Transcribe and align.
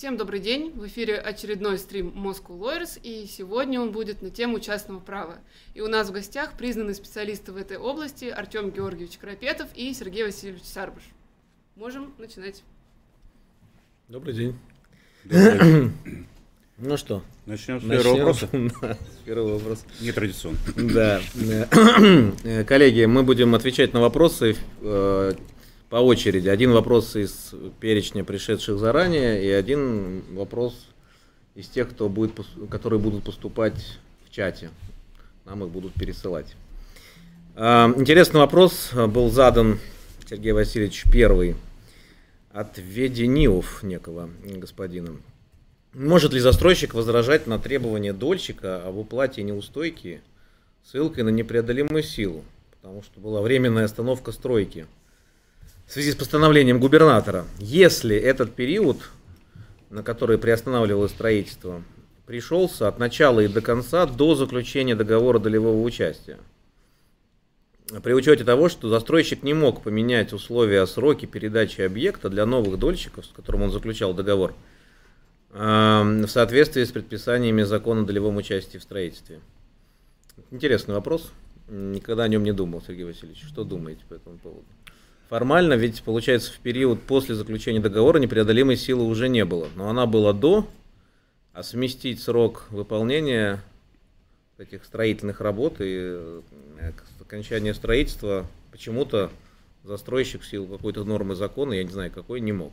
Всем 0.00 0.16
добрый 0.16 0.40
день! 0.40 0.72
В 0.74 0.86
эфире 0.86 1.18
очередной 1.18 1.76
стрим 1.76 2.08
Moscow 2.16 2.58
Lawyers, 2.58 2.98
и 3.02 3.26
сегодня 3.26 3.82
он 3.82 3.92
будет 3.92 4.22
на 4.22 4.30
тему 4.30 4.58
частного 4.58 4.98
права. 4.98 5.36
И 5.74 5.82
у 5.82 5.88
нас 5.88 6.08
в 6.08 6.12
гостях 6.12 6.54
признанные 6.56 6.94
специалисты 6.94 7.52
в 7.52 7.56
этой 7.58 7.76
области 7.76 8.24
Артем 8.24 8.70
Георгиевич 8.70 9.18
Крапетов 9.18 9.68
и 9.74 9.92
Сергей 9.92 10.24
Васильевич 10.24 10.62
Сарбаш. 10.64 11.02
Можем 11.76 12.14
начинать. 12.16 12.62
Добрый 14.08 14.32
день. 14.32 14.58
Ну 16.78 16.96
что? 16.96 17.22
Начнем 17.44 17.78
с 17.78 17.84
первого 17.84 18.16
вопроса. 18.16 18.48
С 18.50 19.26
первого 19.26 19.58
вопроса. 19.58 19.84
Нетрадиционно. 20.00 20.56
Да. 20.76 21.20
Э, 22.42 22.64
коллеги, 22.64 23.04
мы 23.04 23.22
будем 23.22 23.54
отвечать 23.54 23.92
на 23.92 24.00
вопросы 24.00 24.56
э, 24.80 25.32
по 25.90 25.96
очереди. 25.96 26.48
Один 26.48 26.70
вопрос 26.70 27.16
из 27.16 27.52
перечня 27.80 28.22
пришедших 28.24 28.78
заранее, 28.78 29.44
и 29.44 29.50
один 29.50 30.22
вопрос 30.32 30.86
из 31.56 31.66
тех, 31.68 31.90
кто 31.90 32.08
будет, 32.08 32.32
которые 32.70 33.00
будут 33.00 33.24
поступать 33.24 33.98
в 34.24 34.30
чате. 34.30 34.70
Нам 35.44 35.64
их 35.64 35.70
будут 35.70 35.92
пересылать. 35.94 36.54
Э, 37.56 37.92
интересный 37.96 38.38
вопрос 38.38 38.92
был 38.94 39.30
задан 39.30 39.80
Сергей 40.28 40.52
Васильевич 40.52 41.04
первый 41.10 41.56
от 42.52 42.78
Ведениев 42.78 43.82
некого 43.82 44.30
господина. 44.44 45.16
Может 45.92 46.32
ли 46.32 46.38
застройщик 46.38 46.94
возражать 46.94 47.48
на 47.48 47.58
требования 47.58 48.12
дольщика 48.12 48.80
об 48.86 48.96
уплате 48.96 49.42
неустойки 49.42 50.20
ссылкой 50.84 51.24
на 51.24 51.30
непреодолимую 51.30 52.04
силу, 52.04 52.44
потому 52.70 53.02
что 53.02 53.18
была 53.18 53.42
временная 53.42 53.86
остановка 53.86 54.30
стройки 54.30 54.86
в 55.90 55.92
связи 55.92 56.12
с 56.12 56.14
постановлением 56.14 56.78
губернатора? 56.78 57.44
Если 57.58 58.16
этот 58.16 58.54
период, 58.54 59.10
на 59.90 60.04
который 60.04 60.38
приостанавливалось 60.38 61.10
строительство, 61.10 61.82
пришелся 62.26 62.86
от 62.86 63.00
начала 63.00 63.40
и 63.40 63.48
до 63.48 63.60
конца 63.60 64.06
до 64.06 64.36
заключения 64.36 64.94
договора 64.94 65.40
долевого 65.40 65.82
участия. 65.82 66.38
При 68.04 68.12
учете 68.12 68.44
того, 68.44 68.68
что 68.68 68.88
застройщик 68.88 69.42
не 69.42 69.52
мог 69.52 69.82
поменять 69.82 70.32
условия 70.32 70.82
о 70.82 70.86
сроке 70.86 71.26
передачи 71.26 71.80
объекта 71.80 72.30
для 72.30 72.46
новых 72.46 72.78
дольщиков, 72.78 73.26
с 73.26 73.30
которым 73.30 73.62
он 73.62 73.72
заключал 73.72 74.14
договор– 74.14 74.54
в 75.52 76.26
соответствии 76.28 76.84
с 76.84 76.92
предписаниями 76.92 77.62
закона 77.62 78.02
о 78.02 78.04
долевом 78.04 78.36
участии 78.36 78.78
в 78.78 78.84
строительстве. 78.84 79.40
Интересный 80.52 80.94
вопрос. 80.94 81.32
Никогда 81.68 82.22
о 82.22 82.28
нем 82.28 82.44
не 82.44 82.52
думал, 82.52 82.80
Сергей 82.86 83.04
Васильевич. 83.04 83.44
Что 83.48 83.64
думаете 83.64 84.02
по 84.08 84.14
этому 84.14 84.38
поводу? 84.38 84.64
Формально, 85.30 85.74
ведь 85.74 86.02
получается, 86.02 86.52
в 86.52 86.58
период 86.58 87.00
после 87.02 87.36
заключения 87.36 87.78
договора 87.78 88.18
непреодолимой 88.18 88.76
силы 88.76 89.04
уже 89.04 89.28
не 89.28 89.44
было. 89.44 89.68
Но 89.76 89.88
она 89.88 90.04
была 90.06 90.32
до, 90.32 90.66
а 91.52 91.62
совместить 91.62 92.20
срок 92.20 92.66
выполнения 92.70 93.62
этих 94.58 94.84
строительных 94.84 95.40
работ 95.40 95.76
и 95.78 95.98
э, 95.98 96.42
окончания 97.20 97.74
строительства 97.74 98.44
почему-то 98.72 99.30
застройщик 99.84 100.42
в 100.42 100.46
силу 100.46 100.66
какой-то 100.66 101.04
нормы 101.04 101.36
закона, 101.36 101.74
я 101.74 101.84
не 101.84 101.90
знаю 101.90 102.10
какой, 102.10 102.40
не 102.40 102.50
мог. 102.50 102.72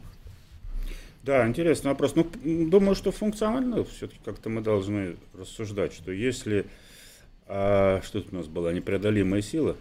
Да, 1.21 1.47
интересный 1.47 1.91
вопрос. 1.91 2.15
Ну, 2.15 2.27
думаю, 2.43 2.95
что 2.95 3.11
функционально 3.11 3.83
все-таки 3.83 4.19
как-то 4.25 4.49
мы 4.49 4.61
должны 4.61 5.15
рассуждать, 5.37 5.93
что 5.93 6.11
если 6.11 6.65
а, 7.45 8.01
что 8.03 8.19
тут 8.21 8.33
у 8.33 8.37
нас 8.37 8.47
была 8.47 8.73
непреодолимая 8.73 9.43
сила, 9.43 9.77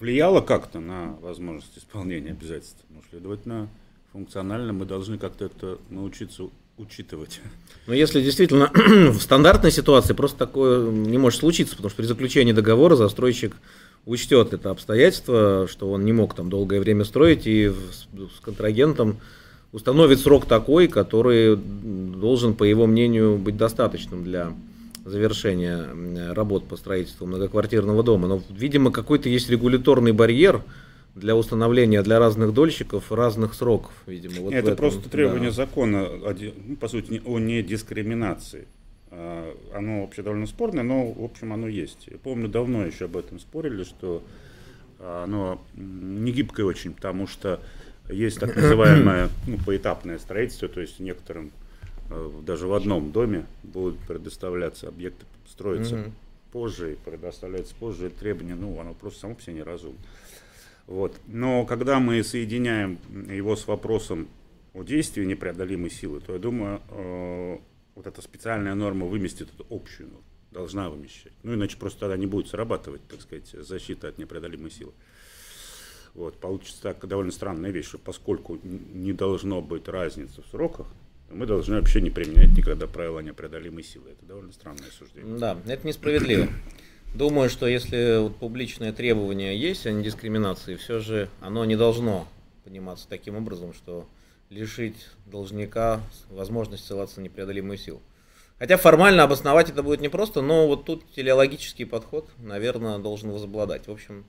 влияла 0.00 0.40
как-то 0.40 0.80
на 0.80 1.16
возможность 1.20 1.76
исполнения 1.76 2.30
обязательств, 2.30 2.84
ну, 2.90 3.02
следовательно, 3.10 3.68
функционально 4.12 4.72
мы 4.72 4.84
должны 4.84 5.18
как-то 5.18 5.46
это 5.46 5.78
научиться 5.90 6.44
учитывать. 6.78 7.40
Но 7.86 7.94
если 7.94 8.22
действительно 8.22 8.70
в 8.74 9.20
стандартной 9.20 9.72
ситуации 9.72 10.12
просто 10.12 10.38
такое 10.38 10.90
не 10.90 11.18
может 11.18 11.40
случиться, 11.40 11.74
потому 11.74 11.90
что 11.90 11.96
при 11.98 12.06
заключении 12.06 12.52
договора 12.52 12.94
застройщик 12.94 13.56
учтет 14.06 14.52
это 14.52 14.70
обстоятельство, 14.70 15.66
что 15.68 15.90
он 15.90 16.04
не 16.04 16.12
мог 16.12 16.34
там 16.34 16.48
долгое 16.48 16.80
время 16.80 17.04
строить, 17.04 17.46
и 17.46 17.68
с 17.68 18.40
контрагентом 18.40 19.18
установит 19.72 20.20
срок 20.20 20.46
такой, 20.46 20.88
который 20.88 21.56
должен, 21.56 22.54
по 22.54 22.64
его 22.64 22.86
мнению, 22.86 23.36
быть 23.36 23.56
достаточным 23.56 24.24
для 24.24 24.54
завершения 25.08 26.32
работ 26.32 26.68
по 26.68 26.76
строительству 26.76 27.26
многоквартирного 27.26 28.02
дома. 28.02 28.28
Но, 28.28 28.42
видимо, 28.50 28.90
какой-то 28.90 29.28
есть 29.28 29.50
регуляторный 29.50 30.12
барьер 30.12 30.62
для 31.14 31.36
установления 31.36 32.02
для 32.02 32.18
разных 32.18 32.52
дольщиков 32.54 33.10
разных 33.10 33.54
сроков, 33.54 33.92
видимо. 34.06 34.42
Вот 34.42 34.52
это 34.52 34.68
этом, 34.68 34.76
просто 34.76 35.08
требование 35.08 35.50
да. 35.50 35.56
закона, 35.56 36.08
ну, 36.66 36.76
по 36.76 36.88
сути, 36.88 37.22
о 37.24 37.38
недискриминации. 37.38 38.66
А, 39.10 39.54
оно 39.74 40.02
вообще 40.02 40.22
довольно 40.22 40.46
спорное, 40.46 40.84
но, 40.84 41.10
в 41.10 41.24
общем, 41.24 41.52
оно 41.52 41.68
есть. 41.68 42.06
Я 42.06 42.18
помню, 42.18 42.48
давно 42.48 42.84
еще 42.84 43.06
об 43.06 43.16
этом 43.16 43.40
спорили, 43.40 43.84
что 43.84 44.22
а, 44.98 45.24
оно 45.24 45.60
не 45.74 46.32
гибкое 46.32 46.66
очень, 46.66 46.92
потому 46.92 47.26
что 47.26 47.60
есть 48.10 48.38
так 48.38 48.54
называемое 48.56 49.28
ну, 49.46 49.58
поэтапное 49.64 50.18
строительство, 50.18 50.68
то 50.68 50.80
есть 50.80 51.00
некоторым 51.00 51.52
даже 52.42 52.66
в 52.66 52.74
одном 52.74 53.12
доме 53.12 53.46
будут 53.62 53.98
предоставляться 54.00 54.88
объекты, 54.88 55.26
строятся 55.48 55.96
mm-hmm. 55.96 56.12
позже 56.52 56.92
и 56.92 56.96
предоставляются 56.96 57.74
позже 57.74 58.10
требования, 58.10 58.54
ну, 58.54 58.78
оно 58.80 58.94
просто 58.94 59.20
само 59.20 59.34
по 59.34 59.42
себе 59.42 59.56
неразумно. 59.56 59.98
Вот. 60.86 61.14
Но 61.26 61.66
когда 61.66 62.00
мы 62.00 62.22
соединяем 62.24 62.98
его 63.30 63.56
с 63.56 63.66
вопросом 63.66 64.28
о 64.72 64.82
действии 64.82 65.24
непреодолимой 65.24 65.90
силы, 65.90 66.20
то 66.20 66.32
я 66.32 66.38
думаю, 66.38 66.80
вот 67.94 68.06
эта 68.06 68.22
специальная 68.22 68.74
норма 68.74 69.06
выместит 69.06 69.48
эту 69.52 69.66
общую 69.68 70.08
норму, 70.08 70.24
должна 70.50 70.88
вымещать. 70.88 71.32
Ну, 71.42 71.54
иначе 71.54 71.76
просто 71.76 72.00
тогда 72.00 72.16
не 72.16 72.26
будет 72.26 72.48
срабатывать, 72.48 73.02
так 73.08 73.20
сказать, 73.20 73.48
защита 73.48 74.08
от 74.08 74.18
непреодолимой 74.18 74.70
силы. 74.70 74.92
Вот, 76.14 76.36
получится 76.38 76.82
так 76.82 77.06
довольно 77.06 77.32
странная 77.32 77.70
вещь, 77.70 77.86
что 77.86 77.98
поскольку 77.98 78.58
не 78.62 79.12
должно 79.12 79.60
быть 79.60 79.88
разницы 79.88 80.42
в 80.42 80.46
сроках, 80.46 80.86
мы 81.30 81.46
должны 81.46 81.76
вообще 81.76 82.00
не 82.00 82.10
применять 82.10 82.56
никогда 82.56 82.86
правила 82.86 83.20
непреодолимой 83.20 83.82
силы. 83.82 84.10
Это 84.10 84.24
довольно 84.26 84.52
странное 84.52 84.90
суждение. 84.90 85.38
Да, 85.38 85.56
это 85.66 85.86
несправедливо. 85.86 86.48
Думаю, 87.14 87.48
что 87.48 87.66
если 87.66 88.20
вот 88.20 88.36
публичное 88.36 88.92
требование 88.92 89.58
есть 89.58 89.86
о 89.86 89.92
недискриминации, 89.92 90.76
все 90.76 90.98
же 90.98 91.28
оно 91.40 91.64
не 91.64 91.76
должно 91.76 92.28
пониматься 92.64 93.06
таким 93.08 93.36
образом, 93.36 93.72
что 93.72 94.06
лишить 94.50 95.06
должника 95.26 96.00
возможности 96.30 96.86
ссылаться 96.86 97.20
на 97.20 97.24
непреодолимую 97.24 97.78
силу. 97.78 98.02
Хотя 98.58 98.76
формально 98.76 99.22
обосновать 99.22 99.70
это 99.70 99.82
будет 99.82 100.00
непросто, 100.00 100.42
но 100.42 100.66
вот 100.66 100.84
тут 100.84 101.04
телеологический 101.14 101.86
подход, 101.86 102.28
наверное, 102.38 102.98
должен 102.98 103.30
возобладать. 103.30 103.86
В 103.86 103.92
общем, 103.92 104.24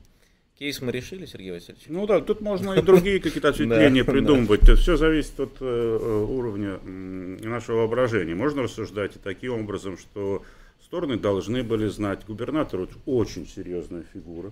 кейс 0.59 0.81
мы 0.81 0.91
решили, 0.91 1.25
Сергей 1.25 1.51
Васильевич? 1.51 1.85
Ну 1.87 2.05
да, 2.05 2.19
тут 2.19 2.41
можно 2.41 2.73
и 2.73 2.81
другие 2.81 3.19
какие-то 3.19 3.49
ответвления 3.49 4.03
придумывать. 4.03 4.69
Все 4.77 4.97
зависит 4.97 5.39
от 5.39 5.57
э, 5.61 6.25
уровня 6.29 6.79
нашего 6.83 7.77
воображения. 7.77 8.35
Можно 8.35 8.63
рассуждать 8.63 9.15
и 9.15 9.19
таким 9.19 9.53
образом, 9.53 9.97
что 9.97 10.43
стороны 10.83 11.17
должны 11.17 11.63
были 11.63 11.87
знать. 11.87 12.21
Губернатор 12.27 12.87
очень 13.05 13.47
серьезная 13.47 14.03
фигура, 14.13 14.51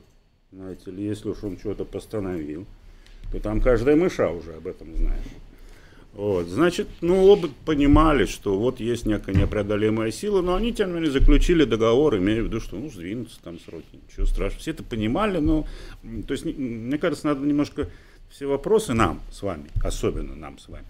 знаете 0.52 0.92
ли, 0.92 1.04
если 1.04 1.30
уж 1.30 1.44
он 1.44 1.58
что-то 1.58 1.84
постановил, 1.84 2.66
то 3.32 3.40
там 3.40 3.60
каждая 3.60 3.98
мыша 3.98 4.30
уже 4.30 4.54
об 4.54 4.68
этом 4.68 4.96
знает. 4.96 5.22
Вот, 6.14 6.48
значит, 6.48 6.88
ну, 7.02 7.26
оба 7.26 7.50
понимали, 7.64 8.26
что 8.26 8.58
вот 8.58 8.80
есть 8.80 9.06
некая 9.06 9.36
непреодолимая 9.36 10.10
сила, 10.10 10.42
но 10.42 10.56
они, 10.56 10.74
тем 10.74 10.90
не 10.90 10.96
менее, 10.96 11.12
заключили 11.12 11.64
договор, 11.64 12.18
имея 12.18 12.42
в 12.42 12.46
виду, 12.46 12.60
что, 12.60 12.76
ну, 12.76 12.90
сдвинутся 12.90 13.40
там 13.44 13.60
сроки, 13.60 13.86
ничего 13.92 14.26
страшного. 14.26 14.60
Все 14.60 14.72
это 14.72 14.84
понимали, 14.84 15.38
но, 15.38 15.68
то 16.28 16.34
есть, 16.34 16.44
мне 16.44 16.98
кажется, 16.98 17.28
надо 17.28 17.46
немножко 17.46 17.88
все 18.30 18.48
вопросы 18.48 18.94
нам 18.94 19.22
с 19.32 19.44
вами, 19.44 19.70
особенно 19.84 20.36
нам 20.36 20.58
с 20.58 20.68
вами, 20.68 20.86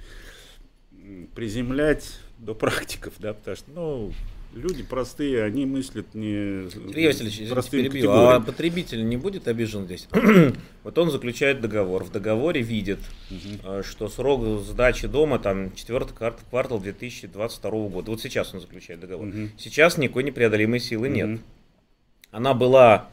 приземлять 1.35 2.19
до 2.37 2.55
практиков, 2.55 3.13
да, 3.19 3.33
потому 3.33 3.57
что, 3.57 3.71
ну, 3.75 4.13
люди 4.53 4.83
простые, 4.83 5.43
они 5.43 5.65
мыслят 5.65 6.13
не 6.13 6.69
Сергей 6.69 7.07
Васильевич, 7.07 7.49
простым 7.49 7.83
перебью, 7.83 8.11
а 8.11 8.39
потребитель 8.39 9.07
не 9.07 9.17
будет 9.17 9.47
обижен 9.47 9.85
здесь? 9.85 10.07
вот 10.83 10.97
он 10.97 11.11
заключает 11.11 11.61
договор, 11.61 12.03
в 12.03 12.11
договоре 12.11 12.61
видит, 12.61 12.99
угу. 13.29 13.83
что 13.83 14.09
срок 14.09 14.61
сдачи 14.61 15.07
дома 15.07 15.39
там 15.39 15.73
четвертый 15.75 16.13
квартал, 16.15 16.45
квартал 16.49 16.79
2022 16.79 17.71
года. 17.89 18.11
Вот 18.11 18.21
сейчас 18.21 18.53
он 18.53 18.61
заключает 18.61 18.99
договор. 18.99 19.27
Угу. 19.27 19.49
Сейчас 19.57 19.97
никакой 19.97 20.23
непреодолимой 20.23 20.79
силы 20.79 21.07
угу. 21.07 21.15
нет. 21.15 21.39
Она 22.31 22.53
была 22.53 23.09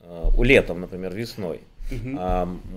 э, 0.00 0.28
летом, 0.42 0.80
например, 0.80 1.14
весной. 1.14 1.60
Угу. 1.90 2.18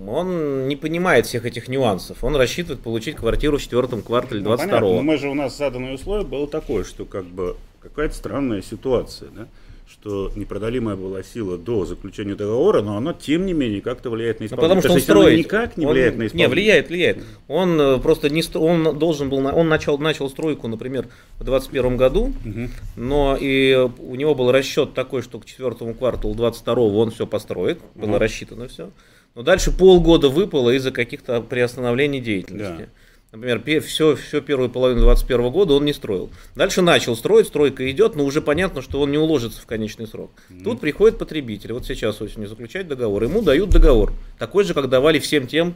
Он 0.08 0.68
не 0.68 0.76
понимает 0.76 1.26
всех 1.26 1.44
этих 1.44 1.68
нюансов. 1.68 2.22
Он 2.22 2.36
рассчитывает 2.36 2.80
получить 2.80 3.16
квартиру 3.16 3.58
в 3.58 3.62
четвертом 3.62 4.02
квартале 4.02 4.40
22 4.40 4.66
ну, 4.66 4.80
понятно, 4.80 4.96
но 4.96 5.02
мы 5.02 5.18
же 5.18 5.28
у 5.28 5.34
нас 5.34 5.56
заданное 5.56 5.94
условие 5.94 6.26
было 6.26 6.46
такое, 6.46 6.84
что 6.84 7.04
как 7.04 7.24
бы 7.24 7.56
какая-то 7.82 8.14
странная 8.14 8.62
ситуация, 8.62 9.30
да? 9.30 9.48
что 9.88 10.30
непродалимая 10.36 10.94
была 10.94 11.24
сила 11.24 11.58
до 11.58 11.84
заключения 11.84 12.36
договора, 12.36 12.80
но 12.80 12.96
оно, 12.96 13.12
тем 13.12 13.44
не 13.44 13.52
менее, 13.52 13.80
как-то 13.80 14.08
влияет 14.08 14.38
на 14.38 14.44
Ну, 14.44 14.46
исполнение. 14.46 14.68
потому 14.68 14.80
что 14.80 14.88
То 14.88 14.94
он 14.94 15.00
строит. 15.00 15.38
никак 15.40 15.76
не 15.76 15.84
Он- 15.84 15.92
влияет 15.92 16.16
на 16.16 16.20
Не, 16.22 16.26
исполнение. 16.28 16.48
влияет, 16.48 16.88
влияет. 16.90 17.18
Он 17.48 17.80
э, 17.80 17.98
просто 17.98 18.30
не 18.30 18.42
он 18.54 18.96
должен 18.98 19.28
был, 19.28 19.38
он 19.44 19.68
начал, 19.68 19.98
начал 19.98 20.30
стройку, 20.30 20.68
например, 20.68 21.08
в 21.38 21.44
2021 21.44 21.96
году, 21.96 22.32
Мгм. 22.44 22.70
но 22.94 23.36
и 23.38 23.74
у 23.98 24.14
него 24.14 24.36
был 24.36 24.52
расчет 24.52 24.94
такой, 24.94 25.22
что 25.22 25.40
к 25.40 25.44
четвертому 25.44 25.92
кварталу 25.94 26.36
22 26.36 27.00
он 27.02 27.10
все 27.10 27.26
построит, 27.26 27.80
было 27.96 28.10
Мгм. 28.10 28.16
рассчитано 28.18 28.68
все. 28.68 28.90
Но 29.34 29.42
дальше 29.42 29.72
полгода 29.76 30.28
выпало 30.28 30.70
из-за 30.70 30.92
каких-то 30.92 31.40
приостановлений 31.40 32.20
деятельности. 32.20 32.86
Да. 32.86 32.99
Например, 33.32 33.80
все, 33.80 34.16
все 34.16 34.40
первую 34.40 34.70
половину 34.70 35.02
2021 35.02 35.52
года 35.52 35.74
он 35.74 35.84
не 35.84 35.92
строил. 35.92 36.30
Дальше 36.56 36.82
начал 36.82 37.14
строить, 37.14 37.46
стройка 37.46 37.88
идет, 37.90 38.16
но 38.16 38.24
уже 38.24 38.42
понятно, 38.42 38.82
что 38.82 39.00
он 39.00 39.12
не 39.12 39.18
уложится 39.18 39.60
в 39.62 39.66
конечный 39.66 40.08
срок. 40.08 40.32
Тут 40.64 40.80
приходит 40.80 41.16
потребитель, 41.18 41.72
вот 41.72 41.86
сейчас 41.86 42.20
осенью 42.20 42.48
заключать 42.48 42.88
договор, 42.88 43.22
ему 43.22 43.40
дают 43.42 43.70
договор, 43.70 44.12
такой 44.38 44.64
же, 44.64 44.74
как 44.74 44.88
давали 44.88 45.20
всем 45.20 45.46
тем, 45.46 45.74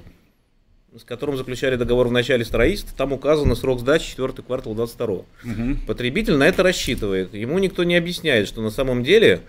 с 0.99 1.05
которым 1.05 1.37
заключали 1.37 1.77
договор 1.77 2.09
в 2.09 2.13
начале 2.13 2.45
строительства, 2.45 2.97
там 2.97 3.13
указано 3.13 3.55
срок 3.55 3.81
сдачи 3.81 4.11
4 4.11 4.33
квартал 4.47 4.75
22 4.75 5.25
Мгм. 5.45 5.79
Потребитель 5.87 6.37
на 6.37 6.47
это 6.47 6.63
рассчитывает. 6.63 7.35
Ему 7.35 7.59
никто 7.59 7.85
не 7.85 7.97
объясняет, 7.97 8.47
что 8.49 8.63
на 8.63 8.71
самом 8.71 9.03
деле 9.03 9.43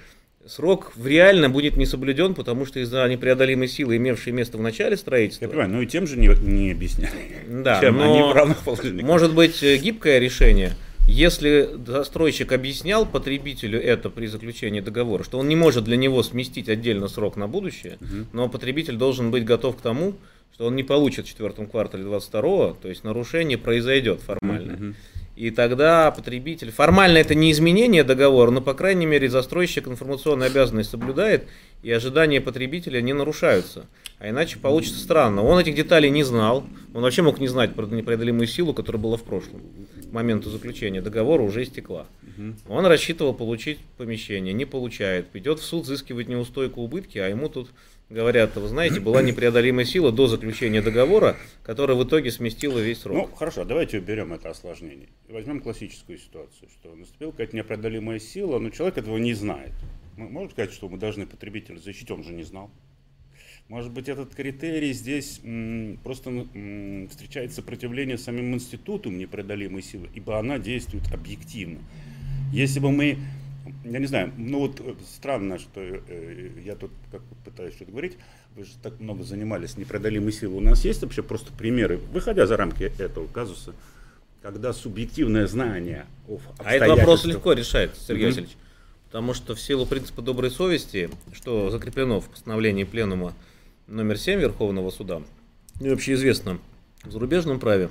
срок 0.47 0.91
в 0.95 1.07
реально 1.07 1.49
будет 1.49 1.75
не 1.77 1.85
соблюден, 1.85 2.33
потому 2.33 2.65
что 2.65 2.79
из-за 2.79 3.07
непреодолимой 3.07 3.67
силы, 3.67 3.97
имевшей 3.97 4.33
место 4.33 4.57
в 4.57 4.61
начале 4.61 4.95
строительства, 4.97 5.45
Я 5.45 5.49
понимаю, 5.49 5.69
ну 5.71 5.81
и 5.81 5.85
тем 5.87 6.07
же 6.07 6.17
не, 6.17 6.27
не 6.27 6.71
объясняли. 6.71 7.11
Да, 7.47 7.79
Чем 7.81 7.99
они 8.01 8.19
но 8.19 8.29
в 8.29 8.33
равных 8.33 8.57
положениях. 8.63 9.05
может 9.05 9.33
быть 9.33 9.61
э, 9.63 9.77
гибкое 9.77 10.19
решение, 10.19 10.73
если 11.07 11.69
застройщик 11.85 12.51
объяснял 12.51 13.05
потребителю 13.05 13.79
это 13.81 14.09
при 14.09 14.25
заключении 14.27 14.81
договора, 14.81 15.23
что 15.23 15.37
он 15.39 15.47
не 15.47 15.55
может 15.55 15.83
для 15.83 15.97
него 15.97 16.23
сместить 16.23 16.67
отдельно 16.69 17.07
срок 17.07 17.35
на 17.37 17.47
будущее, 17.47 17.97
Мгм. 17.99 18.27
но 18.33 18.49
потребитель 18.49 18.95
должен 18.95 19.31
быть 19.31 19.45
готов 19.45 19.77
к 19.77 19.81
тому, 19.81 20.15
что 20.53 20.65
он 20.67 20.75
не 20.75 20.83
получит 20.83 21.25
в 21.25 21.29
четвертом 21.29 21.67
квартале 21.67 22.03
22 22.03 22.73
то 22.75 22.87
есть 22.87 23.03
нарушение 23.03 23.57
произойдет 23.57 24.21
формально. 24.21 24.73
Мгм. 24.73 24.95
И 25.35 25.51
тогда 25.51 26.11
потребитель, 26.11 26.71
формально 26.71 27.17
это 27.17 27.35
не 27.35 27.51
изменение 27.51 28.05
договора, 28.05 28.51
но, 28.51 28.61
по 28.61 28.73
крайней 28.73 29.05
мере, 29.05 29.29
застройщик 29.29 29.87
информационную 29.87 30.49
обязанность 30.49 30.89
соблюдает, 30.89 31.47
и 31.83 31.91
ожидания 31.91 32.39
потребителя 32.39 33.01
не 33.01 33.11
нарушаются. 33.11 33.85
А 34.17 34.29
иначе 34.29 34.57
получится 34.59 34.97
странно. 34.97 35.43
Он 35.43 35.59
этих 35.59 35.75
деталей 35.75 36.09
не 36.09 36.23
знал, 36.23 36.65
он 36.93 37.01
вообще 37.01 37.21
мог 37.21 37.39
не 37.39 37.49
знать 37.49 37.75
про 37.75 37.85
непреодолимую 37.85 38.47
силу, 38.47 38.73
которая 38.73 39.01
была 39.01 39.17
в 39.17 39.23
прошлом. 39.23 39.61
К 40.09 40.13
моменту 40.13 40.49
заключения 40.49 41.01
договора 41.01 41.41
уже 41.41 41.63
истекла. 41.63 42.05
Он 42.67 42.85
рассчитывал 42.85 43.33
получить 43.33 43.79
помещение, 43.97 44.53
не 44.53 44.65
получает. 44.65 45.27
Идет 45.33 45.59
в 45.59 45.63
суд 45.63 45.83
взыскивать 45.83 46.29
неустойку 46.29 46.81
убытки, 46.81 47.17
а 47.17 47.27
ему 47.27 47.49
тут 47.49 47.69
говорят, 48.09 48.55
вы 48.55 48.67
знаете, 48.67 48.99
была 48.99 49.21
непреодолимая 49.21 49.85
сила 49.85 50.11
до 50.11 50.27
заключения 50.27 50.81
договора, 50.81 51.37
которая 51.63 51.97
в 51.97 52.03
итоге 52.03 52.31
сместила 52.31 52.79
весь 52.79 52.99
срок. 52.99 53.29
Ну, 53.29 53.35
хорошо, 53.35 53.65
давайте 53.65 53.97
уберем 53.99 54.33
это 54.33 54.49
осложнение. 54.49 55.09
Возьмем 55.29 55.59
классическую 55.61 56.17
ситуацию, 56.17 56.69
что 56.69 56.93
наступила 56.95 57.31
какая-то 57.31 57.55
непреодолимая 57.55 58.19
сила, 58.19 58.59
но 58.59 58.69
человек 58.69 58.97
этого 58.97 59.17
не 59.17 59.33
знает. 59.33 59.71
Мы 60.17 60.29
можем 60.29 60.51
сказать, 60.51 60.71
что 60.71 60.87
мы 60.87 60.97
должны 60.97 61.25
потребителя 61.25 61.77
защитить, 61.77 62.11
он 62.11 62.23
же 62.23 62.33
не 62.33 62.43
знал. 62.43 62.69
Может 63.67 63.91
быть, 63.91 64.07
этот 64.07 64.35
критерий 64.35 64.93
здесь 64.93 65.41
м, 65.43 65.99
просто 66.03 66.29
м, 66.29 67.07
встречает 67.09 67.51
сопротивление 67.51 68.17
самим 68.19 68.53
институтом 68.53 69.17
непреодолимой 69.17 69.81
силы, 69.81 70.07
ибо 70.13 70.37
она 70.37 70.59
действует 70.59 71.11
объективно. 71.11 71.79
Если 72.53 72.79
бы 72.79 72.91
мы, 72.91 73.17
я 73.83 73.99
не 73.99 74.05
знаю, 74.05 74.31
ну 74.37 74.59
вот 74.59 74.79
э, 74.79 74.93
странно, 75.07 75.59
что 75.59 75.81
э, 75.81 76.49
я 76.63 76.75
тут 76.75 76.91
как 77.11 77.21
пытаюсь 77.43 77.75
что-то 77.75 77.91
говорить, 77.91 78.17
вы 78.55 78.63
же 78.63 78.71
так 78.81 78.99
много 78.99 79.23
занимались 79.23 79.77
непреодолимой 79.77 80.31
силой. 80.31 80.57
У 80.57 80.61
нас 80.61 80.85
есть 80.85 81.01
вообще 81.01 81.23
просто 81.23 81.51
примеры, 81.53 81.97
выходя 81.97 82.45
за 82.45 82.57
рамки 82.57 82.83
этого 82.83 83.27
казуса, 83.27 83.73
когда 84.41 84.73
субъективное 84.73 85.47
знание 85.47 86.05
о 86.27 86.39
А 86.59 86.73
этот 86.73 86.89
вопрос 86.89 87.25
легко 87.25 87.53
решается, 87.53 88.03
Сергей 88.03 88.25
Мгм. 88.25 88.31
Васильевич. 88.31 88.57
Потому 89.07 89.33
что 89.33 89.55
в 89.55 89.61
силу 89.61 89.85
принципа 89.85 90.21
доброй 90.21 90.51
совести, 90.51 91.09
что 91.33 91.69
закреплено 91.69 92.19
в 92.19 92.29
постановлении 92.29 92.83
Пленума 92.83 93.33
номер 93.87 94.17
7 94.17 94.39
Верховного 94.39 94.89
суда, 94.89 95.21
и 95.79 95.89
общеизвестно 95.89 96.59
в 97.03 97.11
зарубежном 97.11 97.59
праве, 97.59 97.89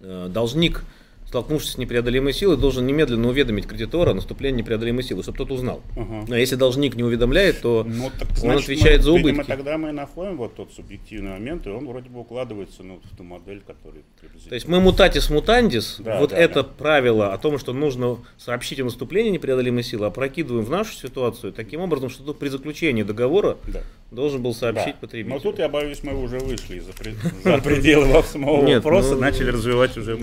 э, 0.00 0.28
должник, 0.30 0.84
столкнувшись 1.28 1.72
с 1.72 1.78
непреодолимой 1.78 2.32
силой, 2.32 2.56
должен 2.56 2.86
немедленно 2.86 3.28
уведомить 3.28 3.66
кредитора 3.66 4.10
о 4.12 4.14
наступлении 4.14 4.58
непреодолимой 4.62 5.02
силы, 5.02 5.22
чтобы 5.22 5.36
тот 5.36 5.50
узнал. 5.50 5.82
Ага. 5.94 6.24
А 6.30 6.38
если 6.38 6.56
должник 6.56 6.96
не 6.96 7.02
уведомляет, 7.02 7.60
то 7.60 7.84
Ну, 7.86 8.10
так, 8.18 8.28
он 8.30 8.36
значит, 8.36 8.62
отвечает 8.64 8.98
мы, 8.98 9.02
за 9.02 9.10
видимо, 9.12 9.32
убытки. 9.34 9.48
тогда 9.48 9.76
мы 9.78 9.92
находим 9.92 10.36
вот 10.38 10.54
тот 10.56 10.72
субъективный 10.72 11.32
момент, 11.32 11.66
и 11.66 11.70
он 11.70 11.86
вроде 11.86 12.08
бы 12.08 12.20
укладывается 12.20 12.82
ну, 12.82 12.98
в 13.04 13.16
ту 13.16 13.24
модель, 13.24 13.60
которую 13.66 14.04
То 14.48 14.54
есть 14.54 14.66
мы 14.68 14.80
мутатис 14.80 15.28
мутандис, 15.28 15.96
Да, 15.98 16.18
вот 16.18 16.30
да, 16.30 16.36
это 16.38 16.62
да. 16.62 16.68
правило 16.78 17.34
о 17.34 17.38
том, 17.38 17.58
что 17.58 17.74
нужно 17.74 18.16
сообщить 18.38 18.80
о 18.80 18.84
наступлении 18.84 19.30
непреодолимой 19.30 19.82
силы, 19.82 20.06
опрокидываем 20.06 20.64
в 20.64 20.70
нашу 20.70 20.94
ситуацию 20.94 21.52
таким 21.52 21.80
образом, 21.82 22.08
что 22.08 22.32
при 22.32 22.48
заключении 22.48 23.02
договора 23.02 23.58
Да. 23.66 23.82
должен 24.10 24.42
был 24.42 24.54
сообщить 24.54 24.94
Да. 24.94 24.98
потребителю. 25.02 25.34
Но 25.34 25.40
тут, 25.40 25.58
я 25.58 25.68
боюсь, 25.68 26.02
мы 26.02 26.14
уже 26.22 26.38
вышли 26.38 26.78
за, 26.78 26.92
пред- 26.94 27.16
за 27.44 27.58
пределы 27.58 28.22
самого 28.22 28.64
вопроса, 28.66 29.14
ну, 29.14 29.20
начали 29.20 29.50
развивать 29.50 29.94
уже 29.98 30.16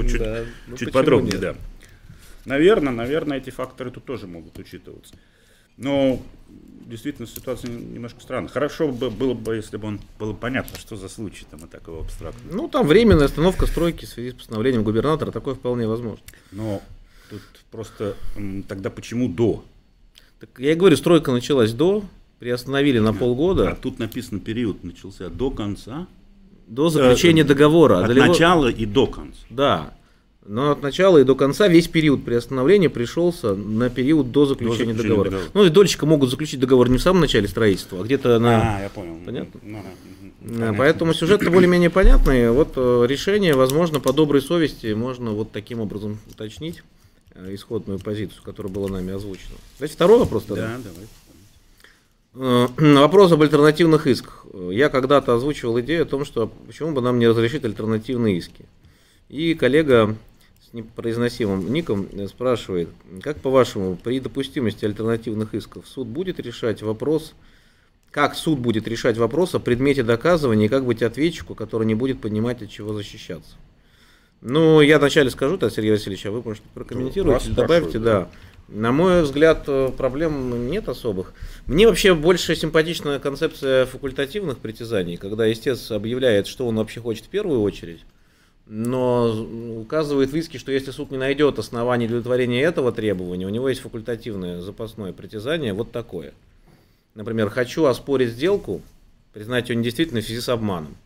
чуть, 0.75 0.94
подробнее. 1.01 1.31
нет? 1.33 1.41
Да. 1.41 1.55
Наверное, 2.45 2.93
наверное, 2.93 3.37
эти 3.37 3.49
факторы 3.49 3.91
тут 3.91 4.05
тоже 4.05 4.27
могут 4.27 4.57
учитываться. 4.59 5.15
Но 5.77 6.21
действительно 6.85 7.27
ситуация 7.27 7.69
немножко 7.71 8.21
странная. 8.21 8.49
Хорошо 8.49 8.87
бы 8.89 9.09
было 9.09 9.33
бы, 9.33 9.55
если 9.55 9.77
бы 9.77 9.87
он 9.87 9.99
было 10.19 10.33
понятно, 10.33 10.77
что 10.79 10.95
за 10.95 11.09
случай 11.09 11.45
там 11.49 11.61
и 11.61 11.67
так 11.67 11.87
его 11.87 12.01
абстрактно. 12.01 12.41
Ну, 12.53 12.67
там 12.67 12.87
временная 12.87 13.25
остановка 13.25 13.65
стройки 13.65 14.05
в 14.05 14.09
связи 14.09 14.31
с 14.31 14.35
постановлением 14.35 14.83
губернатора, 14.83 15.31
такое 15.31 15.55
вполне 15.55 15.87
возможно. 15.87 16.23
Но 16.51 16.81
тут 17.29 17.41
просто 17.71 18.15
тогда 18.67 18.89
почему 18.89 19.27
до? 19.27 19.65
Так 20.39 20.49
я 20.59 20.73
и 20.73 20.75
говорю, 20.75 20.95
стройка 20.95 21.31
началась 21.31 21.73
до, 21.73 22.05
приостановили 22.39 22.99
на 22.99 23.09
А 23.09 23.13
полгода, 23.13 23.75
тут 23.81 23.97
написано 23.99 24.39
период 24.39 24.83
начался 24.83 25.29
до 25.29 25.49
конца, 25.49 26.07
до 26.67 26.89
заключения 26.89 27.41
э, 27.41 27.45
договора. 27.45 27.99
от 28.03 28.11
Долево- 28.11 28.27
начала 28.27 28.67
и 28.67 28.85
до 28.85 29.07
конца. 29.07 29.39
Да. 29.49 29.94
Но 30.47 30.71
от 30.71 30.83
начала 30.83 31.17
и 31.17 31.23
до 31.23 31.33
конца 31.33 31.67
весь 31.67 31.87
период 31.87 32.23
приостановления 32.23 32.89
пришелся 32.89 33.55
на 33.55 33.89
период 33.89 34.31
до 34.31 34.45
заключения, 34.45 34.93
заключения 34.93 35.03
договора. 35.03 35.29
договора. 35.31 35.49
Ну, 35.55 35.65
и 35.65 35.69
дольщика 35.69 36.05
могут 36.05 36.29
заключить 36.29 36.59
договор 36.59 36.87
не 36.89 36.97
в 36.97 37.01
самом 37.01 37.21
начале 37.21 37.47
строительства, 37.47 37.99
а 37.99 38.03
где-то 38.03 38.37
на... 38.37 38.77
А, 38.77 38.81
я 38.83 38.89
понял. 38.89 39.17
Понятно? 39.25 39.59
Ну, 39.63 39.81
Понятно. 40.41 40.75
Поэтому 40.77 41.13
сюжет 41.15 41.49
более-менее 41.49 41.89
понятный. 41.89 42.51
Вот 42.51 42.73
э, 42.75 43.05
решение, 43.07 43.55
возможно, 43.55 43.99
по 43.99 44.13
доброй 44.13 44.43
совести 44.43 44.93
можно 44.93 45.31
вот 45.31 45.51
таким 45.51 45.79
образом 45.79 46.19
уточнить 46.29 46.83
э, 47.33 47.55
исходную 47.55 47.97
позицию, 47.97 48.43
которая 48.43 48.71
была 48.71 48.87
нами 48.87 49.13
озвучена. 49.13 49.55
Давайте 49.79 49.95
второй 49.95 50.19
вопрос 50.19 50.43
тогда. 50.43 50.77
Да, 50.77 50.83
давай. 50.83 52.67
Э, 52.77 52.97
Вопрос 52.99 53.31
об 53.31 53.41
альтернативных 53.41 54.05
исках. 54.05 54.45
Я 54.69 54.89
когда-то 54.89 55.33
озвучивал 55.33 55.79
идею 55.79 56.03
о 56.03 56.05
том, 56.05 56.23
что 56.23 56.51
почему 56.67 56.91
бы 56.91 57.01
нам 57.01 57.17
не 57.17 57.27
разрешить 57.27 57.65
альтернативные 57.65 58.37
иски. 58.37 58.65
И 59.29 59.55
коллега 59.55 60.15
непроизносимым 60.75 61.71
ником 61.71 62.07
э, 62.11 62.27
спрашивает, 62.27 62.89
как 63.21 63.37
по-вашему, 63.37 63.95
при 63.95 64.19
допустимости 64.19 64.85
альтернативных 64.85 65.53
исков 65.53 65.87
суд 65.87 66.07
будет 66.07 66.39
решать 66.39 66.81
вопрос, 66.81 67.33
как 68.11 68.35
суд 68.35 68.59
будет 68.59 68.87
решать 68.87 69.17
вопрос 69.17 69.55
о 69.55 69.59
предмете 69.59 70.03
доказывания 70.03 70.65
и 70.65 70.69
как 70.69 70.85
быть 70.85 71.01
ответчику, 71.01 71.55
который 71.55 71.87
не 71.87 71.95
будет 71.95 72.21
понимать, 72.21 72.61
от 72.61 72.69
чего 72.69 72.93
защищаться? 72.93 73.55
Ну, 74.41 74.81
я 74.81 74.99
вначале 74.99 75.29
скажу, 75.29 75.57
то 75.57 75.69
Сергей 75.69 75.91
Васильевич, 75.91 76.25
а 76.25 76.31
вы, 76.31 76.41
может, 76.43 76.61
прокомментируете, 76.73 77.33
Вас 77.33 77.47
или 77.47 77.53
добавите, 77.53 77.99
спрашивают, 77.99 78.29
да. 78.29 78.29
На 78.67 78.91
мой 78.91 79.21
взгляд, 79.21 79.63
э, 79.67 79.91
проблем 79.95 80.69
нет 80.69 80.89
особых. 80.89 81.33
Мне 81.67 81.87
вообще 81.87 82.15
больше 82.15 82.55
симпатична 82.55 83.19
концепция 83.19 83.85
факультативных 83.85 84.57
притязаний, 84.57 85.17
когда 85.17 85.51
истец 85.51 85.89
объявляет, 85.91 86.47
что 86.47 86.67
он 86.67 86.75
вообще 86.75 86.99
хочет 86.99 87.25
в 87.25 87.29
первую 87.29 87.61
очередь, 87.61 88.01
но 88.67 89.31
указывает 89.79 90.31
в 90.31 90.35
иске, 90.35 90.57
что 90.57 90.71
если 90.71 90.91
суд 90.91 91.11
не 91.11 91.17
найдет 91.17 91.59
оснований 91.59 92.07
для 92.07 92.17
удовлетворения 92.17 92.61
этого 92.61 92.91
требования, 92.91 93.45
у 93.45 93.49
него 93.49 93.69
есть 93.69 93.81
факультативное 93.81 94.61
запасное 94.61 95.13
притязание, 95.13 95.73
вот 95.73 95.91
такое. 95.91 96.33
Например, 97.13 97.49
хочу 97.49 97.85
оспорить 97.85 98.31
сделку, 98.31 98.81
признать 99.33 99.69
ее 99.69 99.75
недействительной 99.75 100.21
в 100.21 100.25
связи 100.25 100.41
с 100.41 100.49
обманом. 100.49 100.97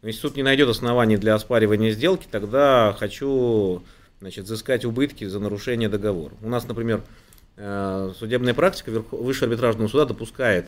Но 0.00 0.08
если 0.08 0.20
суд 0.20 0.36
не 0.36 0.42
найдет 0.42 0.68
оснований 0.68 1.16
для 1.16 1.34
оспаривания 1.34 1.90
сделки, 1.90 2.26
тогда 2.30 2.94
хочу 2.98 3.82
значит, 4.20 4.44
взыскать 4.44 4.84
убытки 4.84 5.24
за 5.24 5.40
нарушение 5.40 5.88
договора. 5.88 6.34
У 6.42 6.48
нас, 6.48 6.68
например, 6.68 7.02
э, 7.56 8.12
судебная 8.18 8.54
практика 8.54 8.90
Высшего 9.10 9.46
арбитражного 9.46 9.88
суда 9.88 10.04
допускает 10.04 10.66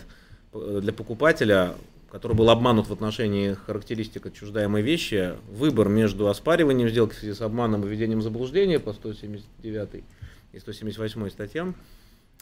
э, 0.53 0.81
для 0.83 0.93
покупателя, 0.93 1.75
который 2.11 2.37
был 2.37 2.51
обманут 2.51 2.89
в 2.89 2.93
отношении 2.93 3.55
характеристик 3.55 4.27
отчуждаемой 4.27 4.83
вещи, 4.83 5.35
выбор 5.49 5.89
между 5.89 6.29
оспариванием 6.29 6.89
сделки 6.89 7.15
в 7.15 7.19
связи 7.19 7.35
с 7.35 7.41
обманом 7.41 7.85
и 7.85 7.89
введением 7.89 8.21
заблуждения 8.21 8.79
по 8.79 8.93
179 8.93 10.05
и 10.53 10.59
178 10.59 11.31
статьям 11.31 11.77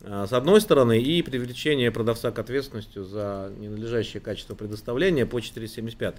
а, 0.05 0.27
с 0.27 0.33
одной 0.33 0.61
стороны, 0.61 1.01
и 1.01 1.23
привлечение 1.23 1.91
продавца 1.91 2.31
к 2.31 2.39
ответственности 2.39 3.03
за 3.03 3.53
ненадлежащее 3.59 4.21
качество 4.21 4.55
предоставления 4.55 5.27
по 5.27 5.41
475. 5.41 6.17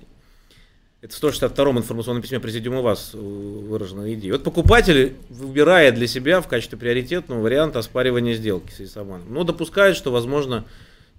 Это 1.01 1.13
в 1.13 1.17
162 1.17 1.71
информационном 1.71 2.21
письме 2.21 2.41
Президиума 2.41 2.81
ВАЗ 2.81 3.13
выражена 3.13 4.13
идея. 4.13 4.33
Вот 4.33 4.43
покупатель 4.43 5.15
выбирает 5.29 5.95
для 5.95 6.07
себя 6.07 6.41
в 6.41 6.47
качестве 6.49 6.77
приоритетного 6.77 7.41
варианта 7.41 7.79
оспаривания 7.79 8.33
сделки 8.33 8.83
с 8.83 8.97
обманом. 8.97 9.33
Но 9.33 9.45
допускает, 9.45 9.95
что, 9.95 10.11
возможно, 10.11 10.65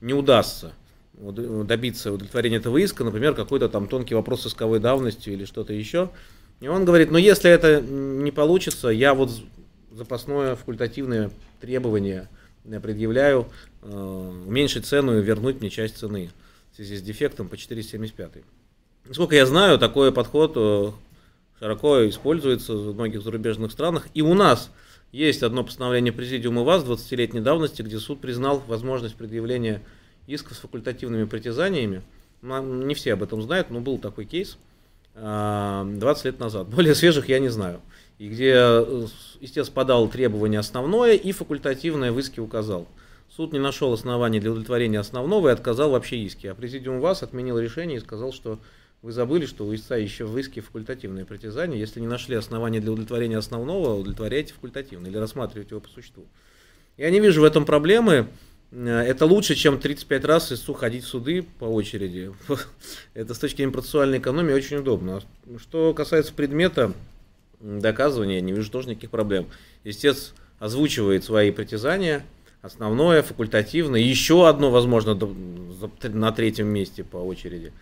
не 0.02 0.12
удастся 0.12 0.74
добиться 1.20 2.12
удовлетворения 2.12 2.56
этого 2.56 2.78
иска, 2.78 3.04
например, 3.04 3.34
какой-то 3.34 3.68
там 3.68 3.88
тонкий 3.88 4.14
вопрос 4.14 4.46
исковой 4.46 4.80
давности 4.80 5.30
или 5.30 5.44
что-то 5.44 5.72
еще. 5.72 6.10
И 6.60 6.68
он 6.68 6.84
говорит, 6.84 7.10
ну 7.10 7.18
если 7.18 7.50
это 7.50 7.80
не 7.80 8.30
получится, 8.30 8.88
я 8.88 9.14
вот 9.14 9.30
запасное 9.92 10.56
факультативное 10.56 11.30
требование 11.60 12.28
предъявляю, 12.82 13.46
э, 13.82 14.32
уменьшить 14.46 14.86
цену 14.86 15.18
и 15.18 15.22
вернуть 15.22 15.60
мне 15.60 15.70
часть 15.70 15.96
цены 15.96 16.30
в 16.72 16.76
связи 16.76 16.96
с 16.96 17.02
дефектом 17.02 17.48
по 17.48 17.56
475. 17.56 18.44
Насколько 19.06 19.34
я 19.34 19.46
знаю, 19.46 19.78
такой 19.78 20.12
подход 20.12 20.52
э, 20.56 20.90
широко 21.58 22.08
используется 22.08 22.74
в 22.74 22.94
многих 22.94 23.22
зарубежных 23.22 23.72
странах. 23.72 24.08
И 24.14 24.22
у 24.22 24.34
нас 24.34 24.70
есть 25.12 25.42
одно 25.42 25.64
постановление 25.64 26.12
Президиума 26.12 26.62
ВАЗ 26.62 26.84
20-летней 26.84 27.40
давности, 27.40 27.82
где 27.82 27.98
суд 27.98 28.20
признал 28.20 28.62
возможность 28.66 29.16
предъявления 29.16 29.82
исков 30.34 30.56
с 30.56 30.60
факультативными 30.60 31.24
притязаниями. 31.24 32.02
Не 32.42 32.94
все 32.94 33.12
об 33.12 33.22
этом 33.22 33.42
знают, 33.42 33.70
но 33.70 33.80
был 33.80 33.98
такой 33.98 34.24
кейс 34.24 34.56
20 35.14 36.24
э, 36.24 36.28
лет 36.28 36.40
назад. 36.40 36.68
Более 36.74 36.94
свежих 36.94 37.28
я 37.28 37.38
не 37.38 37.48
знаю. 37.48 37.80
И 38.18 38.28
где 38.28 38.52
истец 39.40 39.68
э, 39.68 39.72
подал 39.72 40.08
требование 40.08 40.60
основное 40.60 41.14
и 41.14 41.32
факультативное 41.32 42.12
в 42.12 42.18
иске 42.18 42.40
указал. 42.40 42.86
Суд 43.28 43.52
не 43.52 43.58
нашел 43.58 43.92
оснований 43.92 44.40
для 44.40 44.50
удовлетворения 44.50 44.98
основного 44.98 45.48
и 45.48 45.52
отказал 45.52 45.90
вообще 45.90 46.18
иске. 46.18 46.50
А 46.50 46.54
президиум 46.54 47.00
ВАЗ 47.00 47.22
отменил 47.22 47.58
решение 47.58 47.98
и 47.98 48.00
сказал, 48.00 48.32
что 48.32 48.58
вы 49.02 49.12
забыли, 49.12 49.46
что 49.46 49.64
у 49.64 49.74
истца 49.74 49.96
еще 49.96 50.24
в 50.24 50.36
иске 50.36 50.60
факультативное 50.60 51.24
притязание. 51.24 51.78
Если 51.78 52.00
не 52.00 52.06
нашли 52.06 52.36
основания 52.36 52.80
для 52.80 52.92
удовлетворения 52.92 53.38
основного, 53.38 53.94
удовлетворяйте 53.94 54.52
факультативно 54.52 55.06
или 55.06 55.16
рассматривайте 55.16 55.70
его 55.70 55.80
по 55.80 55.88
существу. 55.88 56.26
Я 56.96 57.10
не 57.10 57.20
вижу 57.20 57.40
в 57.40 57.44
этом 57.44 57.64
проблемы. 57.64 58.28
Э, 58.72 59.00
это 59.00 59.26
лучше, 59.26 59.54
чем 59.54 59.78
35 59.78 60.24
раз 60.24 60.52
истцу 60.52 60.74
ходить 60.74 61.04
в 61.04 61.08
суды 61.08 61.44
по 61.58 61.64
очереди. 61.64 62.32
Это 63.14 63.34
с 63.34 63.38
точки 63.38 63.58
зрения 63.58 63.72
процессуальной 63.72 64.18
экономии 64.18 64.52
очень 64.52 64.78
удобно. 64.78 65.22
Что 65.58 65.92
касается 65.94 66.32
предмета 66.32 66.92
доказывания, 67.60 68.40
не 68.40 68.52
вижу 68.52 68.70
тоже 68.70 68.88
никаких 68.88 69.10
проблем. 69.10 69.46
Истец 69.84 70.32
озвучивает 70.58 71.24
свои 71.24 71.50
притязания, 71.50 72.24
основное, 72.62 73.22
факультативное, 73.22 74.00
еще 74.00 74.48
одно, 74.48 74.70
возможно, 74.70 75.18
на 76.02 76.32
третьем 76.32 76.68
месте 76.68 77.04
по 77.04 77.16
очереди. 77.16 77.72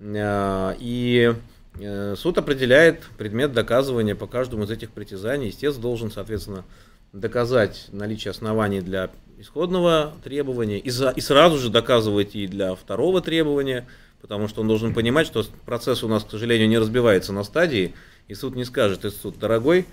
Э, 0.00 0.74
и 0.78 1.34
э, 1.80 2.14
суд 2.16 2.38
определяет 2.38 3.02
предмет 3.16 3.52
доказывания 3.52 4.14
по 4.14 4.26
каждому 4.26 4.64
из 4.64 4.70
этих 4.70 4.90
притязаний. 4.90 5.50
Истец 5.50 5.76
должен, 5.76 6.10
соответственно, 6.10 6.64
доказать 7.12 7.86
наличие 7.92 8.30
оснований 8.30 8.80
для 8.80 9.10
исходного 9.38 10.14
требования 10.22 10.78
и, 10.78 10.90
за, 10.90 11.10
и 11.10 11.20
сразу 11.20 11.58
же 11.58 11.70
доказывать 11.70 12.34
и 12.34 12.46
для 12.46 12.74
второго 12.74 13.20
требования, 13.20 13.86
потому 14.20 14.48
что 14.48 14.60
он 14.60 14.68
должен 14.68 14.94
понимать, 14.94 15.26
что 15.26 15.44
процесс 15.66 16.02
у 16.02 16.08
нас, 16.08 16.24
к 16.24 16.30
сожалению, 16.30 16.68
не 16.68 16.78
разбивается 16.78 17.32
на 17.32 17.44
стадии, 17.44 17.94
и 18.28 18.34
суд 18.34 18.56
не 18.56 18.64
скажет, 18.64 19.04
и 19.04 19.10
суд, 19.10 19.38
дорогой, 19.38 19.86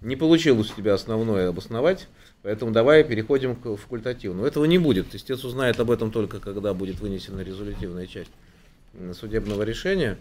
не 0.00 0.16
получилось 0.16 0.70
у 0.70 0.76
тебя 0.76 0.94
основное 0.94 1.48
обосновать, 1.48 2.06
поэтому 2.42 2.70
давай 2.70 3.02
переходим 3.02 3.56
к 3.56 3.76
факультативному. 3.76 4.46
Этого 4.46 4.64
не 4.64 4.78
будет. 4.78 5.14
Истец 5.14 5.44
узнает 5.44 5.80
об 5.80 5.90
этом 5.90 6.10
только, 6.10 6.38
когда 6.38 6.74
будет 6.74 7.00
вынесена 7.00 7.40
резолютивная 7.40 8.06
часть 8.06 8.30
судебного 9.18 9.62
решения. 9.62 10.18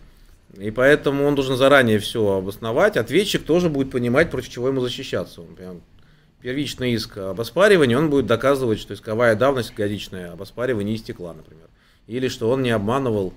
И 0.58 0.72
поэтому 0.72 1.26
он 1.26 1.36
должен 1.36 1.58
заранее 1.58 2.00
все 2.00 2.38
обосновать. 2.38 2.96
Ответчик 2.98 3.44
тоже 3.44 3.70
будет 3.70 3.92
понимать, 3.92 4.32
против 4.32 4.50
чего 4.50 4.70
ему 4.70 4.82
защищаться. 4.82 5.42
Он 5.42 5.56
прям 5.56 5.82
первичный 6.48 6.94
иск 6.94 7.18
об 7.18 7.42
оспаривании, 7.42 7.96
он 7.96 8.10
будет 8.10 8.26
доказывать, 8.26 8.80
что 8.80 8.94
исковая 8.94 9.36
давность 9.36 9.76
годичная 9.76 10.32
об 10.32 10.42
оспаривании 10.42 10.96
истекла, 10.96 11.34
например. 11.34 11.68
Или 12.08 12.30
что 12.30 12.50
он 12.50 12.64
не 12.64 12.70
обманывал, 12.70 13.34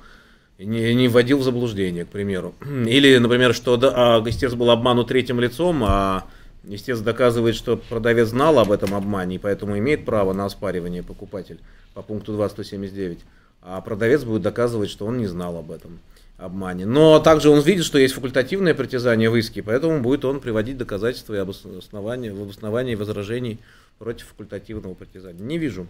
не, 0.60 0.94
не 0.94 1.08
вводил 1.08 1.38
в 1.38 1.42
заблуждение, 1.42 2.04
к 2.04 2.08
примеру. 2.08 2.54
Или, 2.64 3.18
например, 3.18 3.52
что 3.52 3.76
да, 3.76 4.18
а, 4.18 4.28
истец 4.28 4.54
был 4.54 4.70
обманут 4.70 5.08
третьим 5.08 5.40
лицом, 5.40 5.82
а 5.82 6.26
истец 6.68 7.00
доказывает, 7.00 7.56
что 7.56 7.76
продавец 7.76 8.28
знал 8.28 8.60
об 8.60 8.70
этом 8.70 8.94
обмане, 8.94 9.34
и 9.34 9.38
поэтому 9.38 9.76
имеет 9.76 10.04
право 10.04 10.32
на 10.32 10.44
оспаривание 10.44 11.02
покупатель 11.02 11.58
по 11.94 12.02
пункту 12.02 12.34
2.179 12.34 13.18
а 13.62 13.80
продавец 13.80 14.22
будет 14.22 14.42
доказывать, 14.42 14.88
что 14.88 15.04
он 15.04 15.18
не 15.18 15.26
знал 15.26 15.56
об 15.56 15.72
этом 15.72 15.98
обмане. 16.40 16.86
Но 16.86 17.20
также 17.20 17.50
он 17.50 17.60
видит, 17.60 17.84
что 17.84 17.98
есть 17.98 18.14
факультативное 18.14 18.74
притязание 18.74 19.30
в 19.30 19.36
иске, 19.36 19.62
поэтому 19.62 20.00
будет 20.00 20.24
он 20.24 20.40
приводить 20.40 20.78
доказательства 20.78 21.34
и 21.34 21.38
обоснования, 21.38 22.32
в 22.32 22.42
обосновании 22.42 22.94
возражений 22.94 23.58
против 23.98 24.26
факультативного 24.28 24.94
притязания. 24.94 25.42
Не 25.42 25.58
вижу 25.58 25.86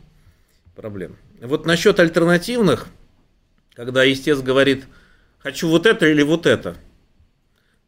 проблем. 0.74 1.16
Вот 1.40 1.66
насчет 1.66 2.00
альтернативных, 2.00 2.88
когда 3.74 4.10
истец 4.10 4.40
говорит, 4.40 4.84
хочу 5.38 5.68
вот 5.68 5.86
это 5.86 6.06
или 6.06 6.22
вот 6.22 6.46
это. 6.46 6.76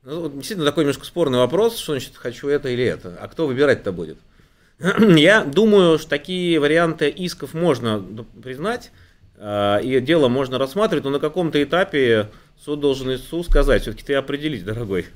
Ну, 0.04 0.28
действительно 0.30 0.66
такой 0.66 0.84
немножко 0.84 1.04
спорный 1.04 1.38
вопрос, 1.38 1.78
что 1.78 1.92
значит 1.92 2.16
хочу 2.16 2.48
это 2.48 2.68
или 2.68 2.84
это. 2.84 3.16
А 3.20 3.28
кто 3.28 3.46
выбирать-то 3.46 3.92
будет? 3.92 4.18
Я 4.78 5.44
думаю, 5.44 5.98
что 5.98 6.08
такие 6.08 6.58
варианты 6.58 7.08
исков 7.08 7.54
можно 7.54 8.04
признать, 8.42 8.90
а, 9.36 9.78
и 9.78 10.00
дело 10.00 10.28
можно 10.28 10.58
рассматривать, 10.58 11.04
но 11.04 11.10
на 11.10 11.18
каком-то 11.20 11.62
этапе 11.62 12.30
суд 12.64 12.80
должен 12.80 13.14
ИСУ 13.14 13.42
сказать, 13.42 13.82
все-таки 13.82 14.04
ты 14.04 14.14
определись, 14.14 14.62
дорогой, 14.62 15.06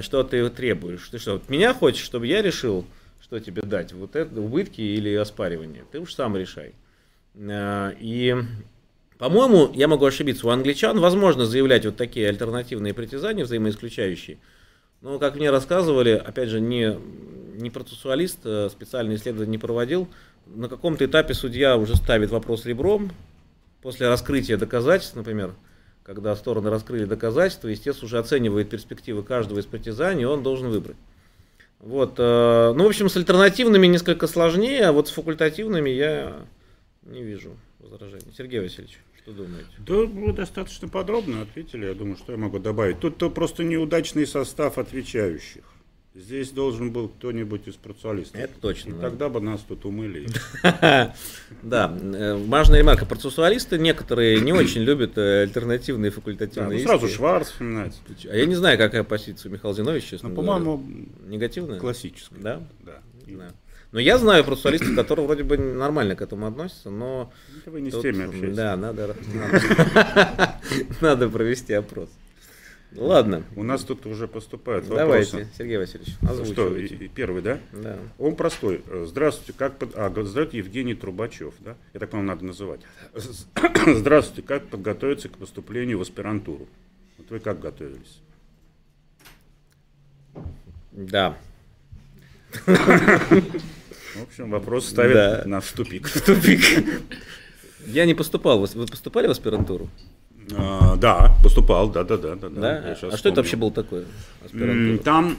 что 0.00 0.22
ты 0.24 0.48
требуешь. 0.50 1.08
Ты 1.08 1.18
что, 1.18 1.40
меня 1.48 1.72
хочешь, 1.72 2.04
чтобы 2.04 2.26
я 2.26 2.42
решил, 2.42 2.84
что 3.22 3.38
тебе 3.38 3.62
дать, 3.62 3.92
вот 3.92 4.16
это 4.16 4.40
убытки 4.40 4.80
или 4.80 5.14
оспаривание? 5.14 5.84
Ты 5.92 6.00
уж 6.00 6.14
сам 6.14 6.36
решай. 6.36 6.72
А, 7.36 7.94
и, 7.98 8.36
по-моему, 9.18 9.70
я 9.74 9.88
могу 9.88 10.04
ошибиться, 10.04 10.46
у 10.46 10.50
англичан 10.50 10.98
возможно 11.00 11.46
заявлять 11.46 11.84
вот 11.86 11.96
такие 11.96 12.28
альтернативные 12.28 12.94
притязания, 12.94 13.44
взаимоисключающие. 13.44 14.38
Но, 15.00 15.18
как 15.18 15.36
мне 15.36 15.50
рассказывали, 15.50 16.10
опять 16.10 16.48
же, 16.48 16.60
не, 16.60 16.98
не 17.54 17.70
процессуалист, 17.70 18.38
а 18.44 18.68
специальное 18.70 19.16
исследование 19.16 19.50
не 19.52 19.58
проводил, 19.58 20.08
на 20.46 20.68
каком-то 20.68 21.04
этапе 21.04 21.34
судья 21.34 21.76
уже 21.76 21.96
ставит 21.96 22.30
вопрос 22.30 22.66
ребром, 22.66 23.12
после 23.80 24.08
раскрытия 24.08 24.56
доказательств, 24.56 25.14
например, 25.14 25.54
когда 26.04 26.36
стороны 26.36 26.70
раскрыли 26.70 27.06
доказательства, 27.06 27.68
естественно, 27.68 28.06
уже 28.06 28.18
оценивает 28.18 28.68
перспективы 28.68 29.22
каждого 29.22 29.58
из 29.58 29.66
притязаний, 29.66 30.26
он 30.26 30.42
должен 30.42 30.68
выбрать. 30.68 30.98
Вот, 31.80 32.14
э, 32.18 32.72
ну, 32.76 32.84
в 32.84 32.86
общем, 32.86 33.08
с 33.08 33.16
альтернативными 33.16 33.86
несколько 33.86 34.26
сложнее, 34.26 34.84
а 34.84 34.92
вот 34.92 35.08
с 35.08 35.10
факультативными 35.10 35.90
я 35.90 36.46
не 37.02 37.22
вижу 37.22 37.56
возражений. 37.78 38.32
Сергей 38.36 38.60
Васильевич, 38.60 38.98
что 39.22 39.32
думаете? 39.32 39.68
Да, 39.78 39.94
вы 39.94 40.32
достаточно 40.32 40.88
подробно 40.88 41.42
ответили, 41.42 41.86
я 41.86 41.94
думаю, 41.94 42.16
что 42.16 42.32
я 42.32 42.38
могу 42.38 42.58
добавить. 42.58 43.00
Тут 43.00 43.20
-то 43.22 43.30
просто 43.30 43.64
неудачный 43.64 44.26
состав 44.26 44.78
отвечающих. 44.78 45.64
Здесь 46.16 46.50
должен 46.50 46.92
был 46.92 47.08
кто-нибудь 47.08 47.66
из 47.66 47.74
процессуалистов. 47.74 48.40
Это 48.40 48.54
точно. 48.60 48.90
И 48.90 48.92
да. 48.92 49.00
тогда 49.00 49.28
бы 49.28 49.40
нас 49.40 49.60
тут 49.66 49.84
умыли. 49.84 50.28
Да, 51.62 51.96
э, 52.00 52.34
важная 52.46 52.78
ремарка. 52.78 53.04
Процессуалисты 53.04 53.78
некоторые 53.78 54.40
не 54.40 54.52
очень 54.52 54.82
любят 54.82 55.18
э, 55.18 55.42
альтернативные 55.42 56.10
факультативные 56.12 56.78
ну, 56.78 56.84
Сразу 56.84 57.08
Шварц 57.08 57.48
вспоминается. 57.48 58.00
А 58.30 58.36
я 58.36 58.46
не 58.46 58.54
знаю, 58.54 58.78
какая 58.78 59.02
позиция 59.02 59.50
Михаила 59.50 59.74
Зиновича, 59.74 60.06
честно 60.10 60.28
Ну, 60.28 60.36
по-моему, 60.36 60.84
негативная. 61.26 61.80
Классическая. 61.80 62.38
Да? 62.38 62.62
Да. 62.80 63.00
Но 63.90 63.98
я 63.98 64.18
знаю 64.18 64.44
процессуалистов, 64.44 64.94
которые 64.96 65.26
вроде 65.26 65.42
бы 65.42 65.56
нормально 65.56 66.14
к 66.14 66.22
этому 66.22 66.46
относятся, 66.46 66.90
но... 66.90 67.32
Это 67.60 67.70
вы 67.72 67.80
не 67.80 67.90
с 67.90 68.00
теми 68.00 68.26
общаетесь. 68.26 68.56
Да, 68.56 68.76
надо, 68.76 69.16
надо 71.00 71.28
провести 71.28 71.72
опрос. 71.72 72.08
Ладно. 72.96 73.42
У 73.56 73.64
нас 73.64 73.82
тут 73.82 74.06
уже 74.06 74.28
поступают 74.28 74.86
Давайте, 74.88 75.32
вопросы. 75.32 75.52
Сергей 75.58 75.78
Васильевич, 75.78 76.14
Что, 76.52 77.08
первый, 77.08 77.42
да? 77.42 77.58
Да. 77.72 77.98
Он 78.18 78.36
простой. 78.36 78.82
Здравствуйте, 79.04 79.52
как 79.56 79.78
под... 79.78 79.96
а, 79.96 80.10
здравствуйте, 80.10 80.58
Евгений 80.58 80.94
Трубачев, 80.94 81.54
да? 81.58 81.76
Я 81.92 82.00
так 82.00 82.10
понимаю, 82.10 82.28
надо 82.28 82.44
называть. 82.44 82.80
Здравствуйте, 83.86 84.42
как 84.42 84.68
подготовиться 84.68 85.28
к 85.28 85.36
поступлению 85.36 85.98
в 85.98 86.02
аспирантуру? 86.02 86.68
Вот 87.18 87.30
вы 87.30 87.40
как 87.40 87.60
готовились? 87.60 88.20
Да. 90.92 91.36
В 94.14 94.22
общем, 94.22 94.50
вопрос 94.50 94.88
ставит 94.88 95.14
да. 95.14 95.42
нас 95.46 95.64
в 95.64 95.72
тупик. 95.74 96.06
В 96.06 96.24
тупик. 96.24 96.60
Я 97.86 98.06
не 98.06 98.14
поступал. 98.14 98.60
Вы 98.60 98.86
поступали 98.86 99.26
в 99.26 99.30
аспирантуру? 99.30 99.90
А, 100.56 100.96
да, 100.96 101.34
поступал, 101.42 101.88
да, 101.88 102.04
да, 102.04 102.16
да, 102.16 102.34
да. 102.36 102.48
Да? 102.48 102.96
А 103.02 103.16
что 103.16 103.28
это 103.28 103.40
вообще 103.40 103.56
было 103.56 103.70
такое? 103.70 104.04
Там, 105.04 105.38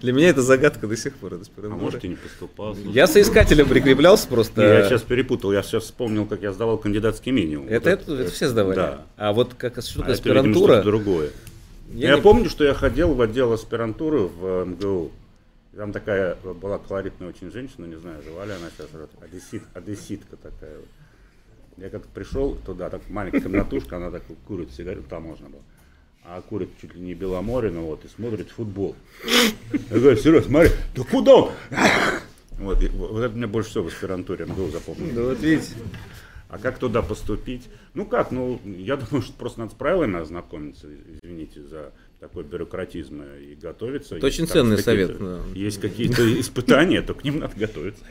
Для 0.00 0.12
меня 0.12 0.28
это 0.28 0.42
загадка 0.42 0.86
до 0.86 0.96
сих 0.96 1.14
пор. 1.14 1.34
а 1.34 1.68
может 1.68 2.04
и 2.04 2.08
не 2.08 2.16
поступал. 2.16 2.76
Я 2.84 3.06
соискателем 3.06 3.68
прикреплялся 3.68 4.28
просто. 4.28 4.62
Я 4.62 4.88
сейчас 4.88 5.02
перепутал, 5.02 5.52
я 5.52 5.62
сейчас 5.62 5.84
вспомнил, 5.84 6.26
как 6.26 6.42
я 6.42 6.52
сдавал 6.52 6.78
кандидатский 6.78 7.32
минимум. 7.32 7.68
Это, 7.68 7.98
все 8.30 8.48
сдавали. 8.48 8.76
Да. 8.76 9.06
А 9.16 9.32
вот 9.32 9.54
как 9.54 9.78
А 9.78 9.80
видимо, 9.80 10.12
аспирантура? 10.12 10.82
другое. 10.82 11.30
я 11.92 12.18
помню, 12.18 12.48
что 12.50 12.64
я 12.64 12.74
ходил 12.74 13.14
в 13.14 13.20
отдел 13.20 13.52
аспирантуры 13.52 14.20
в 14.20 14.64
МГУ. 14.64 15.10
Там 15.76 15.92
такая 15.92 16.36
была 16.36 16.78
колоритная 16.78 17.28
очень 17.28 17.50
женщина, 17.50 17.86
не 17.86 17.96
знаю, 17.96 18.22
жива 18.22 18.44
ли 18.44 18.52
она 18.52 18.68
сейчас, 18.76 18.88
одесситка 19.74 20.36
такая. 20.36 20.76
вот. 20.76 20.86
Я 21.76 21.90
как-то 21.90 22.08
пришел 22.14 22.54
туда, 22.54 22.90
так 22.90 23.02
маленькая 23.08 23.40
комнатушка, 23.40 23.96
она 23.96 24.10
так 24.10 24.22
курит 24.46 24.70
сигарету, 24.72 25.02
там 25.08 25.24
можно 25.24 25.48
было. 25.48 25.62
А 26.24 26.40
курит 26.40 26.70
чуть 26.80 26.94
ли 26.94 27.00
не 27.00 27.14
Беломорина, 27.14 27.80
вот, 27.80 28.04
и 28.04 28.08
смотрит 28.08 28.50
футбол. 28.50 28.96
Я 29.90 29.98
говорю, 29.98 30.16
Сереж, 30.16 30.44
смотри, 30.44 30.70
да 30.94 31.02
куда 31.04 31.34
он? 31.34 31.52
Вот, 32.58 32.82
и 32.82 32.88
вот 32.88 33.20
это 33.20 33.36
мне 33.36 33.46
больше 33.46 33.70
всего 33.70 33.84
в 33.84 33.86
аспирантуре 33.88 34.46
МГУ 34.46 34.68
запомнилось. 34.68 35.14
Да 35.14 35.22
вот 35.22 35.40
видите. 35.40 35.72
А 36.48 36.58
как 36.58 36.78
туда 36.78 37.02
поступить? 37.02 37.68
Ну 37.94 38.06
как, 38.06 38.30
ну 38.30 38.60
я 38.64 38.96
думаю, 38.96 39.22
что 39.22 39.32
просто 39.32 39.60
надо 39.60 39.72
с 39.72 39.74
правилами 39.74 40.20
ознакомиться, 40.20 40.86
извините 41.22 41.62
за 41.62 41.92
такой 42.20 42.44
бюрократизм 42.44 43.22
и 43.22 43.54
готовиться. 43.56 44.16
Это 44.16 44.26
очень 44.26 44.46
ценный 44.46 44.78
совет, 44.78 45.18
да. 45.18 45.40
Есть 45.54 45.80
какие-то 45.80 46.40
испытания, 46.40 47.02
то 47.02 47.12
к 47.14 47.24
ним 47.24 47.40
надо 47.40 47.56
готовиться. 47.56 48.04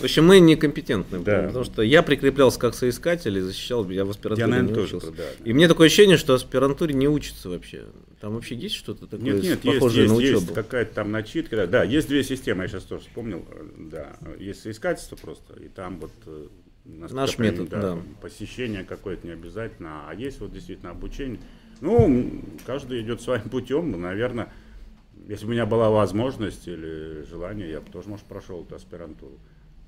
В 0.00 0.04
общем, 0.04 0.26
мы 0.26 0.40
некомпетентны, 0.40 1.20
Да. 1.20 1.42
потому 1.48 1.64
что 1.64 1.82
я 1.82 2.02
прикреплялся 2.02 2.58
как 2.58 2.74
соискатель 2.74 3.36
и 3.36 3.40
защищал, 3.40 3.88
я 3.90 4.04
в 4.04 4.10
аспирантуре 4.10 4.40
Я, 4.44 4.46
наверное, 4.48 4.68
не 4.70 4.74
тоже, 4.74 4.96
учился. 4.96 5.12
да. 5.16 5.24
И 5.44 5.52
мне 5.52 5.68
такое 5.68 5.86
ощущение, 5.86 6.16
что 6.16 6.34
аспирантуре 6.34 6.94
не 6.94 7.06
учатся 7.08 7.48
вообще. 7.50 7.84
Там 8.20 8.34
вообще 8.34 8.54
есть 8.54 8.74
что-то 8.74 9.06
такое 9.06 9.32
Нет, 9.32 9.42
нет, 9.42 9.60
похожее 9.60 10.02
есть, 10.04 10.12
на 10.12 10.18
учебу? 10.18 10.40
есть 10.40 10.54
какая-то 10.54 10.94
там 10.94 11.10
начитка. 11.10 11.56
Да. 11.56 11.66
Да, 11.66 11.84
есть 11.84 12.08
две 12.08 12.22
системы, 12.24 12.62
я 12.64 12.68
сейчас 12.68 12.84
тоже 12.84 13.02
вспомнил. 13.02 13.44
Да, 13.78 14.16
есть 14.38 14.62
соискательство 14.62 15.16
просто, 15.16 15.54
и 15.62 15.68
там 15.68 16.00
вот 16.00 16.12
э, 16.26 16.46
Наш 16.86 17.38
метод, 17.38 17.68
да. 17.68 17.98
посещение 18.22 18.84
какое-то 18.84 19.26
не 19.26 19.32
обязательно, 19.34 20.08
а 20.08 20.14
есть 20.14 20.40
вот 20.40 20.52
действительно 20.52 20.90
обучение. 20.90 21.40
Ну, 21.80 22.42
каждый 22.66 23.00
идет 23.02 23.20
своим 23.22 23.42
путем, 23.50 24.00
наверное, 24.00 24.52
если 25.28 25.44
бы 25.44 25.50
у 25.50 25.52
меня 25.52 25.66
была 25.66 25.90
возможность 25.90 26.66
или 26.66 27.24
желание, 27.30 27.70
я 27.70 27.80
бы 27.80 27.90
тоже, 27.90 28.08
может, 28.08 28.24
прошел 28.26 28.64
эту 28.64 28.74
аспирантуру. 28.74 29.38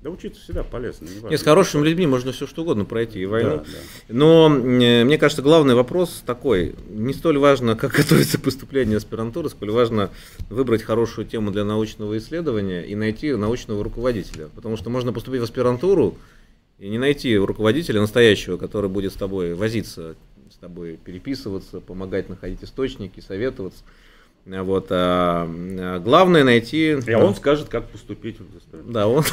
Да 0.03 0.09
учиться 0.09 0.41
всегда 0.41 0.63
полезно. 0.63 1.05
неважно. 1.05 1.29
Нет, 1.29 1.39
с 1.39 1.43
хорошими 1.43 1.85
людьми 1.85 2.05
можно 2.05 2.33
все 2.33 2.45
что 2.45 2.63
угодно 2.63 2.83
пройти, 2.83 3.21
и 3.21 3.25
войну. 3.25 3.57
Да, 3.57 3.63
да. 3.63 4.13
Но 4.13 4.47
э, 4.53 5.05
мне 5.05 5.17
кажется, 5.17 5.41
главный 5.41 5.75
вопрос 5.75 6.23
такой. 6.25 6.75
Не 6.89 7.13
столь 7.13 7.37
важно, 7.37 7.77
как 7.77 7.93
готовится 7.93 8.37
к 8.37 8.41
поступлению 8.41 8.99
в 8.99 9.03
аспирантуру, 9.03 9.47
сколь 9.47 9.71
важно 9.71 10.11
выбрать 10.49 10.83
хорошую 10.83 11.25
тему 11.25 11.51
для 11.51 11.63
научного 11.63 12.17
исследования 12.17 12.81
и 12.81 12.95
найти 12.95 13.33
научного 13.33 13.81
руководителя. 13.81 14.49
Потому 14.53 14.75
что 14.75 14.89
можно 14.89 15.13
поступить 15.13 15.39
в 15.39 15.45
аспирантуру 15.45 16.17
и 16.79 16.89
не 16.89 16.97
найти 16.97 17.37
руководителя 17.37 18.01
настоящего, 18.01 18.57
который 18.57 18.89
будет 18.89 19.13
с 19.13 19.15
тобой 19.15 19.53
возиться, 19.53 20.17
с 20.51 20.57
тобой 20.57 20.99
переписываться, 21.01 21.79
помогать 21.79 22.27
находить 22.27 22.61
источники, 22.61 23.21
советоваться. 23.21 23.85
Вот, 24.45 24.87
а, 24.89 25.47
а 25.47 25.99
главное 25.99 26.43
найти... 26.43 26.97
И 27.07 27.13
он 27.13 27.33
скажет, 27.35 27.69
как 27.69 27.87
поступить. 27.87 28.37
Да, 28.73 29.07
он. 29.07 29.23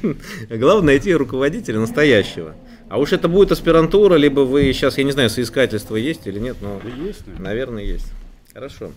Главное 0.50 0.86
найти 0.86 1.14
руководителя 1.14 1.78
настоящего. 1.78 2.56
А 2.88 2.98
уж 2.98 3.12
это 3.12 3.28
будет 3.28 3.52
аспирантура, 3.52 4.16
либо 4.16 4.40
вы 4.40 4.72
сейчас, 4.72 4.98
я 4.98 5.04
не 5.04 5.12
знаю, 5.12 5.30
соискательство 5.30 5.94
есть 5.96 6.26
или 6.26 6.38
нет, 6.38 6.56
но, 6.60 6.80
Да 6.82 6.88
есть, 6.88 7.26
наверное. 7.26 7.44
наверное, 7.44 7.84
есть. 7.84 8.12
Хорошо. 8.52 8.92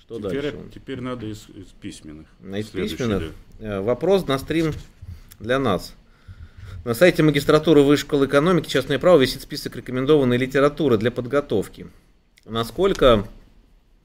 Что 0.00 0.18
Теперь, 0.18 0.42
дальше? 0.42 0.58
теперь 0.74 1.00
надо 1.00 1.26
из, 1.26 1.48
из 1.48 1.66
письменных. 1.80 2.26
На 2.40 2.58
из 2.58 2.68
Следующий, 2.68 2.96
письменных 2.96 3.32
да. 3.58 3.76
э, 3.76 3.80
вопрос 3.80 4.26
на 4.26 4.38
стрим 4.38 4.72
для 5.40 5.58
нас. 5.58 5.94
На 6.84 6.92
сайте 6.92 7.22
магистратуры 7.22 7.80
Высшей 7.80 8.04
школы 8.04 8.26
экономики 8.26 8.68
частное 8.68 8.98
право 8.98 9.18
висит 9.18 9.40
список 9.40 9.76
рекомендованной 9.76 10.36
литературы 10.36 10.98
для 10.98 11.10
подготовки. 11.10 11.86
Насколько 12.44 13.26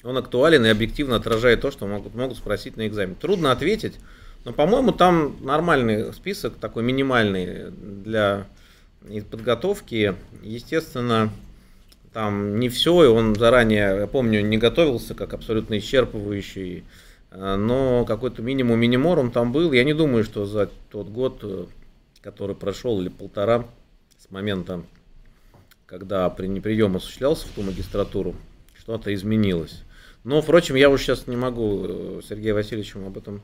он 0.04 0.18
актуален 0.18 0.66
и 0.66 0.70
объективно 0.70 1.16
отражает 1.16 1.62
то, 1.62 1.72
что 1.72 1.88
могут, 1.88 2.16
могут 2.16 2.38
спросить 2.38 2.78
на 2.78 2.88
экзамен. 2.88 3.16
Трудно 3.16 3.52
ответить, 3.52 3.96
но, 4.46 4.54
по-моему, 4.54 4.92
там 4.92 5.38
нормальный 5.42 6.14
список, 6.14 6.56
такой 6.56 6.84
минимальный 6.84 7.72
для 7.72 8.48
и 9.10 9.22
подготовки. 9.22 10.16
Естественно, 10.42 11.30
там 12.14 12.60
не 12.60 12.70
все, 12.70 13.04
и 13.04 13.08
он 13.08 13.36
заранее, 13.36 13.98
я 14.00 14.08
помню, 14.08 14.42
не 14.42 14.58
готовился 14.58 15.14
как 15.14 15.34
абсолютно 15.34 15.78
исчерпывающий, 15.78 16.84
э, 17.32 17.56
но 17.56 18.06
какой-то 18.06 18.42
минимум 18.42 18.80
миниморум 18.80 19.32
там 19.32 19.52
был. 19.52 19.72
Я 19.72 19.84
не 19.84 19.94
думаю, 19.94 20.24
что 20.24 20.46
за 20.46 20.70
тот 20.90 21.08
год, 21.08 21.40
э, 21.44 21.66
который 22.22 22.56
прошел, 22.56 23.00
или 23.00 23.10
полтора, 23.10 23.66
с 24.18 24.32
момента, 24.32 24.82
когда 25.86 26.30
при- 26.30 26.60
прием 26.60 26.96
осуществлялся 26.98 27.48
в 27.48 27.52
ту 27.52 27.62
магистратуру, 27.62 28.36
что-то 28.78 29.14
изменилось. 29.14 29.84
Но, 30.24 30.42
впрочем, 30.42 30.76
я 30.76 30.90
уже 30.90 31.04
сейчас 31.04 31.28
не 31.28 31.38
могу 31.38 31.86
э, 31.88 32.22
Сергею 32.28 32.56
Васильевичу 32.56 33.00
об 33.06 33.18
этом 33.18 33.42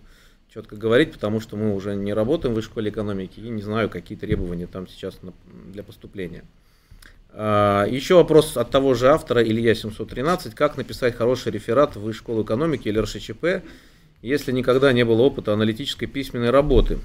четко 0.53 0.75
говорить, 0.75 1.11
потому 1.11 1.39
что 1.39 1.57
мы 1.57 1.75
уже 1.75 1.95
не 1.95 2.13
работаем 2.13 2.53
в 2.55 2.61
школе 2.61 2.89
экономики 2.89 3.39
и 3.39 3.49
не 3.49 3.61
знаю, 3.61 3.89
какие 3.89 4.17
требования 4.17 4.67
там 4.67 4.87
сейчас 4.87 5.19
для 5.73 5.83
поступления. 5.83 6.43
А, 7.37 7.85
Еще 7.85 8.15
вопрос 8.15 8.55
от 8.55 8.71
того 8.71 8.93
же 8.93 9.09
автора 9.09 9.43
Илья 9.43 9.75
713. 9.75 10.55
Как 10.55 10.77
написать 10.77 11.15
хороший 11.15 11.51
реферат 11.51 11.95
в 11.95 12.01
высшей 12.01 12.19
школу 12.19 12.43
экономики 12.43 12.87
или 12.87 12.99
РШЧП, 12.99 13.65
если 14.21 14.53
никогда 14.53 14.93
не 14.93 15.03
было 15.03 15.23
опыта 15.23 15.53
аналитической 15.53 16.05
письменной 16.05 16.51
работы? 16.51 16.99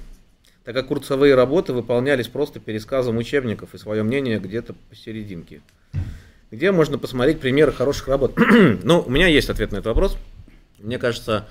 Так 0.63 0.75
как 0.75 0.87
курсовые 0.87 1.35
работы 1.35 1.73
выполнялись 1.73 2.27
просто 2.27 2.59
пересказом 2.59 3.17
учебников 3.17 3.73
и 3.73 3.77
свое 3.77 4.03
мнение 4.03 4.39
где-то 4.39 4.75
посерединке. 4.89 5.61
Где 6.51 6.73
можно 6.73 6.97
посмотреть 6.97 7.39
примеры 7.39 7.71
хороших 7.71 8.09
работ? 8.09 8.37
ну, 8.83 8.99
у 8.99 9.09
меня 9.09 9.27
есть 9.27 9.49
ответ 9.49 9.71
на 9.71 9.77
этот 9.77 9.87
вопрос. 9.87 10.17
Мне 10.79 10.99
кажется, 10.99 11.47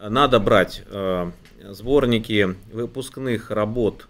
надо 0.00 0.38
брать 0.38 0.84
э, 0.86 1.32
сборники 1.70 2.54
выпускных 2.72 3.50
работ 3.50 4.06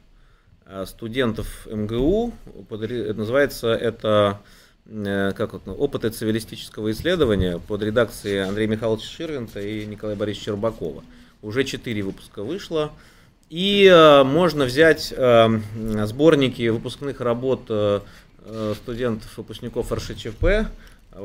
э, 0.66 0.84
студентов 0.86 1.66
МГУ. 1.66 2.34
Под 2.68 2.90
называется 3.16 3.68
это 3.68 4.42
э, 4.84 5.32
как 5.34 5.54
это, 5.54 5.70
опыты 5.70 6.10
цивилистического 6.10 6.90
исследования 6.90 7.58
под 7.58 7.82
редакцией 7.82 8.44
Андрея 8.46 8.68
Михайловича 8.68 9.06
Ширвинта 9.06 9.60
и 9.60 9.86
Николая 9.86 10.14
Борисовича 10.14 10.50
Щербакова. 10.52 11.02
Уже 11.40 11.64
четыре 11.64 12.02
выпуска 12.02 12.42
вышло. 12.42 12.92
И 13.48 13.86
э, 13.90 14.24
можно 14.24 14.64
взять 14.64 15.14
э, 15.16 15.48
сборники 16.04 16.68
выпускных 16.68 17.20
работ 17.20 17.62
э, 17.68 18.00
студентов, 18.74 19.36
выпускников 19.36 19.90
РШЧП 19.92 20.44
э, 20.44 20.66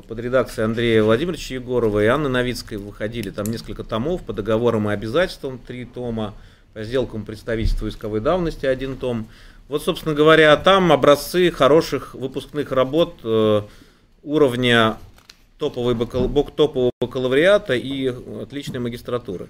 под 0.08 0.20
редакцией 0.20 0.66
Андрея 0.66 1.04
Владимировича 1.04 1.56
Егорова 1.56 2.04
и 2.04 2.08
Анны 2.08 2.30
Новицкой 2.30 2.78
выходили 2.78 3.30
там 3.30 3.46
несколько 3.48 3.84
томов 3.84 4.22
по 4.24 4.34
договорам 4.34 4.90
и 4.90 4.94
обязательствам, 4.94 5.60
три 5.60 5.86
тома, 5.86 6.34
по 6.74 6.84
сделкам 6.84 7.26
представительства 7.26 7.90
исковой 7.90 8.22
давности, 8.22 8.66
один 8.66 8.96
том. 8.98 9.28
Вот, 9.68 9.84
собственно 9.84 10.16
говоря, 10.16 10.56
там 10.58 10.92
образцы 10.92 11.52
хороших 11.52 12.16
выпускных 12.16 12.72
работ 12.72 13.16
э, 13.24 13.62
уровня 14.24 14.98
топовой 15.58 15.96
бакал- 15.96 16.30
топового 16.56 16.92
бакалавриата 17.02 17.76
и 17.76 18.08
отличной 18.42 18.80
магистратуры. 18.80 19.48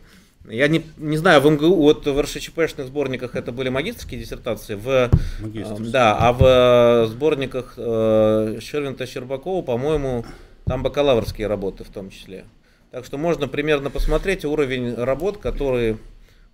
Я 0.48 0.68
не, 0.68 0.84
не 0.98 1.18
знаю, 1.18 1.42
в 1.42 1.50
МГУ, 1.50 1.76
вот 1.76 2.06
в 2.06 2.22
РШЧПшных 2.22 2.88
сборниках 2.88 3.36
это 3.36 3.52
были 3.52 3.70
магистрские 3.70 4.22
диссертации, 4.22 4.76
в, 4.76 5.10
Магистрские. 5.42 5.90
э, 5.90 5.92
да, 5.92 6.18
а 6.18 6.34
в 6.34 7.08
сборниках 7.10 7.74
э, 7.78 8.60
Шервинта 8.62 9.06
Щербакова, 9.06 9.62
по-моему, 9.64 10.26
там 10.66 10.82
бакалаврские 10.82 11.48
работы 11.48 11.84
в 11.84 11.90
том 11.90 12.10
числе. 12.10 12.46
Так 12.92 13.06
что 13.06 13.18
можно 13.18 13.48
примерно 13.48 13.90
посмотреть 13.90 14.46
уровень 14.46 14.96
работ, 14.96 15.38
которые 15.38 15.98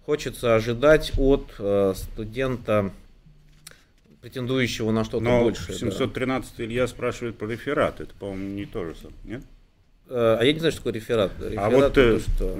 хочется 0.06 0.56
ожидать 0.56 1.13
от 1.17 1.54
э, 1.60 1.93
студента, 1.95 2.91
претендующего 4.21 4.91
на 4.91 5.04
что-то 5.04 5.24
Но 5.24 5.43
большее. 5.43 5.78
да. 5.80 5.91
713 5.91 6.54
Илья 6.62 6.88
спрашивает 6.88 7.38
про 7.38 7.48
реферат. 7.48 8.02
Это, 8.02 8.13
по-моему, 8.15 8.56
не 8.56 8.65
то 8.65 8.84
же 8.86 8.95
самое, 8.95 9.15
нет? 9.24 9.43
Э, 10.10 10.38
А 10.39 10.43
я 10.43 10.52
не 10.52 10.60
знаю, 10.60 10.71
что 10.71 10.82
такое 10.82 10.93
реферат. 10.93 11.32
Реферат 11.39 11.65
а 11.65 11.69
вот 11.69 11.84
это 11.98 12.02
э, 12.02 12.19
что? 12.19 12.60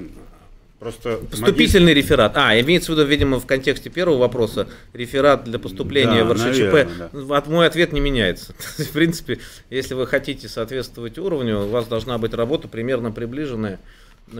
Просто 0.78 1.18
Поступительный 1.30 1.94
реферат. 1.94 2.36
А, 2.36 2.58
имеется 2.60 2.92
в 2.92 2.96
виду, 2.96 3.06
видимо, 3.06 3.40
в 3.40 3.46
контексте 3.46 3.90
первого 3.90 4.18
вопроса, 4.18 4.68
реферат 4.92 5.44
для 5.44 5.58
поступления 5.58 6.24
Да, 6.24 6.24
в 6.24 6.32
РШЧП. 6.32 6.72
наверное, 6.72 7.10
да. 7.12 7.36
От 7.36 7.46
мой 7.46 7.66
ответ 7.66 7.92
не 7.92 8.00
меняется. 8.00 8.54
В 8.78 8.90
принципе, 8.90 9.38
если 9.70 9.94
вы 9.94 10.06
хотите 10.06 10.48
соответствовать 10.48 11.18
уровню, 11.18 11.60
у 11.60 11.68
вас 11.68 11.86
должна 11.86 12.18
быть 12.18 12.34
работа 12.34 12.68
примерно 12.68 13.10
приближенная 13.10 13.78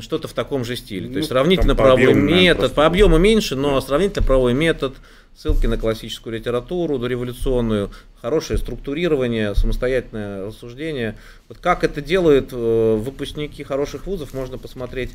что-то 0.01 0.27
в 0.29 0.33
таком 0.33 0.64
же 0.64 0.77
стиле. 0.77 1.07
Ну, 1.07 1.12
То 1.12 1.18
есть 1.18 1.29
сравнительно 1.29 1.75
там 1.75 1.77
по 1.77 1.83
правовой 1.85 2.11
объему, 2.11 2.29
метод, 2.29 2.59
просто 2.59 2.75
по 2.75 2.87
объему 2.87 3.18
меньше, 3.18 3.55
но 3.55 3.81
сравнительно 3.81 4.27
правовой 4.27 4.53
метод, 4.53 4.96
ссылки 5.37 5.66
на 5.66 5.77
классическую 5.77 6.35
литературу 6.35 6.99
дореволюционную, 6.99 7.90
хорошее 8.20 8.59
структурирование, 8.59 9.55
самостоятельное 9.55 10.46
рассуждение. 10.46 11.16
Вот 11.49 11.59
как 11.59 11.85
это 11.85 12.01
делают 12.01 12.49
э, 12.53 12.96
выпускники 12.96 13.62
хороших 13.62 14.07
вузов, 14.07 14.35
можно 14.35 14.59
посмотреть 14.59 15.11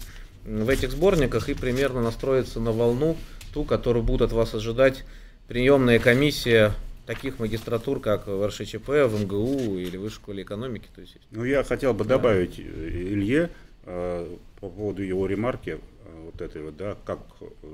в 0.45 0.69
этих 0.69 0.91
сборниках 0.91 1.49
и 1.49 1.53
примерно 1.53 2.01
настроиться 2.01 2.59
на 2.59 2.71
волну, 2.71 3.17
ту, 3.53 3.63
которую 3.63 4.03
будут 4.03 4.27
от 4.27 4.31
вас 4.31 4.53
ожидать 4.53 5.03
приемная 5.47 5.99
комиссия 5.99 6.73
таких 7.05 7.39
магистратур, 7.39 7.99
как 7.99 8.27
в 8.27 8.47
РШЧП, 8.47 8.87
в 8.87 9.21
МГУ 9.23 9.77
или 9.77 9.97
в 9.97 10.01
Высшей 10.01 10.15
школе 10.15 10.43
экономики. 10.43 10.87
То 10.95 11.01
есть, 11.01 11.17
Ну, 11.31 11.43
я 11.43 11.63
хотел 11.63 11.93
бы 11.93 12.05
добавить 12.05 12.59
э, 12.59 12.61
Илье 12.63 13.49
э, 13.85 14.35
по 14.59 14.69
поводу 14.69 15.03
его 15.03 15.27
ремарки, 15.27 15.71
э, 15.71 15.77
вот 16.23 16.41
этой 16.41 16.61
вот, 16.61 16.77
да, 16.77 16.95
как 17.05 17.19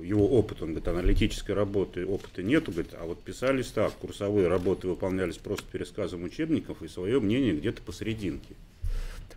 его 0.02 0.28
опыт, 0.28 0.62
он 0.62 0.70
говорит, 0.70 0.88
аналитической 0.88 1.52
работы 1.52 2.06
опыта 2.06 2.42
нету, 2.42 2.72
говорит, 2.72 2.94
а 3.00 3.06
вот 3.06 3.22
писались 3.22 3.68
так, 3.68 3.94
курсовые 3.94 4.48
работы 4.48 4.88
выполнялись 4.88 5.38
просто 5.38 5.66
пересказом 5.72 6.24
учебников 6.24 6.82
и 6.82 6.88
свое 6.88 7.20
мнение 7.20 7.54
где-то 7.54 7.82
посерединке. 7.82 8.56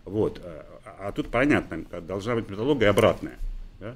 Вот, 0.05 0.41
а, 0.43 1.07
а 1.07 1.11
тут 1.11 1.29
понятно, 1.29 1.83
должна 2.01 2.35
быть 2.35 2.49
методология 2.49 2.89
обратная, 2.89 3.37
да? 3.79 3.95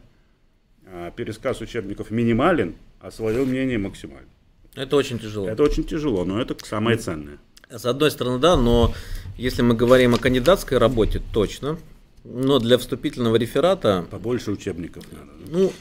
А 0.87 1.11
пересказ 1.11 1.61
учебников 1.61 2.11
минимален, 2.11 2.75
а 2.99 3.11
свое 3.11 3.43
мнение 3.43 3.77
максимально. 3.77 4.27
это 4.75 4.95
очень 4.95 5.19
тяжело. 5.19 5.47
Это 5.49 5.63
очень 5.63 5.83
тяжело, 5.83 6.25
но 6.25 6.39
это 6.39 6.55
самое 6.63 6.97
ценное. 6.97 7.39
С 7.69 7.85
одной 7.85 8.11
стороны, 8.11 8.39
да, 8.39 8.55
но 8.55 8.93
если 9.37 9.63
мы 9.63 9.73
говорим 9.73 10.13
о 10.13 10.19
кандидатской 10.19 10.77
работе, 10.77 11.21
точно. 11.33 11.79
Но 12.23 12.59
для 12.59 12.77
вступительного 12.77 13.35
реферата, 13.35 14.05
Побольше 14.09 14.51
учебников 14.51 15.03
надо. 15.11 15.31
ну, 15.47 15.71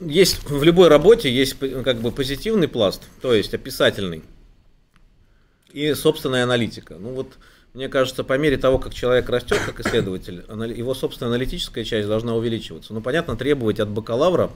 есть 0.00 0.42
в 0.50 0.62
любой 0.62 0.88
работе 0.88 1.32
есть 1.32 1.56
как 1.58 2.00
бы 2.00 2.10
позитивный 2.12 2.68
пласт, 2.68 3.02
то 3.22 3.32
есть 3.32 3.54
описательный, 3.54 4.22
и 5.72 5.94
собственная 5.94 6.44
аналитика. 6.44 6.96
Ну 6.98 7.10
вот, 7.10 7.38
мне 7.76 7.90
кажется, 7.90 8.24
по 8.24 8.38
мере 8.38 8.56
того, 8.56 8.78
как 8.78 8.94
человек 8.94 9.28
растет 9.28 9.58
как 9.66 9.80
исследователь, 9.80 10.42
его 10.74 10.94
собственная 10.94 11.34
аналитическая 11.34 11.84
часть 11.84 12.08
должна 12.08 12.34
увеличиваться. 12.34 12.94
Ну, 12.94 13.02
понятно, 13.02 13.36
требовать 13.36 13.80
от 13.80 13.90
бакалавра, 13.90 14.50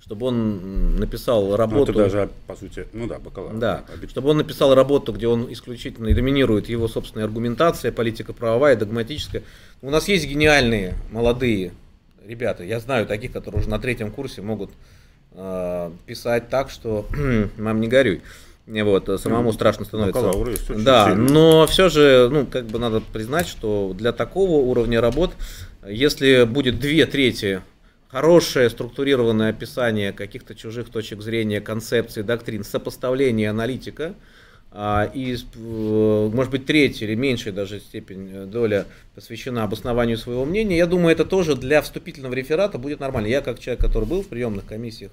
чтобы 0.00 0.26
он 0.26 0.94
написал 1.00 1.48
Ну, 1.48 1.56
работу. 1.56 1.90
это 1.90 2.00
даже, 2.04 2.30
по 2.46 2.54
сути, 2.54 2.86
ну 2.92 3.08
да, 3.08 3.18
бакалавр. 3.18 3.58
Да, 3.58 3.84
чтобы 4.08 4.30
он 4.30 4.36
написал 4.36 4.72
работу, 4.76 5.12
где 5.12 5.26
он 5.26 5.52
исключительно 5.52 6.06
и 6.06 6.14
доминирует 6.14 6.68
его 6.68 6.86
собственная 6.86 7.26
аргументация, 7.26 7.90
политика 7.90 8.32
правовая, 8.32 8.76
догматическая. 8.76 9.42
У 9.82 9.90
нас 9.90 10.06
есть 10.06 10.24
гениальные 10.28 10.94
молодые 11.10 11.72
ребята, 12.24 12.62
я 12.62 12.78
знаю 12.78 13.06
таких, 13.06 13.32
которые 13.32 13.62
уже 13.62 13.68
на 13.68 13.80
третьем 13.80 14.12
курсе 14.12 14.42
могут 14.42 14.70
э, 15.32 15.90
писать 16.06 16.50
так, 16.50 16.70
что 16.70 17.04
мам 17.58 17.80
не 17.80 17.88
горюй. 17.88 18.22
Не, 18.68 18.84
Вот, 18.84 19.08
э, 19.08 19.16
самому 19.16 19.48
Ну, 19.48 19.52
страшно 19.52 19.86
становится. 19.86 20.20
бакалавры 20.20 20.52
есть 20.52 20.84
Да, 20.84 21.14
но 21.14 21.66
все 21.66 21.88
же, 21.88 22.28
ну, 22.30 22.46
как 22.46 22.66
бы 22.66 22.78
надо 22.78 23.00
признать, 23.00 23.48
что 23.48 23.94
для 23.96 24.12
такого 24.12 24.60
уровня 24.60 25.00
работ, 25.00 25.32
если 25.86 26.44
будет 26.44 26.78
две 26.78 27.06
трети 27.06 27.62
хорошее 28.08 28.68
структурированное 28.68 29.50
описание 29.50 30.12
каких-то 30.12 30.54
чужих 30.54 30.90
точек 30.90 31.22
зрения, 31.22 31.62
концепций, 31.62 32.22
доктрин, 32.22 32.62
сопоставление 32.62 33.48
аналитика, 33.50 34.14
а, 34.70 35.10
и, 35.14 35.34
э, 35.34 36.30
может 36.32 36.52
быть, 36.52 36.66
третья 36.66 37.06
или 37.06 37.14
меньшая 37.14 37.54
даже 37.54 37.80
степень 37.80 38.30
э, 38.30 38.44
доля 38.44 38.84
посвящена 39.14 39.64
обоснованию 39.64 40.18
своего 40.18 40.44
мнения, 40.44 40.76
я 40.76 40.86
думаю, 40.86 41.12
это 41.12 41.24
тоже 41.24 41.56
для 41.56 41.80
вступительного 41.80 42.34
реферата 42.34 42.76
будет 42.76 43.00
нормально. 43.00 43.28
Я, 43.28 43.40
как 43.40 43.60
человек, 43.60 43.80
который 43.80 44.04
был 44.04 44.22
в 44.22 44.28
приемных 44.28 44.66
комиссиях 44.66 45.10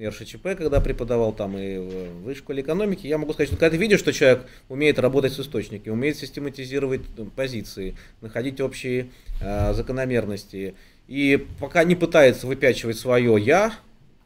РШЧП, 0.00 0.42
когда 0.56 0.80
преподавал 0.80 1.32
там 1.32 1.56
и 1.58 1.76
в 1.78 2.22
высшей 2.22 2.42
школе 2.42 2.62
экономики, 2.62 3.06
я 3.06 3.18
могу 3.18 3.32
сказать, 3.32 3.48
что 3.48 3.56
когда 3.56 3.70
ты 3.70 3.76
видишь, 3.76 4.00
что 4.00 4.12
человек 4.12 4.46
умеет 4.68 4.98
работать 4.98 5.32
с 5.32 5.40
источниками, 5.40 5.92
умеет 5.92 6.16
систематизировать 6.16 7.02
ну, 7.16 7.26
позиции, 7.26 7.96
находить 8.20 8.60
общие 8.60 9.10
э, 9.40 9.74
закономерности, 9.74 10.74
и 11.08 11.46
пока 11.60 11.84
не 11.84 11.94
пытается 11.94 12.46
выпячивать 12.46 12.98
свое 12.98 13.36
«я», 13.38 13.74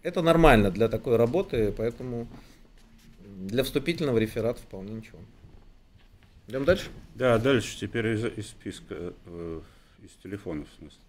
это 0.03 0.23
нормально 0.23 0.71
для 0.71 0.89
такой 0.89 1.17
работы, 1.17 1.75
поэтому 1.77 2.29
для 3.25 3.65
вступительного 3.65 4.19
реферата 4.19 4.61
вполне 4.61 4.95
ничего. 4.95 5.19
Идем 6.47 6.65
дальше? 6.65 6.91
Да, 7.17 7.39
дальше 7.39 7.77
теперь 7.77 8.07
из, 8.15 8.25
из 8.25 8.47
списка, 8.47 9.13
э, 9.27 9.61
из 10.05 10.11
телефонов, 10.23 10.69
в 10.71 10.79
смысле. 10.79 11.01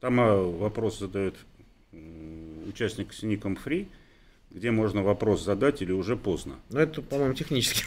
Там 0.00 0.20
э, 0.20 0.42
вопрос 0.58 1.00
задает 1.00 1.34
м, 1.92 2.47
участник 2.68 3.12
с 3.12 3.22
ником 3.22 3.58
Free, 3.64 3.88
где 4.50 4.70
можно 4.70 5.02
вопрос 5.02 5.44
задать 5.44 5.82
или 5.82 5.92
уже 5.92 6.16
поздно. 6.16 6.54
Ну, 6.70 6.78
это, 6.80 7.02
по-моему, 7.02 7.34
технически. 7.34 7.84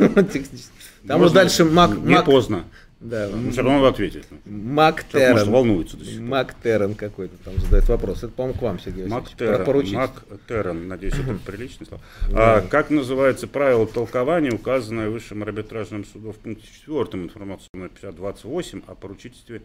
Там 1.07 1.19
Можно- 1.19 1.33
дальше 1.35 1.65
Мак... 1.65 1.91
Не 1.97 2.15
Мак- 2.15 2.25
поздно. 2.25 2.65
Да, 2.99 3.29
Ну, 3.33 3.49
все 3.49 3.63
равно 3.63 3.79
надо 3.79 3.87
ответить. 3.89 4.25
Мак 4.45 5.03
Человек, 5.09 5.31
может, 5.31 5.45
Террен. 5.45 5.53
волнуется 5.55 5.97
до 5.97 6.05
сих 6.05 6.17
пор. 6.19 6.27
Мак 6.27 6.55
Террен 6.61 6.93
какой-то 6.93 7.35
там 7.43 7.57
задает 7.57 7.89
вопрос. 7.89 8.19
Это, 8.19 8.27
по-моему, 8.29 8.59
к 8.59 8.61
вам, 8.61 8.79
Сергей 8.79 9.07
Мак 9.07 9.23
поручительство. 9.65 9.99
Мак 10.29 10.39
Террен, 10.47 10.87
надеюсь, 10.87 11.15
это 11.15 11.33
приличное 11.45 11.87
слово. 11.87 12.03
Да. 12.29 12.57
А, 12.57 12.61
как 12.61 12.91
называется 12.91 13.47
правило 13.47 13.87
толкования, 13.87 14.51
указанное 14.51 15.09
Высшим 15.09 15.41
арбитражным 15.41 16.05
судом 16.05 16.33
в 16.33 16.37
пункте 16.37 16.67
4 16.85 17.23
информационной 17.23 17.89
5028 17.89 18.81
о 18.85 18.93
поручительстве? 18.93 19.63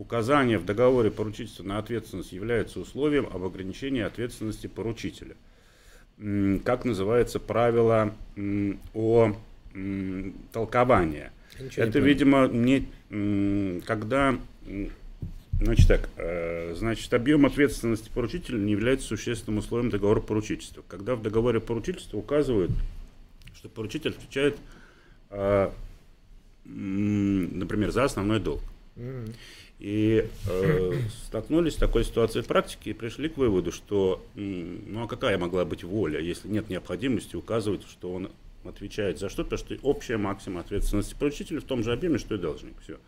Указание 0.00 0.56
в 0.56 0.64
договоре 0.64 1.10
поручительства 1.10 1.62
на 1.62 1.76
ответственность 1.76 2.32
является 2.32 2.80
условием 2.80 3.26
об 3.26 3.44
ограничении 3.44 4.00
ответственности 4.00 4.66
поручителя. 4.66 5.36
Как 6.64 6.86
называется 6.86 7.38
правило 7.38 8.14
о 8.94 9.36
толковании? 10.52 11.30
Это, 11.76 11.98
видимо, 11.98 12.48
не 12.48 12.88
когда 13.82 14.38
Значит 15.60 15.88
так, 15.88 16.08
э, 16.16 16.74
значит, 16.74 17.12
объем 17.12 17.44
ответственности 17.44 18.08
поручителя 18.14 18.56
не 18.56 18.72
является 18.72 19.08
существенным 19.08 19.58
условием 19.58 19.90
договора 19.90 20.20
поручительства. 20.20 20.82
Когда 20.88 21.14
в 21.14 21.20
договоре 21.20 21.60
поручительства 21.60 22.16
указывают, 22.16 22.70
что 23.54 23.68
поручитель 23.68 24.12
отвечает, 24.12 24.56
э, 25.28 25.70
например, 26.64 27.90
за 27.90 28.04
основной 28.04 28.40
долг. 28.40 28.62
Мгм. 28.96 29.34
И 29.80 30.28
э, 30.46 30.92
столкнулись 31.24 31.72
с 31.72 31.76
такой 31.76 32.04
ситуацией 32.04 32.44
в 32.44 32.46
практике 32.46 32.90
и 32.90 32.92
пришли 32.92 33.30
к 33.30 33.38
выводу, 33.38 33.72
что 33.72 34.22
ну 34.34 35.04
а 35.04 35.06
какая 35.06 35.38
могла 35.38 35.64
быть 35.64 35.84
воля, 35.84 36.20
если 36.20 36.48
нет 36.48 36.68
необходимости 36.68 37.34
указывать, 37.34 37.82
что 37.90 38.12
он 38.12 38.30
отвечает 38.64 39.18
за 39.18 39.30
что-то, 39.30 39.56
что 39.56 39.74
общая 39.82 40.18
максима 40.18 40.60
ответственности 40.60 41.16
поручителя 41.18 41.60
в 41.60 41.64
том 41.64 41.82
же 41.82 41.92
объеме, 41.92 42.18
что 42.18 42.34
и 42.34 42.38
должник. 42.38 42.74
Все. 42.82 42.98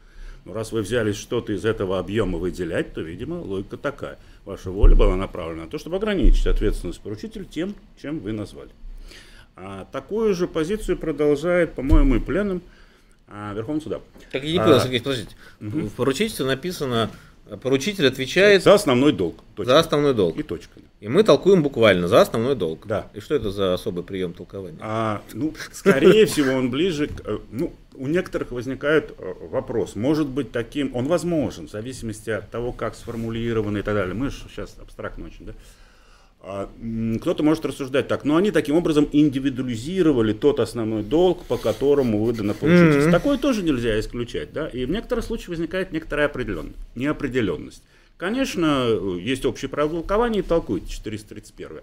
Но 0.46 0.54
раз 0.54 0.72
вы 0.72 0.80
взялись 0.80 1.16
что-то 1.16 1.52
из 1.52 1.66
этого 1.66 1.98
объема 1.98 2.38
выделять, 2.38 2.94
то, 2.94 3.02
видимо, 3.02 3.34
логика 3.34 3.76
такая. 3.76 4.18
Ваша 4.46 4.70
воля 4.70 4.96
была 4.96 5.14
направлена 5.14 5.64
на 5.64 5.70
то, 5.70 5.78
чтобы 5.78 5.96
ограничить 5.96 6.46
ответственность 6.46 7.00
поручителя 7.00 7.44
тем, 7.44 7.74
чем 8.00 8.18
вы 8.18 8.32
назвали. 8.32 8.70
А 9.56 9.86
такую 9.92 10.34
же 10.34 10.48
позицию 10.48 10.96
продолжает, 10.96 11.74
по-моему, 11.74 12.16
и 12.16 12.18
пленум 12.18 12.58
а, 12.58 12.81
Верховного 13.54 13.80
суда. 13.82 14.00
Так 14.30 14.44
я 14.44 14.52
не 14.52 14.58
понял, 14.58 14.74
А, 14.76 14.80
Сергей, 14.80 15.00
подождите. 15.00 15.34
В 15.60 15.90
поручительстве 15.90 16.44
написано, 16.46 17.10
поручитель 17.62 18.06
отвечает 18.06 18.62
За 18.62 18.74
основной 18.74 19.12
долг. 19.12 19.36
Точка. 19.56 19.72
за 19.72 19.78
основной 19.80 20.14
долг. 20.14 20.36
И 20.38 20.42
точка. 20.42 20.80
И 21.00 21.08
мы 21.08 21.24
толкуем 21.24 21.62
буквально 21.62 22.08
за 22.08 22.20
основной 22.20 22.54
долг. 22.54 22.86
Да. 22.86 23.08
И 23.14 23.20
что 23.20 23.34
это 23.34 23.50
за 23.50 23.74
особый 23.74 24.04
прием 24.04 24.32
толкования? 24.34 24.78
А, 24.80 25.22
ну, 25.32 25.52
скорее 25.72 26.26
всего, 26.26 26.52
он 26.52 26.70
ближе 26.70 27.08
к... 27.08 27.20
э, 27.24 27.38
Ну, 27.50 27.72
у 27.94 28.06
некоторых 28.06 28.52
возникает 28.52 29.12
э, 29.18 29.34
вопрос. 29.50 29.96
Может 29.96 30.28
быть 30.28 30.52
таким... 30.52 30.94
Он 30.94 31.06
возможен, 31.06 31.66
в 31.66 31.70
зависимости 31.70 32.30
от 32.30 32.50
того, 32.50 32.72
как 32.72 32.94
сформулировано 32.94 33.78
и 33.78 33.82
так 33.82 33.94
далее. 33.94 34.14
Мы 34.14 34.30
же 34.30 34.36
сейчас 34.48 34.76
абстрактно 34.80 35.26
очень, 35.26 35.46
да? 35.46 35.52
А, 36.44 36.68
Кто-то 37.20 37.44
может 37.44 37.64
рассуждать 37.64 38.08
так, 38.08 38.24
но 38.24 38.34
они 38.34 38.50
таким 38.50 38.74
образом 38.74 39.08
индивидуализировали 39.12 40.32
тот 40.32 40.58
основной 40.58 41.04
долг, 41.04 41.44
по 41.44 41.56
которому 41.56 42.24
выдано 42.24 42.52
поручительство. 42.52 43.02
Мгм. 43.02 43.12
Такое 43.12 43.38
тоже 43.38 43.62
нельзя 43.62 43.98
исключать, 44.00 44.52
да? 44.52 44.66
И 44.66 44.84
в 44.84 44.90
некоторых 44.90 45.24
случаях 45.24 45.50
возникает 45.50 45.92
некоторая 45.92 46.26
определенность, 46.26 46.76
неопределенность. 46.96 47.84
Конечно, 48.16 48.88
есть 49.20 49.44
общее 49.44 49.68
правило 49.68 50.00
толкования, 50.00 50.40
и 50.40 50.42
толкуйте 50.42 50.88
431. 50.88 51.82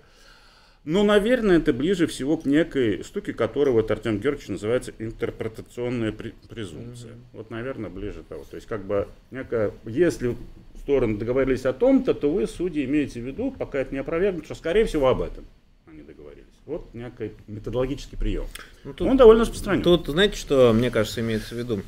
Ну, 0.84 1.04
наверное, 1.04 1.58
это 1.58 1.72
ближе 1.72 2.08
всего 2.08 2.36
к 2.36 2.46
некой 2.46 3.04
штуке, 3.04 3.34
которую 3.34 3.76
вот 3.76 3.92
Артем 3.92 4.20
Георгиевич 4.20 4.50
называется 4.50 4.92
интерпретационная 5.00 6.14
презумпция. 6.50 7.14
Вот, 7.32 7.50
наверное, 7.50 7.90
ближе 7.90 8.24
того. 8.28 8.46
То 8.50 8.56
есть, 8.56 8.68
как 8.68 8.86
бы, 8.86 9.08
некая, 9.32 9.72
если 9.86 10.36
стороны 10.80 11.18
договорились 11.18 11.66
о 11.66 11.74
том-то, 11.74 12.14
то 12.14 12.32
вы, 12.32 12.48
судьи, 12.48 12.86
имеете 12.86 13.22
в 13.22 13.26
виду, 13.26 13.52
пока 13.52 13.80
это 13.80 13.94
не 13.94 14.00
опровергнут, 14.00 14.46
что, 14.46 14.56
скорее 14.56 14.86
всего, 14.86 15.08
об 15.08 15.22
этом 15.22 15.46
они 15.86 16.02
договорились. 16.02 16.46
Вот 16.66 16.94
некий 16.94 17.32
методологический 17.48 18.18
прием. 18.18 18.46
Ну, 18.84 18.94
тут- 18.94 19.08
Он 19.08 19.18
довольно 19.18 19.42
распространен. 19.42 19.82
Тут, 19.84 20.08
знаете, 20.08 20.38
что, 20.38 20.74
мне 20.74 20.92
кажется, 20.92 21.22
имеется 21.22 21.56
в 21.56 21.58
виду? 21.58 21.82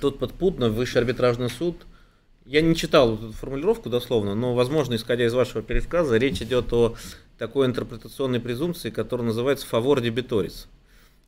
Тут 0.00 0.18
подпутно 0.18 0.68
Высший 0.68 0.98
арбитражный 0.98 1.48
суд 1.50 1.86
я 2.46 2.60
не 2.60 2.76
читал 2.76 3.14
эту 3.16 3.32
формулировку 3.32 3.90
дословно, 3.90 4.34
но, 4.34 4.54
возможно, 4.54 4.94
исходя 4.94 5.26
из 5.26 5.34
вашего 5.34 5.62
пересказа, 5.62 6.16
речь 6.16 6.40
идет 6.40 6.72
о 6.72 6.94
такой 7.38 7.66
интерпретационной 7.66 8.40
презумпции, 8.40 8.90
которая 8.90 9.26
называется 9.26 9.66
favor 9.70 9.96
debitoris. 10.00 10.66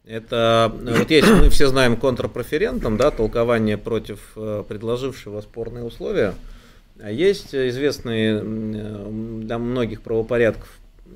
Это, 0.05 0.73
вот 0.81 1.11
есть, 1.11 1.29
мы 1.29 1.51
все 1.51 1.67
знаем 1.67 1.97
контрпроферентом, 1.97 2.97
да, 2.97 3.11
толкование 3.11 3.77
против 3.77 4.33
э, 4.37 4.65
предложившего 4.67 5.41
спорные 5.43 5.85
условия. 5.85 6.35
А 7.01 7.11
есть 7.11 7.55
известный 7.55 8.41
для 9.43 9.59
многих 9.59 10.03
правопорядков 10.03 10.69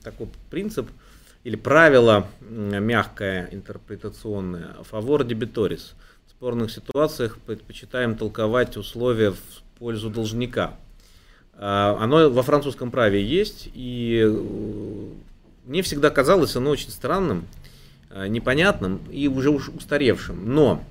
такой 0.02 0.28
принцип 0.50 0.88
или 1.44 1.56
правило 1.56 2.28
мягкое 2.40 3.48
интерпретационное 3.50 4.76
favor 4.90 5.26
debitoris. 5.26 5.94
В 6.26 6.30
спорных 6.30 6.70
ситуациях 6.70 7.38
предпочитаем 7.46 8.16
толковать 8.16 8.76
условия 8.76 9.32
в 9.32 9.78
пользу 9.78 10.10
должника. 10.10 10.74
А, 11.54 11.96
оно 12.00 12.30
во 12.30 12.42
французском 12.42 12.90
праве 12.90 13.22
есть, 13.22 13.68
и 13.74 14.22
э, 14.24 15.06
мне 15.64 15.82
всегда 15.82 16.10
казалось 16.10 16.56
оно 16.56 16.70
очень 16.70 16.90
странным, 16.90 17.46
э, 18.10 18.26
непонятным 18.28 19.00
и 19.10 19.28
уже 19.28 19.50
устаревшим. 19.50 20.54
Но 20.54 20.82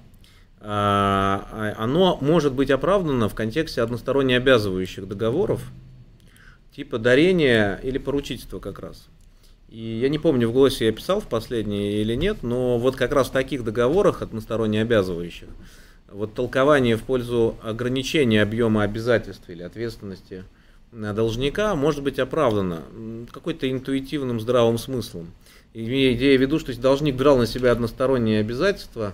оно 0.63 2.17
может 2.21 2.53
быть 2.53 2.69
оправдано 2.69 3.27
в 3.29 3.35
контексте 3.35 3.81
односторонне 3.81 4.37
обязывающих 4.37 5.07
договоров, 5.07 5.63
типа 6.75 6.99
дарения 6.99 7.79
или 7.83 7.97
поручительства 7.97 8.59
как 8.59 8.79
раз. 8.79 9.07
И 9.69 9.81
я 9.81 10.09
не 10.09 10.19
помню, 10.19 10.49
в 10.49 10.53
голосе 10.53 10.85
я 10.85 10.91
писал 10.91 11.19
в 11.19 11.27
последнее 11.27 12.01
или 12.01 12.13
нет, 12.13 12.43
но 12.43 12.77
вот 12.77 12.95
как 12.95 13.11
раз 13.11 13.29
в 13.29 13.31
таких 13.31 13.63
договорах 13.63 14.21
односторонне 14.21 14.81
обязывающих 14.81 15.47
вот 16.11 16.33
толкование 16.33 16.97
в 16.97 17.03
пользу 17.03 17.55
ограничения 17.63 18.41
объема 18.41 18.83
обязательств 18.83 19.49
или 19.49 19.63
ответственности 19.63 20.43
должника 20.91 21.73
может 21.75 22.03
быть 22.03 22.19
оправдано 22.19 22.83
какой-то 23.31 23.71
интуитивным 23.71 24.39
здравым 24.39 24.77
смыслом. 24.77 25.31
Имея 25.73 26.13
идея 26.13 26.37
в 26.37 26.41
виду, 26.41 26.59
что 26.59 26.71
если 26.71 26.81
должник 26.81 27.15
брал 27.15 27.37
на 27.37 27.45
себя 27.45 27.71
односторонние 27.71 28.41
обязательства, 28.41 29.13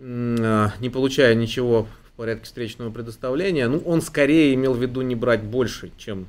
не 0.00 0.90
получая 0.90 1.34
ничего 1.34 1.86
в 2.06 2.12
порядке 2.16 2.44
встречного 2.44 2.90
предоставления, 2.90 3.68
ну, 3.68 3.78
он 3.84 4.00
скорее 4.00 4.54
имел 4.54 4.72
в 4.72 4.82
виду 4.82 5.02
не 5.02 5.14
брать 5.14 5.42
больше, 5.42 5.90
чем, 5.98 6.26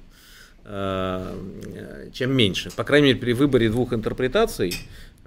а, 0.65 1.33
чем 2.13 2.35
меньше. 2.35 2.69
По 2.75 2.83
крайней 2.83 3.07
мере, 3.07 3.19
при 3.19 3.33
выборе 3.33 3.69
двух 3.69 3.93
интерпретаций 3.93 4.75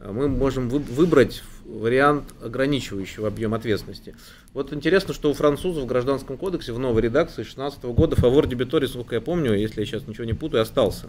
мы 0.03 0.29
можем 0.29 0.69
выбрать 0.69 1.43
вариант 1.65 2.25
ограничивающего 2.43 3.29
объем 3.29 3.55
ответственности. 3.55 4.15
Вот 4.53 4.73
интересно, 4.73 5.15
что 5.15 5.31
у 5.31 5.35
французов 5.35 5.85
в 5.85 5.87
Гражданском 5.87 6.37
кодексе 6.37 6.73
в 6.73 6.79
новой 6.79 7.03
редакции 7.03 7.37
2016 7.37 7.85
года 7.85 8.17
фавор 8.17 8.47
дебиторис, 8.47 8.91
сколько 8.91 9.15
я 9.15 9.23
помню, 9.23 9.55
если 9.55 9.81
я 9.81 9.87
сейчас 9.87 10.07
ничего 10.07 10.25
не 10.25 10.35
путаю, 10.35 10.63
остался. 10.63 11.09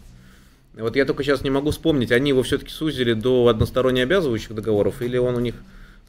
Вот 0.74 0.96
я 0.96 1.06
только 1.06 1.24
сейчас 1.24 1.42
не 1.42 1.50
могу 1.50 1.72
вспомнить, 1.72 2.12
они 2.12 2.30
его 2.30 2.44
все-таки 2.44 2.72
сузили 2.72 3.14
до 3.14 3.48
односторонне 3.48 4.04
обязывающих 4.04 4.54
договоров 4.56 5.02
или 5.02 5.18
он 5.18 5.36
у 5.36 5.40
них 5.40 5.56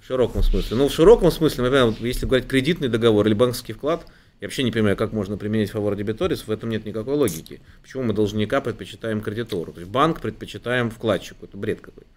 широком 0.07 0.43
смысле. 0.43 0.77
Ну, 0.77 0.89
в 0.89 0.93
широком 0.93 1.31
смысле, 1.31 1.65
например, 1.65 1.95
если 2.01 2.27
говорить 2.27 2.47
кредитный 2.47 2.89
договор 2.89 3.27
или 3.27 3.35
банковский 3.35 3.73
вклад, 3.73 4.07
я 4.41 4.49
вообще 4.49 4.63
не 4.63 4.71
понимаю, 4.71 4.97
как 4.97 5.13
можно 5.13 5.37
применить 5.37 5.71
фавор 5.71 5.97
дебиторис, 5.97 6.47
в 6.47 6.51
этом 6.51 6.69
нет 6.69 6.85
никакой 6.85 7.15
логики. 7.15 7.61
Почему 7.83 8.03
мы 8.03 8.13
должника 8.13 8.61
предпочитаем 8.61 9.21
кредитору? 9.21 9.73
То 9.73 9.81
есть 9.81 9.91
банк 9.91 10.21
предпочитаем 10.21 10.91
вкладчику, 10.91 11.47
это 11.47 11.57
бред 11.57 11.81
какой-то. 11.81 12.09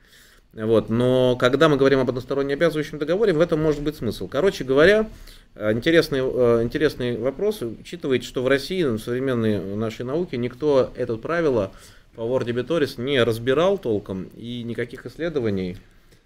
Вот. 0.54 0.90
Но 0.90 1.36
когда 1.38 1.70
мы 1.70 1.78
говорим 1.78 2.00
об 2.00 2.10
односторонне 2.10 2.56
обязывающем 2.56 2.98
договоре, 2.98 3.34
в 3.34 3.40
этом 3.40 3.62
может 3.62 3.82
быть 3.82 3.96
смысл. 3.96 4.28
Короче 4.28 4.64
говоря, 4.64 5.10
э, 5.56 5.72
интересный, 5.72 6.20
э, 6.20 6.64
интересный 6.64 7.18
вопрос. 7.18 7.62
Учитывайте, 7.62 8.28
что 8.28 8.44
в 8.44 8.48
России, 8.48 8.84
в 8.84 9.00
современной 9.00 9.76
нашей 9.76 10.06
науке, 10.06 10.38
никто 10.38 10.92
это 10.96 11.16
правило 11.18 11.72
Power 12.16 12.44
Debitoris 12.44 13.02
не 13.02 13.24
разбирал 13.24 13.78
толком, 13.78 14.30
и 14.36 14.64
никаких 14.64 15.06
исследований 15.06 15.78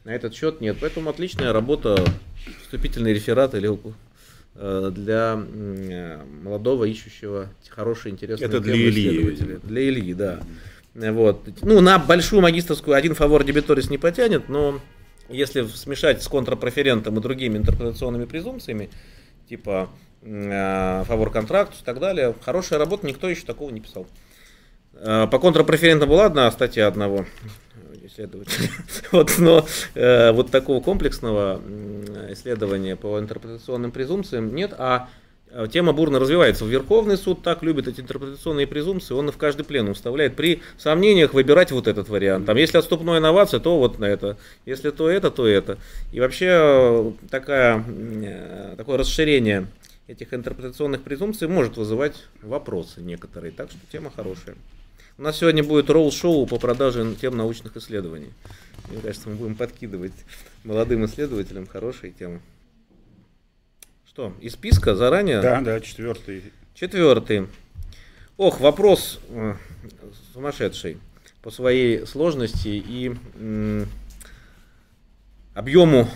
на 0.03 0.11
этот 0.11 0.35
счет 0.35 0.61
нет. 0.61 0.77
Поэтому 0.79 1.09
отличная 1.09 1.53
работа, 1.53 2.03
вступительный 2.63 3.13
реферат 3.13 3.55
или 3.55 3.69
э, 4.55 4.91
для 4.93 5.35
молодого, 6.43 6.85
ищущего 6.85 7.49
хороший, 7.69 8.11
интересный 8.11 8.45
Это 8.45 8.59
для 8.59 8.75
Ильи. 8.75 9.59
Для 9.63 9.89
Ильи, 9.89 10.13
да. 10.13 10.41
Вот. 10.93 11.47
Ну, 11.61 11.81
на 11.81 11.97
большую 11.97 12.41
магистрскую 12.41 12.95
один 12.95 13.15
фавор 13.15 13.43
дебиторис 13.43 13.89
не 13.89 13.97
потянет, 13.97 14.47
но 14.47 14.79
если 15.29 15.65
смешать 15.65 16.21
с 16.21 16.27
контрпроферентом 16.27 17.17
и 17.17 17.21
другими 17.21 17.57
интерпретационными 17.57 18.25
презумпциями, 18.25 18.89
типа 19.49 19.89
э, 20.21 21.03
фавор 21.07 21.31
контрактус 21.31 21.81
и 21.81 21.83
так 21.83 21.99
далее, 21.99 22.35
хорошая 22.41 22.77
работа, 22.77 23.07
никто 23.07 23.27
еще 23.29 23.45
такого 23.45 23.71
не 23.71 23.79
писал. 23.79 24.05
Э, 24.93 25.27
по 25.31 25.39
контрпроферентам 25.39 26.09
была 26.09 26.25
одна 26.25 26.51
статья 26.51 26.87
одного 26.87 27.25
исследователя. 28.13 28.69
вот, 29.11 29.33
но 29.39 29.65
э, 29.95 30.31
вот 30.31 30.51
такого 30.51 30.81
комплексного 30.81 31.61
исследования 32.29 32.95
по 32.95 33.19
интерпретационным 33.19 33.91
презумпциям 33.91 34.53
нет, 34.53 34.73
а 34.77 35.09
Э, 35.55 35.67
тема 35.71 35.93
бурно 35.93 36.19
развивается. 36.19 36.65
Верховный 36.65 37.15
суд 37.15 37.43
так 37.43 37.61
любит 37.61 37.87
эти 37.87 38.01
интерпретационные 38.01 38.65
презумпции, 38.65 39.13
он 39.13 39.31
в 39.31 39.37
каждый 39.37 39.63
пленум 39.63 39.93
вставляет 39.93 40.35
при 40.35 40.61
сомнениях 40.77 41.33
выбирать 41.35 41.71
вот 41.71 41.87
этот 41.87 42.09
вариант. 42.09 42.47
Там, 42.47 42.57
если 42.57 42.77
отступная 42.79 43.19
инновация, 43.19 43.59
то 43.59 43.77
вот 43.77 43.99
на 43.99 44.05
это. 44.05 44.37
Если 44.65 44.89
то 44.89 45.09
это, 45.09 45.29
то 45.29 45.47
это. 45.47 45.77
И 46.11 46.19
вообще 46.19 46.47
э, 46.49 47.11
такая, 47.29 47.85
такое 48.77 48.97
расширение 48.97 49.67
этих 50.07 50.33
интерпретационных 50.33 51.03
презумпций 51.03 51.47
может 51.47 51.77
вызывать 51.77 52.15
вопросы 52.41 53.01
некоторые. 53.01 53.51
Так 53.51 53.69
что 53.69 53.79
тема 53.91 54.11
хорошая. 54.13 54.55
У 55.15 55.21
нас 55.21 55.37
сегодня 55.37 55.63
будет 55.63 55.91
ролл-шоу 55.91 56.47
по 56.47 56.57
продаже 56.57 57.15
тем 57.21 57.37
научных 57.37 57.77
исследований. 57.77 58.33
Мне 58.89 58.99
кажется, 58.99 59.29
мы 59.29 59.35
будем 59.35 59.55
подкидывать 59.55 60.13
молодым 60.63 61.05
исследователям 61.05 61.67
хорошие 61.67 62.11
темы. 62.11 62.41
Что, 64.07 64.33
из 64.41 64.53
списка 64.53 64.95
заранее? 64.95 65.39
Да, 65.39 65.61
да, 65.61 65.79
четвертый. 65.81 66.51
Четвертый. 66.73 67.47
Ох, 68.37 68.59
вопрос 68.59 69.19
э, 69.29 69.53
сумасшедший 70.33 70.97
по 71.43 71.51
своей 71.51 72.07
сложности 72.07 72.69
и 72.69 73.15
объему 75.53 76.09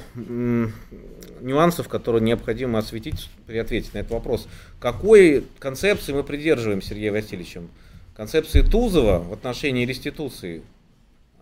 нюансов, 1.39 1.88
которые 1.88 2.24
необходимо 2.24 2.80
осветить 2.80 3.30
при 3.45 3.60
ответе 3.60 3.91
на 3.93 4.00
этот 4.00 4.14
вопрос. 4.14 4.48
Какой 4.80 5.45
концепции 5.60 6.14
мы 6.14 6.24
придерживаем 6.24 6.82
Сергеем 6.82 7.14
Васильевичем? 7.14 7.70
Концепции 8.18 8.61
Тузова 8.61 9.20
в 9.20 9.32
отношении 9.32 9.86
реституции. 9.86 10.61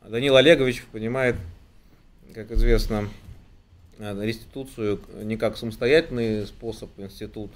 Данил 0.07 0.35
Олегович 0.35 0.83
понимает, 0.91 1.35
как 2.35 2.51
известно, 2.51 3.09
Э, 3.97 4.25
реституцию 4.25 4.99
не 5.23 5.37
как 5.37 5.57
самостоятельный 5.57 6.45
способ, 6.47 6.89
институт 6.97 7.51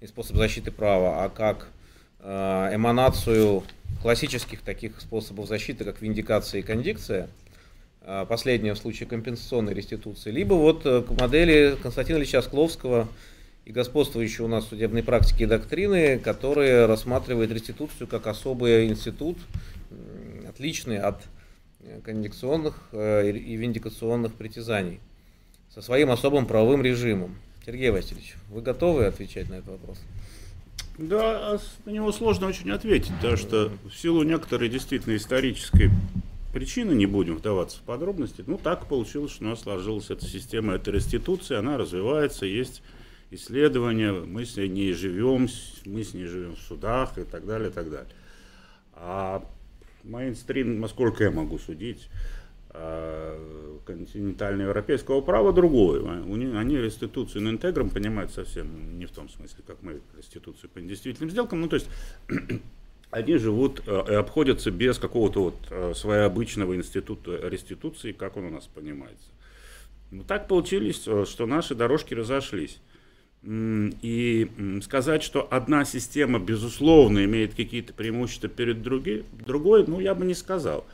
и 0.00 0.06
способ 0.06 0.36
защиты 0.36 0.70
права, 0.70 1.24
а 1.24 1.30
как 1.30 1.68
э, 2.20 2.70
эманацию 2.74 3.62
классических 4.02 4.60
таких 4.60 5.00
способов 5.00 5.48
защиты, 5.48 5.84
как 5.84 6.02
виндикация 6.02 6.60
и 6.60 6.62
кондикция, 6.62 7.28
э, 8.02 8.26
последнее 8.28 8.74
в 8.74 8.78
случае 8.78 9.08
компенсационной 9.08 9.72
реституции, 9.72 10.30
либо 10.30 10.54
вот 10.54 10.82
к 10.82 11.06
модели 11.18 11.74
Константина 11.82 12.18
Ильича 12.18 12.42
Скловского 12.42 13.08
и 13.68 13.72
господствующей 13.72 14.42
у 14.42 14.48
нас 14.48 14.66
судебной 14.66 15.02
практики 15.02 15.42
и 15.42 15.46
доктрины, 15.46 16.18
которые 16.18 16.86
рассматривают 16.86 17.52
реституцию 17.52 18.06
как 18.08 18.26
особый 18.26 18.88
институт, 18.88 19.36
отличный 20.48 20.98
от 20.98 21.22
кондикционных 22.02 22.88
и 22.92 23.56
виндикационных 23.56 24.32
притязаний 24.32 25.00
со 25.68 25.82
своим 25.82 26.10
особым 26.10 26.46
правовым 26.46 26.82
режимом. 26.82 27.36
Сергей 27.66 27.90
Васильевич, 27.90 28.36
вы 28.48 28.62
готовы 28.62 29.04
отвечать 29.04 29.50
на 29.50 29.56
этот 29.56 29.68
вопрос? 29.68 29.98
Да, 30.96 31.52
а 31.52 31.58
на 31.84 31.90
него 31.90 32.10
сложно 32.10 32.46
очень 32.46 32.70
ответить, 32.70 33.12
потому 33.16 33.36
что 33.36 33.70
в 33.84 33.94
силу 33.94 34.22
некоторой 34.22 34.70
действительно 34.70 35.14
исторической 35.14 35.90
причины, 36.54 36.94
не 36.94 37.04
будем 37.04 37.36
вдаваться 37.36 37.76
в 37.76 37.82
подробности, 37.82 38.42
ну 38.46 38.56
так 38.56 38.86
получилось, 38.86 39.32
что 39.32 39.44
у 39.44 39.48
нас 39.48 39.60
сложилась 39.60 40.08
эта 40.08 40.24
система 40.24 40.72
этой 40.76 40.94
реституции, 40.94 41.54
она 41.54 41.76
развивается, 41.76 42.46
есть 42.46 42.82
исследования, 43.30 44.12
мы 44.12 44.44
с 44.44 44.56
ней 44.56 44.92
живем, 44.92 45.48
мы 45.84 46.04
с 46.04 46.14
ней 46.14 46.26
живем 46.26 46.56
в 46.56 46.60
судах 46.60 47.18
и 47.18 47.24
так 47.24 47.46
далее, 47.46 47.70
и 47.70 47.72
так 47.72 47.90
далее. 47.90 48.12
А 48.94 49.44
мейнстрим, 50.04 50.80
насколько 50.80 51.24
я 51.24 51.30
могу 51.30 51.58
судить, 51.58 52.08
а 52.70 53.78
континентальноевропейского 53.86 55.20
права 55.20 55.52
другое. 55.52 56.22
Они 56.22 56.76
реституцию 56.76 57.48
интегром 57.48 57.90
понимают 57.90 58.32
совсем 58.32 58.98
не 58.98 59.06
в 59.06 59.10
том 59.10 59.28
смысле, 59.28 59.64
как 59.66 59.82
мы 59.82 60.00
реституцию 60.16 60.70
по 60.70 60.78
недействительным 60.78 61.30
сделкам. 61.30 61.60
Ну, 61.60 61.68
то 61.68 61.76
есть 61.76 61.88
они 63.10 63.36
живут 63.36 63.82
э, 63.86 64.04
и 64.10 64.14
обходятся 64.14 64.70
без 64.70 64.98
какого-то 64.98 65.44
вот 65.44 65.56
э, 65.70 65.94
своеобычного 65.94 66.76
института 66.76 67.48
реституции, 67.48 68.12
как 68.12 68.36
он 68.36 68.44
у 68.44 68.50
нас 68.50 68.66
понимается. 68.66 69.28
Ну, 70.10 70.22
так 70.22 70.46
получилось, 70.46 71.04
э, 71.06 71.24
что 71.26 71.46
наши 71.46 71.74
дорожки 71.74 72.12
разошлись. 72.12 72.78
И 73.44 74.50
сказать, 74.82 75.22
что 75.22 75.46
одна 75.50 75.84
система, 75.84 76.38
безусловно, 76.38 77.24
имеет 77.24 77.54
какие-то 77.54 77.92
преимущества 77.94 78.48
перед 78.48 78.82
други, 78.82 79.24
другой, 79.46 79.84
ну, 79.86 80.00
я 80.00 80.14
бы 80.14 80.26
не 80.26 80.34
сказал. 80.34 80.84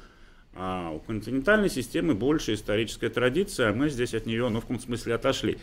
А 0.55 0.91
у 0.91 1.01
континентальной 1.01 1.71
системы 1.71 2.15
больше 2.15 2.55
историческая 2.55 3.09
традиция, 3.09 3.71
а 3.71 3.75
мы 3.75 3.89
здесь 3.89 4.15
от 4.15 4.27
нее, 4.27 4.49
ну, 4.51 4.59
в 4.59 4.63
каком 4.63 4.79
смысле 4.79 5.15
отошли. 5.15 5.59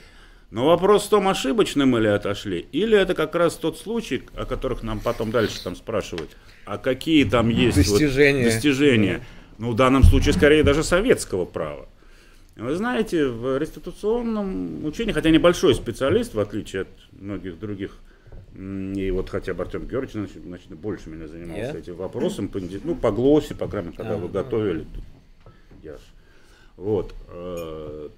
Но 0.50 0.66
вопрос 0.66 1.06
в 1.06 1.10
том, 1.10 1.30
ошибочно 1.30 1.86
мы 1.86 2.02
ли 2.02 2.10
отошли, 2.10 2.66
или 2.74 2.98
это 2.98 3.14
как 3.14 3.36
раз 3.36 3.56
тот 3.56 3.78
случай, 3.78 4.24
о 4.36 4.46
которых 4.46 4.84
нам 4.84 5.00
потом 5.00 5.32
дальше 5.32 5.64
там 5.64 5.78
спрашивают, 5.78 6.36
а 6.66 6.78
какие 6.78 7.24
там 7.24 7.48
есть 7.48 7.78
достижения. 7.78 8.44
Вот 8.44 8.54
достижения. 8.54 9.26
Ну, 9.60 9.72
в 9.72 9.76
данном 9.76 10.04
случае, 10.04 10.34
скорее, 10.34 10.64
даже 10.64 10.84
советского 10.84 11.46
права. 11.46 11.88
Вы 12.56 12.76
знаете, 12.76 13.28
в 13.28 13.58
реституционном 13.58 14.86
учении, 14.86 15.14
хотя 15.14 15.30
небольшой 15.30 15.74
специалист, 15.74 16.34
в 16.34 16.40
отличие 16.40 16.84
от 16.84 16.90
многих 17.12 17.60
других, 17.60 17.98
и 18.56 19.12
вот 19.12 19.30
хотя 19.30 19.54
бы 19.54 19.64
Артем 19.64 19.88
Георгиевич 19.88 20.14
значит, 20.14 20.44
значит, 20.44 20.68
больше 20.76 21.10
меня 21.10 21.28
занимался 21.28 21.72
yeah. 21.72 21.80
этим 21.80 21.96
вопросом, 21.96 22.50
по, 22.50 22.60
ну, 22.60 22.96
по 22.96 23.12
глоссе, 23.12 23.56
по 23.56 23.68
крайней 23.68 23.88
мере, 23.88 23.98
когда 23.98 24.18
вы 24.18 24.28
готовили. 24.28 24.86
Я 25.82 25.96
ж, 25.96 26.00
вот. 26.76 27.14
Э, 27.30 28.10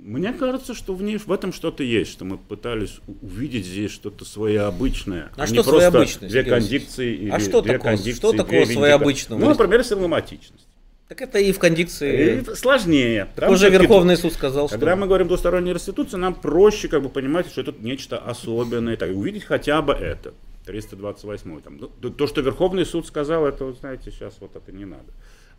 мне 0.00 0.32
кажется, 0.32 0.72
что 0.72 0.94
в 0.94 1.02
ней 1.02 1.18
в 1.18 1.30
этом 1.30 1.52
что-то 1.52 1.82
есть, 1.82 2.10
что 2.10 2.24
мы 2.24 2.38
пытались 2.38 3.00
увидеть 3.20 3.66
здесь 3.66 3.90
что-то 3.90 4.24
своеобычное. 4.24 5.30
А, 5.36 5.42
а 5.42 5.46
что 5.46 5.62
своеобычное? 5.62 6.30
Две 6.30 6.44
кондикции 6.44 7.14
или 7.14 7.30
а 7.30 7.38
что 7.38 7.60
две 7.60 7.74
такого, 7.74 7.90
кондикции, 7.90 8.18
что 8.18 8.32
такого 8.32 8.64
своеобычного? 8.64 9.38
Ну, 9.38 9.48
например, 9.50 9.84
симптоматичность. 9.84 10.66
Так 11.08 11.22
это 11.22 11.38
и 11.38 11.52
в 11.52 11.58
кондиции. 11.58 12.40
И 12.40 12.54
сложнее. 12.54 13.28
Уже 13.48 13.70
Верховный 13.70 14.16
суд 14.16 14.34
сказал, 14.34 14.68
Когда 14.68 14.94
мы 14.94 15.06
говорим 15.06 15.28
двусторонняя 15.28 15.74
реституция, 15.74 16.18
нам 16.18 16.34
проще 16.34 16.88
как 16.88 17.02
бы 17.02 17.08
понимать, 17.08 17.48
что 17.48 17.62
это 17.62 17.74
нечто 17.80 18.18
особенное. 18.18 18.96
Так, 18.96 19.10
увидеть 19.10 19.44
хотя 19.44 19.80
бы 19.80 19.94
это. 19.94 20.34
328 20.66 21.60
там. 21.62 21.78
Ну, 21.78 22.10
то, 22.10 22.26
что 22.26 22.42
Верховный 22.42 22.84
суд 22.84 23.06
сказал, 23.06 23.46
это, 23.46 23.72
знаете, 23.72 24.10
сейчас 24.10 24.34
вот 24.38 24.54
это 24.54 24.70
не 24.70 24.84
надо. 24.84 25.06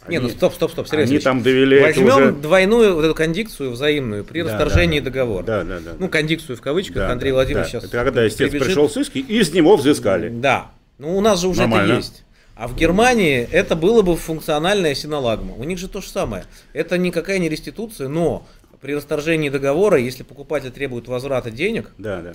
Они, 0.01 0.17
не, 0.17 0.21
ну 0.21 0.29
стоп, 0.29 0.53
стоп, 0.53 0.71
стоп, 0.71 0.87
серьезно. 0.87 1.15
Они 1.15 1.23
там 1.23 1.41
довели 1.41 1.81
Возьмем 1.81 2.07
уже... 2.07 2.31
двойную 2.31 2.93
вот 2.93 3.03
эту 3.03 3.15
кондикцию 3.15 3.71
взаимную 3.71 4.23
при 4.23 4.43
да, 4.43 4.49
расторжении 4.49 4.99
да, 4.99 5.05
договора. 5.05 5.43
Да, 5.43 5.63
да, 5.63 5.79
да. 5.79 5.91
Ну, 5.97 6.07
кондикцию 6.07 6.55
в 6.55 6.61
кавычках 6.61 6.95
да, 6.95 7.11
Андрей 7.11 7.31
да, 7.31 7.35
Владимирович 7.35 7.71
да. 7.71 7.79
сейчас. 7.79 7.89
Это 7.89 8.03
когда 8.05 8.27
истец 8.27 8.49
прибежит. 8.49 8.67
пришел 8.67 8.89
с 8.89 8.95
иски, 8.95 9.17
и 9.17 9.39
из 9.39 9.51
него 9.51 9.75
взыскали. 9.75 10.29
Да. 10.29 10.71
Ну, 10.99 11.17
у 11.17 11.21
нас 11.21 11.41
же 11.41 11.47
уже 11.47 11.61
Нормально. 11.61 11.93
это 11.93 11.95
есть. 11.97 12.23
А 12.59 12.67
в 12.67 12.75
Германии 12.75 13.47
это 13.53 13.77
было 13.77 14.01
бы 14.01 14.17
функциональная 14.17 14.93
синолагма. 14.93 15.53
У 15.53 15.63
них 15.63 15.77
же 15.77 15.87
то 15.87 16.01
же 16.01 16.09
самое. 16.09 16.43
Это 16.73 16.97
никакая 16.97 17.39
не 17.39 17.47
реституция, 17.47 18.09
но 18.09 18.45
при 18.81 18.93
расторжении 18.93 19.47
договора, 19.47 19.97
если 19.97 20.23
покупатель 20.23 20.69
требует 20.69 21.07
возврата 21.07 21.51
денег, 21.51 21.91
да, 21.97 22.21
да. 22.21 22.33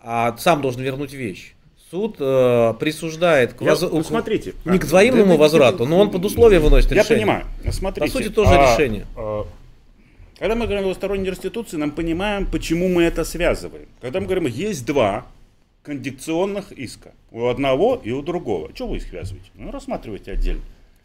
а 0.00 0.34
сам 0.38 0.62
должен 0.62 0.80
вернуть 0.80 1.12
вещь, 1.12 1.52
суд 1.90 2.16
э, 2.20 2.72
присуждает 2.80 3.52
к 3.52 3.60
воз... 3.60 3.82
ну, 3.82 4.02
смотрите, 4.02 4.54
не 4.64 4.78
к 4.78 4.84
взаимному 4.84 5.32
да, 5.32 5.40
возврату, 5.40 5.84
но 5.84 6.00
он 6.00 6.10
под 6.10 6.24
условие 6.24 6.58
выносит 6.58 6.92
я 6.92 7.02
решение. 7.02 7.26
Я 7.26 7.26
понимаю. 7.26 7.44
Смотрите, 7.70 8.10
По 8.10 8.18
сути, 8.18 8.30
тоже 8.30 8.52
а, 8.52 8.72
решение. 8.72 9.06
А, 9.14 9.46
когда 10.38 10.54
мы 10.54 10.64
говорим 10.64 10.84
о 10.84 10.84
двусторонней 10.84 11.28
реституции, 11.28 11.76
нам 11.76 11.90
понимаем, 11.90 12.46
почему 12.46 12.88
мы 12.88 13.02
это 13.02 13.26
связываем. 13.26 13.88
Когда 14.00 14.20
мы 14.20 14.26
говорим, 14.26 14.46
есть 14.46 14.86
два 14.86 15.26
кондикционных 15.86 16.72
иска. 16.72 17.12
У 17.30 17.46
одного 17.46 18.00
и 18.02 18.10
у 18.10 18.20
другого. 18.20 18.70
Что 18.74 18.88
вы 18.88 18.96
их 18.96 19.04
связываете? 19.04 19.48
Ну, 19.54 19.70
рассматривайте 19.70 20.32
отдельно. 20.32 20.62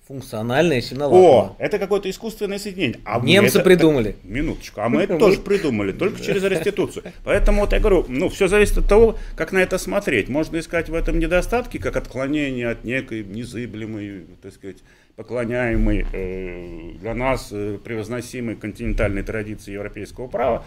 Функциональная 0.08 0.82
синолагма. 0.82 1.20
О, 1.20 1.56
это 1.60 1.78
какое-то 1.78 2.10
искусственное 2.10 2.58
соединение. 2.58 3.00
А 3.06 3.20
Немцы 3.20 3.60
это, 3.60 3.64
придумали. 3.64 4.14
Так, 4.14 4.24
минуточку. 4.24 4.82
А 4.82 4.90
мы 4.90 5.04
это 5.04 5.18
тоже 5.18 5.40
придумали, 5.40 5.92
только 5.92 6.20
через 6.22 6.44
реституцию. 6.44 7.04
Поэтому 7.24 7.62
вот 7.62 7.74
я 7.74 7.80
говорю, 7.80 8.06
ну, 8.10 8.28
все 8.30 8.48
зависит 8.48 8.80
от 8.80 8.90
того, 8.90 9.18
как 9.36 9.52
на 9.52 9.60
это 9.60 9.78
смотреть. 9.78 10.28
Можно 10.28 10.58
искать 10.58 10.90
в 10.90 10.96
этом 10.96 11.20
недостатки, 11.20 11.78
как 11.78 11.96
отклонение 11.96 12.68
от 12.68 12.84
некой 12.84 13.24
незыблемой, 13.24 14.26
так 14.42 14.54
сказать, 14.54 14.78
поклоняемой 15.16 16.08
э, 16.12 16.98
для 17.00 17.14
нас 17.14 17.50
э, 17.52 17.78
превозносимой 17.84 18.56
континентальной 18.56 19.22
традиции 19.22 19.74
европейского 19.74 20.28
права. 20.28 20.66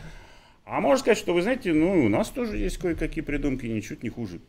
А 0.65 0.81
можно 0.81 0.99
сказать, 0.99 1.19
что, 1.19 1.35
вы 1.35 1.43
знаете, 1.43 1.73
ну, 1.73 2.05
у 2.05 2.09
нас 2.09 2.31
тоже 2.31 2.57
есть 2.57 2.79
кое-какие 2.79 3.23
придумки, 3.23 3.67
ничуть 3.67 4.03
не 4.03 4.09
хуже. 4.09 4.41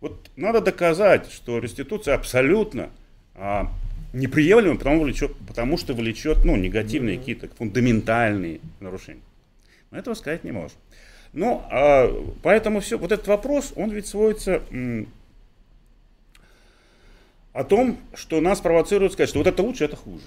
Вот 0.00 0.30
надо 0.36 0.60
доказать, 0.60 1.30
что 1.30 1.58
реституция 1.58 2.14
абсолютно 2.14 2.90
а, 3.34 3.70
неприемлемо, 4.12 4.76
потому, 4.76 5.02
влечет, 5.02 5.34
потому 5.46 5.78
что 5.78 5.94
влечет 5.94 6.44
ну, 6.44 6.56
негативные 6.56 7.16
mm-hmm. 7.16 7.18
какие-то 7.20 7.48
фундаментальные 7.56 8.60
нарушения. 8.80 9.22
Мы 9.90 9.98
этого 9.98 10.14
сказать 10.14 10.44
не 10.44 10.52
можем. 10.52 10.76
Ну, 11.32 11.62
а, 11.70 12.10
поэтому 12.42 12.80
все, 12.80 12.98
вот 12.98 13.12
этот 13.12 13.28
вопрос, 13.28 13.72
он 13.76 13.90
ведь 13.90 14.06
сводится 14.08 14.62
м, 14.70 15.08
о 17.52 17.64
том, 17.64 17.98
что 18.14 18.40
нас 18.40 18.60
провоцируют 18.60 19.12
сказать, 19.12 19.30
что 19.30 19.38
вот 19.38 19.46
это 19.46 19.62
лучше, 19.62 19.84
это 19.84 19.96
хуже. 19.96 20.26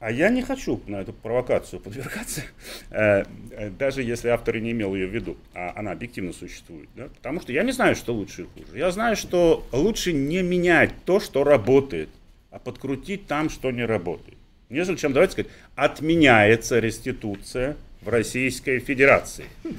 А 0.00 0.10
я 0.10 0.30
не 0.30 0.40
хочу 0.40 0.80
на 0.86 0.96
эту 0.96 1.12
провокацию 1.12 1.78
подвергаться, 1.78 2.40
э, 2.90 3.24
э, 3.50 3.70
даже 3.70 4.02
если 4.02 4.28
автор 4.28 4.56
и 4.56 4.60
не 4.60 4.70
имел 4.72 4.94
ее 4.94 5.06
в 5.06 5.14
виду, 5.14 5.36
а 5.54 5.74
она 5.76 5.92
объективно 5.92 6.32
существует. 6.32 6.88
Да? 6.96 7.08
Потому 7.08 7.42
что 7.42 7.52
я 7.52 7.62
не 7.62 7.72
знаю, 7.72 7.94
что 7.94 8.14
лучше 8.14 8.42
и 8.42 8.44
хуже. 8.46 8.78
Я 8.78 8.90
знаю, 8.92 9.14
что 9.14 9.66
лучше 9.72 10.14
не 10.14 10.42
менять 10.42 10.92
то, 11.04 11.20
что 11.20 11.44
работает, 11.44 12.08
а 12.50 12.58
подкрутить 12.58 13.26
там, 13.26 13.50
что 13.50 13.70
не 13.70 13.84
работает. 13.84 14.38
Нежели 14.70 14.96
чем, 14.96 15.12
давайте 15.12 15.32
сказать, 15.32 15.52
отменяется 15.74 16.78
реституция 16.78 17.76
в 18.00 18.08
Российской 18.08 18.80
Федерации. 18.80 19.44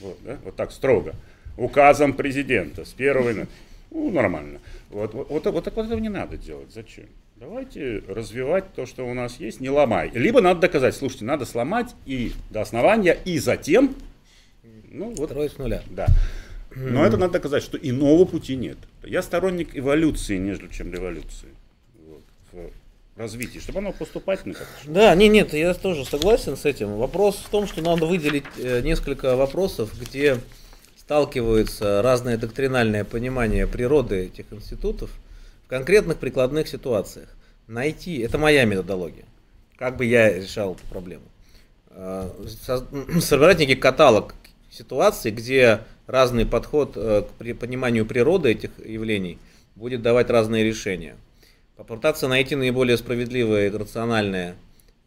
Вот, 0.00 0.16
да? 0.22 0.38
вот 0.44 0.54
так 0.54 0.70
строго. 0.70 1.16
Указом 1.56 2.12
президента 2.12 2.84
с 2.84 2.92
первого... 2.92 3.48
Ну, 3.90 4.10
нормально. 4.12 4.60
Вот, 4.90 5.12
вот, 5.12 5.28
вот, 5.28 5.44
вот 5.44 5.66
вот 5.74 5.86
этого 5.86 5.98
не 5.98 6.08
надо 6.08 6.36
делать. 6.36 6.72
Зачем? 6.72 7.06
Давайте 7.40 8.02
развивать 8.08 8.64
то, 8.74 8.84
что 8.84 9.06
у 9.06 9.14
нас 9.14 9.36
есть, 9.36 9.60
не 9.60 9.70
ломай. 9.70 10.10
Либо 10.12 10.40
надо 10.40 10.60
доказать, 10.60 10.96
слушайте, 10.96 11.24
надо 11.24 11.44
сломать 11.44 11.94
и 12.04 12.32
до 12.50 12.62
основания, 12.62 13.16
и 13.24 13.38
затем... 13.38 13.94
Ну, 14.90 15.14
вот, 15.14 15.30
Строить 15.30 15.52
с 15.52 15.58
нуля. 15.58 15.82
Да. 15.88 16.06
Но 16.74 17.04
это 17.04 17.16
надо 17.16 17.34
доказать, 17.34 17.62
что 17.62 17.78
иного 17.78 18.24
пути 18.24 18.56
нет. 18.56 18.78
Я 19.04 19.22
сторонник 19.22 19.76
эволюции, 19.76 20.36
нежели 20.36 20.68
чем 20.68 20.92
революции 20.92 21.48
развитии, 23.16 23.58
чтобы 23.58 23.80
оно 23.80 23.92
поступательно 23.92 24.54
как 24.54 24.68
Да, 24.86 25.14
не, 25.14 25.28
нет, 25.28 25.52
я 25.52 25.74
тоже 25.74 26.04
согласен 26.04 26.56
с 26.56 26.64
этим. 26.64 26.96
Вопрос 26.96 27.36
в 27.36 27.48
том, 27.50 27.66
что 27.66 27.82
надо 27.82 28.06
выделить 28.06 28.44
э, 28.56 28.80
несколько 28.80 29.36
вопросов, 29.36 29.90
где 30.00 30.38
сталкиваются 30.96 32.00
разное 32.00 32.36
доктринальное 32.36 33.04
понимание 33.04 33.66
природы 33.66 34.26
этих 34.26 34.46
институтов 34.52 35.10
конкретных 35.68 36.18
прикладных 36.18 36.66
ситуациях. 36.66 37.28
Найти, 37.66 38.18
это 38.20 38.38
моя 38.38 38.64
методология, 38.64 39.26
как 39.76 39.96
бы 39.96 40.06
я 40.06 40.32
решал 40.32 40.72
эту 40.72 40.84
проблему. 40.86 41.24
Э, 41.90 42.30
собрать 43.20 43.58
некий 43.58 43.74
каталог 43.74 44.34
ситуаций, 44.70 45.30
где 45.30 45.80
разный 46.06 46.46
подход 46.46 46.92
э, 46.96 47.24
к 47.38 47.54
пониманию 47.58 48.06
природы 48.06 48.50
этих 48.50 48.70
явлений 48.84 49.38
будет 49.76 50.02
давать 50.02 50.30
разные 50.30 50.64
решения 50.64 51.16
попытаться 51.76 52.26
найти 52.26 52.56
наиболее 52.56 52.96
справедливое 52.96 53.66
и 53.66 53.70
рациональное 53.70 54.56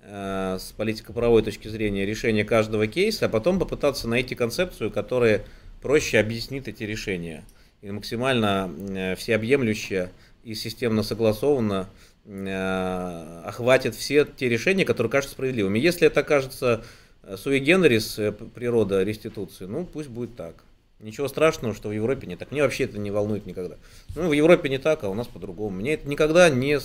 э, 0.03 0.57
с 0.57 0.71
политико-правовой 0.71 1.43
точки 1.43 1.67
зрения 1.67 2.05
решение 2.05 2.45
каждого 2.45 2.87
кейса, 2.87 3.25
а 3.25 3.29
потом 3.29 3.59
попытаться 3.59 4.07
найти 4.07 4.35
концепцию, 4.35 4.89
которая 4.89 5.43
проще 5.81 6.19
объяснит 6.19 6.69
эти 6.69 6.83
решения 6.83 7.43
и 7.81 7.91
максимально 7.91 9.15
всеобъемлющая 9.17 10.11
и 10.43 10.55
системно 10.55 11.03
согласованно 11.03 11.89
э, 12.25 13.41
охватит 13.45 13.95
все 13.95 14.25
те 14.25 14.49
решения, 14.49 14.85
которые 14.85 15.11
кажутся 15.11 15.33
справедливыми. 15.33 15.79
Если 15.79 16.07
это 16.07 16.23
кажется 16.23 16.83
суи 17.37 17.59
генерис 17.59 18.19
природа 18.55 19.03
реституции, 19.03 19.65
ну 19.65 19.85
пусть 19.85 20.09
будет 20.09 20.35
так. 20.35 20.63
Ничего 21.01 21.27
страшного, 21.27 21.73
что 21.73 21.89
в 21.89 21.91
Европе 21.93 22.27
не 22.27 22.35
так. 22.35 22.51
Мне 22.51 22.61
вообще 22.61 22.83
это 22.83 22.99
не 22.99 23.09
волнует 23.09 23.47
никогда. 23.47 23.75
Ну, 24.15 24.29
в 24.29 24.33
Европе 24.33 24.69
не 24.69 24.77
так, 24.77 25.03
а 25.03 25.09
у 25.09 25.15
нас 25.15 25.27
по-другому. 25.27 25.77
Мне 25.77 25.93
это 25.93 26.07
никогда 26.07 26.49
не, 26.49 26.79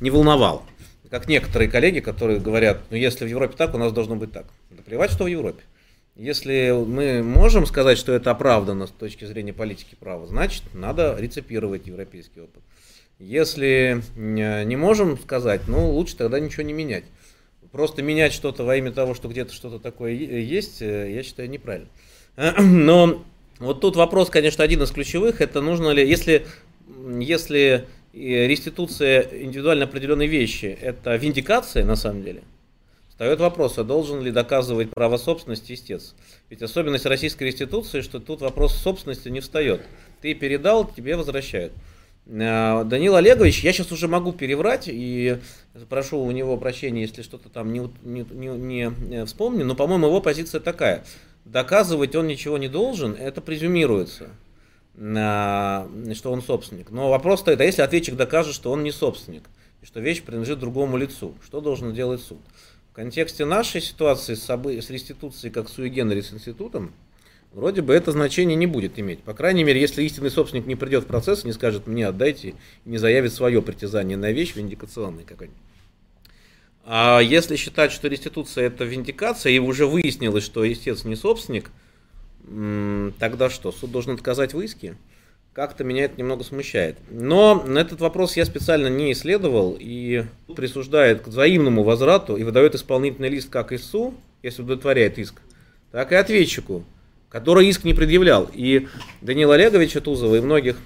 не 0.00 0.10
волновало. 0.10 0.62
Как 1.10 1.28
некоторые 1.28 1.68
коллеги, 1.68 1.98
которые 1.98 2.38
говорят, 2.38 2.82
ну, 2.90 2.96
если 2.96 3.24
в 3.24 3.28
Европе 3.28 3.56
так, 3.56 3.74
у 3.74 3.78
нас 3.78 3.92
должно 3.92 4.14
быть 4.14 4.32
так. 4.32 4.46
Да 4.70 4.84
плевать, 4.84 5.10
что 5.10 5.24
в 5.24 5.26
Европе. 5.26 5.62
Если 6.16 6.72
мы 6.72 7.22
можем 7.22 7.66
сказать, 7.66 7.96
что 7.96 8.12
это 8.12 8.30
оправдано 8.30 8.86
с 8.86 8.90
точки 8.90 9.24
зрения 9.24 9.52
политики 9.52 9.96
права, 9.98 10.26
значит, 10.26 10.62
надо 10.74 11.16
рецепировать 11.18 11.86
европейский 11.86 12.40
опыт. 12.40 12.62
Если 13.18 14.02
не 14.16 14.76
можем 14.76 15.18
сказать, 15.18 15.62
ну, 15.68 15.90
лучше 15.90 16.16
тогда 16.16 16.40
ничего 16.40 16.62
не 16.62 16.72
менять. 16.72 17.04
Просто 17.72 18.02
менять 18.02 18.32
что-то 18.32 18.64
во 18.64 18.76
имя 18.76 18.90
того, 18.90 19.14
что 19.14 19.28
где-то 19.28 19.52
что-то 19.52 19.78
такое 19.78 20.12
есть, 20.12 20.82
э, 20.82 21.12
я 21.12 21.22
считаю 21.22 21.48
неправильно. 21.48 21.88
Но 22.58 23.24
вот 23.60 23.80
тут 23.80 23.94
вопрос, 23.94 24.28
конечно, 24.30 24.64
один 24.64 24.82
из 24.82 24.90
ключевых. 24.90 25.40
Это 25.40 25.60
нужно 25.60 25.90
ли, 25.90 26.08
если, 26.08 26.46
если 27.20 27.86
реституция 28.12 29.20
индивидуально 29.20 29.84
определенной 29.84 30.26
вещи, 30.26 30.76
это 30.80 31.14
виндикация 31.14 31.84
на 31.84 31.94
самом 31.94 32.24
деле, 32.24 32.42
Встает 33.20 33.38
вопрос, 33.40 33.76
а 33.76 33.84
должен 33.84 34.22
ли 34.22 34.30
доказывать 34.30 34.92
право 34.92 35.18
собственности 35.18 35.74
истец? 35.74 36.14
Ведь 36.48 36.62
особенность 36.62 37.04
российской 37.04 37.44
реституции, 37.44 38.00
что 38.00 38.18
тут 38.18 38.40
вопрос 38.40 38.74
собственности 38.74 39.28
не 39.28 39.40
встает. 39.40 39.82
Ты 40.22 40.32
передал, 40.32 40.90
тебе 40.90 41.16
возвращают. 41.16 41.74
А, 42.26 42.82
Данил 42.84 43.16
Олегович, 43.16 43.62
я 43.62 43.74
сейчас 43.74 43.92
уже 43.92 44.08
могу 44.08 44.32
переврать 44.32 44.84
и 44.86 45.36
прошу 45.90 46.18
у 46.18 46.30
него 46.30 46.56
прощения, 46.56 47.02
если 47.02 47.20
что-то 47.20 47.50
там 47.50 47.74
не, 47.74 47.90
не, 48.02 48.24
не, 48.30 48.86
не 48.86 49.26
вспомню, 49.26 49.66
но, 49.66 49.74
по-моему, 49.74 50.06
его 50.06 50.22
позиция 50.22 50.62
такая. 50.62 51.04
Доказывать 51.44 52.16
он 52.16 52.26
ничего 52.26 52.56
не 52.56 52.68
должен, 52.68 53.12
это 53.12 53.42
презюмируется, 53.42 54.30
что 54.94 55.86
он 56.24 56.40
собственник. 56.40 56.90
Но 56.90 57.10
вопрос 57.10 57.40
стоит, 57.40 57.60
а 57.60 57.64
если 57.64 57.82
ответчик 57.82 58.16
докажет, 58.16 58.54
что 58.54 58.72
он 58.72 58.82
не 58.82 58.92
собственник, 58.92 59.42
и 59.82 59.84
что 59.84 60.00
вещь 60.00 60.22
принадлежит 60.22 60.58
другому 60.58 60.96
лицу, 60.96 61.34
что 61.44 61.60
должен 61.60 61.92
делать 61.92 62.22
суд? 62.22 62.40
В 62.90 62.92
контексте 62.92 63.44
нашей 63.44 63.80
ситуации 63.80 64.34
с, 64.34 64.42
собой, 64.42 64.82
с 64.82 64.90
реституцией 64.90 65.52
как 65.52 65.68
суегенерис 65.68 66.32
институтом, 66.32 66.92
вроде 67.52 67.82
бы 67.82 67.94
это 67.94 68.10
значение 68.10 68.56
не 68.56 68.66
будет 68.66 68.98
иметь. 68.98 69.20
По 69.22 69.32
крайней 69.32 69.62
мере, 69.62 69.80
если 69.80 70.02
истинный 70.02 70.30
собственник 70.30 70.66
не 70.66 70.74
придет 70.74 71.04
в 71.04 71.06
процесс, 71.06 71.44
не 71.44 71.52
скажет 71.52 71.86
мне 71.86 72.08
отдайте, 72.08 72.54
не 72.84 72.98
заявит 72.98 73.32
свое 73.32 73.62
притязание 73.62 74.16
на 74.16 74.32
вещь 74.32 74.56
виндикационной 74.56 75.22
какой-нибудь. 75.22 75.62
А 76.84 77.20
если 77.20 77.54
считать, 77.54 77.92
что 77.92 78.08
реституция 78.08 78.66
это 78.66 78.84
виндикация, 78.84 79.52
и 79.52 79.60
уже 79.60 79.86
выяснилось, 79.86 80.42
что 80.42 80.70
истец 80.70 81.04
не 81.04 81.14
собственник, 81.14 81.70
тогда 83.20 83.50
что, 83.50 83.70
суд 83.70 83.92
должен 83.92 84.14
отказать 84.14 84.52
в 84.52 84.60
иске? 84.60 84.96
Как-то 85.52 85.82
меня 85.82 86.04
это 86.04 86.14
немного 86.16 86.44
смущает. 86.44 86.96
Но 87.10 87.60
на 87.66 87.80
этот 87.80 88.00
вопрос 88.00 88.36
я 88.36 88.44
специально 88.44 88.86
не 88.86 89.10
исследовал 89.10 89.76
и 89.78 90.24
присуждает 90.54 91.22
к 91.22 91.26
взаимному 91.26 91.82
возврату 91.82 92.36
и 92.36 92.44
выдает 92.44 92.76
исполнительный 92.76 93.28
лист 93.28 93.50
как 93.50 93.72
ИСУ, 93.72 94.14
если 94.44 94.62
удовлетворяет 94.62 95.18
иск, 95.18 95.42
так 95.90 96.12
и 96.12 96.14
ответчику, 96.14 96.84
который 97.28 97.66
иск 97.66 97.82
не 97.82 97.94
предъявлял. 97.94 98.48
И 98.54 98.86
Данила 99.22 99.54
Олеговича 99.54 100.00
Тузова 100.00 100.36
и 100.36 100.40
многих 100.40 100.76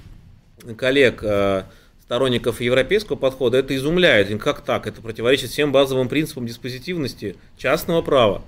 коллег, 0.79 1.23
э, 1.23 1.65
сторонников 2.03 2.63
европейского 2.63 3.17
подхода, 3.17 3.59
это 3.59 3.77
изумляет. 3.77 4.43
Как 4.43 4.63
так? 4.63 4.87
Это 4.87 5.03
противоречит 5.03 5.51
всем 5.51 5.73
базовым 5.73 6.09
принципам 6.09 6.47
диспозитивности 6.47 7.37
частного 7.59 8.01
права 8.01 8.43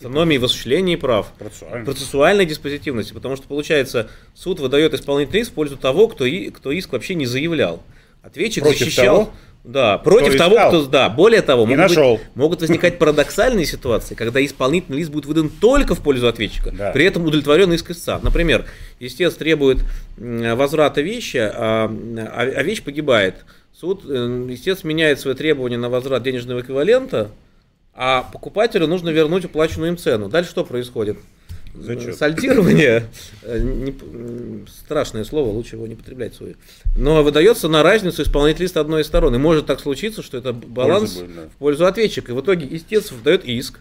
автономии 0.00 0.38
в 0.38 0.44
осуществлении 0.44 0.96
прав, 0.96 1.30
процессуальной. 1.38 1.84
процессуальной 1.84 2.46
диспозитивности, 2.46 3.12
потому 3.12 3.36
что 3.36 3.46
получается 3.46 4.08
суд 4.34 4.58
выдает 4.58 4.94
исполнительный 4.94 5.42
иск 5.42 5.52
в 5.52 5.54
пользу 5.54 5.76
того, 5.76 6.08
кто, 6.08 6.24
и, 6.24 6.48
кто 6.50 6.72
иск 6.72 6.92
вообще 6.92 7.14
не 7.14 7.26
заявлял. 7.26 7.82
Ответчик 8.22 8.64
против 8.64 8.78
защищал. 8.78 9.16
Того? 9.16 9.34
Да, 9.62 9.98
против 9.98 10.30
кто 10.30 10.38
того, 10.38 10.54
искал. 10.54 10.68
кто, 10.70 10.86
да, 10.86 11.10
более 11.10 11.42
того, 11.42 11.66
могут, 11.66 11.76
нашел. 11.76 12.16
Быть, 12.16 12.26
могут 12.34 12.60
возникать 12.62 12.98
парадоксальные 12.98 13.66
ситуации, 13.66 14.14
когда 14.14 14.42
исполнительный 14.42 14.98
лист 14.98 15.10
будет 15.10 15.26
выдан 15.26 15.50
только 15.50 15.94
в 15.94 16.00
пользу 16.00 16.28
ответчика, 16.28 16.70
да. 16.72 16.92
при 16.92 17.04
этом 17.04 17.24
удовлетворен 17.26 17.70
иск 17.74 17.90
истца. 17.90 18.20
Например, 18.22 18.64
истец 19.00 19.34
требует 19.34 19.80
возврата 20.16 21.02
вещи, 21.02 21.36
а, 21.36 21.90
а, 21.90 22.40
а 22.40 22.62
вещь 22.62 22.82
погибает. 22.82 23.44
Суд, 23.78 24.02
э, 24.08 24.46
истец 24.50 24.82
меняет 24.82 25.20
свои 25.20 25.34
требования 25.34 25.76
на 25.76 25.90
возврат 25.90 26.22
денежного 26.22 26.60
эквивалента, 26.60 27.30
а 28.02 28.22
покупателю 28.22 28.86
нужно 28.86 29.10
вернуть 29.10 29.44
уплаченную 29.44 29.90
им 29.90 29.98
цену. 29.98 30.30
Дальше 30.30 30.52
что 30.52 30.64
происходит? 30.64 31.18
Зачем? 31.74 32.14
Сальдирование, 32.14 33.04
э, 33.42 33.58
не, 33.58 33.94
страшное 34.66 35.22
слово, 35.22 35.50
лучше 35.50 35.76
его 35.76 35.86
не 35.86 35.96
потреблять 35.96 36.34
свое. 36.34 36.54
Но 36.96 37.22
выдается 37.22 37.68
на 37.68 37.82
разницу 37.82 38.22
исполнительный 38.22 38.64
лист 38.64 38.78
одной 38.78 39.02
из 39.02 39.06
сторон. 39.06 39.34
И 39.34 39.38
может 39.38 39.66
так 39.66 39.80
случиться, 39.80 40.22
что 40.22 40.38
это 40.38 40.54
баланс 40.54 41.16
будет, 41.16 41.34
да. 41.34 41.42
в 41.54 41.58
пользу 41.58 41.84
ответчика. 41.84 42.32
И 42.32 42.34
в 42.34 42.40
итоге 42.40 42.74
истец 42.74 43.12
выдает 43.12 43.44
иск, 43.44 43.80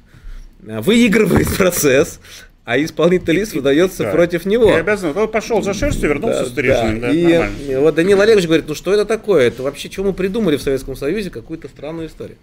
э, 0.68 0.82
выигрывает 0.82 1.48
процесс, 1.58 2.20
а 2.66 2.78
исполнительный 2.78 3.36
лист 3.36 3.54
выдается 3.54 4.04
да. 4.04 4.12
против 4.12 4.46
него. 4.46 4.70
И 4.70 4.74
обязан, 4.74 5.18
он 5.18 5.32
пошел 5.32 5.62
за 5.62 5.74
шерстью, 5.74 6.10
вернулся 6.10 6.44
да, 6.44 6.50
стриженным. 6.50 7.00
Да. 7.00 7.08
Да, 7.08 7.14
и 7.14 7.24
нормально. 7.24 7.80
вот 7.80 7.96
Данил 7.96 8.20
Олегович 8.20 8.48
говорит, 8.48 8.68
ну 8.68 8.76
что 8.76 8.94
это 8.94 9.06
такое? 9.06 9.48
Это 9.48 9.64
вообще, 9.64 9.88
чего 9.88 10.08
мы 10.08 10.14
придумали 10.14 10.58
в 10.58 10.62
Советском 10.62 10.98
Союзе, 10.98 11.30
какую-то 11.30 11.70
странную 11.70 12.10
историю. 12.10 12.36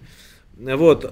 Вот. 0.57 1.05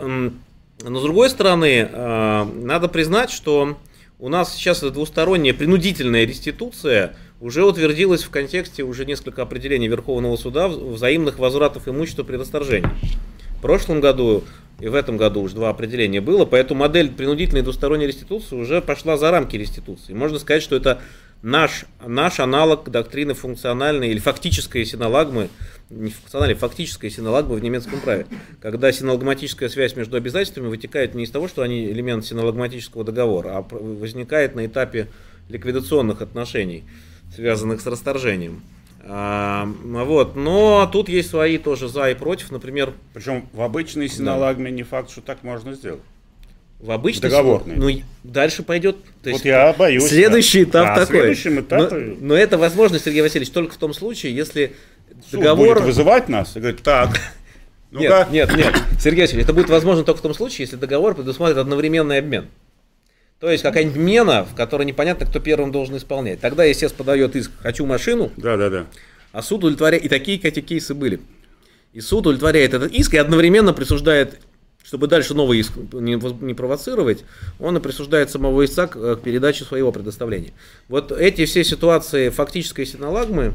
Но 0.83 0.99
с 0.99 1.03
другой 1.03 1.31
стороны, 1.31 1.89
э, 1.91 2.45
надо 2.45 2.89
признать, 2.89 3.31
что 3.31 3.79
у 4.19 4.29
нас 4.29 4.55
сейчас 4.55 4.81
двусторонняя 4.81 5.55
принудительная 5.55 6.25
реституция 6.25 7.17
уже 7.41 7.65
утвердилась 7.65 8.23
в 8.23 8.31
контексте 8.31 8.83
уже 8.83 9.05
несколько 9.05 9.43
определений 9.43 9.89
Верховного 9.89 10.37
суда 10.37 10.69
взаимных 10.69 11.39
возвратов 11.39 11.89
имущества 11.89 12.23
при 12.23 12.37
расторжении. 12.37 12.89
В 13.59 13.61
прошлом 13.61 14.01
году 14.01 14.45
и 14.81 14.89
в 14.89 14.95
этом 14.95 15.17
году 15.17 15.43
уже 15.43 15.55
два 15.55 15.71
определения 15.71 16.21
было, 16.21 16.45
поэтому 16.45 16.81
модель 16.81 17.11
принудительной 17.11 17.63
двусторонней 17.63 18.07
реституции 18.07 18.57
уже 18.57 18.81
пошла 18.81 19.17
за 19.17 19.31
рамки 19.31 19.57
реституции. 19.57 20.13
Можно 20.13 20.39
сказать, 20.39 20.63
что 20.63 20.77
это 20.77 21.01
наш, 21.45 21.85
наш 22.05 22.41
аналог 22.41 22.91
доктрины 22.91 23.35
функциональной 23.35 24.09
или 24.09 24.19
фактической 24.19 24.85
синолагмы, 24.85 25.51
не 25.91 26.11
функциональной, 26.11 26.57
фактической 26.57 27.11
синолагмы 27.11 27.57
в 27.57 27.63
немецком 27.63 28.01
праве, 28.01 28.27
когда 28.61 28.91
синолагматическая 28.91 29.69
связь 29.69 29.95
между 29.95 30.17
обязательствами 30.17 30.69
вытекает 30.69 31.15
не 31.15 31.25
из 31.25 31.31
того, 31.31 31.47
что 31.47 31.63
они 31.63 31.85
элемент 31.85 32.25
синолагматического 32.25 33.05
договора, 33.05 33.59
а 33.59 33.67
возникает 33.71 34.55
на 34.55 34.65
этапе 34.67 35.09
ликвидационных 35.51 36.23
отношений, 36.23 36.85
связанных 37.35 37.83
с 37.83 37.87
расторжением. 37.87 38.63
А, 39.07 39.67
вот, 39.67 40.37
но 40.37 40.89
тут 40.91 41.11
есть 41.11 41.29
свои 41.29 41.59
тоже 41.59 41.89
за 41.89 42.11
и 42.11 42.15
против, 42.15 42.53
например. 42.53 42.95
Причем 43.13 43.47
в 43.53 43.61
обычной 43.61 44.09
синолагме 44.09 44.71
да. 44.71 44.77
не 44.77 44.83
факт, 44.83 45.11
что 45.11 45.21
так 45.21 45.43
можно 45.43 45.75
сделать. 45.75 46.01
В 46.81 46.91
обычной 46.91 47.31
договорной. 47.31 47.77
Ну, 47.77 48.03
дальше 48.25 48.63
пойдет. 48.63 48.97
То 49.23 49.31
вот 49.31 49.45
я 49.45 49.73
боюсь. 49.73 50.07
Следующий 50.07 50.65
этап 50.65 50.97
да, 50.97 51.07
такой. 51.07 51.21
Следующим 51.21 51.61
этапом. 51.61 52.09
Но, 52.09 52.17
но 52.21 52.35
это 52.35 52.59
возможно, 52.59 52.99
Сергей 52.99 53.23
Васильевич, 53.23 53.53
только 53.53 53.75
в 53.75 53.79
том 53.79 53.95
случае, 53.95 54.35
если 54.35 54.75
Суд 55.31 55.41
договор... 55.41 55.77
будет 55.77 55.85
вызывать 55.85 56.29
нас 56.29 56.57
и 56.57 56.61
говорит, 56.61 56.83
так, 56.83 57.19
ну 57.91 58.01
нет, 58.01 58.31
нет, 58.31 58.57
нет, 58.57 58.75
Сергей 59.01 59.23
Васильевич, 59.23 59.45
это 59.45 59.55
будет 59.55 59.71
возможно 59.71 60.05
только 60.05 60.19
в 60.19 60.23
том 60.23 60.35
случае, 60.35 60.65
если 60.65 60.77
договор 60.77 61.15
предусматривает 61.15 61.65
одновременный 61.65 62.19
обмен. 62.19 62.49
То 63.41 63.51
есть 63.51 63.63
какая-нибудь 63.63 63.97
мена, 63.97 64.45
в 64.45 64.55
которой 64.55 64.85
непонятно, 64.85 65.27
кто 65.27 65.39
первым 65.39 65.71
должен 65.71 65.97
исполнять. 65.97 66.41
Тогда 66.41 66.65
естественно 66.65 66.99
подает 66.99 67.37
иск 67.37 67.51
«хочу 67.61 67.87
машину», 67.87 68.31
да, 68.37 68.57
да, 68.57 68.71
да. 68.71 68.87
а 69.33 69.43
суд 69.43 69.59
удовлетворяет, 69.59 70.05
и 70.05 70.09
такие, 70.09 70.39
эти 70.39 70.61
кейсы 70.61 70.95
были. 70.95 71.21
И 71.93 72.01
суд 72.01 72.27
удовлетворяет 72.27 72.75
этот 72.75 72.93
иск 72.93 73.15
и 73.15 73.19
одновременно 73.19 73.73
присуждает 73.73 74.41
чтобы 74.85 75.07
дальше 75.07 75.35
новый 75.35 75.59
иск 75.59 75.73
не, 75.93 76.55
провоцировать, 76.55 77.25
он 77.59 77.77
и 77.77 77.81
присуждает 77.81 78.31
самого 78.31 78.65
истца 78.65 78.87
к, 78.87 79.17
к 79.17 79.21
передаче 79.23 79.65
своего 79.65 79.91
предоставления. 79.91 80.53
Вот 80.89 81.11
эти 81.11 81.47
все 81.47 81.65
ситуации 81.65 82.29
фактической 82.29 82.85
синолагмы 82.85 83.55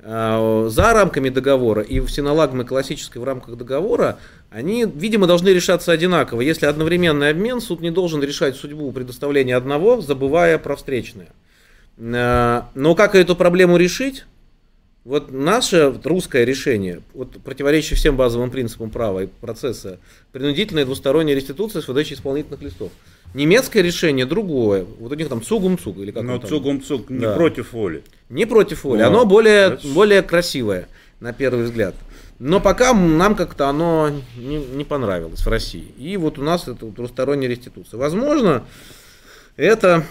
э, 0.00 0.68
за 0.70 0.92
рамками 0.92 1.30
договора 1.30 1.80
и 1.80 1.98
в 2.00 2.10
синолагмы 2.10 2.64
классической 2.64 3.18
в 3.18 3.24
рамках 3.24 3.56
договора, 3.56 4.18
они, 4.50 4.84
видимо, 4.84 5.26
должны 5.26 5.48
решаться 5.48 5.92
одинаково. 5.92 6.42
Если 6.42 6.66
одновременный 6.66 7.30
обмен, 7.30 7.62
суд 7.62 7.80
не 7.80 7.90
должен 7.90 8.22
решать 8.22 8.54
судьбу 8.54 8.92
предоставления 8.92 9.56
одного, 9.56 10.02
забывая 10.02 10.58
про 10.58 10.76
встречное. 10.76 11.28
Э, 11.96 12.62
но 12.74 12.94
как 12.94 13.14
эту 13.14 13.34
проблему 13.34 13.78
решить? 13.78 14.26
Вот 15.06 15.30
наше 15.30 15.94
русское 16.02 16.44
решение, 16.44 17.00
вот 17.14 17.40
противоречащее 17.40 17.96
всем 17.96 18.16
базовым 18.16 18.50
принципам 18.50 18.90
права 18.90 19.22
и 19.22 19.26
процесса, 19.28 20.00
принудительная 20.32 20.84
двусторонняя 20.84 21.36
реституция 21.36 21.80
с 21.80 21.86
выдачей 21.86 22.16
исполнительных 22.16 22.60
листов. 22.60 22.90
Немецкое 23.32 23.84
решение 23.84 24.26
другое. 24.26 24.84
Вот 24.98 25.12
у 25.12 25.14
них 25.14 25.28
там 25.28 25.42
цугум-цуг 25.42 25.98
или 25.98 26.10
как 26.10 26.24
Но 26.24 26.38
цугум-цуг 26.38 27.08
не 27.08 27.20
да. 27.20 27.36
против 27.36 27.72
воли. 27.72 28.02
Не 28.30 28.46
против 28.46 28.82
воли. 28.82 28.98
Но, 28.98 29.06
оно 29.06 29.26
более, 29.26 29.78
более 29.94 30.22
красивое, 30.22 30.88
на 31.20 31.32
первый 31.32 31.66
взгляд. 31.66 31.94
Но 32.40 32.58
пока 32.58 32.92
нам 32.92 33.36
как-то 33.36 33.68
оно 33.68 34.10
не, 34.36 34.56
не 34.56 34.82
понравилось 34.84 35.38
в 35.38 35.48
России. 35.48 35.86
И 35.98 36.16
вот 36.16 36.36
у 36.40 36.42
нас 36.42 36.66
это 36.66 36.84
двусторонняя 36.84 37.48
реституция. 37.48 37.98
Возможно, 37.98 38.64
это 39.54 40.04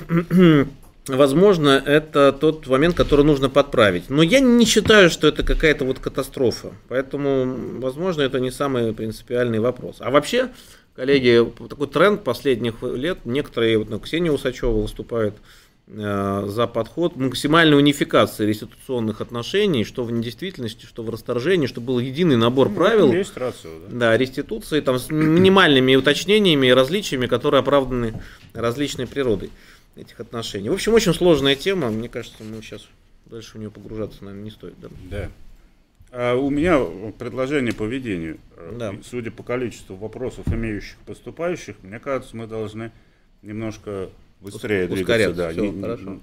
возможно, 1.08 1.82
это 1.86 2.32
тот 2.32 2.68
момент, 2.68 2.96
который 2.96 3.26
нужно 3.26 3.50
подправить. 3.50 4.10
Но 4.10 4.24
я 4.24 4.40
не 4.40 4.66
считаю, 4.66 5.10
что 5.10 5.28
это 5.28 5.44
какая-то 5.44 5.86
вот 5.86 6.00
катастрофа. 6.00 6.74
Поэтому, 6.88 7.80
возможно, 7.80 8.22
это 8.22 8.40
не 8.40 8.52
самый 8.52 8.94
принципиальный 8.94 9.60
вопрос. 9.60 9.98
А 10.00 10.10
вообще, 10.10 10.50
коллеги, 10.96 11.46
такой 11.70 11.88
тренд 11.88 12.24
последних 12.24 12.82
лет, 12.82 13.20
некоторые, 13.26 13.78
вот, 13.78 13.90
ну, 13.90 14.00
Ксения 14.00 14.32
Усачева 14.32 14.82
выступает 14.82 15.36
э, 15.88 16.46
за 16.48 16.66
подход 16.68 17.16
максимальной 17.18 17.78
унификации 17.78 18.46
реституционных 18.46 19.22
отношений, 19.22 19.84
что 19.84 20.04
в 20.04 20.12
недействительности, 20.12 20.86
что 20.86 21.04
в 21.04 21.10
расторжении, 21.10 21.68
чтобы 21.68 21.88
был 21.88 22.00
единый 22.00 22.38
набор 22.38 22.70
ну, 22.70 22.76
правил. 22.76 23.12
Рацию, 23.36 23.82
да. 23.90 23.98
да, 24.12 24.18
реституции 24.18 24.80
там, 24.82 24.98
с 24.98 25.10
минимальными 25.12 25.96
уточнениями 25.96 26.68
и 26.68 26.74
различиями, 26.74 27.28
которые 27.28 27.60
оправданы 27.60 28.20
различной 28.54 29.06
природой 29.06 29.52
этих 29.96 30.20
отношений. 30.20 30.70
В 30.70 30.74
общем, 30.74 30.94
очень 30.94 31.14
сложная 31.14 31.56
тема. 31.56 31.90
Мне 31.90 32.10
кажется, 32.10 32.44
мы 32.44 32.62
сейчас 32.62 32.88
дальше 33.26 33.54
в 33.54 33.60
нее 33.60 33.72
погружаться, 33.72 34.24
наверное, 34.24 34.44
не 34.46 34.52
стоит. 34.52 34.76
Да. 34.80 34.90
да. 35.10 35.30
А 36.12 36.36
у 36.36 36.50
меня 36.50 36.80
предложение 37.18 37.74
по 37.74 37.84
ведению. 37.84 38.38
Да. 38.78 38.94
Судя 39.04 39.32
по 39.32 39.44
количеству 39.44 39.96
вопросов, 39.96 40.48
имеющих 40.48 40.98
поступающих, 41.06 41.76
мне 41.84 42.00
кажется, 42.00 42.36
мы 42.38 42.48
должны 42.48 42.92
немножко 43.42 44.10
быстрее 44.42 44.88
двигаться. 44.88 45.02
ускоряться. 45.04 45.36
Да, 45.36 45.50
Всё, 45.52 45.72
не, 45.72 45.82
хорошо. 45.82 46.20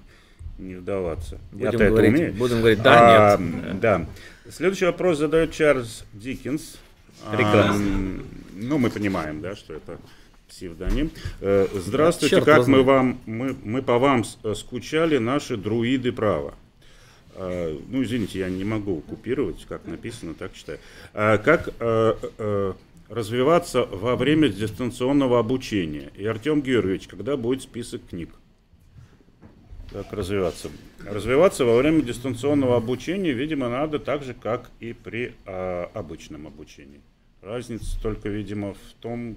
не- 0.58 0.74
вдаваться. 0.76 1.38
Будем 1.50 1.68
это 1.68 1.88
говорить, 1.88 2.10
умею. 2.14 2.34
будем 2.34 2.58
говорить 2.58 2.82
да, 2.82 3.34
А, 3.34 3.38
нет. 3.38 3.80
Да. 3.80 4.06
Следующий 4.50 4.84
вопрос 4.86 5.18
задает 5.18 5.52
Чарльз 5.52 6.04
Диккенс. 6.12 6.76
Прекрасно. 7.30 7.74
А, 7.74 8.22
ну, 8.54 8.78
мы 8.78 8.90
понимаем, 8.90 9.40
да, 9.40 9.54
что 9.56 9.74
это 9.74 9.98
псевдоним. 10.53 11.11
Э, 11.40 11.66
Здравствуйте, 11.74 12.36
Черт 12.36 12.44
как 12.44 12.59
мы 12.59 12.64
знает. 12.64 12.86
вам, 12.86 13.20
мы, 13.26 13.57
мы 13.64 13.82
по 13.82 13.98
вам 13.98 14.24
э, 14.42 14.55
скучали, 14.55 15.18
наши 15.18 15.57
друиды 15.57 16.12
права. 16.12 16.55
А, 17.34 17.78
Ну, 17.88 18.03
извините, 18.03 18.40
я 18.40 18.50
не 18.50 18.64
могу 18.64 19.00
купировать, 19.00 19.64
как 19.68 19.86
написано, 19.86 20.34
так 20.34 20.53
читаю. 20.53 20.78
Как 21.12 21.68
э, 21.80 22.14
э, 22.38 22.72
развиваться 23.09 23.84
во 23.84 24.16
время 24.16 24.48
дистанционного 24.48 25.38
обучения? 25.38 26.11
И 26.16 26.26
Артем 26.26 26.61
Георгиевич, 26.61 27.09
когда 27.09 27.36
будет 27.36 27.62
список 27.62 28.07
книг? 28.07 28.30
Как 29.90 30.12
развиваться? 30.12 30.70
Развиваться 31.05 31.64
во 31.64 31.76
время 31.76 32.03
дистанционного 32.03 32.76
обучения, 32.76 33.32
видимо, 33.32 33.68
надо 33.68 33.98
так 33.98 34.22
же, 34.22 34.34
как 34.34 34.70
и 34.80 34.92
при 34.92 35.34
а, 35.44 35.90
обычном 35.92 36.46
обучении. 36.46 37.00
Разница 37.43 38.01
только, 38.01 38.28
видимо, 38.28 38.74
в 38.74 38.93
том, 39.01 39.36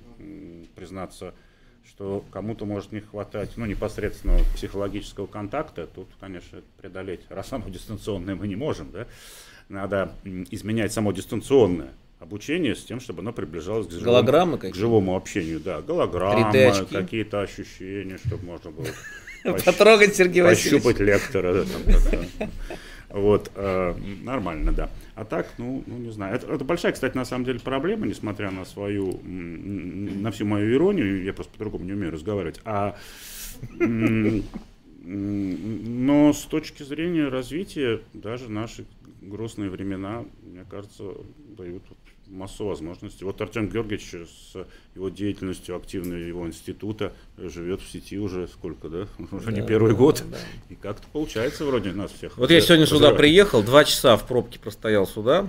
признаться, 0.76 1.34
что 1.88 2.24
кому-то 2.32 2.66
может 2.66 2.92
не 2.92 3.00
хватать 3.00 3.54
ну, 3.56 3.66
непосредственного 3.66 4.44
психологического 4.56 5.26
контакта. 5.26 5.88
Тут, 5.88 6.08
конечно, 6.20 6.62
преодолеть, 6.78 7.22
раз 7.30 7.52
оно 7.52 7.68
дистанционное, 7.68 8.36
мы 8.36 8.48
не 8.48 8.56
можем. 8.56 8.92
Да? 8.92 9.08
Надо 9.70 10.12
изменять 10.24 10.94
само 10.94 11.12
дистанционное 11.14 11.94
обучение 12.20 12.76
с 12.76 12.84
тем, 12.84 13.00
чтобы 13.00 13.22
оно 13.22 13.34
приближалось 13.34 13.88
к 13.88 13.92
живому, 13.92 14.58
к 14.58 14.76
живому 14.76 15.16
общению. 15.16 15.60
Да, 15.60 15.82
голограммы, 15.82 16.52
3D-очки. 16.56 16.94
какие-то 16.96 17.42
ощущения, 17.42 18.20
чтобы 18.24 18.46
можно 18.46 18.72
было 18.72 18.88
Потрогать 19.66 20.16
Сергея 20.16 20.46
пощупать 20.46 21.00
Васильевича. 21.00 21.04
лектора. 21.04 21.54
да, 21.54 21.64
там 21.64 21.84
как-то. 21.84 22.50
Вот, 23.16 23.50
э, 23.56 23.96
нормально, 24.24 24.74
да. 24.74 24.90
А 25.16 25.24
так, 25.24 25.54
ну, 25.58 25.82
ну 25.88 25.98
не 25.98 26.12
знаю. 26.12 26.36
Это, 26.36 26.52
это 26.52 26.66
большая, 26.66 26.92
кстати, 26.92 27.16
на 27.16 27.24
самом 27.24 27.46
деле 27.46 27.62
проблема, 27.62 28.06
несмотря 28.06 28.52
на 28.52 28.66
свою, 28.66 29.22
на 29.24 30.32
всю 30.32 30.46
мою 30.46 30.76
иронию, 30.76 31.24
я 31.24 31.32
просто 31.32 31.54
по-другому 31.54 31.86
не 31.86 31.94
умею 31.94 32.12
разговаривать. 32.12 32.60
А, 32.66 32.98
но 33.80 34.44
с 36.34 36.44
точки 36.44 36.84
зрения 36.84 37.30
развития, 37.30 38.02
даже 38.14 38.52
наши 38.52 38.86
грустные 39.22 39.70
времена, 39.70 40.26
мне 40.44 40.66
кажется, 40.70 41.06
дают 41.58 41.84
массу 42.28 42.66
возможностей. 42.66 43.24
Вот 43.26 43.40
Артем 43.42 43.70
Георгиевич 43.70 44.28
с 44.30 44.56
его 44.96 45.10
деятельностью 45.10 45.76
активной 45.76 46.28
его 46.28 46.46
института 46.48 47.14
живет 47.38 47.82
в 47.82 47.90
сети 47.90 48.18
уже 48.20 48.48
сколько, 48.48 48.90
да? 48.90 49.08
Уже 49.32 49.52
не 49.52 49.62
Да, 49.62 49.68
первый 49.68 49.92
да, 49.92 49.98
год. 49.98 50.24
да. 50.30 50.38
И 50.70 50.76
как-то 50.76 51.08
получается 51.12 51.66
вроде 51.66 51.92
нас 51.92 52.12
всех. 52.12 52.38
Вот 52.38 52.50
я 52.52 52.60
сегодня 52.62 52.86
сюда 52.86 53.14
приехал, 53.14 53.64
два 53.64 53.84
часа 53.86 54.18
в 54.18 54.28
пробке 54.28 54.60
простоял 54.60 55.06
сюда, 55.08 55.48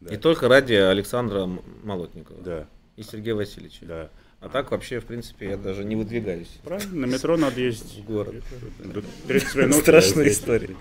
Да. 0.00 0.14
и 0.14 0.18
только 0.18 0.48
ради 0.48 0.74
Александра 0.74 1.48
Молотникова 1.84 2.42
Да, 2.42 2.66
и 2.96 3.02
Сергея 3.02 3.34
Васильевича. 3.34 3.86
да. 3.86 4.10
А 4.40 4.48
так 4.48 4.70
вообще, 4.70 5.00
в 5.00 5.04
принципе, 5.06 5.50
я 5.50 5.56
даже 5.56 5.82
не 5.82 5.96
выдвигаюсь. 5.96 6.48
Правильно, 6.62 7.06
на 7.06 7.10
метро 7.10 7.36
надо 7.36 7.60
ездить. 7.60 7.98
В 7.98 8.04
город. 8.04 8.34
30 9.26 9.54
минут. 9.56 9.74
Страшная 9.76 10.28
история. 10.28 10.76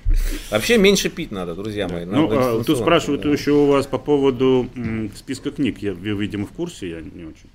Вообще 0.52 0.78
меньше 0.78 1.10
пить 1.10 1.32
надо, 1.32 1.56
друзья 1.56 1.88
мои. 1.88 2.06
Ну, 2.06 2.30
а, 2.32 2.64
тут 2.64 2.78
спрашивают 2.78 3.26
еще 3.26 3.52
у 3.52 3.66
вас 3.66 3.88
по 3.88 3.98
поводу 3.98 4.70
списка 5.16 5.52
книг. 5.52 5.80
Я, 5.80 5.94
видимо, 5.94 6.46
в 6.46 6.52
курсе, 6.52 6.90
я 6.90 7.02
не 7.02 7.24
очень. 7.24 7.50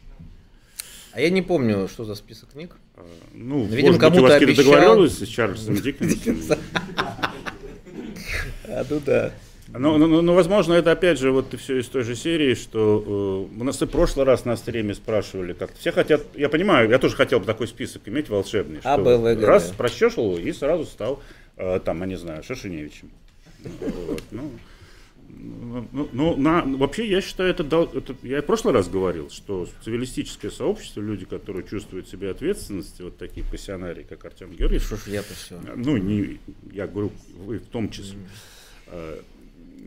А 1.13 1.21
я 1.21 1.29
не 1.29 1.43
помню, 1.43 1.89
что 1.89 2.05
за 2.05 2.15
список 2.15 2.51
книг. 2.53 2.77
А, 2.97 3.05
Ну, 3.35 3.65
Видимо, 3.65 3.93
может 3.93 3.93
быть, 3.93 3.97
у 3.97 4.01
кому-то 4.01 4.23
вас 4.23 4.33
какие-то 4.39 4.63
договоренности 4.65 5.25
с 5.25 5.29
Чарльзом 5.29 5.75
Диккенсом. 5.77 6.59
А, 8.73 8.85
ну 8.89 9.01
да. 9.05 9.33
Ну, 9.73 9.99
ну, 9.99 10.07
ну, 10.09 10.21
ну, 10.21 10.35
возможно, 10.35 10.73
это 10.73 10.91
опять 10.91 11.18
же 11.18 11.31
вот 11.31 11.55
все 11.59 11.79
из 11.79 11.87
той 11.87 12.03
же 12.03 12.16
серии, 12.16 12.55
что 12.55 13.49
э, 13.55 13.61
у 13.61 13.64
нас 13.64 13.81
и 13.81 13.87
в 13.87 13.91
прошлый 13.91 14.27
раз 14.27 14.45
на 14.45 14.57
стриме 14.57 14.95
спрашивали, 14.95 15.53
как 15.53 15.73
все 15.79 15.93
хотят, 15.93 16.23
я 16.35 16.49
понимаю, 16.49 16.91
я 16.91 16.99
тоже 16.99 17.14
хотел 17.14 17.39
бы 17.39 17.47
такой 17.47 17.68
список 17.68 18.03
иметь 18.09 18.29
волшебный, 18.29 18.81
А, 18.83 18.95
что 18.97 19.05
Б, 19.05 19.16
В, 19.16 19.37
Г, 19.39 19.47
раз 19.47 19.71
Д. 19.71 19.77
прощешил 19.77 20.37
и 20.37 20.51
сразу 20.53 20.85
стал 20.87 21.23
э, 21.57 21.79
там, 21.85 22.01
я 22.01 22.07
не 22.07 22.16
знаю, 22.16 22.43
Шашиневичем. 22.43 23.11
Ну, 24.33 24.51
вот, 25.29 25.87
ну, 25.93 26.09
ну, 26.12 26.37
на, 26.37 26.62
вообще, 26.64 27.09
я 27.09 27.21
считаю, 27.21 27.51
это, 27.51 27.62
дал- 27.62 27.91
это, 27.95 28.16
я 28.25 28.39
и 28.39 28.41
в 28.41 28.47
прошлый 28.47 28.75
раз 28.75 28.89
говорил, 28.89 29.31
что 29.31 29.68
цивилистическое 29.85 30.51
сообщество, 30.51 31.01
люди, 31.01 31.25
которые 31.25 31.64
чувствуют 31.64 32.09
себе 32.09 32.31
ответственность, 32.31 33.01
вот 33.01 33.16
такие 33.18 33.47
пассионарии, 33.47 34.03
как 34.03 34.25
Артем 34.25 34.51
Георгиевич, 34.51 34.87
Что 34.87 34.97
ж 34.97 35.01
я-то 35.07 35.33
все. 35.35 35.61
ну, 35.77 35.97
не, 35.97 36.41
я 36.73 36.89
говорю, 36.89 37.12
вы 37.37 37.59
в 37.59 37.66
том 37.66 37.89
числе. 37.91 38.18
Э, 38.89 39.21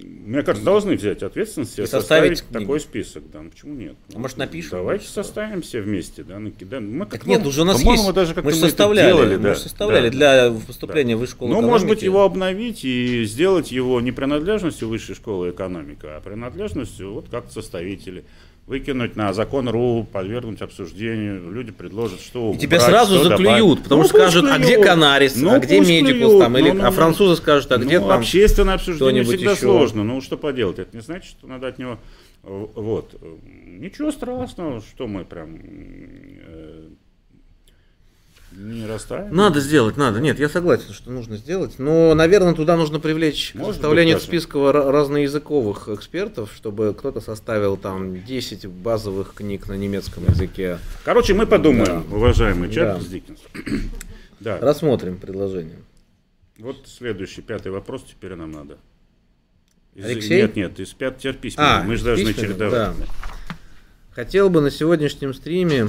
Мне 0.02 0.42
кажется, 0.42 0.66
должны 0.66 0.96
взять 0.96 1.22
ответственность 1.22 1.78
и 1.78 1.86
составить 1.86 2.40
составить 2.40 2.62
такой 2.66 2.80
список. 2.80 3.24
Да. 3.32 3.42
Ну, 3.42 3.52
почему 3.52 3.76
нет? 3.76 3.96
А 4.14 4.18
может, 4.18 4.38
напишем? 4.38 4.72
Давайте 4.72 5.06
Что? 5.06 5.24
составим 5.24 5.62
все 5.62 5.82
вместе, 5.82 6.24
да, 6.24 6.40
накидаем. 6.40 6.92
Мы 6.92 7.06
Так 7.06 7.12
как-то, 7.12 7.30
нет, 7.30 7.46
уже 7.46 7.62
у 7.62 7.66
нас 7.66 7.82
есть. 7.82 8.14
даже 8.14 8.34
как-то 8.34 8.50
мы 8.50 8.56
составляли, 8.56 9.08
делали, 9.08 9.36
мы 9.36 9.44
да, 9.44 9.56
составляли 9.56 10.10
да. 10.10 10.50
для 10.50 10.54
поступления 10.66 11.16
в 11.16 11.20
высшую 11.20 11.36
школу 11.36 11.54
Ну, 11.54 11.62
может 11.62 11.88
быть, 11.88 12.00
экономики. 12.00 12.06
его 12.06 12.24
обновить 12.24 12.86
и 12.86 13.26
сделать 13.26 13.72
его 13.72 14.02
не 14.02 14.12
принадлежностью 14.12 14.88
высшей 14.88 15.16
школы 15.16 15.52
экономика, 15.52 16.18
а 16.18 16.22
принадлежностью 16.22 17.14
вот 17.14 17.28
как 17.30 17.52
составители. 17.52 18.24
Выкинуть 18.66 19.18
на 19.18 19.34
закон 19.34 19.68
РУ, 19.68 20.08
подвергнуть 20.10 20.62
обсуждению, 20.62 21.52
люди 21.52 21.72
предложат, 21.74 22.22
что 22.22 22.54
И 22.54 22.58
тебя 22.58 22.78
убрать, 22.78 22.90
сразу 22.92 23.16
что 23.16 23.24
заклюют, 23.30 23.58
добавить. 23.60 23.84
потому 23.84 24.02
Ну, 24.04 24.08
что 24.08 24.18
скажут, 24.18 24.46
а 24.50 24.58
где 24.58 24.68
клюют. 24.76 24.86
Канарис, 24.86 25.36
Ну, 25.36 25.50
а 25.54 25.60
где 25.60 25.80
Медикус 25.82 26.12
клюют. 26.14 26.40
там, 26.40 26.58
или, 26.58 26.70
Ну, 26.70 26.74
ну, 26.76 26.82
а 26.84 26.86
ну. 26.86 26.92
французы 26.92 27.36
скажут, 27.36 27.72
а 27.74 27.78
где 27.78 28.00
ну, 28.00 28.08
там 28.08 28.20
общественное 28.20 28.76
обсуждение 28.76 29.24
всегда 29.26 29.52
еще? 29.52 29.62
сложно. 29.62 30.04
Ну, 30.06 30.22
что 30.22 30.38
поделать? 30.38 30.80
Это 30.80 30.96
не 30.96 31.02
значит, 31.04 31.32
что 31.32 31.46
надо 31.48 31.68
от 31.68 31.78
него... 31.78 32.00
э, 32.44 32.66
Вот. 32.76 33.14
Ничего 33.66 34.12
страшного, 34.14 34.80
что 34.82 35.08
мы 35.08 35.26
прям 35.26 35.58
э, 35.62 36.83
не 38.56 38.86
расстраиваем. 38.86 39.36
Надо 39.36 39.60
сделать, 39.60 39.98
надо. 39.98 40.20
Нет, 40.20 40.40
я 40.40 40.50
согласен, 40.50 40.94
что 40.94 41.12
нужно 41.12 41.38
сделать. 41.38 41.80
Но, 41.80 42.14
наверное, 42.14 42.54
туда 42.54 42.78
нужно 42.78 43.00
привлечь 43.00 43.54
Может 43.56 43.76
составлению 43.76 44.16
быть, 44.18 44.24
списка 44.24 44.58
ра- 44.58 44.92
разноязыковых 44.92 45.90
экспертов, 45.90 46.52
чтобы 46.56 46.94
кто-то 46.98 47.22
составил 47.22 47.78
там 47.78 48.24
10 48.24 48.66
базовых 48.68 49.34
книг 49.34 49.68
на 49.68 49.74
немецком 49.74 50.26
языке. 50.26 50.80
Короче, 51.04 51.34
мы 51.34 51.46
подумаем, 51.48 52.06
уважаемый 52.14 52.68
Да. 52.70 52.74
Чарльз 52.74 53.06
Диккенс. 53.08 53.40
Да. 54.40 54.60
Рассмотрим 54.60 55.18
предложение. 55.20 55.78
Вот 56.60 56.86
следующий, 56.86 57.42
пятый 57.42 57.72
вопрос 57.72 58.04
теперь 58.04 58.36
нам 58.36 58.52
надо. 58.52 58.78
Из- 59.96 60.04
Алексей? 60.04 60.42
Нет, 60.42 60.56
нет, 60.58 60.80
из 60.82 60.92
пят 60.94 61.18
письменный. 61.40 61.70
А, 61.70 61.84
мы 61.84 61.96
же 61.96 62.04
должны 62.04 62.34
чередовать. 62.34 62.74
да. 62.74 62.94
Хотел 64.12 64.50
бы 64.50 64.60
на 64.60 64.70
сегодняшнем 64.70 65.34
стриме 65.34 65.88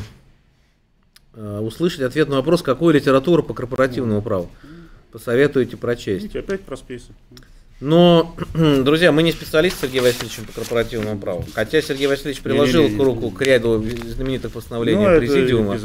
услышать 1.37 2.01
ответ 2.03 2.29
на 2.29 2.37
вопрос, 2.37 2.63
какую 2.63 2.95
литературу 2.95 3.43
по 3.43 3.55
корпоративному 3.55 4.23
праву 4.23 4.51
посоветуете 5.13 5.77
прочесть. 5.77 6.23
Видите, 6.25 6.41
опять 6.41 6.63
про 6.63 6.77
список. 6.77 7.13
Но, 7.81 8.35
друзья, 8.55 9.13
мы 9.13 9.23
не 9.23 9.31
специалисты 9.33 9.79
с 9.79 9.81
Сергеем 9.83 10.05
Васильевичем 10.05 10.45
по 10.45 10.53
корпоративному 10.53 11.19
праву. 11.21 11.45
Хотя 11.55 11.81
Сергей 11.83 12.07
Васильевич 12.07 12.41
приложил 12.41 12.83
Не-не-не. 12.85 13.05
руку 13.05 13.31
к 13.31 13.41
ряду 13.43 13.81
знаменитых 13.83 14.53
постановлений 14.53 15.07
Ну, 15.07 15.19
Президиума. 15.19 15.77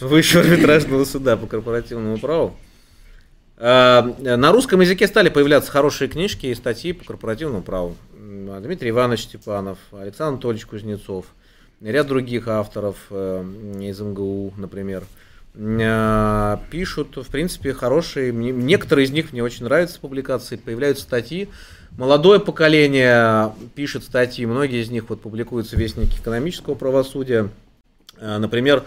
Высшего 0.00 0.44
арбитражного 0.44 1.04
суда 1.04 1.36
по 1.36 1.46
корпоративному 1.46 2.18
праву. 2.18 2.56
А, 3.56 4.14
На 4.20 4.52
русском 4.52 4.80
языке 4.80 5.06
стали 5.06 5.28
появляться 5.30 5.70
хорошие 5.70 6.08
книжки 6.08 6.46
и 6.46 6.54
статьи 6.54 6.92
по 6.92 7.04
корпоративному 7.04 7.62
праву. 7.62 7.96
М, 8.18 8.62
Дмитрий 8.62 8.90
Иванович 8.90 9.22
Степанов, 9.22 9.78
Александр 9.92 10.34
Анатольевич 10.34 10.66
Кузнецов, 10.66 11.26
ряд 11.80 12.06
других 12.06 12.48
авторов 12.48 12.96
э, 13.10 13.44
из 13.80 14.00
МГУ, 14.00 14.54
например, 14.56 15.04
э, 15.54 16.56
пишут, 16.70 17.16
в 17.16 17.28
принципе, 17.28 17.72
хорошие. 17.72 18.32
Некоторые 18.32 19.06
из 19.06 19.10
них 19.10 19.32
мне 19.32 19.42
очень 19.42 19.64
нравятся 19.64 20.00
публикации, 20.00 20.56
появляются 20.56 21.04
статьи. 21.04 21.48
Молодое 21.96 22.40
поколение 22.40 23.52
пишет 23.74 24.04
статьи, 24.04 24.44
многие 24.46 24.82
из 24.82 24.90
них 24.90 25.08
вот 25.08 25.20
публикуются 25.20 25.76
в 25.76 25.78
Вестнике 25.78 26.18
экономического 26.20 26.74
правосудия. 26.74 27.50
Э, 28.18 28.38
Например, 28.38 28.84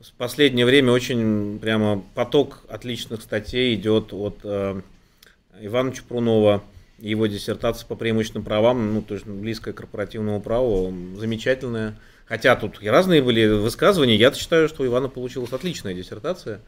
в 0.00 0.12
последнее 0.12 0.64
время 0.64 0.92
очень 0.92 1.58
прямо 1.58 2.02
поток 2.14 2.60
отличных 2.68 3.20
статей 3.20 3.74
идет 3.74 4.14
от 4.14 4.38
Ивана 5.60 5.92
Чупрунова, 5.92 6.62
его 7.00 7.26
диссертация 7.26 7.86
по 7.86 7.96
преимущественным 7.96 8.44
правам, 8.44 8.94
ну, 8.94 9.02
то 9.02 9.14
есть 9.14 9.26
близкая 9.26 9.74
к 9.74 9.78
корпоративному 9.78 10.40
праву, 10.40 10.92
замечательная. 11.18 11.96
Хотя 12.30 12.54
тут 12.54 12.80
и 12.80 12.88
разные 12.88 13.22
были 13.22 13.48
высказывания, 13.48 14.14
я 14.14 14.32
считаю, 14.32 14.68
что 14.68 14.84
у 14.84 14.86
Ивана 14.86 15.08
получилась 15.08 15.52
отличная 15.52 15.94
диссертация. 15.94 16.60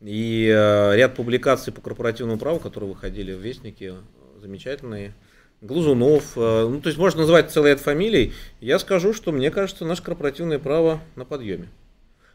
И 0.00 0.52
э, 0.52 0.96
ряд 0.96 1.14
публикаций 1.14 1.72
по 1.72 1.80
корпоративному 1.80 2.36
праву, 2.36 2.58
которые 2.58 2.90
выходили 2.90 3.32
в 3.32 3.38
Вестнике, 3.38 3.94
замечательные. 4.40 5.14
Глазунов, 5.60 6.32
э, 6.34 6.66
ну, 6.68 6.80
то 6.80 6.88
есть 6.88 6.98
можно 6.98 7.20
назвать 7.20 7.52
целый 7.52 7.70
ряд 7.70 7.80
фамилий. 7.80 8.32
Я 8.60 8.80
скажу, 8.80 9.14
что 9.14 9.30
мне 9.30 9.52
кажется, 9.52 9.84
наше 9.84 10.02
корпоративное 10.02 10.58
право 10.58 11.00
на 11.14 11.24
подъеме. 11.24 11.68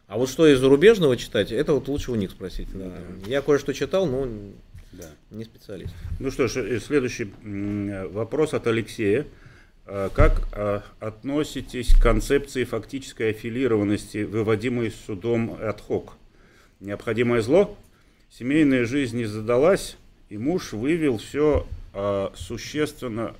А 0.06 0.16
вот 0.16 0.30
что 0.30 0.46
из 0.46 0.58
зарубежного 0.58 1.18
читать, 1.18 1.52
это 1.52 1.74
вот 1.74 1.86
лучше 1.86 2.12
у 2.12 2.14
них 2.14 2.30
спросить. 2.30 2.68
Да. 2.72 2.94
Я 3.26 3.42
кое-что 3.42 3.74
читал, 3.74 4.06
но 4.06 4.26
да. 4.92 5.04
не 5.30 5.44
специалист. 5.44 5.92
Ну 6.18 6.30
что 6.30 6.48
ж, 6.48 6.80
следующий 6.80 7.30
вопрос 8.10 8.54
от 8.54 8.66
Алексея. 8.66 9.26
Э, 9.92 10.08
как 10.14 10.42
э, 10.52 10.82
относитесь 11.00 11.94
к 11.94 12.00
концепции 12.00 12.62
фактической 12.62 13.30
аффилированности, 13.30 14.22
выводимой 14.22 14.92
судом 14.92 15.58
ad 15.60 15.80
Необходимое 16.78 17.42
зло? 17.42 17.76
Семейная 18.30 18.84
жизнь 18.84 19.16
не 19.16 19.24
задалась, 19.24 19.96
и 20.28 20.38
муж 20.38 20.74
вывел 20.74 21.18
все 21.18 21.66
э, 21.92 22.28
существенно, 22.36 23.34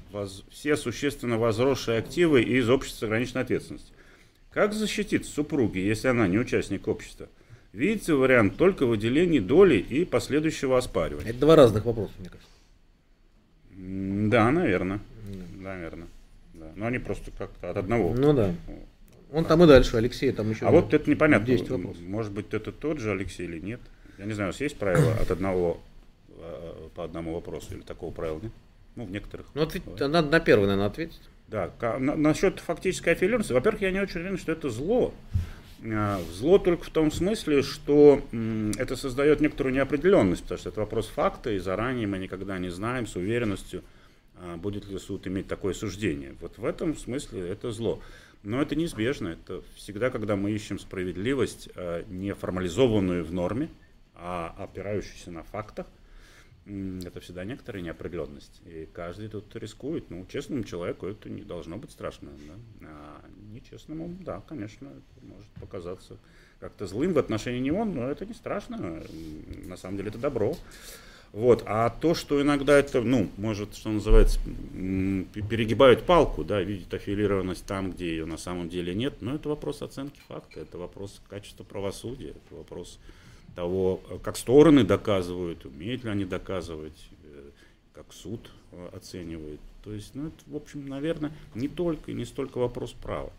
все 0.51 0.77
существенно 0.77 1.39
возросшие 1.39 1.99
активы 1.99 2.43
из 2.43 2.69
общества 2.69 3.07
ограниченной 3.07 3.43
ответственности. 3.43 3.93
Как 4.51 4.73
защитить 4.73 5.27
супруги, 5.27 5.79
если 5.79 6.09
она 6.09 6.27
не 6.27 6.39
участник 6.39 6.89
общества? 6.89 7.29
Видите 7.73 8.15
вариант 8.15 8.57
только 8.57 8.87
выделения 8.87 9.41
доли 9.41 9.77
и 9.77 10.05
последующего 10.05 10.77
оспаривания. 10.77 11.31
Это 11.31 11.39
два 11.39 11.55
разных 11.55 11.85
вопроса, 11.85 12.15
мне 12.19 12.29
кажется. 12.29 12.51
Да, 13.71 14.51
наверное. 14.51 14.99
Mm. 15.29 15.63
Наверное. 15.63 16.09
Но 16.77 16.87
они 16.87 16.99
просто 16.99 17.31
как-то 17.37 17.71
от 17.71 17.77
одного. 17.77 18.15
Ну 18.15 18.33
да. 18.33 18.55
Он 19.33 19.45
там 19.45 19.63
и 19.63 19.67
дальше, 19.67 19.97
Алексей 19.97 20.33
там 20.33 20.51
еще. 20.51 20.67
А 20.67 20.71
вот 20.71 20.93
это 20.93 21.09
непонятно. 21.09 21.47
10 21.47 21.71
вопросов. 21.71 22.03
Может 22.03 22.33
быть, 22.33 22.53
это 22.53 22.73
тот 22.73 22.99
же 22.99 23.13
Алексей 23.13 23.47
или 23.47 23.61
нет? 23.61 23.81
Я 24.19 24.27
не 24.27 24.33
знаю, 24.33 24.51
у 24.51 24.53
вас 24.53 24.61
есть 24.61 24.77
правило 24.77 25.15
от 25.15 25.31
одного 25.31 25.81
э, 26.29 26.89
по 26.95 27.05
одному 27.05 27.35
вопросу 27.35 27.75
или 27.75 27.81
такого 27.81 28.11
правила 28.11 28.41
нет? 28.43 28.53
Ну, 28.97 29.05
в 29.05 29.11
некоторых. 29.11 29.47
Ну, 29.55 29.63
ответь, 29.63 29.85
надо 29.87 30.23
на 30.23 30.41
первый, 30.41 30.65
наверное, 30.65 30.89
ответить. 30.89 31.21
Да, 31.49 31.71
на, 31.81 32.17
насчет 32.17 32.61
фактической 32.61 33.15
аффилированности. 33.15 33.53
Во-первых, 33.53 33.83
я 33.83 33.91
не 33.91 34.01
очень 34.01 34.21
уверен, 34.21 34.37
что 34.37 34.53
это 34.53 34.69
зло. 34.69 35.15
А, 35.85 36.21
зло 36.33 36.59
только 36.59 36.85
в 36.85 36.91
том 36.91 37.11
смысле, 37.11 37.63
что 37.63 38.23
это 38.79 38.97
создает 38.97 39.41
некоторую 39.41 39.75
неопределенность, 39.75 40.43
потому 40.43 40.59
что 40.59 40.69
это 40.69 40.81
вопрос 40.81 41.09
факта, 41.09 41.51
и 41.53 41.59
заранее 41.59 42.07
мы 42.07 42.19
никогда 42.19 42.59
не 42.59 42.69
знаем 42.69 43.07
с 43.07 43.17
уверенностью, 43.17 43.83
будет 44.57 44.89
ли 44.89 44.99
суд 44.99 45.27
иметь 45.27 45.49
такое 45.49 45.75
суждение. 45.75 46.37
Вот 46.41 46.59
в 46.59 46.65
этом 46.65 46.97
смысле 46.97 47.49
это 47.49 47.73
зло. 47.73 48.01
Но 48.43 48.63
это 48.63 48.75
неизбежно. 48.75 49.29
Это 49.29 49.63
всегда, 49.75 50.11
когда 50.11 50.37
мы 50.37 50.51
ищем 50.53 50.79
справедливость, 50.79 51.69
а, 51.77 52.05
не 52.09 52.35
формализованную 52.35 53.25
в 53.25 53.33
норме, 53.33 53.69
а 54.15 54.55
опирающуюся 54.59 55.31
на 55.31 55.43
фактах, 55.43 55.87
это 56.67 57.21
всегда 57.21 57.45
некоторая 57.45 57.83
неопределенность. 57.83 58.61
И 58.67 58.89
каждый 58.93 59.29
тут 59.29 59.55
рискует. 59.57 60.11
Ну, 60.11 60.27
честному 60.27 60.63
человеку 60.65 61.07
это 61.07 61.29
не 61.29 61.43
должно 61.43 61.77
быть 61.77 61.91
страшно. 61.91 62.31
Да? 62.47 62.89
А 62.89 63.25
нечестному, 63.51 64.17
да, 64.21 64.43
конечно, 64.47 64.89
это 64.89 65.27
может 65.27 65.49
показаться 65.61 66.19
как-то 66.61 66.87
злым 66.87 67.15
в 67.15 67.19
отношении 67.19 67.61
него, 67.61 67.85
но 67.85 68.11
это 68.11 68.27
не 68.27 68.35
страшно. 68.35 69.03
На 69.65 69.77
самом 69.77 69.97
деле 69.97 70.11
это 70.11 70.19
добро. 70.19 70.55
Вот. 71.33 71.63
А 71.67 71.91
то, 71.91 72.15
что 72.15 72.43
иногда 72.43 72.77
это, 72.77 73.01
ну, 73.03 73.31
может, 73.37 73.77
что 73.77 73.91
называется, 73.91 74.41
перегибают 74.75 76.03
палку, 76.03 76.43
да, 76.43 76.61
видят 76.61 76.93
аффилированность 76.93 77.65
там, 77.67 77.93
где 77.93 78.11
ее 78.11 78.27
на 78.27 78.37
самом 78.37 78.69
деле 78.69 78.95
нет, 78.95 79.21
но 79.21 79.37
это 79.37 79.49
вопрос 79.49 79.83
оценки 79.83 80.21
факта, 80.27 80.61
это 80.61 80.77
вопрос 80.77 81.21
качества 81.29 81.63
правосудия, 81.63 82.31
это 82.31 82.57
вопрос 82.57 82.99
того, 83.55 84.01
как 84.23 84.37
стороны 84.37 84.85
доказывают, 84.85 85.65
умеют 85.65 86.05
ли 86.05 86.11
они 86.11 86.25
доказывать, 86.25 87.09
э, 87.25 87.51
как 87.93 88.13
суд 88.13 88.51
э, 88.73 88.89
оценивает. 88.93 89.61
То 89.85 89.93
есть, 89.93 90.15
ну, 90.15 90.29
это, 90.29 90.37
в 90.47 90.57
общем, 90.57 90.89
наверное, 90.89 91.33
не 91.55 91.69
только 91.69 92.11
и 92.11 92.15
не 92.15 92.25
столько 92.25 92.59
вопрос 92.59 92.93
права. 92.93 93.33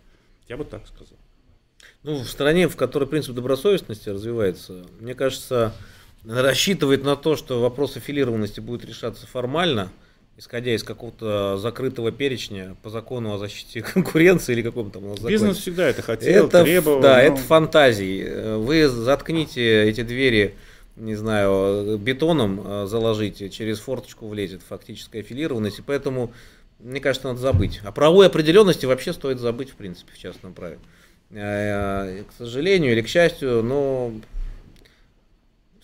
Я 0.47 0.57
бы 0.57 0.63
так 0.65 0.87
сказал. 0.87 1.17
Ну, 2.03 2.23
в 2.23 2.29
стране, 2.29 2.67
в 2.67 2.75
которой 2.75 3.07
принцип 3.07 3.35
добросовестности 3.35 4.09
развивается, 4.09 4.85
мне 4.99 5.13
кажется, 5.13 5.73
рассчитывает 6.25 7.03
на 7.03 7.15
то, 7.15 7.35
что 7.35 7.61
вопрос 7.61 7.97
аффилированности 7.97 8.59
будет 8.59 8.85
решаться 8.85 9.25
формально, 9.27 9.91
исходя 10.37 10.73
из 10.73 10.83
какого-то 10.83 11.57
закрытого 11.57 12.11
перечня 12.11 12.75
по 12.83 12.89
закону 12.89 13.33
о 13.33 13.37
защите 13.37 13.81
конкуренции 13.93 14.53
или 14.53 14.61
каком-то 14.61 14.99
там 14.99 15.09
законе. 15.09 15.29
Бизнес 15.29 15.57
всегда 15.57 15.87
это 15.87 16.01
хотел, 16.01 16.47
это, 16.47 16.63
требовал. 16.63 17.01
Да, 17.01 17.15
но... 17.15 17.21
это 17.21 17.37
фантазии. 17.37 18.55
Вы 18.57 18.87
заткните 18.87 19.83
эти 19.83 20.03
двери, 20.03 20.55
не 20.95 21.15
знаю, 21.15 21.97
бетоном 21.97 22.61
э, 22.65 22.85
заложите, 22.87 23.49
через 23.49 23.79
форточку 23.79 24.27
влезет 24.27 24.61
фактическая 24.67 25.21
аффилированность, 25.21 25.79
и 25.79 25.81
поэтому, 25.81 26.33
мне 26.79 26.99
кажется, 26.99 27.29
надо 27.29 27.39
забыть. 27.39 27.81
О 27.83 27.91
правовой 27.91 28.27
определенности 28.27 28.85
вообще 28.85 29.13
стоит 29.13 29.39
забыть, 29.39 29.71
в 29.71 29.75
принципе, 29.75 30.13
в 30.13 30.17
частном 30.17 30.53
праве. 30.53 30.77
Э, 31.31 32.23
к 32.23 32.33
сожалению 32.37 32.91
или 32.91 33.01
к 33.01 33.07
счастью, 33.07 33.63
но 33.63 34.11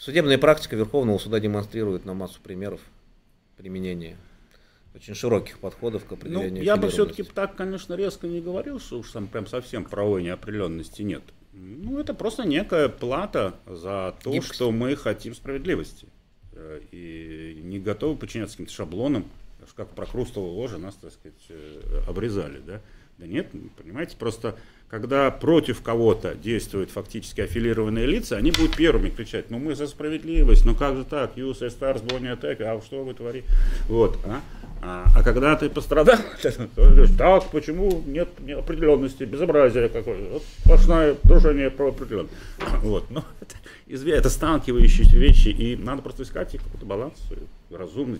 Судебная 0.07 0.37
практика 0.37 0.77
Верховного 0.77 1.17
суда 1.17 1.37
демонстрирует 1.41 2.05
на 2.05 2.13
массу 2.13 2.39
примеров 2.39 2.79
применения 3.57 4.15
очень 4.95 5.13
широких 5.13 5.59
подходов 5.59 6.05
к 6.05 6.13
определению. 6.13 6.59
Ну, 6.59 6.61
я 6.61 6.77
бы 6.77 6.87
все-таки 6.87 7.23
так, 7.23 7.57
конечно, 7.57 7.93
резко 7.93 8.25
не 8.25 8.39
говорил, 8.39 8.79
что 8.79 8.99
уж 8.99 9.11
там 9.11 9.27
прям 9.27 9.47
совсем 9.47 9.83
правовой 9.83 10.23
неопределенности 10.23 11.01
нет. 11.01 11.23
Ну, 11.51 11.99
это 11.99 12.13
просто 12.13 12.47
некая 12.47 12.87
плата 12.87 13.55
за 13.65 14.15
то, 14.23 14.31
Гибкость. 14.31 14.55
что 14.55 14.71
мы 14.71 14.95
хотим 14.95 15.35
справедливости. 15.35 16.07
Э, 16.53 16.79
и 16.91 17.59
не 17.65 17.77
готовы 17.77 18.15
подчиняться 18.15 18.53
каким-то 18.53 18.71
шаблонам, 18.71 19.25
как 19.75 19.89
прокрустового 19.89 20.51
ложа 20.51 20.77
нас, 20.77 20.95
так 20.95 21.11
сказать, 21.11 21.45
э, 21.49 22.03
обрезали. 22.07 22.59
Да, 22.59 22.81
да 23.17 23.27
нет, 23.27 23.49
понимаете, 23.75 24.15
просто 24.15 24.57
когда 24.89 25.29
против 25.31 25.81
кого-то 25.81 26.33
действуют 26.35 26.91
фактически 26.91 27.41
аффилированные 27.41 28.05
лица, 28.05 28.37
они 28.37 28.51
будут 28.51 28.75
первыми 28.75 29.09
кричать, 29.09 29.49
ну 29.49 29.59
мы 29.59 29.75
за 29.75 29.87
справедливость, 29.87 30.65
ну 30.65 30.75
как 30.75 30.95
же 30.95 31.03
так, 31.03 31.37
use 31.37 31.59
stars 31.59 32.03
bonnie 32.05 32.39
attack, 32.39 32.61
а 32.63 32.81
что 32.81 33.03
вы 33.03 33.13
творите? 33.13 33.47
Вот, 33.89 34.17
а? 34.25 34.41
А, 34.81 35.05
а 35.15 35.23
когда 35.23 35.55
ты 35.55 35.69
пострадал, 35.69 36.17
так, 37.17 37.49
почему 37.51 38.03
нет 38.05 38.29
определенности, 38.57 39.23
безобразия 39.23 39.89
какое-то, 39.89 40.33
вот 40.33 40.43
сплошное 40.59 41.15
дружение 41.23 41.69
про. 41.71 41.87
Вот, 42.83 43.09
ну, 43.09 43.23
это, 43.87 44.09
это 44.09 44.29
сталкивающиеся 44.29 45.17
вещи, 45.17 45.49
и 45.49 45.75
надо 45.75 46.01
просто 46.01 46.23
искать 46.23 46.53
их 46.53 46.63
какой-то 46.63 46.85
баланс 46.85 47.15
разумный, 47.69 48.19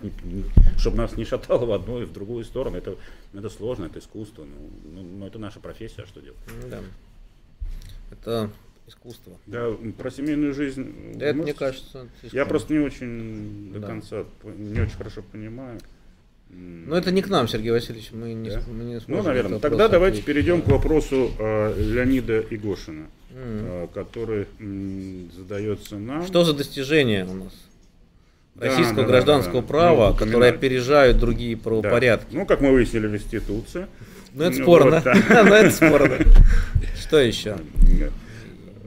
чтобы 0.78 0.98
нас 0.98 1.16
не 1.16 1.26
шатало 1.26 1.66
в 1.66 1.72
одну 1.72 2.02
и 2.02 2.06
в 2.06 2.12
другую 2.12 2.44
сторону. 2.44 2.78
Это, 2.78 2.96
это 3.34 3.50
сложно, 3.50 3.86
это 3.86 4.00
искусство, 4.00 4.44
ну, 4.44 4.70
ну, 4.94 5.04
ну 5.20 5.28
это 5.28 5.40
наша 5.40 5.60
профессия, 5.60 6.04
а 6.04 6.08
что 6.08 6.22
делать? 6.22 6.40
Да. 6.70 6.82
Это 8.12 8.50
искусство. 8.88 9.34
Да, 9.46 9.72
про 9.98 10.12
семейную 10.12 10.54
жизнь. 10.54 10.94
Да, 11.16 11.28
это, 11.28 11.38
мне 11.38 11.54
кажется, 11.54 12.08
я 12.32 12.46
просто 12.46 12.74
не 12.74 12.80
очень 12.80 13.72
до 13.74 13.80
да. 13.80 13.88
конца, 13.88 14.24
не 14.44 14.80
очень 14.80 14.96
хорошо 14.96 15.22
понимаю. 15.22 15.80
Но 16.50 16.98
это 16.98 17.12
не 17.12 17.22
к 17.22 17.28
нам, 17.28 17.48
Сергей 17.48 17.72
Васильевич, 17.72 18.12
мы 18.14 18.34
не, 18.34 18.50
да? 18.50 18.64
мы 18.68 18.84
не 18.86 19.00
сможем. 19.02 19.24
Ну, 19.24 19.30
наверное. 19.30 19.60
Тогда 19.60 19.90
давайте 19.90 20.22
перейдем 20.22 20.62
к 20.62 20.68
вопросу 20.68 21.32
э, 21.38 21.76
Леонида 21.78 22.46
Игошина, 22.50 23.08
mm. 23.32 23.36
э, 23.36 23.88
который 23.94 24.48
м, 24.60 25.30
задается 25.36 25.98
нам. 25.98 26.26
Что 26.26 26.46
за 26.46 26.54
достижения 26.54 27.26
у 27.26 27.34
нас? 27.34 27.54
Российского 28.56 29.02
да, 29.02 29.08
гражданского 29.08 29.62
да, 29.62 29.68
права, 29.68 30.10
ну, 30.12 30.16
которые 30.16 30.52
опережают 30.52 31.20
другие 31.20 31.58
правопорядки. 31.58 32.32
Да. 32.32 32.40
Ну, 32.40 32.46
как 32.46 32.62
мы 32.62 32.72
выяснили 32.72 33.08
в 33.08 33.16
институции. 33.16 33.88
Ну, 34.38 34.44
это 34.44 34.56
спорно. 34.56 35.02
Ну, 35.30 35.54
это 35.54 35.72
спорно. 35.72 36.18
Что 37.02 37.20
еще? 37.20 37.58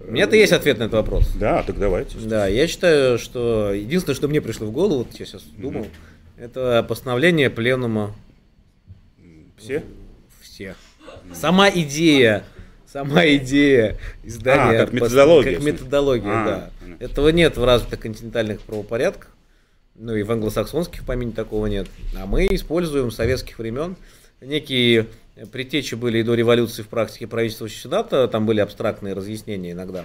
У 0.07 0.13
меня-то 0.13 0.37
есть 0.37 0.53
ответ 0.53 0.79
на 0.79 0.85
этот 0.85 0.95
вопрос. 0.95 1.29
Да, 1.35 1.63
так 1.65 1.79
давайте. 1.79 2.19
Да, 2.19 2.47
я 2.47 2.69
считаю, 2.69 3.19
что 3.19 3.73
единственное, 3.73 4.15
что 4.15 4.29
мне 4.29 4.41
пришло 4.41 4.67
в 4.69 4.73
голову, 4.73 4.99
вот 4.99 5.15
я 5.19 5.27
сейчас 5.27 5.43
думал, 5.43 5.89
это 6.37 6.85
постановление 6.89 7.51
пленума. 7.51 8.15
Все? 9.59 9.83
Все. 10.41 10.77
Сама 11.35 11.69
идея, 11.69 12.45
сама 12.87 13.27
идея 13.27 13.99
издания. 14.23 14.81
А, 14.81 14.87
как 14.87 14.93
методология. 14.93 15.55
Как 15.57 15.65
методология, 15.65 16.31
а, 16.33 16.45
да. 16.81 16.95
Этого 17.01 17.29
нет 17.31 17.57
в 17.57 17.65
развитых 17.65 18.01
континентальных 18.01 18.61
правопорядках. 18.61 19.35
Ну 19.97 20.15
и 20.15 20.23
в 20.23 20.31
англосаксонских 20.31 21.05
помине 21.05 21.33
такого 21.33 21.67
нет. 21.67 21.89
А 22.17 22.27
мы 22.27 22.47
используем 22.47 23.11
советских 23.11 23.59
времен. 23.59 23.97
Некие 24.41 25.07
предтечи 25.47 25.95
были 25.95 26.19
и 26.19 26.23
до 26.23 26.35
революции 26.35 26.83
в 26.83 26.89
практике 26.89 27.27
правительства 27.27 27.69
Сената, 27.69 28.29
там 28.29 28.47
были 28.47 28.61
абстрактные 28.61 29.15
разъяснения 29.15 29.73
иногда 29.73 30.05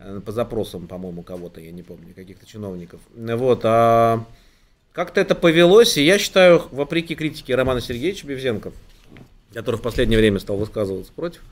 э, 0.00 0.20
по 0.24 0.32
запросам, 0.32 0.86
по-моему, 0.86 1.22
кого-то, 1.22 1.60
я 1.60 1.72
не 1.72 1.82
помню, 1.82 2.14
каких-то 2.14 2.46
чиновников. 2.46 3.00
Вот, 3.14 3.60
а 3.64 4.24
как-то 4.92 5.20
это 5.20 5.34
повелось, 5.34 5.96
и 5.96 6.02
я 6.02 6.18
считаю, 6.18 6.62
вопреки 6.70 7.14
критике 7.14 7.54
Романа 7.54 7.80
Сергеевича 7.80 8.26
Бевзенко, 8.26 8.72
который 9.52 9.76
в 9.76 9.82
последнее 9.82 10.18
время 10.18 10.38
стал 10.38 10.56
высказываться 10.56 11.12
против 11.14 11.42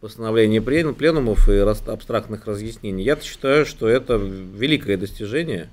постановления 0.00 0.62
пленумов 0.62 1.48
и 1.48 1.56
абстрактных 1.58 2.46
разъяснений, 2.46 3.04
я 3.04 3.16
считаю, 3.20 3.66
что 3.66 3.86
это 3.86 4.14
великое 4.16 4.96
достижение, 4.96 5.68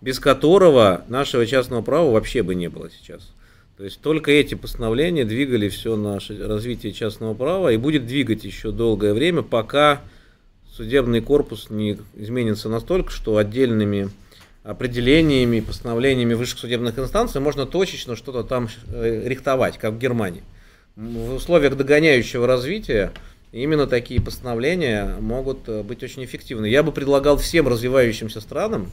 без 0.00 0.18
которого 0.18 1.04
нашего 1.08 1.46
частного 1.46 1.82
права 1.82 2.10
вообще 2.10 2.42
бы 2.42 2.54
не 2.54 2.68
было 2.68 2.90
сейчас. 2.90 3.34
То 3.76 3.84
есть 3.84 4.00
только 4.00 4.30
эти 4.30 4.54
постановления 4.54 5.24
двигали 5.24 5.68
все 5.68 5.96
наше 5.96 6.46
развитие 6.46 6.92
частного 6.92 7.34
права 7.34 7.70
и 7.70 7.76
будет 7.76 8.06
двигать 8.06 8.44
еще 8.44 8.70
долгое 8.70 9.12
время, 9.12 9.42
пока 9.42 10.00
судебный 10.72 11.20
корпус 11.20 11.68
не 11.68 11.98
изменится 12.14 12.70
настолько, 12.70 13.10
что 13.10 13.36
отдельными 13.36 14.08
определениями, 14.62 15.60
постановлениями 15.60 16.32
высших 16.32 16.58
судебных 16.58 16.98
инстанций 16.98 17.40
можно 17.40 17.66
точечно 17.66 18.16
что-то 18.16 18.44
там 18.44 18.68
э, 18.88 19.28
рихтовать, 19.28 19.78
как 19.78 19.94
в 19.94 19.98
Германии. 19.98 20.42
В 20.96 21.34
условиях 21.34 21.76
догоняющего 21.76 22.46
развития 22.46 23.12
именно 23.52 23.86
такие 23.86 24.22
постановления 24.22 25.16
могут 25.20 25.68
э, 25.68 25.82
быть 25.82 26.02
очень 26.02 26.24
эффективны. 26.24 26.66
Я 26.66 26.82
бы 26.82 26.92
предлагал 26.92 27.36
всем 27.36 27.68
развивающимся 27.68 28.40
странам 28.40 28.90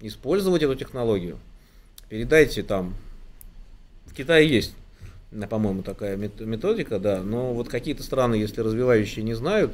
использовать 0.00 0.62
эту 0.62 0.74
технологию. 0.74 1.38
Передайте 2.08 2.62
там 2.62 2.94
в 4.08 4.14
Китае 4.14 4.48
есть, 4.48 4.74
по-моему, 5.50 5.82
такая 5.82 6.16
методика, 6.16 6.98
да, 6.98 7.22
но 7.22 7.52
вот 7.52 7.68
какие-то 7.68 8.02
страны, 8.02 8.34
если 8.34 8.60
развивающие 8.60 9.24
не 9.24 9.34
знают 9.34 9.72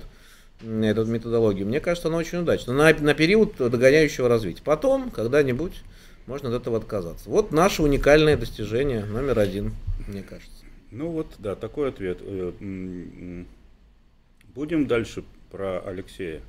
эту 0.60 1.04
методологию, 1.06 1.66
мне 1.66 1.80
кажется, 1.80 2.08
она 2.08 2.18
очень 2.18 2.38
удачна. 2.38 2.72
На, 2.72 2.92
на 2.92 3.14
период 3.14 3.56
догоняющего 3.56 4.28
развития. 4.28 4.62
Потом, 4.64 5.10
когда-нибудь, 5.10 5.82
можно 6.26 6.48
от 6.48 6.54
этого 6.54 6.78
отказаться. 6.78 7.28
Вот 7.28 7.52
наше 7.52 7.82
уникальное 7.82 8.36
достижение 8.36 9.04
номер 9.04 9.38
один, 9.38 9.74
мне 10.06 10.22
кажется. 10.22 10.64
Ну 10.90 11.10
вот, 11.10 11.34
да, 11.38 11.54
такой 11.54 11.90
ответ. 11.90 12.18
Э, 12.20 13.44
будем 14.54 14.86
дальше 14.86 15.24
про 15.50 15.80
Алексея 15.80 16.40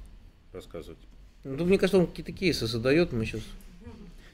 рассказывать. 0.54 1.00
Ну, 1.44 1.66
мне 1.66 1.78
кажется, 1.78 1.98
он 1.98 2.08
какие-то 2.08 2.32
кейсы 2.32 2.68
задает, 2.68 3.12
мы 3.12 3.26
сейчас 3.26 3.42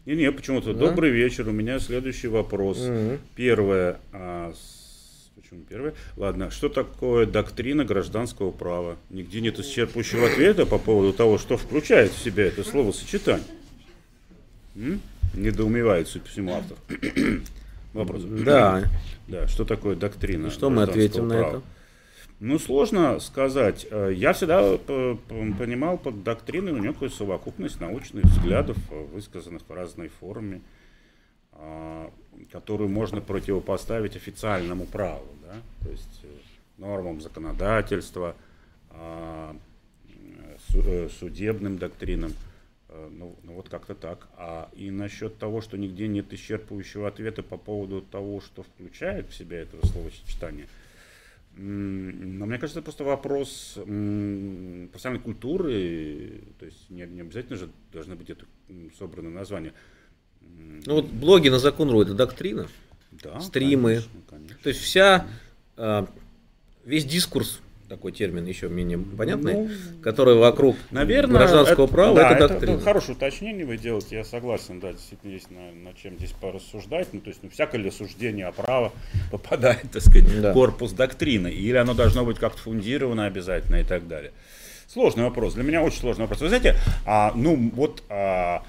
не, 0.05 0.15
не, 0.15 0.31
почему-то. 0.31 0.73
Да? 0.73 0.87
Добрый 0.87 1.11
вечер. 1.11 1.47
У 1.47 1.51
меня 1.51 1.79
следующий 1.79 2.27
вопрос. 2.27 2.79
Угу. 2.79 3.19
Первое. 3.35 3.99
А, 4.11 4.53
с... 4.53 5.29
Почему 5.35 5.61
первое? 5.69 5.93
Ладно. 6.17 6.49
Что 6.49 6.69
такое 6.69 7.25
доктрина 7.25 7.85
гражданского 7.85 8.51
права? 8.51 8.97
Нигде 9.09 9.41
нет 9.41 9.59
исчерпывающего 9.59 10.31
ответа 10.31 10.65
по 10.65 10.77
поводу 10.77 11.13
того, 11.13 11.37
что 11.37 11.57
включает 11.57 12.11
в 12.11 12.17
себя 12.17 12.45
это 12.45 12.63
словосочетание. 12.63 13.45
М? 14.75 15.01
Недоумевает, 15.33 16.07
судя 16.07 16.25
по 16.25 16.31
всему, 16.31 16.53
автор. 16.53 16.77
Вопрос. 17.93 18.23
Да. 18.23 18.89
Да, 19.27 19.47
что 19.47 19.65
такое 19.65 19.95
доктрина? 19.95 20.49
Что 20.49 20.69
мы 20.69 20.83
ответим 20.83 21.29
права? 21.29 21.43
на 21.43 21.47
это? 21.47 21.61
Ну, 22.43 22.57
сложно 22.57 23.19
сказать. 23.19 23.85
Э, 23.91 24.11
я 24.11 24.33
всегда 24.33 24.63
э, 24.63 25.15
понимал 25.59 25.99
под 25.99 26.23
доктриной 26.23 26.71
некую 26.71 27.11
совокупность 27.11 27.79
научных 27.79 28.23
взглядов, 28.23 28.77
э, 28.89 28.99
высказанных 29.13 29.61
в 29.67 29.71
разной 29.71 30.07
форме, 30.07 30.61
которую 32.51 32.89
можно 32.89 33.21
противопоставить 33.21 34.15
официальному 34.15 34.85
праву, 34.85 35.27
да? 35.43 35.57
то 35.83 35.91
есть 35.91 36.25
нормам 36.79 37.21
законодательства, 37.21 38.35
судебным 41.19 41.77
доктринам. 41.77 42.33
Ну, 43.11 43.35
ну 43.43 43.53
вот 43.53 43.69
как-то 43.69 43.93
так. 43.93 44.27
А 44.37 44.69
и 44.73 44.89
насчет 44.89 45.37
того, 45.37 45.61
что 45.61 45.77
нигде 45.77 46.07
нет 46.07 46.33
исчерпывающего 46.33 47.07
ответа 47.07 47.43
по 47.43 47.57
поводу 47.57 48.01
того, 48.01 48.41
что 48.41 48.63
включает 48.63 49.29
в 49.29 49.35
себя 49.35 49.59
это 49.59 49.85
словосочетание– 49.85 50.67
но 51.55 52.45
мне 52.45 52.57
кажется, 52.57 52.79
это 52.79 52.85
просто 52.85 53.03
вопрос 53.03 53.73
профессиональной 53.75 55.23
культуры, 55.23 56.43
то 56.59 56.65
есть 56.65 56.89
не, 56.89 57.05
не 57.05 57.21
обязательно 57.21 57.57
же 57.57 57.69
должны 57.91 58.15
быть 58.15 58.29
это 58.29 58.45
собраны 58.97 59.29
названия. 59.29 59.73
Ну 60.39 60.95
вот 60.95 61.07
блоги 61.07 61.49
на 61.49 61.59
закон.ру 61.59 62.01
это 62.01 62.13
доктрина, 62.13 62.67
да, 63.11 63.39
стримы, 63.41 63.95
конечно, 63.95 64.21
конечно. 64.29 64.57
то 64.63 64.69
есть 64.69 64.81
вся, 64.81 65.27
а, 65.77 66.07
весь 66.85 67.05
дискурс 67.05 67.59
такой 67.91 68.13
термин 68.13 68.45
еще 68.45 68.69
менее 68.69 68.97
понятный, 68.97 69.53
ну, 69.53 69.69
который 70.01 70.35
вокруг 70.35 70.77
наверное, 70.91 71.39
гражданского 71.39 71.83
это, 71.83 71.93
права, 71.93 72.15
да, 72.15 72.31
это 72.31 72.47
доктрина. 72.47 72.75
Это 72.75 72.83
хорошее 72.83 73.17
уточнение 73.17 73.65
вы 73.65 73.77
делаете, 73.77 74.15
я 74.15 74.23
согласен, 74.23 74.79
да, 74.79 74.93
действительно 74.93 75.31
есть 75.33 75.51
на, 75.51 75.73
на 75.73 75.93
чем 75.93 76.15
здесь 76.17 76.31
порассуждать, 76.31 77.09
ну, 77.11 77.19
то 77.19 77.27
есть, 77.27 77.43
ну, 77.43 77.49
всякое 77.49 77.81
ли 77.81 77.91
суждение 77.91 78.45
о 78.45 78.53
право 78.53 78.93
попадает, 79.29 79.91
так 79.91 80.01
сказать, 80.01 80.41
да. 80.41 80.51
в 80.51 80.53
корпус 80.53 80.93
доктрины, 80.93 81.49
или 81.49 81.75
оно 81.75 81.93
должно 81.93 82.23
быть 82.23 82.39
как-то 82.39 82.61
фундировано 82.61 83.25
обязательно 83.25 83.81
и 83.81 83.83
так 83.83 84.07
далее. 84.07 84.31
Сложный 84.87 85.25
вопрос, 85.25 85.55
для 85.55 85.63
меня 85.63 85.81
очень 85.81 85.99
сложный 85.99 86.21
вопрос. 86.21 86.39
Вы 86.39 86.47
знаете, 86.47 86.77
а, 87.05 87.33
ну, 87.35 87.71
вот... 87.75 88.03
А, 88.09 88.63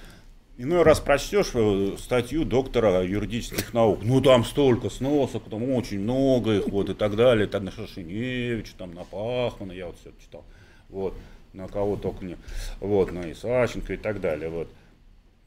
Иной 0.62 0.84
раз 0.84 1.00
прочтешь 1.00 1.50
э, 1.54 1.96
статью 1.98 2.44
доктора 2.44 3.02
юридических 3.02 3.74
наук, 3.74 4.04
ну 4.04 4.20
там 4.20 4.44
столько 4.44 4.90
сносок, 4.90 5.50
там 5.50 5.68
очень 5.70 5.98
много 5.98 6.58
их, 6.58 6.68
вот 6.68 6.88
и 6.88 6.94
так 6.94 7.16
далее, 7.16 7.48
там 7.48 7.64
на 7.64 7.72
Шашиневича, 7.72 8.74
там 8.78 8.94
на 8.94 9.02
Пахмана, 9.02 9.72
я 9.72 9.86
вот 9.88 9.98
все 9.98 10.12
читал, 10.22 10.44
вот, 10.88 11.16
на 11.52 11.66
кого 11.66 11.96
только 11.96 12.24
не, 12.24 12.36
вот, 12.78 13.10
на 13.10 13.32
Исаченко 13.32 13.94
и 13.94 13.96
так 13.96 14.20
далее, 14.20 14.50
вот. 14.50 14.68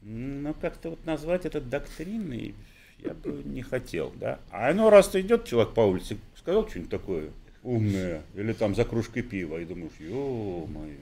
Но 0.02 0.52
как-то 0.52 0.90
вот 0.90 1.06
назвать 1.06 1.46
это 1.46 1.62
доктриной 1.62 2.54
я 3.02 3.14
бы 3.14 3.42
не 3.42 3.62
хотел, 3.62 4.12
да. 4.16 4.38
А 4.50 4.70
иной 4.70 4.90
раз 4.90 5.14
идет 5.14 5.46
человек 5.46 5.72
по 5.72 5.80
улице, 5.80 6.18
сказал 6.36 6.68
что-нибудь 6.68 6.90
такое 6.90 7.30
умное, 7.62 8.20
или 8.34 8.52
там 8.52 8.74
за 8.74 8.84
кружкой 8.84 9.22
пива, 9.22 9.56
и 9.62 9.64
думаешь, 9.64 9.92
ё-моё, 9.98 10.98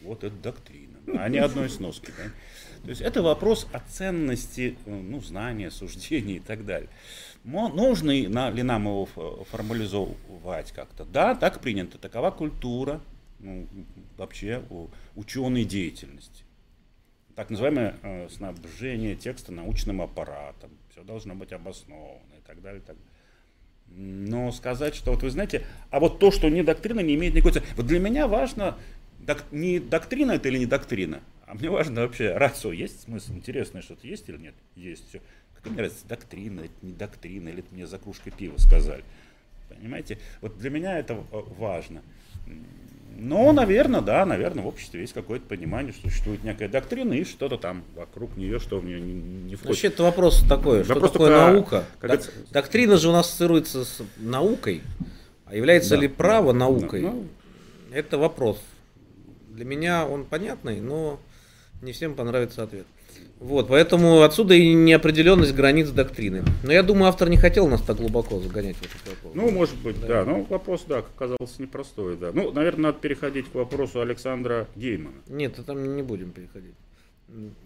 вот 0.00 0.24
это 0.24 0.34
доктрина, 0.42 0.96
а 1.18 1.28
не 1.28 1.36
одной 1.38 1.68
сноски, 1.68 2.14
да. 2.16 2.30
То 2.82 2.90
есть 2.90 3.00
это 3.00 3.22
вопрос 3.22 3.66
о 3.72 3.80
ценности 3.80 4.76
ну, 4.86 5.20
знания, 5.20 5.70
суждений 5.70 6.36
и 6.36 6.40
так 6.40 6.64
далее. 6.64 6.88
Нужно 7.44 8.10
ли 8.10 8.62
нам 8.62 8.84
его 8.84 9.06
формализовать 9.50 10.72
как-то? 10.72 11.04
Да, 11.04 11.34
так 11.34 11.60
принято. 11.60 11.98
Такова 11.98 12.30
культура 12.30 13.00
ну, 13.38 13.66
вообще 14.16 14.62
ученой 15.14 15.64
деятельности. 15.64 16.44
Так 17.34 17.50
называемое 17.50 17.94
э, 18.02 18.28
снабжение 18.30 19.14
текста 19.14 19.52
научным 19.52 20.02
аппаратом. 20.02 20.70
Все 20.90 21.04
должно 21.04 21.36
быть 21.36 21.52
обосновано 21.52 22.34
и 22.36 22.46
так 22.46 22.60
далее. 22.60 22.80
И 22.80 22.84
так 22.84 22.96
далее. 22.96 23.08
Но 23.90 24.52
сказать, 24.52 24.94
что 24.94 25.12
вот 25.12 25.22
вы 25.22 25.30
знаете, 25.30 25.64
а 25.90 26.00
вот 26.00 26.18
то, 26.18 26.30
что 26.30 26.48
не 26.48 26.62
доктрина, 26.62 27.00
не 27.00 27.14
имеет 27.14 27.34
никакой 27.34 27.52
цели. 27.52 27.64
Вот 27.76 27.86
для 27.86 27.98
меня 27.98 28.26
важно, 28.26 28.76
док, 29.20 29.44
не 29.50 29.78
доктрина 29.78 30.32
это 30.32 30.48
или 30.48 30.58
не 30.58 30.66
доктрина, 30.66 31.20
а 31.48 31.54
мне 31.54 31.70
важно 31.70 32.02
вообще, 32.02 32.34
рацио 32.34 32.72
есть 32.72 33.02
смысл, 33.02 33.32
интересное 33.32 33.80
что-то 33.80 34.06
есть 34.06 34.28
или 34.28 34.36
нет? 34.36 34.54
Есть 34.76 35.08
все. 35.08 35.20
Как 35.54 35.66
мне 35.66 35.76
нравится, 35.76 36.06
доктрина, 36.06 36.60
это 36.60 36.74
не 36.82 36.92
доктрина, 36.92 37.48
или 37.48 37.60
это 37.60 37.74
мне 37.74 37.86
за 37.86 37.98
кружкой 37.98 38.32
пива 38.36 38.58
сказали. 38.58 39.02
Понимаете? 39.68 40.18
Вот 40.40 40.58
для 40.58 40.70
меня 40.70 40.98
это 40.98 41.22
важно. 41.30 42.02
Но, 43.16 43.52
наверное, 43.52 44.00
да, 44.00 44.24
наверное, 44.24 44.62
в 44.62 44.68
обществе 44.68 45.00
есть 45.00 45.12
какое-то 45.12 45.46
понимание, 45.46 45.92
что 45.92 46.08
существует 46.08 46.44
некая 46.44 46.68
доктрина 46.68 47.14
и 47.14 47.24
что-то 47.24 47.56
там 47.56 47.82
вокруг 47.96 48.36
нее, 48.36 48.60
что 48.60 48.78
в 48.78 48.84
нее 48.84 49.00
не, 49.00 49.14
не 49.14 49.54
входит. 49.56 49.68
Вообще, 49.68 49.88
это 49.88 50.02
вопрос 50.04 50.44
такой, 50.48 50.84
что 50.84 50.94
вопрос 50.94 51.12
такое 51.12 51.28
только, 51.30 51.52
наука? 51.52 51.84
Как 51.98 52.10
Док, 52.10 52.20
это... 52.20 52.52
Доктрина 52.52 52.96
же 52.96 53.08
у 53.08 53.12
нас 53.12 53.26
ассоциируется 53.26 53.84
с 53.84 54.02
наукой, 54.18 54.82
а 55.46 55.56
является 55.56 55.96
да, 55.96 56.02
ли 56.02 56.08
право 56.08 56.52
наукой? 56.52 57.02
Да, 57.02 57.10
ну... 57.10 57.26
Это 57.90 58.18
вопрос. 58.18 58.62
Для 59.48 59.64
меня 59.64 60.06
он 60.06 60.24
понятный, 60.24 60.80
но 60.80 61.18
не 61.82 61.92
всем 61.92 62.14
понравится 62.14 62.62
ответ. 62.62 62.86
Вот, 63.40 63.68
поэтому 63.68 64.22
отсюда 64.22 64.54
и 64.54 64.74
неопределенность 64.74 65.54
границ 65.54 65.90
доктрины. 65.90 66.42
Но 66.64 66.72
я 66.72 66.82
думаю, 66.82 67.08
автор 67.08 67.28
не 67.28 67.36
хотел 67.36 67.68
нас 67.68 67.80
так 67.80 67.96
глубоко 67.96 68.40
загонять 68.40 68.76
в 68.76 68.82
этот 68.82 69.08
вопрос. 69.08 69.32
Ну, 69.34 69.50
может 69.50 69.76
быть, 69.76 70.00
да. 70.00 70.06
да. 70.06 70.24
Ну, 70.24 70.46
вопрос, 70.48 70.84
да, 70.88 70.98
оказался 70.98 71.62
непростой, 71.62 72.16
да. 72.16 72.30
Ну, 72.32 72.50
наверное, 72.50 72.84
надо 72.84 72.98
переходить 72.98 73.48
к 73.48 73.54
вопросу 73.54 74.00
Александра 74.00 74.66
Геймана. 74.74 75.16
Нет, 75.28 75.54
там 75.64 75.96
не 75.96 76.02
будем 76.02 76.32
переходить. 76.32 76.74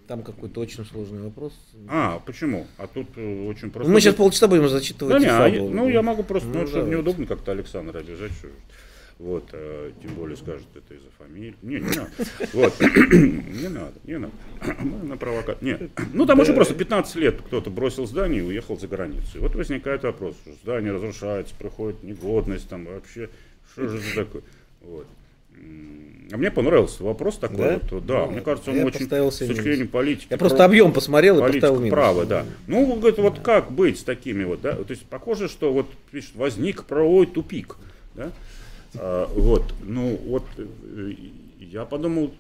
Там 0.08 0.22
какой-то 0.22 0.60
очень 0.60 0.84
сложный 0.84 1.22
вопрос. 1.22 1.52
А, 1.88 2.20
почему? 2.26 2.66
А 2.78 2.88
тут 2.88 3.06
э, 3.16 3.46
очень 3.46 3.70
просто. 3.70 3.90
Мы 3.92 4.00
сейчас 4.00 4.16
полчаса 4.16 4.48
будем 4.48 4.68
зачитывать. 4.68 5.14
Да, 5.14 5.20
не, 5.20 5.26
а, 5.58 5.70
ну, 5.70 5.88
я 5.88 6.02
могу 6.02 6.24
просто, 6.24 6.48
ну, 6.48 6.62
ну 6.62 6.66
чтобы 6.66 6.90
неудобно 6.90 7.26
как-то 7.26 7.52
Александра 7.52 8.00
обижать. 8.00 8.32
Что... 8.32 8.48
Вот, 9.22 9.44
э, 9.52 9.92
тем 10.02 10.14
более 10.14 10.36
скажут, 10.36 10.66
это 10.74 10.94
из-за 10.94 11.08
фамилии. 11.16 11.54
Не, 11.62 11.76
не 11.76 11.82
надо. 11.82 12.10
Вот. 12.52 12.80
не 12.80 13.68
надо, 13.68 13.92
не 14.02 14.18
надо. 14.18 14.32
Мы 14.82 15.08
на 15.08 15.16
провокат. 15.16 15.62
Нет. 15.62 15.80
Ну, 16.12 16.26
там 16.26 16.40
очень 16.40 16.54
просто 16.54 16.74
15 16.74 17.14
лет 17.16 17.40
кто-то 17.40 17.70
бросил 17.70 18.04
здание 18.06 18.40
и 18.40 18.44
уехал 18.44 18.76
за 18.76 18.88
границу. 18.88 19.36
И 19.36 19.38
вот 19.38 19.54
возникает 19.54 20.02
вопрос, 20.02 20.34
что 20.42 20.52
здание 20.64 20.92
разрушается, 20.92 21.54
проходит 21.56 22.02
негодность, 22.02 22.68
там 22.68 22.84
вообще, 22.84 23.30
что 23.72 23.86
же 23.86 23.98
это 23.98 24.24
такое? 24.24 24.42
Вот. 24.80 25.06
А 26.32 26.36
мне 26.36 26.50
понравился 26.50 27.04
вопрос 27.04 27.36
такой. 27.36 27.58
Да, 27.58 27.80
вот, 27.90 28.06
да 28.06 28.26
ну, 28.26 28.32
мне 28.32 28.40
кажется, 28.40 28.72
он 28.72 28.80
очень, 28.80 29.06
с 29.06 29.36
точки 29.36 29.60
зрения 29.60 29.84
политики. 29.84 30.26
Я 30.30 30.36
просто 30.36 30.64
объем 30.64 30.92
посмотрел 30.92 31.38
и 31.38 31.52
поставил 31.52 31.78
минус. 31.78 31.90
Право, 31.90 32.26
да. 32.26 32.44
Ну, 32.66 32.96
говорит, 32.96 33.18
вот 33.18 33.38
как 33.38 33.70
быть 33.70 34.00
с 34.00 34.02
такими 34.02 34.42
вот, 34.42 34.62
да? 34.62 34.74
То 34.74 34.90
есть 34.90 35.06
похоже, 35.06 35.46
что 35.46 35.72
вот 35.72 35.86
пишет, 36.10 36.34
возник 36.34 36.82
правовой 36.84 37.26
тупик, 37.26 37.76
да? 38.16 38.32
А, 38.95 39.26
вот, 39.34 39.74
ну 39.82 40.16
вот 40.16 40.45
э, 40.59 41.14
я 41.59 41.84
подумал, 41.84 42.32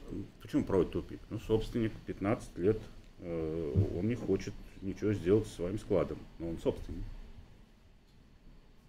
почему 0.42 0.64
проводит 0.64 0.92
тупик? 0.92 1.20
Ну, 1.30 1.38
собственник 1.40 1.92
15 2.06 2.58
лет, 2.58 2.78
э, 3.20 3.72
он 3.98 4.08
не 4.08 4.14
хочет 4.14 4.52
ничего 4.82 5.12
сделать 5.14 5.46
с 5.46 5.54
своим 5.54 5.78
складом, 5.78 6.18
но 6.38 6.50
он 6.50 6.58
собственник. 6.58 7.04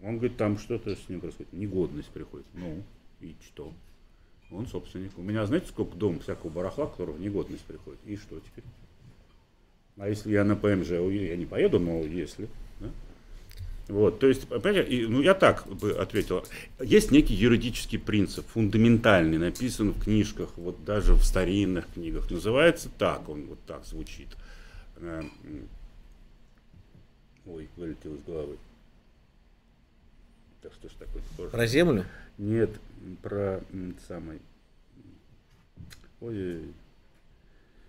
Он 0.01 0.17
говорит, 0.17 0.35
там 0.35 0.57
что-то 0.57 0.95
с 0.95 1.07
ним 1.07 1.21
происходит, 1.21 1.53
негодность 1.53 2.09
приходит. 2.09 2.45
Ну, 2.53 2.83
и 3.21 3.35
что? 3.45 3.71
Он 4.51 4.67
собственник. 4.67 5.17
У 5.17 5.21
меня, 5.21 5.45
знаете, 5.45 5.67
сколько 5.67 5.95
дом 5.95 6.19
всякого 6.19 6.49
барахла, 6.49 6.87
которого 6.87 7.17
негодность 7.17 7.63
приходит? 7.63 7.99
И 8.05 8.17
что 8.17 8.39
теперь? 8.39 8.65
А 9.97 10.09
если 10.09 10.31
я 10.31 10.43
на 10.43 10.55
ПМЖ, 10.55 10.91
я 10.91 11.37
не 11.37 11.45
поеду, 11.45 11.79
но 11.79 12.01
если. 12.01 12.49
Вот, 13.89 14.19
то 14.19 14.27
есть, 14.27 14.47
понимаете, 14.47 15.07
ну 15.09 15.21
я 15.21 15.33
так 15.33 15.67
бы 15.67 15.91
ответил. 15.91 16.45
Есть 16.79 17.11
некий 17.11 17.33
юридический 17.33 17.99
принцип, 17.99 18.47
фундаментальный, 18.47 19.37
написан 19.37 19.91
в 19.91 20.03
книжках, 20.03 20.49
вот 20.55 20.85
даже 20.85 21.13
в 21.13 21.23
старинных 21.23 21.85
книгах. 21.93 22.31
Называется 22.31 22.89
так, 22.97 23.27
он 23.27 23.45
вот 23.47 23.59
так 23.67 23.85
звучит. 23.85 24.29
Э, 24.97 25.23
ой, 27.45 27.67
вылетел 27.75 28.15
из 28.15 28.23
головы. 28.23 28.57
Так 30.61 30.71
что 30.73 30.87
ж 30.87 30.91
такое? 30.93 31.49
Про 31.49 31.67
землю? 31.67 32.05
Нет, 32.37 32.69
про 33.21 33.61
самый. 34.07 34.39
Ой, 36.21 36.61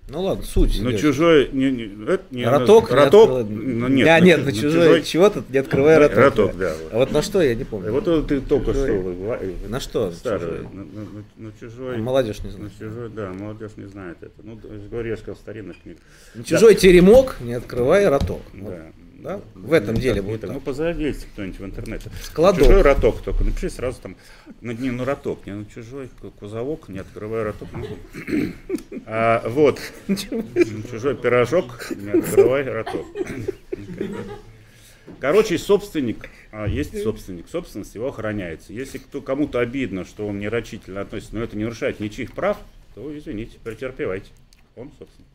ну 0.06 0.22
ладно, 0.22 0.44
суть. 0.44 0.80
Но 0.82 0.92
чужой 0.92 1.48
не, 1.52 1.70
не, 1.70 1.84
это 2.06 2.24
не 2.30 2.44
роток, 2.44 2.90
роток, 2.90 3.48
не 3.48 3.54
ну, 3.54 3.88
нет, 3.88 4.04
да, 4.04 4.20
нет, 4.20 4.44
на 4.44 4.52
чужой, 4.52 4.72
чужой 4.72 5.02
чего 5.02 5.30
то 5.30 5.42
не 5.48 5.58
открывай 5.58 5.96
роток. 5.96 6.18
Роток, 6.18 6.56
да. 6.58 6.74
Вот. 6.74 6.92
А 6.92 6.98
вот 6.98 7.12
на 7.12 7.22
что 7.22 7.40
я 7.40 7.54
не 7.54 7.64
помню. 7.64 7.90
Вот 7.90 8.26
ты 8.26 8.40
только 8.42 8.72
чужой. 8.72 9.00
что. 9.00 9.68
На 9.68 9.80
что? 9.80 10.12
Старый. 10.12 10.62
На, 10.62 10.68
на, 10.68 10.84
на, 10.84 11.48
на 11.48 11.52
чужой. 11.58 11.96
А 11.96 11.98
молодежь 11.98 12.42
не 12.44 12.50
знает. 12.50 12.72
На 12.78 12.86
чужой, 12.86 13.08
да, 13.08 13.32
молодежь 13.32 13.72
не 13.76 13.86
знает 13.86 14.18
это. 14.20 14.42
Ну, 14.42 14.60
говорю, 14.90 15.08
я 15.08 15.16
сказал 15.16 15.36
старинных 15.36 15.80
книг. 15.82 15.96
На 16.34 16.44
чужой 16.44 16.74
да. 16.74 16.80
теремок, 16.80 17.36
не 17.40 17.54
открывай 17.54 18.06
роток. 18.06 18.42
Да. 18.52 18.60
Вот 18.60 19.03
да? 19.24 19.40
В 19.54 19.72
этом 19.72 19.96
деле 19.96 20.20
будет. 20.20 20.42
Так. 20.42 20.52
Ну, 20.52 20.60
позаветьте 20.60 21.26
кто-нибудь 21.32 21.58
в 21.58 21.64
интернете. 21.64 22.10
Складок. 22.22 22.62
Чужой 22.62 22.82
роток 22.82 23.22
только. 23.22 23.42
Напиши 23.42 23.70
сразу 23.70 23.98
там, 24.00 24.16
ну, 24.60 24.72
не 24.72 24.90
на 24.90 25.06
роток, 25.06 25.46
не 25.46 25.54
на 25.54 25.64
чужой 25.64 26.10
кузовок, 26.38 26.88
не 26.90 26.98
открывай 26.98 27.42
роток. 27.42 27.68
А, 29.06 29.46
вот. 29.46 29.80
Чужой 30.90 31.14
пирожок, 31.14 31.90
не 31.94 32.10
открывай 32.10 32.62
роток. 32.62 33.04
Короче, 35.20 35.58
собственник, 35.58 36.30
а, 36.50 36.66
есть 36.66 37.02
собственник, 37.02 37.48
собственность 37.50 37.94
его 37.94 38.08
охраняется. 38.08 38.72
Если 38.72 38.96
кто, 38.96 39.20
кому-то 39.20 39.58
обидно, 39.58 40.06
что 40.06 40.26
он 40.26 40.38
нерочительно 40.38 41.02
относится, 41.02 41.34
но 41.34 41.42
это 41.42 41.54
не 41.54 41.64
нарушает 41.64 42.00
ничьих 42.00 42.32
прав, 42.32 42.56
то 42.94 43.16
извините, 43.16 43.58
претерпевайте. 43.62 44.30
Он 44.74 44.90
собственник. 44.98 45.28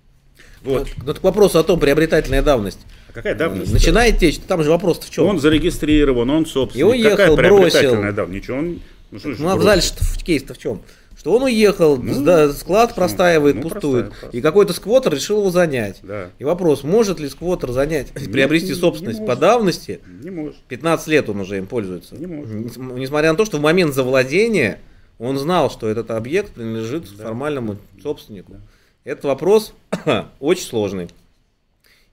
Вот. 0.64 0.90
Но, 0.98 1.04
но 1.06 1.14
к 1.14 1.22
вопросу 1.22 1.60
о 1.60 1.64
том, 1.64 1.80
приобретательная 1.80 2.42
давность. 2.42 2.80
Какая 3.20 3.36
давность? 3.36 3.74
Начинает 3.74 4.18
течь, 4.18 4.40
там 4.40 4.64
же 4.64 4.70
вопрос 4.70 5.00
в 5.00 5.10
чем? 5.10 5.26
Он 5.26 5.40
зарегистрирован, 5.42 6.30
он 6.30 6.46
собственник. 6.46 6.80
И 6.80 6.84
уехал, 6.86 7.18
какая 7.18 7.36
приобретательная 7.36 8.14
давность? 8.14 8.44
Ничего, 8.44 8.58
он... 8.60 8.80
Ну, 9.12 9.20
что 9.20 9.36
ну 9.38 9.50
а 9.50 9.58
дальше 9.62 9.92
кейс-то 10.24 10.54
в 10.54 10.58
чем? 10.58 10.82
Что 11.18 11.36
он 11.36 11.44
уехал, 11.44 11.98
ну, 11.98 12.24
да, 12.24 12.54
склад 12.54 12.96
простаивает, 12.96 13.58
ну, 13.58 13.64
пустует, 13.64 14.12
простая, 14.12 14.32
и 14.32 14.40
какой-то 14.40 14.72
сквотер 14.72 15.14
решил 15.14 15.40
его 15.40 15.52
занять. 15.52 16.00
Да. 16.02 16.30
И 16.40 16.46
вопрос, 16.46 16.84
может 16.84 17.20
ли 17.20 17.28
сквотер 17.28 17.72
занять, 17.72 18.18
не, 18.18 18.32
приобрести 18.32 18.74
собственность 18.74 19.20
не 19.20 19.28
по 19.28 19.36
давности? 19.36 20.00
Не 20.24 20.30
может. 20.30 20.56
15 20.70 21.08
лет 21.08 21.28
он 21.28 21.42
уже 21.42 21.58
им 21.58 21.68
пользуется. 21.68 22.16
Не 22.16 22.26
может. 22.26 22.78
Несмотря 22.78 23.32
на 23.32 23.38
то, 23.38 23.44
что 23.44 23.58
в 23.58 23.62
момент 23.62 23.94
завладения 23.94 24.80
он 25.18 25.38
знал, 25.38 25.70
что 25.70 25.90
этот 25.90 26.10
объект 26.12 26.54
принадлежит 26.54 27.04
да. 27.18 27.26
формальному 27.26 27.76
собственнику. 28.02 28.54
Да. 28.54 28.60
Этот 29.04 29.26
вопрос 29.26 29.74
очень 30.40 30.64
сложный 30.64 31.10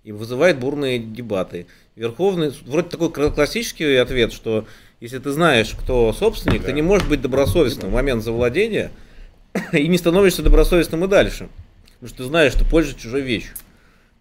и 0.07 0.13
вызывает 0.13 0.61
бурные 0.61 1.01
дебаты. 1.01 1.67
Верховный, 1.97 2.55
вроде 2.65 2.89
такой 2.89 3.11
классический 3.11 3.97
ответ, 3.97 4.33
что 4.33 4.65
если 5.01 5.19
ты 5.19 5.33
знаешь, 5.33 5.75
кто 5.77 6.13
собственник, 6.13 6.61
да. 6.61 6.69
ты 6.69 6.73
не 6.73 6.81
можешь 6.81 7.09
быть 7.09 7.21
добросовестным 7.21 7.91
в 7.91 7.95
момент 7.95 8.23
завладения 8.23 8.93
и 9.73 9.89
не 9.89 9.99
становишься 9.99 10.43
добросовестным 10.43 11.05
и 11.05 11.09
дальше. 11.09 11.49
Потому 11.95 12.09
что 12.09 12.19
ты 12.19 12.25
знаешь, 12.25 12.53
что 12.53 12.65
пользуешься 12.65 13.03
чужой 13.03 13.23
вещью. 13.23 13.55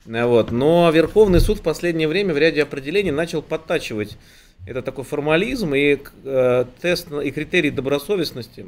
Вот. 0.06 0.52
Но 0.52 0.90
Верховный 0.90 1.40
суд 1.40 1.60
в 1.60 1.62
последнее 1.62 2.08
время 2.08 2.34
в 2.34 2.38
ряде 2.40 2.64
определений 2.64 3.12
начал 3.12 3.44
подтачивать 3.44 4.18
это 4.66 4.82
такой 4.82 5.04
формализм 5.04 5.76
и 5.76 6.00
э, 6.24 6.66
тест 6.82 7.12
и 7.12 7.30
критерий 7.30 7.70
добросовестности 7.70 8.66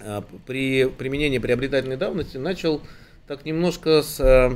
э, 0.00 0.20
при 0.46 0.84
применении 0.84 1.38
приобретательной 1.38 1.96
давности 1.96 2.36
начал 2.36 2.82
так 3.26 3.46
немножко 3.46 4.02
с, 4.02 4.20
э, 4.20 4.50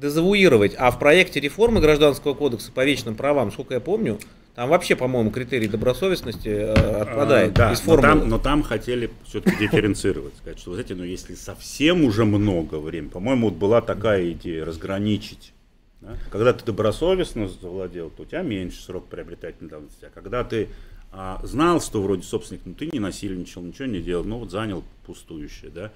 дезавуировать. 0.00 0.74
А 0.76 0.90
в 0.90 0.98
проекте 0.98 1.40
реформы 1.40 1.80
Гражданского 1.80 2.34
кодекса 2.34 2.72
по 2.72 2.84
вечным 2.84 3.14
правам, 3.14 3.50
сколько 3.52 3.74
я 3.74 3.80
помню, 3.80 4.18
там 4.54 4.70
вообще, 4.70 4.96
по-моему, 4.96 5.30
критерий 5.30 5.68
добросовестности 5.68 6.48
э, 6.48 6.72
отпадает 6.72 7.52
а, 7.52 7.54
да, 7.54 7.72
из 7.72 7.80
формулы. 7.80 8.14
Но 8.14 8.20
там, 8.20 8.28
но 8.28 8.38
там 8.38 8.62
хотели 8.62 9.10
все-таки 9.24 9.56
дифференцировать, 9.56 10.36
сказать, 10.36 10.58
что, 10.58 10.70
вы 10.70 10.76
знаете, 10.76 10.94
ну 10.94 11.04
если 11.04 11.34
совсем 11.34 12.04
уже 12.04 12.24
много 12.24 12.76
времени, 12.76 13.10
по-моему, 13.10 13.50
вот 13.50 13.58
была 13.58 13.80
такая 13.80 14.32
идея 14.32 14.64
разграничить. 14.64 15.52
Да? 16.00 16.16
Когда 16.30 16.52
ты 16.52 16.64
добросовестно 16.64 17.48
завладел, 17.48 18.10
то 18.10 18.22
у 18.22 18.26
тебя 18.26 18.42
меньше 18.42 18.82
срок 18.82 19.06
приобретательной 19.06 19.70
давности. 19.70 20.04
А 20.04 20.10
когда 20.10 20.42
ты 20.42 20.68
а, 21.12 21.40
знал, 21.44 21.80
что 21.80 22.02
вроде 22.02 22.22
собственник, 22.22 22.62
ну 22.64 22.74
ты 22.74 22.88
не 22.92 22.98
насильничал, 22.98 23.62
ничего 23.62 23.86
не 23.86 24.00
делал, 24.00 24.24
ну 24.24 24.38
вот 24.38 24.50
занял 24.50 24.82
пустующее, 25.06 25.70
да, 25.70 25.92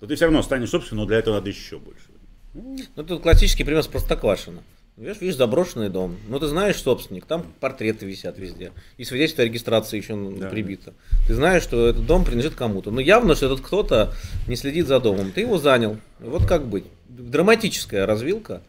то 0.00 0.06
ты 0.06 0.16
все 0.16 0.26
равно 0.26 0.42
станешь 0.42 0.68
собственным, 0.68 1.04
но 1.04 1.08
для 1.08 1.18
этого 1.18 1.36
надо 1.36 1.48
еще 1.48 1.78
больше. 1.78 2.11
Ну, 2.54 3.04
тут 3.04 3.22
классический 3.22 3.64
пример 3.64 3.82
с 3.82 3.86
Простоквашино. 3.86 4.62
Видишь, 4.98 5.22
видишь, 5.22 5.36
заброшенный 5.36 5.88
дом. 5.88 6.16
Ну, 6.28 6.38
ты 6.38 6.46
знаешь 6.48 6.76
собственник, 6.76 7.24
там 7.24 7.46
портреты 7.60 8.04
висят 8.04 8.38
везде. 8.38 8.72
И 8.98 9.04
свидетельство 9.04 9.42
о 9.42 9.46
регистрации 9.46 9.96
еще 9.96 10.14
да. 10.38 10.48
прибито. 10.48 10.92
Ты 11.26 11.34
знаешь, 11.34 11.62
что 11.62 11.88
этот 11.88 12.06
дом 12.06 12.24
принадлежит 12.24 12.54
кому-то. 12.54 12.90
Но 12.90 13.00
явно, 13.00 13.34
что 13.34 13.46
этот 13.46 13.62
кто-то 13.62 14.12
не 14.46 14.54
следит 14.54 14.86
за 14.86 15.00
домом. 15.00 15.32
Ты 15.32 15.40
его 15.40 15.56
занял. 15.56 15.96
Вот 16.20 16.46
как 16.46 16.66
быть. 16.66 16.84
Драматическая 17.08 18.04
развилка. 18.04 18.60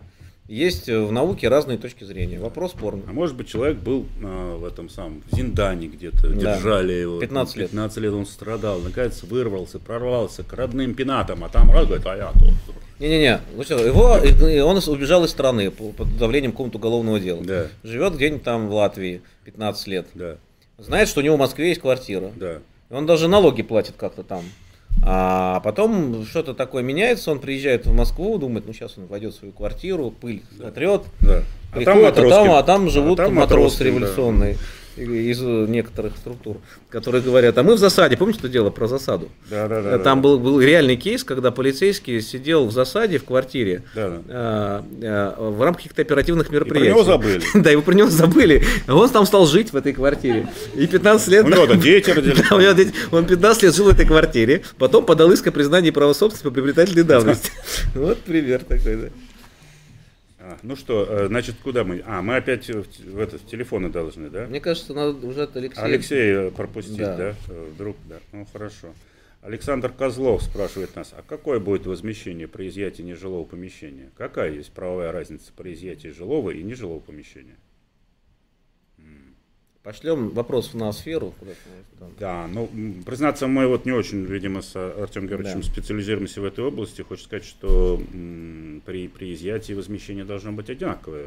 Есть 0.47 0.88
в 0.88 1.11
науке 1.11 1.49
разные 1.49 1.77
точки 1.77 2.05
зрения. 2.05 2.39
Вопрос 2.39 2.72
спорный. 2.72 3.03
А 3.07 3.14
может 3.14 3.35
быть, 3.35 3.47
человек 3.47 3.77
был 3.77 4.05
а, 4.23 4.57
в 4.57 4.65
этом 4.65 4.89
самом 4.89 5.23
в 5.30 5.35
Зиндане 5.35 5.88
где-то, 5.88 6.30
да. 6.30 6.55
держали 6.55 6.93
его. 6.93 7.19
15 7.19 7.55
лет. 7.57 7.69
15 7.69 7.97
лет 7.99 8.14
он 8.14 8.26
страдал, 8.26 8.80
наконец 8.80 9.23
вырвался, 9.23 9.80
прорвался 9.80 10.43
к 10.43 10.51
родным 10.53 10.95
пенатам, 10.95 11.45
а 11.45 11.49
там 11.49 11.72
раз 11.72 11.85
говорит, 11.85 12.05
а 12.05 12.18
я 12.18 12.31
тут. 12.34 12.53
Не-не-не, 13.04 13.42
его, 13.58 14.66
он 14.66 14.78
убежал 14.88 15.26
из 15.26 15.32
страны 15.32 15.70
под 15.72 16.18
давлением 16.18 16.54
какого-то 16.54 16.78
уголовного 16.78 17.20
дела. 17.20 17.42
Да. 17.44 17.68
Живет 17.84 18.16
где-нибудь 18.16 18.44
там 18.44 18.70
в 18.70 18.74
Латвии 18.74 19.22
15 19.44 19.88
лет. 19.88 20.08
Да. 20.14 20.38
Знает, 20.78 21.10
что 21.10 21.20
у 21.20 21.24
него 21.24 21.36
в 21.36 21.40
Москве 21.40 21.68
есть 21.68 21.82
квартира. 21.82 22.32
Да. 22.38 22.60
он 22.90 23.06
даже 23.06 23.28
налоги 23.28 23.62
платит 23.62 23.96
как-то 23.98 24.24
там. 24.24 24.46
А 25.06 25.60
потом 25.66 26.26
что-то 26.26 26.54
такое 26.54 26.82
меняется, 26.82 27.30
он 27.30 27.40
приезжает 27.40 27.86
в 27.86 27.94
Москву, 27.94 28.38
думает, 28.38 28.66
ну 28.66 28.72
сейчас 28.72 28.98
он 28.98 29.08
войдет 29.08 29.34
в 29.34 29.38
свою 29.38 29.52
квартиру, 29.52 30.12
пыль 30.12 30.44
сотрет, 30.58 31.02
да. 31.20 31.44
а, 31.74 31.76
приходит, 31.76 32.16
там 32.16 32.26
а, 32.26 32.30
там, 32.30 32.52
а 32.52 32.64
там 32.64 32.90
живут 32.90 33.20
а 33.20 33.26
там 33.26 33.36
матросы 33.36 33.84
революционные. 33.84 34.54
Да 34.54 34.60
из 34.98 35.41
некоторых 35.41 36.18
структур, 36.18 36.57
которые 36.90 37.22
говорят, 37.22 37.57
а 37.57 37.64
мы 37.64 37.76
в 37.76 37.78
засаде, 37.78 38.18
помните, 38.18 38.40
что 38.40 38.49
дело 38.49 38.70
про 38.70 38.88
засаду? 38.88 39.30
Да, 39.49 39.68
да, 39.68 39.82
да. 39.82 39.99
Там 39.99 40.20
да. 40.20 40.24
Был, 40.24 40.40
был 40.40 40.61
реальный 40.61 40.95
кейс, 40.95 41.24
когда 41.24 41.52
полицейский 41.52 42.22
сидел 42.22 42.68
в 42.68 42.72
засаде 42.72 43.18
в 43.18 43.26
квартире 43.26 43.84
да, 43.95 44.10
да. 44.10 44.22
А, 44.30 44.86
а, 45.03 45.49
в 45.49 45.61
рамках 45.61 45.84
каких-то 45.84 46.02
оперативных 46.02 46.52
мероприятий. 46.52 46.90
И 46.90 46.91
про 46.91 46.99
него 46.99 47.03
забыли. 47.03 47.41
да, 47.56 47.72
его 47.72 47.82
про 47.82 47.94
него 47.94 48.10
забыли. 48.10 48.64
Он 48.88 49.10
там 49.10 49.26
стал 49.26 49.48
жить 49.48 49.74
в 49.74 49.76
этой 49.76 49.94
квартире. 49.94 50.48
И 50.76 50.86
15 50.86 51.28
лет... 51.30 51.45
У 51.45 51.49
него 51.49 51.68
там 51.68 51.80
дети 51.80 52.10
родились. 52.11 52.94
Он 53.11 53.26
15 53.26 53.64
лет 53.64 53.76
жил 53.76 53.86
в 53.86 53.90
этой 53.90 54.06
квартире, 54.06 54.64
потом 54.78 55.06
подал 55.06 55.32
иск 55.32 55.48
о 55.48 55.52
признании 55.52 55.91
права 55.91 56.14
собственности 56.14 56.44
по 56.44 56.52
приобретательной 56.52 57.03
давности. 57.03 57.52
Вот 57.95 58.20
пример 58.20 58.64
такой, 58.64 58.95
да. 58.95 59.07
А, 60.45 60.57
ну 60.61 60.76
что, 60.76 61.06
э, 61.07 61.28
значит, 61.28 61.56
куда 61.64 61.86
мы? 61.86 62.03
А, 62.06 62.22
мы 62.22 62.36
опять 62.36 62.70
в, 62.70 62.84
в, 62.84 63.18
это, 63.18 63.38
в 63.38 63.45
телефоны 63.45 63.88
должны, 63.88 64.30
да? 64.30 64.45
Мне 64.45 64.60
кажется, 64.60 64.94
надо 64.94 65.26
уже 65.26 65.44
от 65.44 65.56
Алексея. 65.56 65.86
Алексея 65.86 66.52
пропустить, 66.52 66.98
да. 66.98 67.15
да? 67.15 67.36
Э, 67.48 67.70
вдруг, 67.74 67.95
да. 68.10 68.18
Ну, 68.34 68.45
хорошо. 68.52 68.94
Александр 69.41 69.94
Козлов 69.94 70.44
спрашивает 70.44 70.98
нас, 70.98 71.14
а 71.18 71.22
какое 71.26 71.61
будет 71.61 71.86
возмещение 71.86 72.49
при 72.49 72.68
изъятии 72.68 73.03
нежилого 73.03 73.45
помещения? 73.45 74.11
Какая 74.18 74.52
есть 74.52 74.74
правовая 74.74 75.14
разница 75.14 75.53
при 75.56 75.74
изъятии 75.74 76.10
жилого 76.10 76.49
и 76.49 76.61
нежилого 76.61 76.99
помещения? 76.99 77.56
Пошлем 79.84 80.30
вопрос 80.30 80.73
на 80.73 80.93
сферу. 80.93 81.34
Да, 82.18 82.47
ну, 82.47 82.69
признаться, 83.05 83.47
мы 83.47 83.68
вот 83.68 83.85
не 83.85 83.91
очень, 83.91 84.23
видимо, 84.23 84.61
с 84.61 84.76
Артем 84.76 85.27
Георгиевичем 85.27 85.60
да. 85.60 85.68
специализируемся 85.68 86.39
в 86.39 86.45
этой 86.45 86.64
области. 86.64 87.01
Хочу 87.01 87.23
сказать, 87.23 87.43
что 87.43 88.01
при, 88.85 89.10
при 89.10 89.34
изъятии 89.34 89.73
возмещение 89.73 90.23
должно 90.23 90.53
быть 90.53 90.69
одинаковое. 90.69 91.26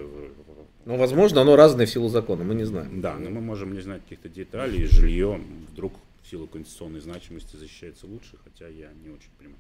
Ну, 0.87 0.97
возможно, 0.97 1.43
оно 1.43 1.55
разное 1.55 1.85
в 1.85 1.91
силу 1.91 2.09
закона, 2.09 2.45
мы 2.45 2.55
не 2.55 2.65
знаем. 2.65 3.03
Да, 3.03 3.17
но 3.19 3.29
мы 3.29 3.43
можем 3.43 3.75
не 3.75 3.81
знать 3.81 4.03
каких-то 4.05 4.31
деталей, 4.31 4.87
жилье 4.87 5.39
вдруг 5.73 5.93
в 6.23 6.31
силу 6.31 6.47
конституционной 6.47 7.01
значимости 7.01 7.57
защищается 7.57 8.07
лучше, 8.07 8.39
хотя 8.43 8.69
я 8.69 8.89
не 9.05 9.11
очень 9.11 9.31
понимаю, 9.37 9.59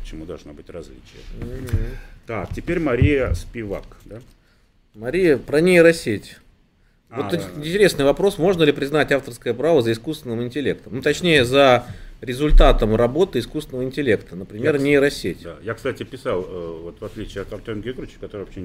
почему 0.00 0.26
должно 0.26 0.52
быть 0.52 0.68
различие. 0.68 1.22
Так, 2.26 2.54
теперь 2.54 2.78
Мария 2.78 3.32
Спивак, 3.32 3.86
да? 4.04 4.20
Мария 4.94 5.38
про 5.38 5.60
нейросеть. 5.60 6.36
Вот 7.10 7.32
а, 7.32 7.36
интересный 7.56 8.04
вопрос, 8.04 8.36
можно 8.36 8.64
ли 8.64 8.72
признать 8.72 9.10
авторское 9.12 9.54
право 9.54 9.80
за 9.80 9.92
искусственным 9.92 10.42
интеллектом? 10.42 10.96
Ну, 10.96 11.02
точнее, 11.02 11.44
за 11.44 11.86
результатом 12.20 12.94
работы 12.96 13.38
искусственного 13.38 13.84
интеллекта, 13.84 14.36
например, 14.36 14.76
я, 14.76 14.82
нейросеть. 14.82 15.42
Да, 15.42 15.56
я, 15.62 15.72
кстати, 15.74 16.02
писал, 16.02 16.42
э, 16.42 16.78
вот 16.82 17.00
в 17.00 17.04
отличие 17.04 17.42
от 17.42 17.52
Артема 17.52 17.80
Георгиевича, 17.80 18.18
который 18.20 18.42
вообще 18.42 18.60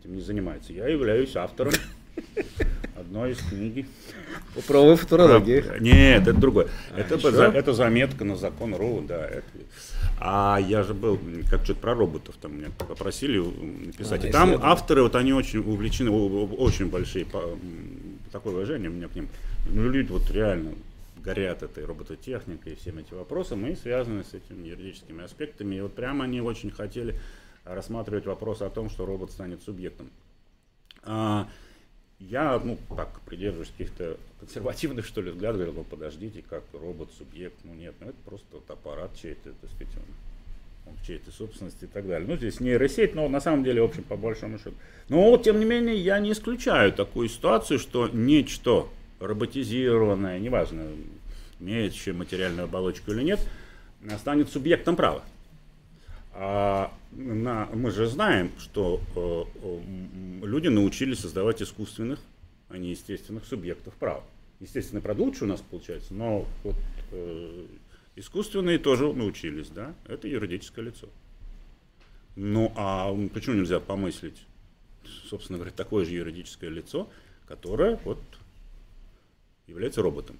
этим 0.00 0.16
не 0.16 0.20
занимается, 0.20 0.74
я 0.74 0.86
являюсь 0.88 1.34
автором 1.34 1.72
одной 2.96 3.32
из 3.32 3.38
книги. 3.38 3.86
По 4.54 4.60
правовой 4.60 4.96
футурологии. 4.96 5.64
Нет, 5.80 6.22
это 6.22 6.34
другое. 6.34 6.68
А, 6.90 7.00
это, 7.00 7.18
за, 7.30 7.44
это 7.44 7.72
заметка 7.72 8.24
на 8.24 8.36
закон 8.36 8.74
РУ, 8.74 9.02
да. 9.08 9.26
Это. 9.26 9.44
А 10.24 10.56
я 10.56 10.84
же 10.84 10.94
был, 10.94 11.18
как 11.50 11.64
что-то 11.64 11.80
про 11.80 11.94
роботов 11.94 12.36
там 12.40 12.56
меня 12.56 12.68
попросили 12.78 13.38
написать. 13.38 14.24
А, 14.24 14.28
и 14.28 14.30
там 14.30 14.56
авторы, 14.62 15.02
вот 15.02 15.16
они 15.16 15.32
очень 15.32 15.58
увлечены, 15.58 16.12
очень 16.12 16.88
большие, 16.88 17.26
такое 18.30 18.54
уважение 18.54 18.88
у 18.88 18.92
меня 18.92 19.08
к 19.08 19.16
ним. 19.16 19.28
Ну, 19.68 19.90
люди 19.90 20.12
вот 20.12 20.30
реально 20.30 20.74
горят 21.24 21.64
этой 21.64 21.84
робототехникой 21.84 22.74
и 22.74 22.76
всеми 22.76 23.00
этими 23.00 23.18
вопросами, 23.18 23.70
и 23.70 23.74
связаны 23.74 24.22
с 24.22 24.32
этими 24.32 24.68
юридическими 24.68 25.24
аспектами. 25.24 25.74
И 25.74 25.80
вот 25.80 25.94
прямо 25.94 26.22
они 26.22 26.40
очень 26.40 26.70
хотели 26.70 27.18
рассматривать 27.64 28.26
вопрос 28.26 28.62
о 28.62 28.70
том, 28.70 28.90
что 28.90 29.04
робот 29.04 29.32
станет 29.32 29.64
субъектом. 29.64 30.08
А, 31.02 31.48
я, 32.20 32.60
ну, 32.62 32.78
так, 32.96 33.20
придерживаюсь 33.22 33.72
каких-то 33.76 34.16
консервативных, 34.42 35.06
что 35.06 35.22
ли, 35.22 35.30
взглядов, 35.30 35.58
говорил, 35.58 35.74
ну, 35.74 35.84
подождите, 35.84 36.42
как 36.48 36.64
робот, 36.72 37.10
субъект, 37.16 37.54
ну, 37.62 37.74
нет, 37.74 37.94
ну, 38.00 38.08
это 38.08 38.16
просто 38.24 38.46
вот 38.50 38.68
аппарат 38.68 39.12
чей-то, 39.16 39.52
так 39.52 39.70
сказать, 39.70 39.94
он, 39.96 40.90
он 40.92 40.96
в 40.96 41.06
чьей-то 41.06 41.30
собственности 41.30 41.84
и 41.84 41.86
так 41.86 42.08
далее. 42.08 42.28
Ну, 42.28 42.36
здесь 42.36 42.58
нейросеть, 42.58 43.14
но 43.14 43.28
на 43.28 43.40
самом 43.40 43.62
деле, 43.62 43.82
в 43.82 43.84
общем, 43.84 44.02
по 44.02 44.16
большому 44.16 44.58
счету. 44.58 44.74
Но, 45.08 45.36
тем 45.38 45.60
не 45.60 45.64
менее, 45.64 45.96
я 45.96 46.18
не 46.18 46.32
исключаю 46.32 46.92
такую 46.92 47.28
ситуацию, 47.28 47.78
что 47.78 48.08
нечто 48.08 48.88
роботизированное, 49.20 50.40
неважно, 50.40 50.88
имеет 51.60 51.92
еще 51.92 52.12
материальную 52.12 52.64
оболочку 52.64 53.12
или 53.12 53.22
нет, 53.22 53.38
станет 54.18 54.50
субъектом 54.50 54.96
права. 54.96 55.22
А 56.34 56.92
на, 57.12 57.68
мы 57.72 57.92
же 57.92 58.06
знаем, 58.06 58.50
что 58.58 59.00
э, 59.14 59.44
э, 59.62 60.46
люди 60.46 60.66
научились 60.66 61.20
создавать 61.20 61.62
искусственных, 61.62 62.18
а 62.68 62.78
не 62.78 62.90
естественных 62.90 63.44
субъектов 63.44 63.94
права. 63.94 64.24
Естественно, 64.62 65.00
правда, 65.00 65.24
лучше 65.24 65.42
у 65.42 65.48
нас 65.48 65.60
получается, 65.60 66.14
но 66.14 66.46
вот, 66.62 66.76
э, 67.10 67.66
искусственные 68.14 68.78
тоже 68.78 69.12
научились, 69.12 69.66
да, 69.66 69.92
это 70.06 70.28
юридическое 70.28 70.84
лицо. 70.84 71.08
Ну 72.36 72.72
а 72.76 73.12
почему 73.34 73.56
нельзя 73.56 73.80
помыслить, 73.80 74.40
собственно 75.28 75.58
говоря, 75.58 75.74
такое 75.76 76.04
же 76.04 76.12
юридическое 76.12 76.70
лицо, 76.70 77.08
которое 77.48 77.98
вот 78.04 78.20
является 79.66 80.00
роботом? 80.00 80.38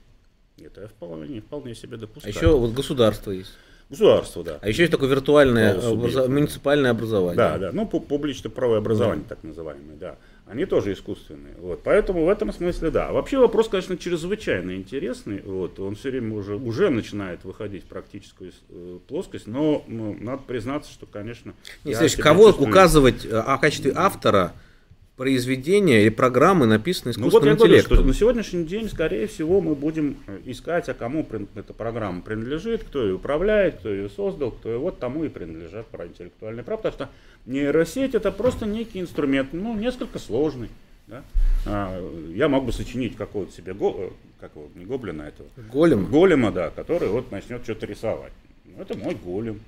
Это 0.56 0.82
я 0.82 0.86
вполне, 0.86 1.40
вполне 1.40 1.74
себе 1.74 1.96
допускаю. 1.96 2.32
А 2.32 2.38
еще 2.38 2.56
вот 2.56 2.74
государство 2.74 3.32
есть. 3.32 3.50
Государство, 3.90 4.44
да. 4.44 4.58
А 4.62 4.68
еще 4.68 4.82
есть 4.82 4.92
такое 4.92 5.08
виртуальное 5.08 5.80
образов... 5.80 6.28
муниципальное 6.28 6.92
образование. 6.92 7.36
Да, 7.36 7.58
да, 7.58 7.72
ну 7.72 7.88
публичное 7.88 8.52
правое 8.52 8.78
образование, 8.78 9.24
да. 9.28 9.34
так 9.34 9.42
называемое, 9.42 9.96
да. 9.96 10.16
Они 10.46 10.66
тоже 10.66 10.92
искусственные. 10.92 11.54
Вот. 11.58 11.82
Поэтому 11.82 12.24
в 12.24 12.28
этом 12.28 12.52
смысле 12.52 12.90
да. 12.90 13.12
Вообще 13.12 13.38
вопрос, 13.38 13.68
конечно, 13.68 13.96
чрезвычайно 13.96 14.76
интересный. 14.76 15.40
Вот. 15.42 15.78
Он 15.78 15.94
все 15.94 16.10
время 16.10 16.34
уже, 16.34 16.56
уже 16.56 16.90
начинает 16.90 17.44
выходить 17.44 17.84
в 17.84 17.86
практическую 17.86 18.52
э, 18.68 18.98
плоскость, 19.06 19.46
но 19.46 19.84
ну, 19.86 20.16
надо 20.18 20.42
признаться, 20.42 20.92
что, 20.92 21.06
конечно... 21.06 21.54
Не, 21.84 21.94
Сергей, 21.94 22.22
кого 22.22 22.48
чувствую... 22.48 22.70
указывать 22.70 23.24
э, 23.24 23.38
о 23.38 23.56
качестве 23.58 23.92
автора 23.94 24.52
произведения 25.22 26.02
или 26.02 26.08
программы, 26.08 26.66
написанные 26.66 27.12
искусственным 27.12 27.30
ну, 27.30 27.38
вот 27.40 27.46
я 27.46 27.52
интеллектом. 27.52 27.90
Говорю, 27.90 28.02
что 28.02 28.08
на 28.08 28.14
сегодняшний 28.14 28.64
день, 28.64 28.88
скорее 28.88 29.28
всего, 29.28 29.60
мы 29.60 29.76
будем 29.76 30.16
искать, 30.44 30.88
а 30.88 30.94
кому 30.94 31.24
эта 31.54 31.72
программа 31.72 32.22
принадлежит, 32.22 32.82
кто 32.82 33.06
ее 33.06 33.14
управляет, 33.14 33.76
кто 33.76 33.88
ее 33.88 34.08
создал, 34.08 34.50
кто 34.50 34.70
ее 34.70 34.78
вот 34.78 34.98
тому 34.98 35.22
и 35.22 35.28
принадлежат 35.28 35.86
про 35.86 36.08
интеллектуальное 36.08 36.64
право, 36.64 36.78
потому 36.78 36.94
что 36.94 37.08
нейросеть 37.46 38.16
это 38.16 38.32
просто 38.32 38.66
некий 38.66 39.00
инструмент, 39.00 39.50
ну, 39.52 39.76
несколько 39.76 40.18
сложный. 40.18 40.70
Да? 41.06 41.22
А, 41.66 42.12
я 42.34 42.48
мог 42.48 42.64
бы 42.64 42.72
сочинить 42.72 43.14
какого-то 43.14 43.52
себе, 43.52 43.74
го, 43.74 44.12
как 44.40 44.56
его, 44.56 44.68
не 44.74 44.84
гоблина 44.84 45.22
этого. 45.22 45.48
Голема. 45.72 46.08
Голема, 46.08 46.50
да, 46.50 46.70
который 46.70 47.08
вот 47.10 47.30
начнет 47.30 47.62
что-то 47.62 47.86
рисовать. 47.86 48.32
Ну, 48.64 48.82
это 48.82 48.98
мой 48.98 49.14
голем 49.14 49.60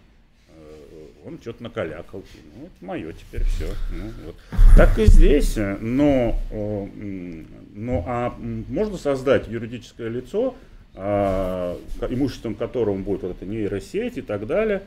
он 1.24 1.38
что-то 1.40 1.62
накалякал. 1.62 2.22
Ну, 2.56 2.66
это 2.66 2.84
мое 2.84 3.12
теперь 3.12 3.44
все. 3.44 3.66
Ну, 3.92 4.10
вот. 4.26 4.36
Так 4.76 4.98
и 4.98 5.06
здесь. 5.06 5.56
Но, 5.56 6.38
но 6.50 8.04
а 8.06 8.36
можно 8.38 8.96
создать 8.98 9.48
юридическое 9.48 10.08
лицо, 10.08 10.54
а, 10.94 11.78
имуществом 12.08 12.54
которого 12.54 12.96
будет 12.96 13.22
вот 13.22 13.36
эта 13.36 13.46
нейросеть 13.46 14.18
и 14.18 14.22
так 14.22 14.46
далее. 14.46 14.82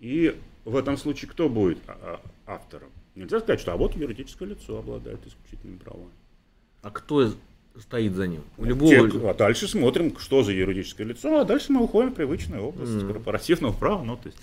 И 0.00 0.36
в 0.64 0.76
этом 0.76 0.96
случае 0.96 1.30
кто 1.30 1.48
будет 1.48 1.78
а, 1.86 2.20
а, 2.46 2.54
автором? 2.54 2.88
Нельзя 3.14 3.40
сказать, 3.40 3.60
что 3.60 3.72
а 3.72 3.76
вот 3.76 3.94
юридическое 3.94 4.48
лицо 4.48 4.78
обладает 4.78 5.20
исключительными 5.26 5.78
правами. 5.78 6.10
А 6.82 6.90
кто 6.90 7.32
стоит 7.78 8.14
за 8.14 8.26
ним? 8.26 8.42
У 8.58 8.64
любого... 8.64 9.10
Те, 9.10 9.28
а 9.28 9.34
дальше 9.34 9.68
смотрим, 9.68 10.18
что 10.18 10.42
за 10.42 10.52
юридическое 10.52 11.06
лицо, 11.06 11.40
а 11.40 11.44
дальше 11.44 11.72
мы 11.72 11.82
уходим 11.82 12.10
в 12.10 12.14
привычную 12.14 12.62
область 12.62 12.92
mm. 12.92 13.06
корпоративного 13.06 13.72
права. 13.72 14.02
Ну, 14.02 14.16
то 14.16 14.28
есть, 14.28 14.38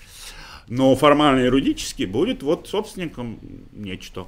но 0.68 0.96
формально 0.96 1.46
юридически 1.46 2.04
будет 2.04 2.44
вот 2.44 2.68
собственником 2.68 3.40
нечто. 3.72 4.28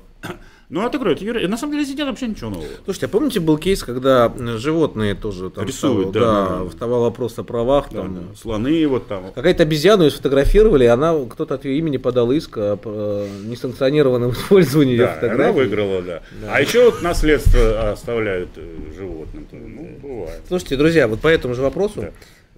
Ну, 0.70 0.86
это 0.86 0.98
говорю, 0.98 1.16
это, 1.16 1.48
на 1.48 1.58
самом 1.58 1.74
деле 1.74 1.86
здесь 1.86 1.98
нет 1.98 2.08
вообще 2.08 2.28
ничего 2.28 2.50
нового. 2.50 2.68
Слушайте, 2.86 3.06
а 3.06 3.10
помните, 3.10 3.40
был 3.40 3.58
кейс, 3.60 3.84
когда 3.84 4.34
животные 4.58 5.14
тоже 5.14 5.52
там 5.52 5.64
рисуют, 5.64 6.12
да, 6.12 6.20
да, 6.20 6.60
да, 6.64 6.70
вставал 6.70 7.02
вопрос 7.02 7.38
о 7.38 7.44
правах, 7.44 7.90
да, 7.92 8.02
там, 8.02 8.16
да. 8.16 8.36
слоны 8.36 8.88
вот 8.88 9.08
там. 9.08 9.32
Какая-то 9.34 9.62
обезьяну 9.62 10.10
сфотографировали, 10.10 10.86
она 10.86 11.14
кто-то 11.30 11.56
от 11.56 11.66
ее 11.66 11.78
имени 11.78 11.98
подал 11.98 12.32
иск 12.32 12.58
о 12.58 12.80
э, 12.84 13.28
несанкционированном 13.46 14.32
использовании 14.34 14.98
да, 14.98 15.14
фотографий. 15.14 15.44
она 15.44 15.52
выиграла, 15.52 16.02
да. 16.02 16.22
да. 16.42 16.56
А 16.56 16.62
еще 16.62 16.86
вот 16.86 17.04
наследство 17.04 17.92
оставляют 17.92 18.50
э, 18.56 18.68
животным. 18.98 19.46
Ну, 19.52 19.90
бывает. 20.02 20.42
Слушайте, 20.48 20.78
друзья, 20.78 21.08
вот 21.08 21.20
по 21.20 21.28
этому 21.28 21.54
же 21.54 21.62
вопросу. 21.62 22.02
Да 22.02 22.12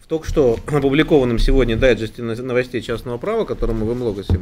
только 0.07 0.27
что 0.27 0.59
опубликованном 0.67 1.39
сегодня 1.39 1.77
дайджесте 1.77 2.23
новостей 2.23 2.81
частного 2.81 3.17
права, 3.17 3.45
который 3.45 3.75
мы 3.75 3.85
в 3.85 3.95
Млогосе 3.95 4.41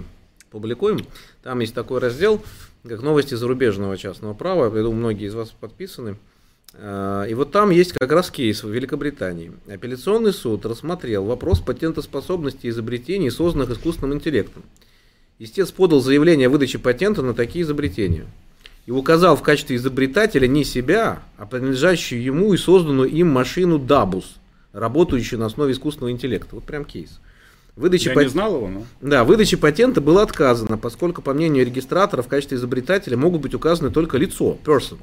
публикуем, 0.52 1.06
там 1.44 1.60
есть 1.60 1.74
такой 1.74 2.00
раздел, 2.00 2.42
как 2.88 3.02
новости 3.02 3.34
зарубежного 3.34 3.98
частного 3.98 4.34
права. 4.34 4.66
Я 4.66 4.84
думаю, 4.84 5.00
многие 5.00 5.28
из 5.28 5.34
вас 5.34 5.50
подписаны. 5.50 6.18
А, 6.74 7.24
и 7.24 7.34
вот 7.34 7.52
там 7.52 7.72
есть 7.72 7.94
как 7.94 8.12
раз 8.12 8.30
кейс 8.30 8.64
в 8.64 8.70
Великобритании. 8.70 9.52
Апелляционный 9.68 10.34
суд 10.34 10.66
рассмотрел 10.66 11.26
вопрос 11.26 11.60
патентоспособности 11.60 12.68
изобретений, 12.68 13.32
созданных 13.32 13.72
искусственным 13.72 14.18
интеллектом. 14.18 14.64
Истец 15.40 15.72
подал 15.72 16.00
заявление 16.00 16.48
о 16.48 16.52
выдаче 16.52 16.80
патента 16.80 17.22
на 17.22 17.34
такие 17.34 17.64
изобретения. 17.64 18.26
И 18.86 18.92
указал 18.92 19.36
в 19.36 19.42
качестве 19.42 19.78
изобретателя 19.78 20.48
не 20.48 20.64
себя, 20.64 21.24
а 21.38 21.48
принадлежащую 21.48 22.22
ему 22.22 22.54
и 22.54 22.58
созданную 22.58 23.10
им 23.10 23.30
машину 23.30 23.80
Дабус– 23.80 24.36
работающую 24.76 25.40
на 25.40 25.48
основе 25.48 25.74
искусственного 25.74 26.12
интеллекта. 26.12 26.56
Вот 26.56 26.66
прям 26.66 26.86
кейс. 26.86 27.20
Выдача 27.76 28.10
Я 28.10 28.16
пат... 28.16 28.24
не 28.24 28.30
знал 28.30 28.56
его, 28.56 28.68
но... 28.68 28.86
Да, 29.02 29.24
выдача 29.24 29.58
патента 29.58 30.02
было 30.02 30.22
отказано, 30.22 30.78
поскольку, 30.78 31.22
по 31.22 31.34
мнению 31.34 31.66
регистратора, 31.66 32.22
в 32.22 32.28
качестве 32.28 32.58
изобретателя 32.58 33.18
могут 33.18 33.42
быть 33.42 33.54
указаны 33.54 33.90
только 33.90 34.18
лицо, 34.18 34.58
person. 34.64 34.98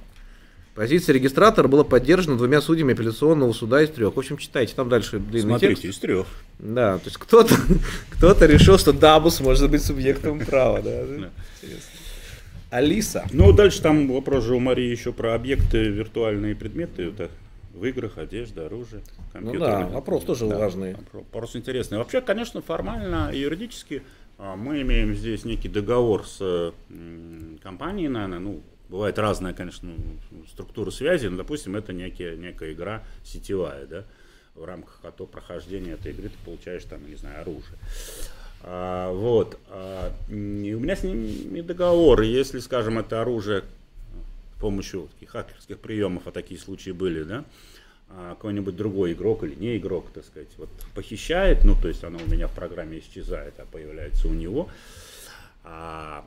Позиция 0.74 1.14
регистратора 1.14 1.68
была 1.68 1.84
поддержана 1.84 2.38
двумя 2.38 2.62
судьями 2.62 2.94
апелляционного 2.94 3.52
суда 3.52 3.82
из 3.82 3.90
трех. 3.90 4.16
В 4.16 4.18
общем, 4.18 4.38
читайте, 4.38 4.72
там 4.74 4.88
дальше 4.88 5.18
длинный 5.18 5.50
Смотрите, 5.50 5.82
текст. 5.82 5.96
из 5.96 5.98
трех. 5.98 6.26
Да, 6.58 6.96
то 6.96 7.04
есть 7.04 7.18
кто-то 7.18 7.54
кто 8.10 8.32
решил, 8.46 8.78
что 8.78 8.94
Дабус 8.94 9.40
может 9.40 9.70
быть 9.70 9.82
субъектом 9.82 10.40
права. 10.40 10.80
Да? 10.80 11.28
Алиса. 12.70 13.26
Ну, 13.32 13.52
дальше 13.52 13.82
там 13.82 14.10
вопрос 14.10 14.44
же 14.44 14.54
у 14.54 14.60
Марии 14.60 14.90
еще 14.90 15.12
про 15.12 15.34
объекты, 15.34 15.88
виртуальные 15.88 16.54
предметы. 16.54 17.02
Это 17.02 17.28
в 17.74 17.84
играх, 17.84 18.18
одежда, 18.18 18.66
оружие, 18.66 19.02
компьютер. 19.32 19.60
Ну 19.60 19.66
да, 19.66 19.86
вопрос 19.88 20.24
тоже 20.24 20.46
да, 20.46 20.58
важный. 20.58 20.96
Вопрос 21.12 21.56
интересный. 21.56 21.98
Вообще, 21.98 22.20
конечно, 22.20 22.60
формально 22.60 23.30
и 23.32 23.40
юридически 23.40 24.02
а, 24.38 24.56
мы 24.56 24.82
имеем 24.82 25.14
здесь 25.14 25.44
некий 25.44 25.68
договор 25.68 26.26
с 26.26 26.72
компанией, 27.62 28.08
наверное, 28.08 28.40
ну, 28.40 28.60
бывает 28.88 29.18
разная, 29.18 29.54
конечно, 29.54 29.92
структура 30.50 30.90
связи, 30.90 31.26
но, 31.26 31.38
допустим, 31.38 31.76
это 31.76 31.92
некая, 31.92 32.36
некая 32.36 32.72
игра 32.72 33.02
сетевая, 33.24 33.86
да, 33.86 34.04
в 34.54 34.64
рамках 34.64 35.00
ото 35.02 35.24
прохождения 35.26 35.92
этой 35.92 36.12
игры 36.12 36.28
ты 36.28 36.36
получаешь 36.44 36.84
там, 36.84 37.08
не 37.08 37.16
знаю, 37.16 37.40
оружие. 37.40 37.78
А, 38.64 39.12
вот. 39.12 39.58
А, 39.68 40.12
и 40.28 40.74
у 40.74 40.80
меня 40.80 40.96
с 40.96 41.02
ними 41.02 41.60
договор, 41.62 42.20
если, 42.22 42.58
скажем, 42.58 42.98
это 42.98 43.22
оружие 43.22 43.64
помощью 44.62 45.08
таких 45.12 45.30
хакерских 45.30 45.78
приемов, 45.80 46.26
а 46.26 46.30
такие 46.30 46.58
случаи 46.58 46.90
были, 46.90 47.24
да, 47.24 47.44
а 48.08 48.30
какой-нибудь 48.36 48.76
другой 48.76 49.12
игрок 49.12 49.42
или 49.42 49.54
не 49.54 49.76
игрок, 49.76 50.06
так 50.14 50.24
сказать, 50.24 50.48
вот 50.56 50.70
похищает, 50.94 51.64
ну, 51.64 51.74
то 51.74 51.88
есть 51.88 52.04
оно 52.04 52.18
у 52.18 52.30
меня 52.30 52.46
в 52.46 52.54
программе 52.54 53.00
исчезает, 53.00 53.54
а 53.58 53.66
появляется 53.66 54.28
у 54.28 54.32
него, 54.32 54.68
а, 55.64 56.24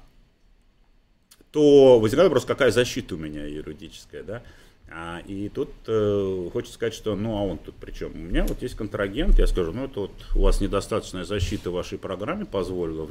то 1.51 1.99
возникает 1.99 2.29
вопрос, 2.29 2.45
какая 2.45 2.71
защита 2.71 3.15
у 3.15 3.17
меня 3.17 3.45
юридическая, 3.45 4.23
да, 4.23 4.43
А, 4.87 5.21
и 5.25 5.49
тут 5.49 5.69
э, 5.87 6.49
хочется 6.53 6.75
сказать, 6.75 6.93
что 6.93 7.15
ну 7.15 7.37
а 7.37 7.41
он 7.41 7.57
тут 7.57 7.75
при 7.75 7.91
чем? 7.91 8.11
У 8.13 8.17
меня 8.17 8.45
вот 8.45 8.61
есть 8.61 8.75
контрагент, 8.75 9.39
я 9.39 9.47
скажу, 9.47 9.71
ну 9.71 9.85
это 9.85 10.01
вот 10.01 10.11
у 10.35 10.41
вас 10.41 10.61
недостаточная 10.61 11.23
защита 11.23 11.71
в 11.71 11.73
вашей 11.73 11.97
программе 11.97 12.45
позволила 12.45 13.09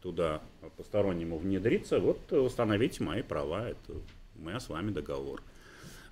туда 0.00 0.40
постороннему 0.76 1.38
внедриться, 1.38 1.98
вот 1.98 2.32
установите 2.32 3.02
мои 3.02 3.22
права, 3.22 3.68
это 3.70 3.94
у 4.38 4.48
меня 4.48 4.60
с 4.60 4.68
вами 4.68 4.90
договор. 4.90 5.42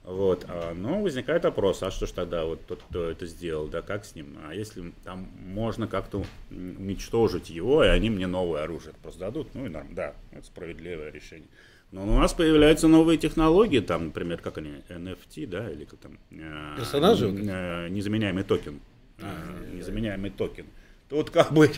Вот, 0.06 0.44
а, 0.48 0.72
но 0.72 1.02
возникает 1.02 1.42
вопрос, 1.44 1.82
а 1.82 1.90
что 1.90 2.06
ж 2.06 2.12
тогда 2.12 2.44
вот 2.44 2.64
тот, 2.66 2.80
кто 2.88 3.10
это 3.10 3.26
сделал, 3.26 3.66
да, 3.66 3.82
как 3.82 4.04
с 4.04 4.14
ним? 4.14 4.38
А 4.46 4.54
если 4.54 4.92
там 5.02 5.28
можно 5.46 5.88
как-то 5.88 6.24
уничтожить 6.50 7.50
его, 7.50 7.82
и 7.82 7.88
они 7.88 8.08
мне 8.08 8.28
новое 8.28 8.62
оружие 8.62 8.94
просто 9.02 9.20
дадут, 9.20 9.48
ну 9.54 9.66
и 9.66 9.68
норм, 9.68 9.94
да, 9.94 10.14
это 10.30 10.46
справедливое 10.46 11.10
решение. 11.10 11.48
Но 11.90 12.02
у 12.02 12.18
нас 12.18 12.34
появляются 12.34 12.86
новые 12.86 13.18
технологии, 13.18 13.80
там, 13.80 14.06
например, 14.06 14.40
как 14.40 14.58
они, 14.58 14.82
NFT, 14.88 15.46
да, 15.46 15.70
или 15.70 15.84
как 15.84 15.98
там... 15.98 16.18
Э, 16.30 16.76
Персонажи? 16.76 17.26
Э, 17.26 17.88
незаменяемый 17.88 18.44
токен. 18.44 18.80
А, 19.20 19.34
э, 19.60 19.76
незаменяемый 19.76 20.30
токен. 20.30 20.66
Тут 21.08 21.30
как 21.30 21.52
бы, 21.52 21.70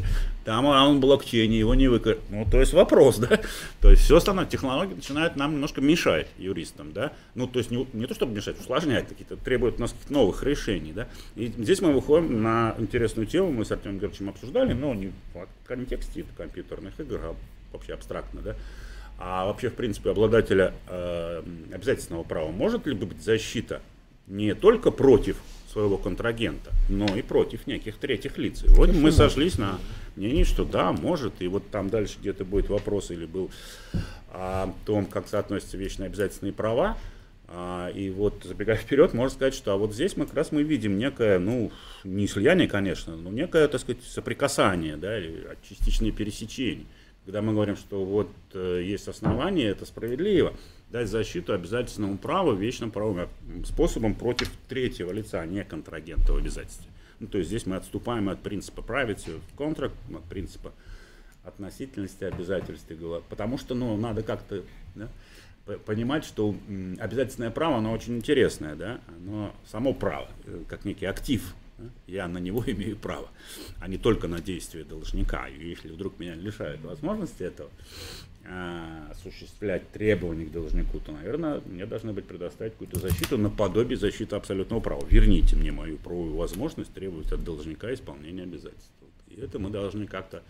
там 0.47 0.97
в 0.97 1.01
блокчейне, 1.01 1.59
его 1.59 1.75
не 1.75 1.87
выкрыть. 1.89 2.19
Ну, 2.31 2.47
то 2.51 2.61
есть 2.61 2.73
вопрос, 2.73 3.19
да. 3.19 3.39
То 3.83 3.91
есть 3.91 4.03
все 4.03 4.19
становится, 4.21 4.53
технологии 4.53 4.95
начинают 4.95 5.37
нам 5.37 5.53
немножко 5.53 5.83
мешать, 5.83 6.29
юристам, 6.39 6.93
да. 6.93 7.13
Ну, 7.35 7.47
то 7.47 7.59
есть 7.59 7.71
не, 7.71 7.87
не 7.93 8.07
то, 8.07 8.15
чтобы 8.15 8.35
мешать, 8.35 8.59
усложнять 8.59 9.07
какие-то, 9.07 9.37
требуют 9.37 9.77
у 9.77 9.83
нас 9.83 9.93
каких-то 9.93 10.15
новых 10.15 10.43
решений, 10.45 10.93
да. 10.95 11.09
И 11.37 11.49
здесь 11.49 11.83
мы 11.83 11.93
выходим 11.93 12.43
на 12.43 12.75
интересную 12.79 13.27
тему, 13.27 13.53
мы 13.53 13.67
с 13.67 13.71
Артемом 13.71 13.99
Георгиевичем 13.99 14.31
обсуждали, 14.31 14.73
но 14.73 14.95
не 14.95 15.13
в 15.35 15.47
контексте 15.67 16.25
компьютерных 16.39 16.99
игр, 16.99 17.21
а 17.23 17.37
вообще 17.73 17.93
абстрактно, 17.93 18.41
да. 18.41 18.57
А 19.19 19.45
вообще, 19.45 19.69
в 19.69 19.75
принципе, 19.75 20.11
обладателя 20.11 20.73
э, 20.87 21.43
обязательственного 21.75 22.23
права 22.23 22.51
может 22.51 22.87
ли 22.87 22.95
быть 22.95 23.23
защита 23.23 23.83
не 24.27 24.55
только 24.55 24.91
против 24.91 25.37
своего 25.79 25.97
контрагента, 25.97 26.73
но 26.89 27.07
и 27.17 27.23
против 27.23 27.69
неких 27.69 27.99
третьих 27.99 28.37
лиц. 28.37 28.65
И 28.65 28.69
вот 28.69 28.93
мы 28.93 29.13
сошлись 29.13 29.59
на 29.59 29.79
мнении, 30.17 30.43
что 30.43 30.65
да, 30.65 30.91
может, 30.91 31.35
и 31.41 31.47
вот 31.47 31.71
там 31.71 31.89
дальше 31.89 32.17
где-то 32.19 32.45
будет 32.45 32.69
вопрос 32.69 33.13
или 33.13 33.27
был 33.27 33.51
о 34.33 34.73
том, 34.85 35.07
как 35.07 35.29
соотносятся 35.29 35.77
вечные 35.77 36.09
обязательные 36.09 36.53
права. 36.53 36.99
А, 37.47 37.91
и 37.91 38.11
вот 38.11 38.43
забегая 38.43 38.77
вперед, 38.77 39.15
можно 39.15 39.33
сказать, 39.33 39.55
что 39.55 39.73
а 39.73 39.77
вот 39.77 39.95
здесь 39.95 40.17
мы 40.17 40.27
как 40.27 40.35
раз 40.35 40.51
мы 40.51 40.65
видим 40.65 40.99
некое, 40.99 41.39
ну, 41.39 41.71
не 42.03 42.27
слияние, 42.27 42.67
конечно, 42.67 43.17
но 43.17 43.31
некое, 43.31 43.69
так 43.69 43.81
сказать, 43.81 44.03
соприкасание, 44.03 44.97
да, 44.97 45.17
или 45.17 45.47
частичное 45.69 46.11
пересечение 46.11 46.87
когда 47.29 47.43
мы 47.43 47.53
говорим, 47.53 47.77
что 47.77 48.03
вот 48.07 48.31
э, 48.55 48.81
есть 48.83 49.07
основания, 49.07 49.67
это 49.67 49.85
справедливо, 49.85 50.55
дать 50.91 51.11
защиту 51.11 51.53
обязательному 51.53 52.17
праву, 52.17 52.55
вечным 52.55 52.91
правовым 52.91 53.29
способом 53.67 54.15
против 54.15 54.51
третьего 54.67 55.13
лица, 55.13 55.45
не 55.45 55.63
контрагента 55.63 56.33
в 56.33 56.39
обязательстве. 56.39 56.89
Ну, 57.21 57.27
то 57.27 57.37
есть 57.37 57.51
здесь 57.51 57.67
мы 57.67 57.77
отступаем 57.77 58.31
от 58.31 58.41
принципа 58.41 58.81
правити 58.81 59.33
контракт, 59.59 59.95
от 60.11 60.25
принципа 60.25 60.73
относительности 61.45 62.25
обязательств, 62.25 62.91
потому 63.29 63.59
что 63.59 63.75
ну, 63.75 63.95
надо 63.99 64.23
как-то 64.23 64.63
да, 64.95 65.09
понимать, 65.85 66.25
что 66.25 66.55
обязательное 66.99 67.51
право, 67.51 67.77
оно 67.77 67.93
очень 67.93 68.17
интересное, 68.17 68.75
да, 68.75 69.01
оно 69.19 69.53
само 69.67 69.93
право, 69.93 70.29
э, 70.47 70.63
как 70.67 70.87
некий 70.87 71.05
актив 71.05 71.55
я 72.07 72.29
на 72.29 72.39
него 72.39 72.63
имею 72.67 72.97
право, 72.97 73.29
а 73.81 73.89
не 73.89 73.99
только 73.99 74.29
на 74.29 74.41
действие 74.41 74.85
должника. 74.85 75.49
И 75.49 75.69
если 75.69 75.89
вдруг 75.89 76.19
меня 76.19 76.35
лишают 76.35 76.81
возможности 76.83 77.43
этого, 77.43 77.71
а, 78.51 79.09
осуществлять 79.11 79.91
требования 79.91 80.47
к 80.47 80.53
должнику, 80.53 81.01
то, 81.01 81.13
наверное, 81.13 81.61
мне 81.67 81.85
должны 81.85 82.13
быть 82.13 82.25
предоставить 82.25 82.73
какую-то 82.73 82.99
защиту 82.99 83.37
наподобие 83.37 83.99
защиты 83.99 84.37
абсолютного 84.37 84.81
права. 84.81 85.05
Верните 85.09 85.55
мне 85.55 85.71
мою 85.71 85.99
правовую 85.99 86.35
возможность 86.35 86.93
требовать 86.95 87.31
от 87.31 87.45
должника 87.45 87.93
исполнения 87.93 88.45
обязательств. 88.45 88.91
И 89.29 89.39
это 89.41 89.59
мы 89.59 89.69
должны 89.69 90.07
как-то 90.07 90.43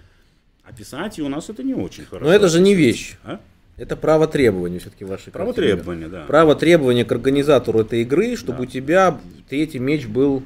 описать, 0.62 1.18
и 1.18 1.22
у 1.22 1.28
нас 1.28 1.50
это 1.50 1.64
не 1.64 1.74
очень 1.74 2.04
хорошо. 2.04 2.26
Но 2.26 2.32
это 2.32 2.48
же 2.48 2.60
не 2.60 2.74
вещь. 2.74 3.16
А? 3.24 3.40
Это 3.76 3.96
право 3.96 4.28
требования 4.28 4.78
все-таки 4.78 5.04
вашей 5.04 5.32
Право 5.32 5.52
требования, 5.52 6.08
да. 6.08 6.24
Право 6.26 6.54
требования 6.54 7.04
к 7.04 7.12
организатору 7.12 7.80
этой 7.80 8.02
игры, 8.02 8.36
чтобы 8.36 8.58
да. 8.58 8.62
у 8.64 8.66
тебя 8.66 9.20
третий 9.48 9.78
меч 9.78 10.06
был 10.06 10.42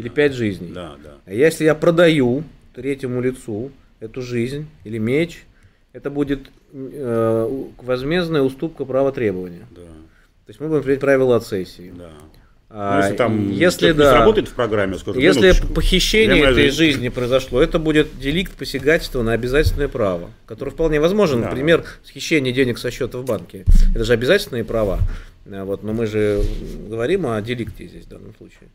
или 0.00 0.08
пять 0.08 0.32
жизней. 0.32 0.72
Да, 0.72 0.94
да. 1.02 1.14
А 1.26 1.32
если 1.32 1.64
я 1.64 1.74
продаю 1.74 2.42
третьему 2.74 3.20
лицу 3.20 3.70
эту 4.00 4.22
жизнь 4.22 4.66
или 4.84 4.98
меч, 4.98 5.44
это 5.92 6.10
будет 6.10 6.50
э, 6.72 7.66
возмездная 7.78 8.42
уступка 8.42 8.84
права 8.84 9.12
требования. 9.12 9.66
Да. 9.70 9.82
То 9.82 10.48
есть 10.48 10.60
мы 10.60 10.68
будем 10.68 10.82
принять 10.82 11.00
правила 11.00 11.36
от 11.36 11.46
сессии. 11.46 11.92
Да. 11.94 12.10
А, 12.72 13.02
если 13.02 13.16
там 13.16 13.50
если, 13.50 13.92
да, 13.92 14.18
работает 14.20 14.48
в 14.48 14.54
программе, 14.54 14.96
скажу, 14.96 15.18
если 15.18 15.40
минуточку. 15.40 15.74
похищение 15.74 16.40
этой 16.44 16.70
жизни. 16.70 16.92
жизни 16.92 17.08
произошло, 17.08 17.60
это 17.60 17.80
будет 17.80 18.18
деликт 18.18 18.52
посягательства 18.52 19.22
на 19.22 19.32
обязательное 19.32 19.88
право, 19.88 20.30
которое 20.46 20.70
вполне 20.70 21.00
возможно. 21.00 21.42
Да. 21.42 21.48
Например, 21.48 21.84
схищение 22.04 22.52
денег 22.54 22.78
со 22.78 22.92
счета 22.92 23.18
в 23.18 23.24
банке. 23.24 23.64
Это 23.94 24.04
же 24.04 24.12
обязательные 24.12 24.64
права. 24.64 25.00
Вот, 25.44 25.82
но 25.82 25.92
мы 25.92 26.06
же 26.06 26.42
говорим 26.88 27.26
о 27.26 27.40
деликте 27.42 27.88
здесь 27.88 28.04
в 28.04 28.08
данном 28.08 28.34
случае. 28.36 28.68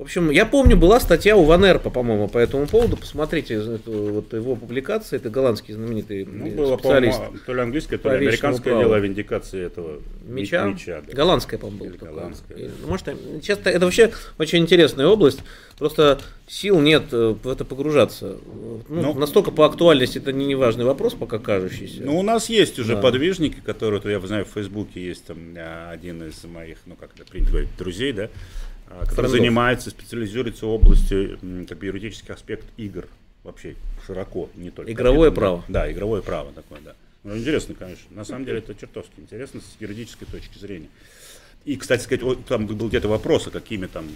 В 0.00 0.04
общем, 0.04 0.30
я 0.30 0.46
помню, 0.46 0.78
была 0.78 0.98
статья 0.98 1.36
у 1.36 1.44
Ванерпа, 1.44 1.90
по-моему, 1.90 2.26
по 2.26 2.38
этому 2.38 2.66
поводу. 2.66 2.96
Посмотрите 2.96 3.56
эту, 3.56 4.14
вот 4.14 4.32
его 4.32 4.56
публикации. 4.56 5.16
Это 5.16 5.28
голландский 5.28 5.74
знаменитый 5.74 6.24
ну, 6.24 6.48
было, 6.52 6.78
специалист. 6.78 7.20
То 7.44 7.52
ли 7.52 7.60
английское, 7.60 7.98
то 7.98 8.08
ли 8.08 8.26
американское 8.26 8.78
дело 8.78 8.96
о 8.96 8.98
виндикации 8.98 9.62
этого 9.62 10.00
меча. 10.22 10.64
меча 10.64 11.02
да. 11.06 11.12
Голландское, 11.12 11.60
по-моему, 11.60 11.84
было 11.84 12.08
голландское, 12.08 12.56
да. 12.56 12.86
Может, 12.86 13.08
часто 13.42 13.68
это 13.68 13.84
вообще 13.84 14.10
очень 14.38 14.60
интересная 14.60 15.06
область. 15.06 15.40
Просто 15.76 16.18
сил 16.48 16.80
нет 16.80 17.04
э, 17.12 17.34
в 17.42 17.46
это 17.46 17.66
погружаться. 17.66 18.38
Ну, 18.88 19.02
ну, 19.02 19.14
настолько 19.14 19.50
по 19.50 19.66
актуальности 19.66 20.16
это 20.16 20.32
не 20.32 20.54
важный 20.54 20.86
вопрос, 20.86 21.12
пока 21.12 21.38
кажущийся. 21.38 22.02
Ну, 22.02 22.18
у 22.18 22.22
нас 22.22 22.48
есть 22.48 22.78
уже 22.78 22.96
да. 22.96 23.02
подвижники, 23.02 23.60
которые, 23.60 24.00
я 24.04 24.20
знаю, 24.26 24.46
в 24.46 24.48
Фейсбуке 24.48 25.04
есть 25.04 25.26
там 25.26 25.36
а, 25.58 25.90
один 25.90 26.22
из 26.26 26.42
моих, 26.44 26.78
ну, 26.86 26.96
как 26.96 27.10
это 27.14 27.30
принято 27.30 27.50
говорить, 27.50 27.70
друзей, 27.78 28.12
да, 28.12 28.30
который 28.90 29.06
Френдов. 29.06 29.30
занимается, 29.32 29.90
специализируется 29.90 30.66
в 30.66 30.70
области 30.70 31.38
как 31.68 31.78
бы, 31.78 31.86
юридических 31.86 32.30
аспектов 32.30 32.68
игр 32.76 33.06
вообще 33.44 33.76
широко, 34.06 34.48
не 34.54 34.70
только. 34.70 34.92
Игровое 34.92 35.30
право. 35.30 35.64
Да, 35.68 35.90
игровое 35.90 36.22
право 36.22 36.52
такое, 36.52 36.80
да. 36.84 36.94
Ну, 37.22 37.36
интересно, 37.36 37.74
конечно. 37.74 38.06
На 38.10 38.24
самом 38.24 38.44
деле 38.44 38.58
это 38.58 38.74
чертовски 38.74 39.12
интересно 39.18 39.60
с 39.60 39.80
юридической 39.80 40.24
точки 40.26 40.58
зрения. 40.58 40.88
И, 41.66 41.76
кстати 41.76 42.02
сказать, 42.02 42.24
там 42.46 42.66
был 42.66 42.88
где-то 42.88 43.08
вопрос, 43.08 43.46
а 43.46 43.50
какими 43.50 43.84
там 43.86 44.06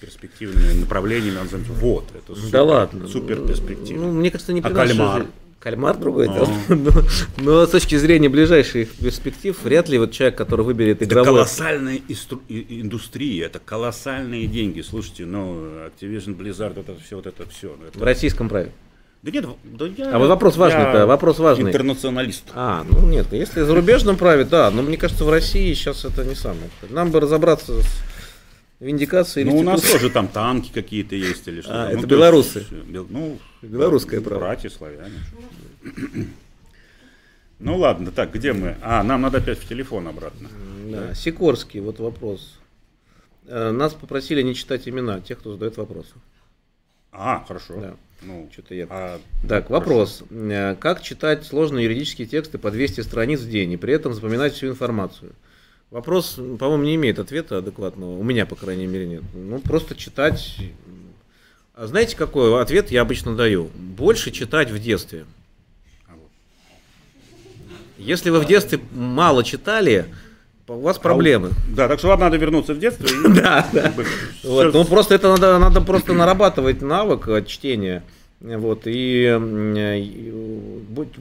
перспективными 0.00 0.80
направлениями 0.80 1.38
он 1.38 1.48
занимается. 1.48 1.72
Вот, 1.72 2.04
это 2.14 2.34
супер, 2.34 2.50
да 2.50 2.62
ладно. 2.62 3.08
супер 3.08 3.46
перспектива. 3.46 4.00
Ну, 4.00 4.12
мне 4.12 4.30
кажется, 4.30 4.52
не 4.52 4.60
а 4.60 4.70
кальмар? 4.70 5.26
Кальмар 5.60 5.98
другой 5.98 6.26
но... 6.26 6.48
но, 6.74 6.90
но 7.36 7.66
с 7.66 7.70
точки 7.70 7.94
зрения 7.96 8.30
ближайших 8.30 8.92
перспектив, 8.96 9.56
вряд 9.62 9.90
ли 9.90 9.98
вот 9.98 10.10
человек, 10.12 10.38
который 10.38 10.64
выберет 10.64 11.02
игровой... 11.02 11.28
Это 11.28 11.32
колоссальная 11.32 12.00
истру... 12.08 12.40
индустрия, 12.48 13.46
это 13.46 13.58
колоссальные 13.58 14.46
деньги. 14.46 14.80
Слушайте, 14.80 15.26
ну, 15.26 15.56
Activision, 15.86 16.34
Blizzard, 16.34 16.80
это 16.80 16.96
все, 17.04 17.16
вот 17.16 17.26
это 17.26 17.46
все. 17.48 17.76
Это... 17.86 17.98
В 17.98 18.02
российском 18.02 18.48
праве. 18.48 18.72
Да 19.22 19.30
нет, 19.30 19.44
да 19.64 19.86
я, 19.86 20.14
а 20.14 20.18
вот 20.18 20.28
вопрос 20.30 20.56
важный-то, 20.56 21.06
вопрос 21.06 21.38
важный. 21.38 21.68
Интернационалист. 21.68 22.44
А, 22.54 22.86
ну 22.88 23.06
нет, 23.06 23.26
если 23.32 23.60
в 23.60 23.66
зарубежном 23.66 24.16
праве, 24.16 24.44
да, 24.44 24.70
но 24.70 24.80
мне 24.80 24.96
кажется, 24.96 25.26
в 25.26 25.30
России 25.30 25.74
сейчас 25.74 26.06
это 26.06 26.24
не 26.24 26.34
самое. 26.34 26.70
Нам 26.88 27.10
бы 27.10 27.20
разобраться 27.20 27.82
с 27.82 28.02
Виндикация 28.80 29.44
Ну, 29.44 29.58
у 29.58 29.62
нас 29.62 29.82
тоже 29.82 30.08
там 30.08 30.26
танки 30.26 30.70
какие-то 30.72 31.14
есть 31.14 31.46
или 31.46 31.60
что-то. 31.60 31.88
А, 31.88 31.92
ну, 31.92 31.98
это 31.98 32.06
белорусы. 32.06 32.60
Есть, 32.60 33.10
ну, 33.10 33.38
Белорусское 33.62 34.20
право. 34.20 34.40
Братья 34.40 34.70
славяне. 34.70 35.18
Ну 37.58 37.76
ладно, 37.76 38.10
так, 38.10 38.32
где 38.32 38.54
мы? 38.54 38.76
А, 38.80 39.02
нам 39.02 39.20
надо 39.20 39.38
опять 39.38 39.58
в 39.58 39.68
телефон 39.68 40.08
обратно. 40.08 40.48
Да, 40.86 41.08
да. 41.08 41.14
Сикорский, 41.14 41.80
вот 41.80 41.98
вопрос. 41.98 42.58
Э, 43.46 43.70
нас 43.70 43.92
попросили 43.92 44.40
не 44.40 44.54
читать 44.54 44.88
имена 44.88 45.20
тех, 45.20 45.38
кто 45.38 45.52
задает 45.52 45.76
вопросы. 45.76 46.14
А, 47.12 47.44
хорошо. 47.46 47.80
Да. 47.80 47.96
Ну, 48.22 48.48
что-то 48.52 48.74
я... 48.74 48.86
А, 48.88 49.20
так, 49.46 49.66
хорошо. 49.66 49.72
вопрос. 49.74 50.22
Э, 50.30 50.74
как 50.76 51.02
читать 51.02 51.44
сложные 51.44 51.84
юридические 51.84 52.26
тексты 52.26 52.56
по 52.56 52.70
200 52.70 53.02
страниц 53.02 53.40
в 53.40 53.50
день 53.50 53.72
и 53.72 53.76
при 53.76 53.92
этом 53.92 54.14
запоминать 54.14 54.54
всю 54.54 54.68
информацию? 54.68 55.32
Вопрос, 55.90 56.34
по-моему, 56.34 56.84
не 56.84 56.94
имеет 56.94 57.18
ответа 57.18 57.58
адекватного. 57.58 58.16
У 58.16 58.22
меня, 58.22 58.46
по 58.46 58.56
крайней 58.56 58.86
мере, 58.86 59.06
нет. 59.06 59.22
Ну, 59.34 59.58
просто 59.58 59.96
читать. 59.96 60.56
А 61.80 61.86
знаете, 61.86 62.14
какой 62.14 62.60
ответ 62.60 62.90
я 62.90 63.00
обычно 63.00 63.34
даю? 63.34 63.70
Больше 63.74 64.30
читать 64.32 64.70
в 64.70 64.78
детстве. 64.78 65.24
Если 67.96 68.28
вы 68.28 68.40
в 68.40 68.44
детстве 68.44 68.80
мало 68.92 69.42
читали, 69.44 70.04
у 70.68 70.74
вас 70.74 70.98
а 70.98 71.00
проблемы. 71.00 71.52
Да, 71.74 71.88
так 71.88 71.98
что 71.98 72.08
вам 72.08 72.20
надо 72.20 72.36
вернуться 72.36 72.74
в 72.74 72.78
детство. 72.78 73.08
Да, 73.34 73.66
да. 73.72 73.94
Ну 74.44 74.84
просто 74.84 75.14
это 75.14 75.30
надо, 75.30 75.58
надо 75.58 75.80
просто 75.80 76.12
нарабатывать 76.12 76.82
навык 76.82 77.46
чтения. 77.46 78.02
Вот, 78.40 78.82
и, 78.84 79.24
и 79.24 80.32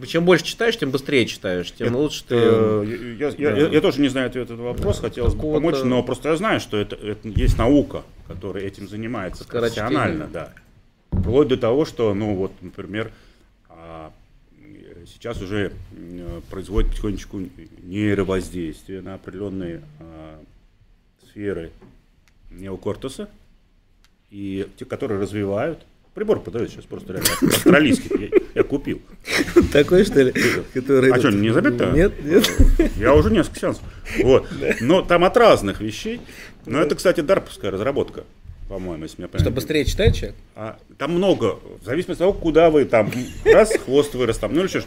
чем 0.07 0.25
больше 0.25 0.43
читаешь, 0.43 0.77
тем 0.77 0.91
быстрее 0.91 1.25
читаешь, 1.25 1.71
тем 1.71 1.87
это, 1.87 1.97
лучше 1.97 2.25
ты... 2.25 2.35
Я, 2.35 3.29
я, 3.29 3.49
да. 3.49 3.57
я, 3.57 3.67
я 3.67 3.81
тоже 3.81 4.01
не 4.01 4.09
знаю 4.09 4.27
ответ 4.27 4.49
на 4.49 4.53
этот 4.55 4.65
вопрос, 4.65 4.99
хотелось 4.99 5.35
бы 5.35 5.53
помочь, 5.53 5.77
но 5.85 6.03
просто 6.03 6.29
я 6.29 6.35
знаю, 6.35 6.59
что 6.59 6.77
это, 6.77 6.95
это 6.95 7.27
есть 7.27 7.57
наука, 7.57 8.03
которая 8.29 8.63
этим 8.63 8.87
занимается 8.87 9.43
профессионально, 9.43 10.27
да. 10.27 10.53
Вплоть 11.11 11.47
до 11.47 11.57
того, 11.57 11.83
что, 11.83 12.13
ну 12.13 12.35
вот, 12.35 12.51
например, 12.61 13.11
а, 13.67 14.13
сейчас 15.07 15.41
уже 15.41 15.73
производит 16.51 16.91
потихонечку 16.91 17.41
нейровоздействие 17.81 19.01
на 19.01 19.15
определенные 19.15 19.81
а, 19.99 20.39
сферы 21.27 21.71
неокортеса, 22.51 23.29
и 24.29 24.69
те, 24.77 24.85
которые 24.85 25.19
развивают 25.19 25.83
Прибор 26.13 26.41
продают 26.41 26.71
сейчас 26.71 26.85
просто 26.85 27.13
реально 27.13 27.29
австралийский. 27.41 28.31
Я, 28.31 28.39
я 28.55 28.63
купил. 28.63 29.01
Такой, 29.71 30.03
что 30.03 30.21
ли? 30.21 30.33
Который... 30.73 31.11
А 31.11 31.19
что, 31.19 31.29
не 31.29 31.51
забит-то? 31.51 31.91
Нет, 31.91 32.13
нет. 32.23 32.49
Я 32.97 33.13
уже 33.13 33.31
несколько 33.31 33.59
сеансов. 33.59 33.83
Вот. 34.23 34.47
Но 34.81 35.01
там 35.01 35.23
от 35.23 35.37
разных 35.37 35.81
вещей. 35.81 36.19
Но 36.65 36.79
это, 36.79 36.95
кстати, 36.95 37.21
дарповская 37.21 37.71
разработка 37.71 38.23
по-моему, 38.69 39.03
если 39.03 39.17
меня 39.17 39.27
правильно. 39.27 39.49
Что 39.49 39.55
быстрее 39.55 39.83
читает 39.83 40.15
человек? 40.15 40.37
А, 40.55 40.77
там 40.99 41.11
много, 41.13 41.57
в 41.81 41.85
зависимости 41.85 42.21
от 42.21 42.29
того, 42.29 42.33
куда 42.33 42.69
вы 42.69 42.85
там, 42.85 43.11
раз 43.43 43.73
хвост 43.83 44.13
вырос, 44.13 44.37
там, 44.37 44.53
ну 44.53 44.61
или 44.61 44.67
что 44.67 44.83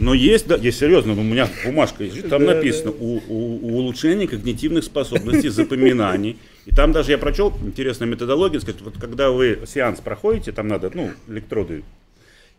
но 0.00 0.14
есть, 0.14 0.46
да, 0.46 0.56
есть 0.56 0.78
серьезно, 0.78 1.12
у 1.12 1.22
меня 1.22 1.46
бумажка 1.64 2.04
есть, 2.04 2.26
там 2.30 2.44
написано 2.44 2.90
у, 2.90 3.20
у, 3.28 3.66
у 3.66 3.76
улучшения 3.76 4.26
когнитивных 4.26 4.82
способностей, 4.84 5.50
запоминаний. 5.50 6.38
И 6.70 6.72
там 6.72 6.92
даже 6.92 7.10
я 7.10 7.18
прочел 7.18 7.52
интересная 7.62 8.06
методология, 8.06 8.60
сказать, 8.60 8.80
вот 8.80 8.94
когда 8.96 9.32
вы 9.32 9.64
сеанс 9.66 10.00
проходите, 10.00 10.52
там 10.52 10.68
надо, 10.68 10.88
ну, 10.94 11.10
электроды, 11.26 11.82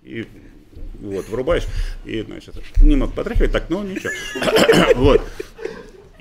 и 0.03 0.27
вот, 0.99 1.29
врубаешь, 1.29 1.63
и, 2.03 2.21
значит, 2.21 2.55
не 2.81 2.97
мог 2.97 3.13
потряхивать, 3.13 3.53
так, 3.53 3.69
ну, 3.69 3.83
ничего. 3.83 4.11
вот. 4.95 5.21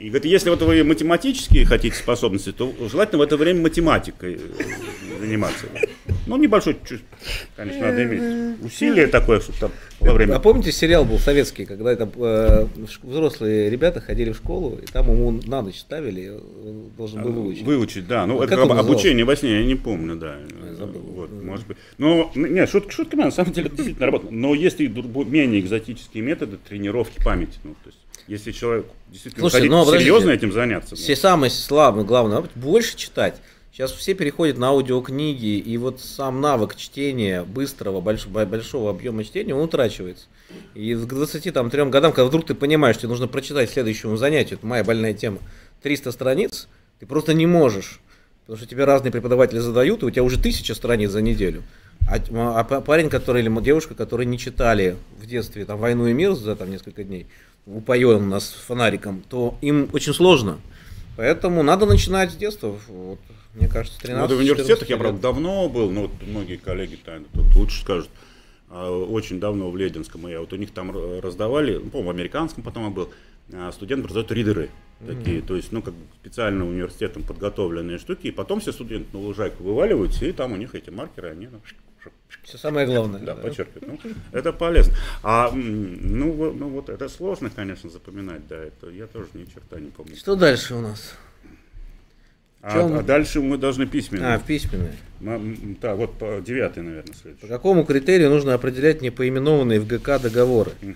И 0.01 0.09
говорит, 0.09 0.24
если 0.24 0.48
вот 0.48 0.62
вы 0.62 0.82
математические 0.82 1.66
хотите 1.66 1.94
способности, 1.94 2.52
то 2.52 2.72
желательно 2.90 3.18
в 3.18 3.22
это 3.22 3.36
время 3.36 3.60
математикой 3.60 4.36
э, 4.36 5.20
заниматься. 5.20 5.66
Ну, 6.27 6.39
небольшой, 6.39 6.78
конечно, 7.55 7.82
надо 7.82 8.05
иметь 8.05 8.64
усилие 8.64 9.09
такое, 9.09 9.40
чтобы 9.40 9.59
там 9.59 9.70
во 10.01 10.14
время... 10.14 10.36
А 10.36 10.40
помните, 10.40 10.72
сериал 10.72 11.05
был 11.05 11.18
советский, 11.18 11.66
когда 11.66 11.94
там 11.97 12.10
э, 12.16 12.66
взрослые 13.02 13.68
ребята 13.68 14.01
ходили 14.01 14.32
в 14.32 14.36
школу, 14.36 14.78
и 14.82 14.86
там 14.86 15.10
ему 15.10 15.39
на 15.47 15.60
ночь 15.60 15.78
ставили, 15.78 16.31
он 16.31 16.90
должен 16.97 17.22
был 17.22 17.32
выучить. 17.32 17.64
Выучить, 17.64 18.06
да. 18.06 18.24
Ну, 18.24 18.40
а 18.40 18.44
это 18.47 18.62
обучение 18.62 19.27
во 19.27 19.36
сне, 19.36 19.59
я 19.59 19.64
не 19.66 19.74
помню, 19.74 20.16
да. 20.16 20.39
Забыл. 20.78 21.01
Вот, 21.01 21.31
может 21.31 21.66
быть. 21.66 21.77
Но, 21.98 22.32
нет, 22.35 22.70
шутка, 22.70 22.90
шутка, 22.90 23.16
на 23.16 23.31
самом 23.31 23.52
деле, 23.52 23.68
действительно 23.74 24.06
работает. 24.06 24.32
Но 24.32 24.55
есть 24.55 24.81
и 24.81 24.89
менее 24.89 25.60
экзотические 25.60 26.22
методы 26.22 26.56
тренировки 26.56 27.22
памяти. 27.22 27.59
Ну, 27.64 27.74
то 27.85 27.90
есть, 27.90 27.99
если 28.31 28.52
человек 28.52 28.86
действительно 29.09 29.51
Слушай, 29.51 29.69
ну, 29.69 29.85
серьезно 29.85 30.31
этим 30.31 30.52
заняться. 30.52 30.94
Все 30.94 31.12
ну. 31.12 31.16
самые 31.16 31.51
слабые, 31.51 32.07
главное, 32.07 32.44
больше 32.55 32.97
читать. 32.97 33.35
Сейчас 33.73 33.90
все 33.90 34.15
переходят 34.15 34.57
на 34.57 34.69
аудиокниги, 34.69 35.59
и 35.59 35.77
вот 35.77 36.01
сам 36.01 36.40
навык 36.40 36.77
чтения, 36.77 37.43
быстрого, 37.43 38.01
большого, 38.01 38.44
большого 38.44 38.90
объема 38.90 39.24
чтения, 39.24 39.52
он 39.52 39.62
утрачивается. 39.62 40.27
И 40.74 40.94
к 40.94 41.07
23 41.07 41.51
годам, 41.86 42.12
когда 42.12 42.24
вдруг 42.24 42.47
ты 42.47 42.55
понимаешь, 42.55 42.94
что 42.97 43.02
тебе 43.02 43.11
нужно 43.11 43.27
прочитать 43.27 43.69
следующему 43.69 44.16
занятию, 44.16 44.59
это 44.59 44.66
моя 44.66 44.85
больная 44.85 45.12
тема, 45.12 45.39
300 45.82 46.12
страниц, 46.12 46.69
ты 47.01 47.07
просто 47.07 47.35
не 47.35 47.47
можешь. 47.47 48.01
Потому 48.43 48.59
что 48.59 48.66
тебе 48.69 48.85
разные 48.85 49.11
преподаватели 49.11 49.59
задают, 49.59 50.02
и 50.02 50.07
у 50.07 50.11
тебя 50.11 50.23
уже 50.23 50.40
тысяча 50.40 50.77
страниц 50.77 51.11
за 51.11 51.20
неделю. 51.20 51.65
А, 52.09 52.61
а 52.61 52.81
парень, 52.81 53.09
который 53.09 53.43
или 53.43 53.61
девушка, 53.61 53.94
которые 53.94 54.27
не 54.27 54.39
читали 54.39 54.97
в 55.20 55.27
детстве 55.27 55.65
там, 55.65 55.78
«Войну 55.78 56.07
и 56.09 56.12
мир» 56.12 56.35
за 56.35 56.57
там, 56.57 56.70
несколько 56.70 57.05
дней, 57.05 57.27
упоен 57.66 58.28
нас 58.28 58.51
фонариком, 58.51 59.23
то 59.28 59.57
им 59.61 59.89
очень 59.93 60.15
сложно. 60.15 60.59
Поэтому 61.16 61.62
надо 61.62 61.87
начинать 61.87 62.32
с 62.32 62.37
детства. 62.37 62.77
Вот, 62.89 63.19
мне 63.55 63.69
кажется, 63.69 64.01
13 64.01 64.31
ну, 64.31 64.37
В 64.37 64.41
университетах 64.41 64.89
я, 64.89 64.97
правда, 64.97 65.20
давно 65.20 65.69
был, 65.69 65.91
но 65.91 66.03
вот 66.03 66.12
многие 66.27 66.57
коллеги 66.57 66.99
тут 67.05 67.57
лучше 67.57 67.81
скажут. 67.81 68.09
А, 68.70 68.89
очень 68.91 69.41
давно 69.41 69.70
в 69.70 69.77
Лединском, 69.77 70.28
я 70.28 70.41
вот 70.41 70.53
у 70.53 70.57
них 70.57 70.70
там 70.70 70.93
раздавали, 71.20 71.74
ну, 71.74 71.91
по-моему, 71.91 72.12
в 72.12 72.15
американском 72.15 72.62
потом 72.62 72.85
я 72.85 72.91
был, 72.91 73.11
а, 73.52 73.72
студенты 73.72 74.09
раздают 74.09 74.32
ридеры 74.32 74.70
такие, 75.06 75.39
mm-hmm. 75.39 75.47
то 75.47 75.56
есть, 75.56 75.72
ну, 75.72 75.82
как 75.82 75.94
специально 76.20 76.66
университетом 76.66 77.22
подготовленные 77.22 77.98
штуки, 77.98 78.27
и 78.27 78.31
потом 78.31 78.60
все 78.60 78.72
студенты 78.72 79.16
на 79.16 79.20
лужайку 79.20 79.62
вываливаются, 79.62 80.27
и 80.27 80.32
там 80.32 80.52
у 80.52 80.56
них 80.56 80.74
эти 80.74 80.90
маркеры, 80.90 81.31
они 81.31 81.48
ну, 81.48 81.60
все 82.43 82.59
самое 82.59 82.86
главное. 82.86 83.20
Да, 83.20 83.35
да. 83.35 83.43
подчеркивают. 83.43 84.05
Ну, 84.05 84.12
это 84.32 84.52
полезно. 84.52 84.94
А 85.22 85.51
ну, 85.52 86.52
ну 86.52 86.68
вот 86.68 86.89
это 86.89 87.09
сложно, 87.09 87.51
конечно, 87.51 87.90
запоминать, 87.90 88.47
да, 88.48 88.56
это 88.56 88.90
я 88.90 89.06
тоже 89.06 89.28
ни 89.35 89.44
черта 89.44 89.81
не 89.81 89.90
помню. 89.90 90.16
Что 90.16 90.36
дальше 90.36 90.74
у 90.74 90.81
нас? 90.81 91.14
А, 92.62 92.98
а 92.98 93.02
дальше 93.02 93.40
мы 93.40 93.56
должны 93.56 93.86
письменно. 93.86 94.35
А, 94.35 94.39
письменные. 94.39 94.97
Да, 95.81 95.94
вот 95.94 96.18
по 96.18 96.43
девятый, 96.44 96.82
наверное, 96.82 97.14
следующий. 97.14 97.47
По 97.47 97.48
какому 97.48 97.85
критерию 97.85 98.28
нужно 98.28 98.52
определять 98.52 99.01
непоименованные 99.01 99.81
в 99.81 99.86
ГК 99.86 100.18
договоры? 100.18 100.72
Угу. 100.82 100.94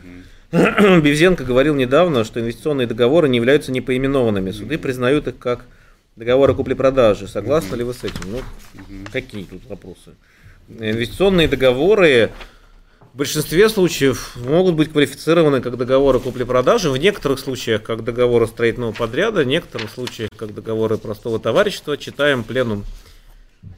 Бевзенко 1.02 1.43
говорил 1.43 1.74
недавно, 1.74 2.22
что 2.22 2.39
инвестиционные 2.39 2.86
договоры 2.86 3.28
не 3.28 3.39
являются 3.39 3.72
непоименованными. 3.72 4.52
Суды 4.52 4.78
признают 4.78 5.26
их 5.26 5.36
как 5.36 5.64
договоры 6.14 6.55
купли-продажи. 6.55 7.26
Согласны 7.26 7.70
угу. 7.70 7.76
ли 7.76 7.82
вы 7.82 7.93
с 7.93 8.05
этим? 8.05 8.20
Ну, 8.31 8.36
угу. 8.39 9.10
какие 9.12 9.43
тут 9.44 9.66
вопросы? 9.66 10.14
Инвестиционные 10.68 11.48
договоры 11.48 12.31
в 13.12 13.18
большинстве 13.18 13.68
случаев 13.68 14.36
могут 14.36 14.76
быть 14.76 14.93
квалифицированы 14.93 15.60
как 15.60 15.76
договоры 15.76 16.20
купли-продажи, 16.20 16.89
в 16.89 16.97
некоторых 16.98 17.40
случаях 17.40 17.82
как 17.82 18.05
договоры 18.05 18.47
строительного 18.47 18.93
подряда, 18.93 19.43
в 19.43 19.47
некоторых 19.47 19.90
случаях 19.90 20.31
как 20.36 20.55
договоры 20.55 20.98
простого 20.98 21.40
товарищества. 21.40 21.97
Читаем 21.97 22.44
пленум 22.44 22.85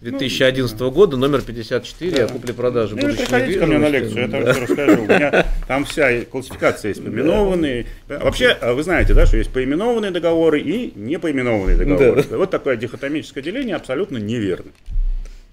2011 0.01 0.79
ну, 0.79 0.91
года, 0.91 1.17
номер 1.17 1.43
54 1.43 2.17
да. 2.17 2.25
о 2.25 2.29
купле-продаже 2.29 2.97
ну, 2.97 3.03
приходите 3.03 3.59
ко 3.59 3.67
мне 3.67 3.79
на 3.79 3.89
лекцию, 3.89 4.23
я 4.23 4.29
да. 4.29 4.39
расскажу. 4.41 5.03
У 5.03 5.07
меня 5.07 5.47
там 5.67 5.85
вся 5.85 6.25
классификация 6.25 6.91
есть 6.91 7.03
поименованные. 7.03 7.87
Да. 8.09 8.19
Вообще, 8.21 8.49
а 8.61 8.75
вы 8.75 8.83
знаете, 8.83 9.15
да, 9.15 9.27
что 9.27 9.37
есть 9.37 9.51
поименованные 9.51 10.11
договоры 10.11 10.61
и 10.61 10.93
непоименованные 10.95 11.77
договоры. 11.77 12.23
Да. 12.23 12.37
Вот 12.37 12.51
такое 12.51 12.77
дихотомическое 12.77 13.43
деление 13.43 13.77
абсолютно 13.77 14.19
неверно. 14.19 14.71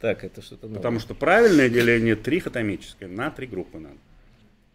Так, 0.02 0.24
это 0.24 0.42
что-то 0.42 0.68
новое. 0.68 0.78
Потому 0.78 1.00
что 1.00 1.14
правильное 1.14 1.70
деление 1.70 2.16
трихотомическое, 2.16 3.08
на 3.08 3.30
три 3.32 3.48
группы 3.48 3.80
надо. 3.80 3.96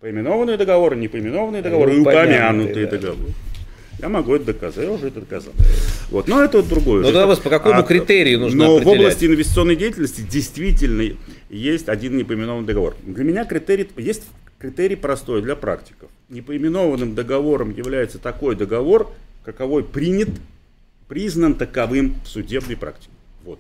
Поименованные 0.01 0.57
договоры, 0.57 0.97
непоименованные 0.97 1.61
договоры 1.61 1.95
и 1.95 2.01
упомянутые 2.01 2.87
да. 2.87 2.97
договоры. 2.97 3.35
Я 3.99 4.09
могу 4.09 4.35
это 4.35 4.47
доказать, 4.47 4.85
я 4.85 4.93
уже 4.93 5.09
это 5.09 5.21
доказал. 5.21 5.53
Вот, 6.11 6.29
но 6.29 6.43
это 6.43 6.59
вот 6.59 6.69
другое. 6.69 7.03
Ну, 7.03 7.13
да, 7.13 7.27
по 7.35 7.51
какому 7.51 7.81
а, 7.81 7.83
критерию 7.83 8.39
нужно 8.39 8.65
Но 8.65 8.77
определять? 8.77 8.97
в 8.97 9.01
области 9.01 9.25
инвестиционной 9.25 9.77
деятельности 9.77 10.21
действительно 10.21 11.17
есть 11.51 11.89
один 11.89 12.17
непоименованный 12.17 12.67
договор. 12.67 12.97
Для 13.03 13.25
меня 13.25 13.45
критерий, 13.45 13.89
есть 13.97 14.25
критерий 14.59 14.97
простой 14.97 15.43
для 15.43 15.57
практиков. 15.57 16.11
Непоименованным 16.29 17.15
договором 17.15 17.75
является 17.75 18.19
такой 18.19 18.55
договор, 18.55 19.11
каковой 19.45 19.83
принят, 19.83 20.31
признан 21.09 21.55
таковым 21.55 22.15
в 22.25 22.29
судебной 22.29 22.77
практике. 22.77 23.11
Вот 23.45 23.59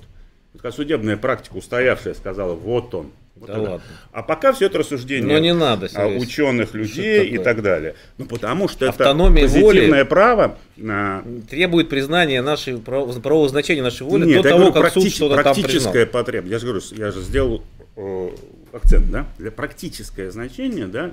как 0.60 0.74
судебная 0.74 1.16
практика 1.16 1.56
устоявшая 1.56 2.14
сказала, 2.14 2.54
вот 2.54 2.94
он. 2.94 3.10
Вот 3.40 3.46
да 3.46 3.58
ладно. 3.58 3.80
А 4.12 4.22
пока 4.22 4.52
все 4.52 4.66
это 4.66 4.78
рассуждение 4.78 5.32
Но 5.32 5.38
не 5.38 5.54
надо, 5.54 5.88
ученых 6.16 6.74
людей 6.74 7.28
и 7.28 7.38
так 7.38 7.62
далее. 7.62 7.94
Ну, 8.16 8.26
потому 8.26 8.68
что 8.68 8.88
Автономия 8.88 9.44
это 9.44 9.52
позитивное 9.52 10.04
воли 10.04 10.08
право 10.08 10.58
на... 10.76 11.22
требует 11.48 11.88
признания 11.88 12.42
нашей 12.42 12.78
правового 12.78 13.48
значения 13.48 13.82
нашей 13.82 14.02
воли 14.02 14.26
Нет, 14.26 14.42
до 14.42 14.48
того, 14.48 14.70
говорю, 14.70 14.82
как 14.82 14.92
суд 14.92 15.10
что-то 15.10 15.36
там 15.36 15.44
Практическая 15.44 16.06
потребность. 16.06 16.52
Я 16.52 16.58
же 16.58 16.66
говорю, 16.66 16.82
я 16.92 17.10
же 17.10 17.20
сделал 17.20 17.62
э, 17.96 18.30
акцент, 18.72 19.10
да, 19.10 19.26
для 19.38 19.50
практическое 19.50 20.30
значение, 20.30 20.86
да, 20.86 21.12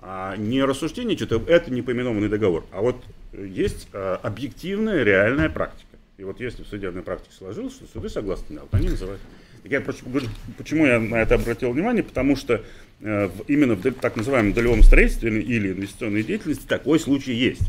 а 0.00 0.36
не 0.36 0.62
рассуждение, 0.62 1.16
что-то 1.16 1.42
это 1.50 1.72
не 1.72 1.82
поименованный 1.82 2.28
договор, 2.28 2.64
а 2.72 2.82
вот 2.82 2.96
есть 3.32 3.88
э, 3.92 4.18
объективная 4.22 5.02
реальная 5.02 5.48
практика. 5.48 5.96
И 6.18 6.24
вот 6.24 6.40
если 6.40 6.62
в 6.62 6.68
судебной 6.68 7.02
практике 7.02 7.34
сложилось, 7.36 7.72
что 7.72 7.86
суды 7.92 8.08
согласны, 8.08 8.60
вот 8.60 8.72
они 8.72 8.88
называют. 8.88 9.20
Я 9.64 9.80
почему 9.80 10.86
я 10.86 11.00
на 11.00 11.16
это 11.16 11.36
обратил 11.36 11.72
внимание? 11.72 12.02
Потому 12.02 12.36
что 12.36 12.62
э, 13.00 13.30
именно 13.48 13.74
в 13.74 13.92
так 13.92 14.16
называемом 14.16 14.52
долевом 14.52 14.82
строительстве 14.82 15.40
или 15.40 15.72
инвестиционной 15.72 16.22
деятельности 16.22 16.66
такой 16.66 17.00
случай 17.00 17.32
есть. 17.32 17.62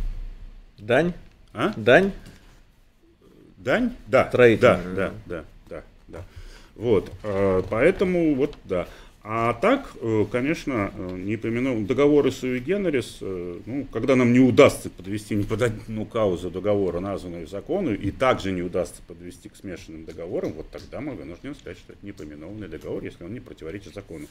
Дань? 0.77 1.13
А? 1.53 1.73
Дань? 1.77 2.11
Дань? 3.57 3.91
Да. 4.07 4.26
Да, 4.61 4.81
да, 4.93 5.11
да, 5.26 5.43
да, 5.69 5.84
да. 6.09 6.26
Вот, 6.76 7.11
э, 7.23 7.63
поэтому 7.69 8.35
вот, 8.35 8.57
да. 8.65 8.88
А 9.27 9.53
так, 9.53 9.88
э, 10.02 10.26
конечно, 10.31 10.91
э, 10.95 11.18
не 11.18 11.35
помянул 11.35 11.84
договоры 11.84 12.31
суи 12.31 12.60
генерис, 12.60 13.18
э, 13.22 13.57
ну, 13.65 13.88
когда 13.91 14.15
нам 14.15 14.31
не 14.34 14.39
удастся 14.39 14.91
подвести 14.91 15.34
не 15.34 15.43
под 15.43 15.64
одну 15.64 16.06
каузу 16.06 16.52
договора, 16.52 16.99
названную 16.99 17.47
закону, 17.47 17.91
и 17.91 18.11
также 18.11 18.52
не 18.52 18.61
удастся 18.61 19.02
подвести 19.07 19.49
к 19.49 19.56
смешанным 19.56 20.06
договорам, 20.06 20.53
вот 20.53 20.69
тогда 20.69 21.02
мы 21.02 21.14
вынуждены 21.14 21.56
сказать, 21.56 21.80
что 21.80 21.93
это 21.93 22.06
непоминованный 22.06 22.68
договор, 22.68 23.03
если 23.03 23.23
он 23.23 23.34
не 23.34 23.39
противоречит 23.39 23.95
закону. 23.95 24.27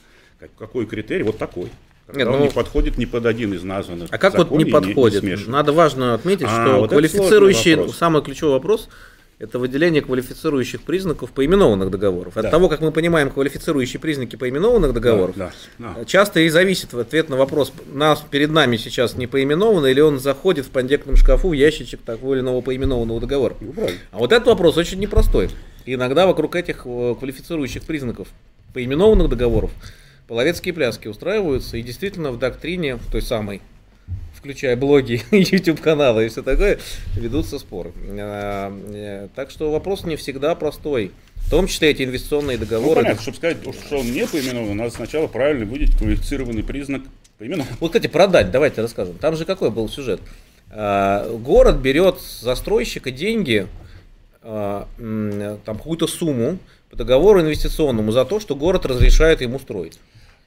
Какой 0.56 0.86
критерий? 0.86 1.24
Вот 1.24 1.38
такой. 1.38 1.70
Когда 2.06 2.20
Нет, 2.20 2.28
он 2.28 2.38
ну, 2.38 2.44
не 2.44 2.52
подходит 2.52 2.96
ни 2.96 3.04
под 3.04 3.26
один 3.26 3.52
из 3.52 3.64
названных. 3.64 4.10
А 4.12 4.18
как 4.18 4.38
вот 4.38 4.52
не 4.52 4.64
подходит? 4.64 5.24
Не, 5.24 5.30
не 5.30 5.50
Надо 5.50 5.72
важно 5.72 6.14
отметить, 6.14 6.46
а, 6.48 6.66
что 6.66 6.78
вот 6.78 6.90
квалифицирующий, 6.90 7.92
самый 7.92 8.22
ключевой 8.22 8.52
вопрос– 8.52 8.88
это 9.38 9.58
выделение 9.58 10.02
квалифицирующих 10.02 10.82
признаков 10.82 11.30
поименованных 11.30 11.90
договоров. 11.90 12.36
От 12.36 12.44
да. 12.44 12.50
того, 12.50 12.68
как 12.68 12.80
мы 12.80 12.92
понимаем 12.92 13.30
квалифицирующие 13.30 14.00
признаки 14.00 14.36
поименованных 14.36 14.92
договоров, 14.92 15.36
да, 15.36 15.52
да, 15.78 15.94
да. 15.98 16.04
часто 16.04 16.40
и 16.40 16.48
зависит 16.48 16.92
в 16.92 16.98
ответ 16.98 17.28
на 17.28 17.36
вопрос, 17.36 17.72
нас 17.92 18.24
перед 18.30 18.50
нами 18.50 18.76
сейчас 18.76 19.16
не 19.16 19.26
поименовано, 19.26 19.86
или 19.86 20.00
он 20.00 20.18
заходит 20.18 20.66
в 20.66 20.70
пандекном 20.70 21.16
шкафу 21.16 21.48
в 21.48 21.52
ящичек 21.52 22.00
того 22.02 22.34
или 22.34 22.40
иного 22.40 22.60
поименованного 22.60 23.20
договора. 23.20 23.56
Ну, 23.60 23.74
а 24.12 24.18
вот 24.18 24.32
этот 24.32 24.46
вопрос 24.46 24.76
очень 24.76 25.00
непростой. 25.00 25.50
И 25.84 25.94
иногда 25.94 26.26
вокруг 26.26 26.56
этих 26.56 26.82
э, 26.86 27.14
квалифицирующих 27.18 27.82
признаков 27.82 28.28
поименованных 28.72 29.28
договоров 29.28 29.70
половецкие 30.26 30.72
пляски 30.72 31.08
устраиваются, 31.08 31.76
и 31.76 31.82
действительно 31.82 32.30
в 32.32 32.38
доктрине 32.38 32.98
той 33.12 33.20
самой 33.22 33.60
включая 34.44 34.76
блоги, 34.76 35.22
YouTube-каналы 35.30 36.26
и 36.26 36.28
все 36.28 36.42
такое, 36.42 36.78
ведутся 37.16 37.58
споры. 37.58 37.92
А, 38.10 38.70
э, 38.92 39.28
так 39.34 39.50
что 39.50 39.72
вопрос 39.72 40.04
не 40.04 40.16
всегда 40.16 40.54
простой. 40.54 41.12
В 41.36 41.50
том 41.50 41.66
числе 41.66 41.90
эти 41.90 42.02
инвестиционные 42.02 42.58
договоры. 42.58 43.00
Ну, 43.00 43.02
понятно, 43.02 43.22
чтобы 43.22 43.36
сказать, 43.38 43.56
что 43.86 43.98
он 43.98 44.12
не 44.12 44.26
поименован, 44.26 44.76
надо 44.76 44.90
сначала 44.90 45.28
правильно 45.28 45.64
выделить 45.64 45.96
квалифицированный 45.96 46.62
признак 46.62 47.02
поименован. 47.38 47.68
Вот, 47.80 47.88
кстати, 47.88 48.06
продать, 48.06 48.50
давайте 48.50 48.82
расскажем. 48.82 49.16
Там 49.16 49.34
же 49.34 49.46
какой 49.46 49.70
был 49.70 49.88
сюжет? 49.88 50.20
А, 50.70 51.26
город 51.38 51.76
берет 51.76 52.20
с 52.20 52.42
застройщика 52.42 53.10
деньги, 53.10 53.66
там 54.42 54.86
какую-то 55.64 56.06
сумму 56.06 56.58
по 56.90 56.96
договору 56.96 57.40
инвестиционному 57.40 58.12
за 58.12 58.26
то, 58.26 58.40
что 58.40 58.54
город 58.54 58.84
разрешает 58.84 59.40
ему 59.40 59.58
строить. 59.58 59.98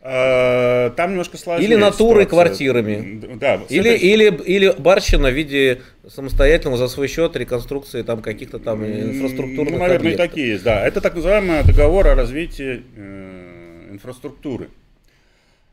Э, 0.09 0.91
там 0.95 1.09
немножко 1.11 1.37
сложнее. 1.37 1.67
Или 1.67 1.75
натурой 1.75 2.25
квартирами. 2.25 3.19
Да, 3.35 3.55
или, 3.67 3.91
этой... 3.91 4.07
или, 4.07 4.41
или 4.45 4.73
барщина 4.77 5.29
в 5.29 5.33
виде 5.33 5.81
самостоятельного 6.07 6.77
за 6.77 6.87
свой 6.87 7.09
счет 7.09 7.35
реконструкции 7.35 8.03
там 8.03 8.21
каких-то 8.21 8.59
там 8.59 8.85
инфраструктурных 8.85 9.73
Ну, 9.73 9.79
наверное, 9.79 9.97
объектов. 9.97 10.25
и 10.25 10.29
такие 10.29 10.47
есть, 10.51 10.63
да. 10.63 10.87
Это 10.87 11.01
так 11.01 11.13
называемый 11.15 11.61
договор 11.63 12.07
о 12.07 12.15
развитии 12.15 12.83
э, 12.95 13.89
инфраструктуры. 13.91 14.69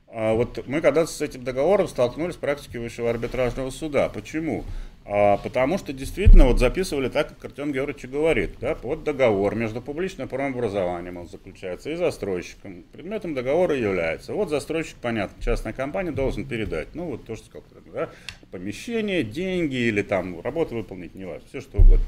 А 0.09 0.35
вот 0.35 0.66
мы 0.66 0.81
когда-то 0.81 1.11
с 1.12 1.20
этим 1.20 1.44
договором 1.44 1.86
столкнулись 1.86 2.35
в 2.35 2.39
практике 2.39 2.81
высшего 2.81 3.11
арбитражного 3.11 3.70
суда. 3.70 4.09
Почему? 4.09 4.65
А, 5.06 5.36
потому 5.36 5.76
что 5.76 5.93
действительно 5.93 6.47
вот 6.47 6.59
записывали 6.59 7.09
так, 7.09 7.28
как 7.28 7.44
Артем 7.44 7.72
Георгиевич 7.72 8.06
говорит. 8.10 8.52
Да, 8.60 8.74
под 8.74 9.05
договор 9.05 9.55
между 9.55 9.82
публичным 9.82 10.28
правообразованием 10.28 11.18
он 11.18 11.28
заключается 11.28 11.90
и 11.90 11.94
застройщиком. 11.94 12.85
Предметом 12.93 13.35
договора 13.35 13.76
является. 13.76 14.32
Вот 14.32 14.48
застройщик, 14.48 14.97
понятно, 15.02 15.43
частная 15.43 15.74
компания 15.74 16.10
должен 16.10 16.47
передать. 16.47 16.89
Ну 16.94 17.05
вот 17.05 17.26
то, 17.26 17.36
что 17.36 17.47
сказал, 17.47 17.64
да, 17.93 18.09
помещение, 18.51 19.22
деньги 19.22 19.76
или 19.76 20.01
там 20.01 20.40
работу 20.40 20.74
выполнить, 20.74 21.14
не 21.14 21.26
важно, 21.26 21.47
все 21.48 21.60
что 21.60 21.78
угодно. 21.78 22.06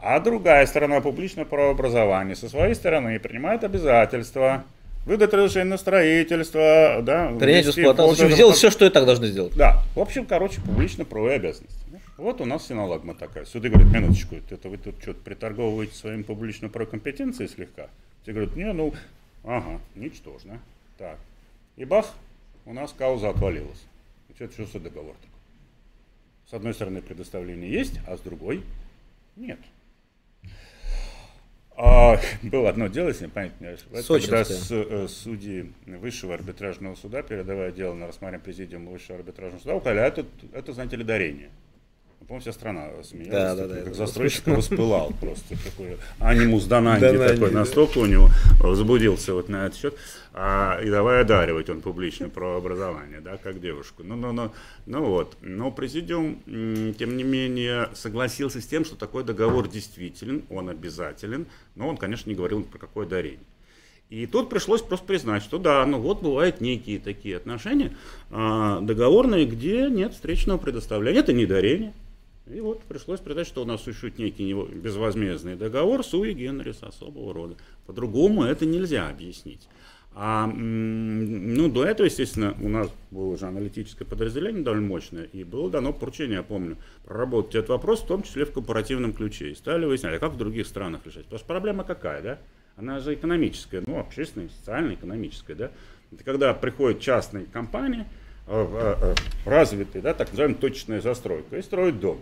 А 0.00 0.20
другая 0.20 0.66
сторона 0.66 1.00
публичного 1.00 1.46
правообразования 1.46 2.36
со 2.36 2.48
своей 2.48 2.74
стороны 2.74 3.18
принимает 3.18 3.64
обязательства 3.64 4.64
выдать 5.06 5.32
разрешение 5.32 5.70
на 5.70 5.78
строительство, 5.78 7.00
да, 7.02 7.32
принять 7.40 7.66
эксплуатацию, 7.66 8.30
сделать 8.30 8.56
все, 8.56 8.70
что 8.70 8.84
и 8.86 8.90
так 8.90 9.06
должны 9.06 9.26
сделать. 9.26 9.56
Да, 9.56 9.82
в 9.96 10.00
общем, 10.00 10.24
короче, 10.26 10.60
публично 10.60 11.04
правовые 11.04 11.36
обязанности. 11.36 11.81
Вот 12.16 12.40
у 12.40 12.44
нас 12.44 12.66
синологма 12.66 13.14
такая. 13.14 13.44
Суды 13.44 13.70
говорят, 13.70 13.90
минуточку, 13.90 14.36
это 14.36 14.68
вы 14.68 14.76
тут 14.76 15.00
что-то 15.00 15.20
приторговываете 15.20 15.94
своим 15.94 16.24
публичной 16.24 16.68
прокомпетенцией 16.68 17.48
слегка? 17.48 17.88
Те 18.26 18.32
говорят, 18.32 18.54
не, 18.54 18.70
ну, 18.72 18.94
ага, 19.44 19.80
ничтожно. 19.94 20.60
Так. 20.98 21.18
И 21.76 21.84
бах, 21.84 22.14
у 22.66 22.72
нас 22.72 22.92
кауза 22.92 23.30
отвалилась. 23.30 23.82
Это 24.38 24.52
что 24.52 24.66
за 24.66 24.80
договор 24.80 25.14
такой? 25.14 25.30
С 26.48 26.54
одной 26.54 26.74
стороны 26.74 27.00
предоставление 27.00 27.70
есть, 27.70 27.98
а 28.06 28.16
с 28.16 28.20
другой 28.20 28.62
нет. 29.36 29.58
А, 31.74 32.20
было 32.42 32.68
одно 32.68 32.88
дело, 32.88 33.08
если 33.08 33.26
память 33.26 33.58
не 33.60 33.68
ошибаюсь, 33.68 34.06
когда 34.06 34.44
с, 34.44 34.70
э, 34.70 35.08
судьи 35.08 35.72
высшего 35.86 36.34
арбитражного 36.34 36.94
суда, 36.94 37.22
передавая 37.22 37.72
дело 37.72 37.94
на 37.94 38.06
рассмотрение 38.06 38.44
президиума 38.44 38.90
высшего 38.90 39.18
арбитражного 39.18 39.60
суда, 39.60 39.76
указали, 39.76 40.06
это, 40.06 40.26
это, 40.52 40.72
знаете 40.74 40.96
ли, 40.96 41.04
дарение. 41.04 41.50
Помню, 42.32 42.40
вся 42.40 42.52
страна 42.54 42.88
смеялась, 43.02 43.30
да, 43.30 43.54
да, 43.54 43.74
да, 43.74 43.82
как 43.82 43.94
застройщик 43.94 44.46
воспылал 44.46 45.12
просто 45.20 45.54
такой 45.62 45.98
анимус 46.18 46.64
Дананди 46.64 47.18
такой, 47.18 47.50
настолько 47.50 47.98
у 47.98 48.06
него 48.06 48.30
возбудился 48.58 49.34
вот 49.34 49.50
на 49.50 49.66
этот 49.66 49.78
счет. 49.78 49.94
А, 50.32 50.80
и 50.82 50.88
давай 50.88 51.20
одаривать 51.20 51.68
он 51.68 51.82
публично 51.82 52.30
про 52.30 52.56
образование, 52.56 53.20
да, 53.20 53.36
как 53.36 53.60
девушку. 53.60 54.02
Ну, 54.02 54.16
ну, 54.16 54.32
ну, 54.32 54.50
ну 54.86 55.04
вот. 55.04 55.36
Но 55.42 55.70
президиум, 55.70 56.38
тем 56.98 57.18
не 57.18 57.22
менее, 57.22 57.90
согласился 57.92 58.62
с 58.62 58.66
тем, 58.66 58.86
что 58.86 58.96
такой 58.96 59.24
договор 59.24 59.68
действителен, 59.68 60.44
он 60.48 60.70
обязателен, 60.70 61.44
но 61.74 61.86
он, 61.86 61.98
конечно, 61.98 62.30
не 62.30 62.34
говорил 62.34 62.62
про 62.62 62.78
какое 62.78 63.06
дарение. 63.06 63.44
И 64.08 64.26
тут 64.26 64.48
пришлось 64.48 64.80
просто 64.80 65.06
признать, 65.06 65.42
что 65.42 65.58
да, 65.58 65.84
ну 65.84 65.98
вот 65.98 66.22
бывают 66.22 66.62
некие 66.62 66.98
такие 66.98 67.36
отношения 67.36 67.94
а, 68.30 68.80
договорные, 68.80 69.44
где 69.44 69.88
нет 69.90 70.14
встречного 70.14 70.56
предоставления. 70.56 71.20
Это 71.20 71.34
не 71.34 71.44
дарение, 71.44 71.92
и 72.46 72.60
вот 72.60 72.82
пришлось 72.82 73.20
придать, 73.20 73.46
что 73.46 73.62
у 73.62 73.64
нас 73.64 73.82
существует 73.82 74.18
некий 74.18 74.52
безвозмездный 74.52 75.56
договор 75.56 76.04
суи 76.04 76.32
генерис 76.32 76.82
особого 76.82 77.32
рода. 77.32 77.56
По-другому 77.86 78.44
это 78.44 78.66
нельзя 78.66 79.08
объяснить. 79.08 79.68
А, 80.14 80.46
ну, 80.46 81.68
до 81.70 81.86
этого, 81.86 82.06
естественно, 82.06 82.54
у 82.60 82.68
нас 82.68 82.90
было 83.10 83.28
уже 83.28 83.46
аналитическое 83.46 84.06
подразделение 84.06 84.62
довольно 84.62 84.86
мощное, 84.86 85.24
и 85.32 85.42
было 85.42 85.70
дано 85.70 85.92
поручение, 85.92 86.36
я 86.36 86.42
помню, 86.42 86.76
проработать 87.04 87.54
этот 87.54 87.70
вопрос, 87.70 88.02
в 88.02 88.06
том 88.06 88.22
числе 88.22 88.44
в 88.44 88.52
компаративном 88.52 89.14
ключе. 89.14 89.50
И 89.50 89.54
стали 89.54 89.86
выяснять, 89.86 90.14
а 90.14 90.18
как 90.18 90.32
в 90.32 90.36
других 90.36 90.66
странах 90.66 91.00
решать. 91.06 91.24
Потому 91.24 91.38
что 91.38 91.46
проблема 91.46 91.84
какая, 91.84 92.20
да? 92.22 92.38
Она 92.76 92.98
же 93.00 93.14
экономическая, 93.14 93.82
ну, 93.86 93.98
общественная, 93.98 94.48
социальная, 94.48 94.94
экономическая, 94.94 95.54
да? 95.54 95.70
Это 96.12 96.24
когда 96.24 96.52
приходят 96.52 97.00
частные 97.00 97.46
компании, 97.46 98.04
э, 98.46 98.66
э, 98.70 98.96
э, 99.00 99.48
развитые, 99.48 100.02
да, 100.02 100.12
так 100.12 100.28
называемая 100.30 100.58
точечная 100.58 101.00
застройка, 101.00 101.56
и 101.56 101.62
строят 101.62 102.00
дом. 102.00 102.20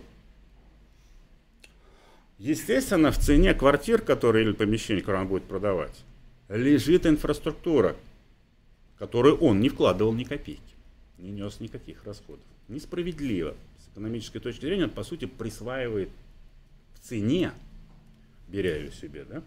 Естественно, 2.41 3.11
в 3.11 3.19
цене 3.19 3.53
квартир, 3.53 4.01
которые 4.01 4.45
или 4.45 4.53
помещений, 4.53 5.01
которые 5.01 5.21
он 5.21 5.27
будет 5.27 5.43
продавать, 5.43 5.95
лежит 6.49 7.05
инфраструктура, 7.05 7.95
которую 8.97 9.37
он 9.37 9.59
не 9.59 9.69
вкладывал 9.69 10.11
ни 10.11 10.23
копейки, 10.23 10.73
не 11.19 11.29
нес 11.29 11.59
никаких 11.59 12.03
расходов. 12.03 12.43
Несправедливо. 12.67 13.55
С 13.77 13.93
экономической 13.93 14.39
точки 14.39 14.61
зрения 14.61 14.85
он, 14.85 14.89
по 14.89 15.03
сути, 15.03 15.25
присваивает 15.25 16.09
в 16.95 17.07
цене, 17.07 17.51
беря 18.47 18.75
ее 18.75 18.91
себе, 18.91 19.23
да, 19.29 19.43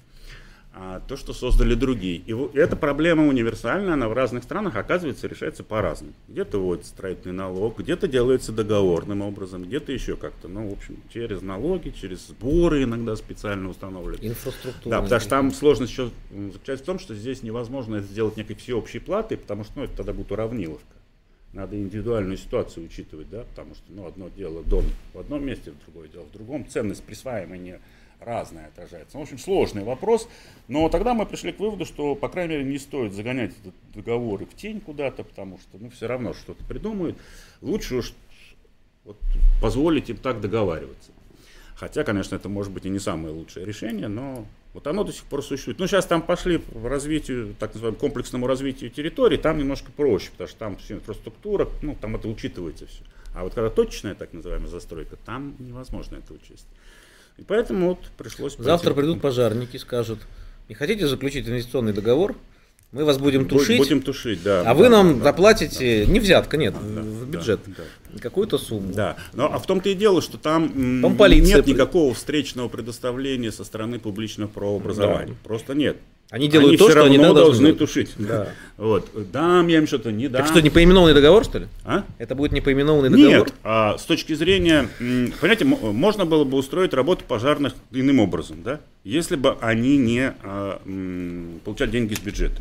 а 0.77 1.01
то, 1.07 1.17
что 1.17 1.33
создали 1.33 1.75
другие. 1.75 2.17
И 2.17 2.35
эта 2.55 2.75
проблема 2.75 3.29
универсальная, 3.29 3.95
она 3.95 4.09
в 4.09 4.13
разных 4.13 4.43
странах, 4.43 4.75
оказывается, 4.75 5.29
решается 5.29 5.63
по-разному. 5.63 6.15
Где-то 6.27 6.59
вводится 6.59 6.91
строительный 6.91 7.35
налог, 7.35 7.79
где-то 7.79 8.09
делается 8.09 8.51
договорным 8.51 9.23
образом, 9.23 9.63
где-то 9.63 9.93
еще 9.93 10.17
как-то. 10.17 10.49
Ну, 10.49 10.71
в 10.71 10.73
общем, 10.73 10.97
через 11.13 11.43
налоги, 11.43 11.91
через 11.91 12.27
сборы 12.27 12.83
иногда 12.83 13.15
специально 13.15 13.69
устанавливают. 13.69 14.25
Инфраструктура. 14.25 14.91
Да, 14.91 15.03
потому 15.03 15.21
что 15.21 15.31
там 15.31 15.53
сложность 15.53 15.93
еще 15.93 16.11
заключается 16.33 16.83
в 16.83 16.87
том, 16.87 16.99
что 16.99 17.15
здесь 17.15 17.45
невозможно 17.45 17.97
это 17.97 18.07
сделать 18.07 18.37
некой 18.37 18.57
всеобщей 18.57 18.99
платой, 18.99 19.39
потому 19.39 19.63
что 19.63 19.75
ну, 19.77 19.85
это 19.85 19.97
тогда 19.97 20.13
будет 20.13 20.33
уравниловка. 20.33 20.85
Надо 21.53 21.77
индивидуальную 21.77 22.37
ситуацию 22.37 22.85
учитывать, 22.85 23.31
да, 23.31 23.45
потому 23.45 23.77
что 23.77 23.85
ну, 23.91 24.09
одно 24.09 24.29
дело 24.29 24.65
дом 24.65 24.85
в 25.13 25.21
одном 25.21 25.47
месте, 25.47 25.73
другое 25.87 26.09
дело 26.09 26.25
в 26.25 26.33
другом. 26.33 26.67
Ценность 26.69 27.05
присваивания 27.05 27.75
не 27.75 27.81
разное 28.21 28.69
отражается. 28.69 29.19
В 29.19 29.21
общем, 29.21 29.39
сложный 29.39 29.85
вопрос. 29.85 30.29
Но 30.69 30.89
тогда 30.89 31.15
мы 31.15 31.27
пришли 31.27 31.53
к 31.53 31.61
выводу, 31.61 31.85
что, 31.85 32.15
по 32.15 32.29
крайней 32.29 32.55
мере, 32.55 32.65
не 32.65 32.79
стоит 32.79 33.13
загонять 33.13 33.53
этот 33.61 33.75
договоры 33.95 34.47
в 34.47 34.55
тень 34.55 34.81
куда-то, 34.81 35.25
потому 35.25 35.59
что 35.59 35.79
ну, 35.79 35.91
все 35.91 36.07
равно 36.07 36.35
что-то 36.35 36.65
придумают. 36.65 37.17
Лучше 37.61 37.97
уж 37.97 38.13
вот, 39.05 39.17
позволить 39.61 40.11
им 40.11 40.17
так 40.17 40.41
договариваться. 40.41 41.13
Хотя, 41.77 42.05
конечно, 42.05 42.37
это 42.37 42.49
может 42.49 42.73
быть 42.73 42.87
и 42.87 42.89
не 42.89 43.01
самое 43.01 43.35
лучшее 43.35 43.67
решение, 43.67 44.09
но 44.09 44.47
вот 44.73 44.87
оно 44.87 45.05
до 45.05 45.13
сих 45.13 45.25
пор 45.25 45.43
существует. 45.43 45.79
Ну, 45.79 45.87
сейчас 45.87 46.07
там 46.07 46.23
пошли 46.23 46.63
в 46.73 46.87
развитию, 46.87 47.55
так 47.59 47.75
называемому 47.75 48.01
комплексному 48.01 48.47
развитию 48.47 48.91
территории, 48.91 49.37
там 49.37 49.59
немножко 49.59 49.91
проще, 49.93 50.31
потому 50.31 50.49
что 50.49 50.59
там 50.59 50.77
все 50.77 50.95
инфраструктура, 50.95 51.69
ну, 51.83 51.97
там 52.01 52.17
это 52.17 52.29
учитывается 52.29 52.87
все. 52.87 53.03
А 53.35 53.43
вот 53.43 53.55
когда 53.55 53.71
точечная, 53.71 54.15
так 54.15 54.33
называемая, 54.33 54.69
застройка, 54.69 55.17
там 55.17 55.57
невозможно 55.59 56.17
это 56.17 56.33
учесть. 56.33 56.67
И 57.37 57.43
поэтому 57.43 57.89
вот 57.91 57.99
пришлось... 58.17 58.57
Завтра 58.59 58.95
придут 58.95 59.21
пожарники, 59.21 59.77
скажут, 59.77 60.21
не 60.69 60.75
хотите 60.75 61.07
заключить 61.07 61.49
инвестиционный 61.49 61.93
договор? 61.93 62.37
Мы 62.93 63.05
вас 63.05 63.19
будем 63.19 63.49
тушить. 63.49 63.79
Будем 63.79 64.03
тушить, 64.03 64.45
да. 64.45 64.63
А 64.65 64.73
вы 64.73 64.89
нам 64.89 65.21
заплатите, 65.21 66.07
не 66.07 66.21
взятка, 66.21 66.57
нет, 66.57 66.75
в 66.75 67.29
бюджет, 67.29 67.59
да, 67.67 68.21
какую-то 68.21 68.57
сумму. 68.57 68.93
Да, 68.93 69.17
но 69.33 69.53
а 69.53 69.59
в 69.59 69.67
том-то 69.67 69.89
и 69.89 69.95
дело, 69.95 70.23
что 70.23 70.39
там, 70.39 70.69
Там 71.03 71.17
нет 71.19 71.67
никакого 71.67 72.15
встречного 72.15 72.69
предоставления 72.69 73.51
со 73.51 73.65
стороны 73.65 73.99
публичного 73.99 74.49
правообразования. 74.49 75.35
Просто 75.43 75.75
нет. 75.75 75.97
Они 76.31 76.49
делают 76.49 76.79
то, 76.79 76.85
всё 76.87 76.93
что 76.97 77.05
они 77.05 77.19
равно 77.19 77.35
да, 77.35 77.41
должны 77.43 77.69
должны 77.69 77.79
тушить. 77.79 78.11
Да. 78.17 78.49
Вот. 78.77 79.09
Дам 79.31 79.69
я 79.69 79.79
им 79.79 79.87
что-то, 79.87 80.11
не 80.11 80.29
дам. 80.29 80.43
Так 80.43 80.51
что, 80.51 80.61
не 80.61 80.71
поименованный 80.71 81.15
договор, 81.15 81.45
что 81.45 81.59
ли? 81.59 81.67
А? 81.85 82.05
Это 82.19 82.35
будет 82.35 82.53
не 82.53 82.61
поименованный 82.61 83.11
договор? 83.11 83.47
Нет, 83.47 83.55
а, 83.63 83.97
с 83.99 84.03
точки 84.05 84.33
зрения, 84.33 84.89
понимаете, 84.99 85.65
можно 85.65 86.25
было 86.25 86.45
бы 86.45 86.57
устроить 86.57 86.93
работу 86.93 87.25
пожарных 87.27 87.75
иным 87.93 88.21
образом, 88.21 88.63
да, 88.65 88.81
если 89.05 89.37
бы 89.37 89.57
они 89.61 89.97
не 89.97 90.35
а, 90.43 90.81
м, 90.85 91.61
получали 91.65 91.91
деньги 91.91 92.15
из 92.15 92.21
бюджета. 92.21 92.61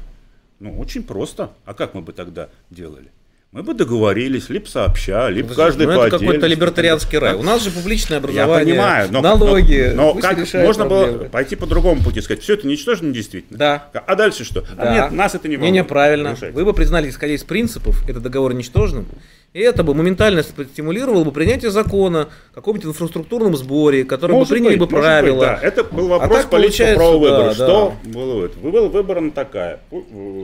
Ну, 0.60 0.80
очень 0.80 1.04
просто. 1.04 1.52
А 1.66 1.74
как 1.74 1.94
мы 1.94 2.02
бы 2.02 2.14
тогда 2.14 2.50
делали? 2.70 3.10
Мы 3.54 3.62
бы 3.62 3.76
договорились, 3.76 4.50
либо 4.50 4.66
сообща, 4.66 5.30
либо 5.30 5.54
каждый 5.54 5.86
ну, 5.86 5.96
по 5.96 6.08
это 6.08 6.18
какой-то 6.18 6.48
либертарианский 6.48 7.20
рай. 7.20 7.36
У 7.36 7.44
нас 7.44 7.62
же 7.64 7.70
публичное 7.70 8.18
Я 8.18 8.24
образование, 8.24 8.74
понимаю, 8.74 9.10
но, 9.12 9.22
налоги. 9.22 9.92
но, 9.94 10.16
но 10.16 10.20
как 10.20 10.40
можно 10.56 10.86
было 10.86 11.04
проблемы. 11.04 11.30
пойти 11.30 11.56
по 11.56 11.68
другому 11.68 12.02
пути, 12.02 12.20
сказать, 12.22 12.42
все 12.42 12.56
это 12.56 12.66
ничтожно 12.66 13.10
недействительно. 13.10 13.56
Да. 13.60 13.90
А 14.08 14.16
дальше 14.16 14.44
что? 14.44 14.64
А 14.76 14.86
Да. 14.86 14.94
нет, 14.96 15.12
нас 15.12 15.36
это 15.36 15.48
не 15.48 15.58
волнует. 15.58 15.72
Не, 15.72 15.84
правильно. 15.84 16.30
Решайте. 16.34 16.56
Вы 16.56 16.66
бы 16.66 16.74
признали, 16.74 17.08
исходя 17.12 17.36
из 17.36 17.44
принципов, 17.44 18.04
этот 18.10 18.24
договор 18.24 18.56
ничтожным, 18.56 19.06
и 19.54 19.60
это 19.60 19.84
бы 19.84 19.94
моментально 19.94 20.42
стимулировало 20.42 21.24
бы 21.24 21.32
принятие 21.32 21.70
закона 21.70 22.30
каком-нибудь 22.56 22.90
инфраструктурном 22.90 23.56
сборе, 23.56 24.04
который 24.04 24.36
бы 24.36 24.48
приняли 24.48 24.78
быть, 24.78 24.80
бы 24.80 24.88
правила. 24.88 25.36
быть, 25.38 25.46
да. 25.48 25.60
Это 25.62 25.84
был 25.84 26.12
А 26.12 26.18
вопрос 26.18 26.42
так 26.42 26.50
политического 26.50 26.88
получается, 26.88 26.98
правового 26.98 27.30
да, 27.30 27.38
выбора. 27.38 27.50
да. 27.50 27.54
Что 27.54 27.94
было? 28.06 28.72
Была 28.72 28.88
выбрана 28.90 29.30
такая, 29.30 29.80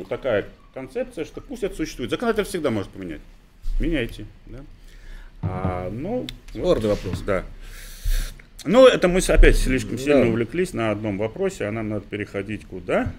такая 0.08 0.46
концепция, 0.80 1.26
что 1.26 1.42
пусть 1.42 1.64
это 1.64 1.76
существует. 1.76 2.10
Законодатель 2.10 2.48
всегда 2.50 2.70
может 2.70 2.90
поменять. 2.92 3.22
Меняйте. 3.80 4.26
Да? 4.48 4.60
А, 5.42 5.90
ну, 5.92 6.26
вот, 6.54 6.62
Гордый 6.62 6.90
вопрос. 6.90 7.22
да. 7.22 7.44
Ну, 8.66 8.86
это 8.88 9.08
мы 9.08 9.20
опять 9.20 9.58
слишком 9.58 9.98
сильно 9.98 10.24
Да. 10.24 10.28
увлеклись 10.30 10.74
на 10.74 10.92
одном 10.92 11.18
вопросе, 11.18 11.66
а 11.66 11.72
нам 11.72 11.90
надо 11.90 12.06
переходить 12.06 12.66
куда? 12.66 13.12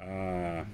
А, 0.00 0.64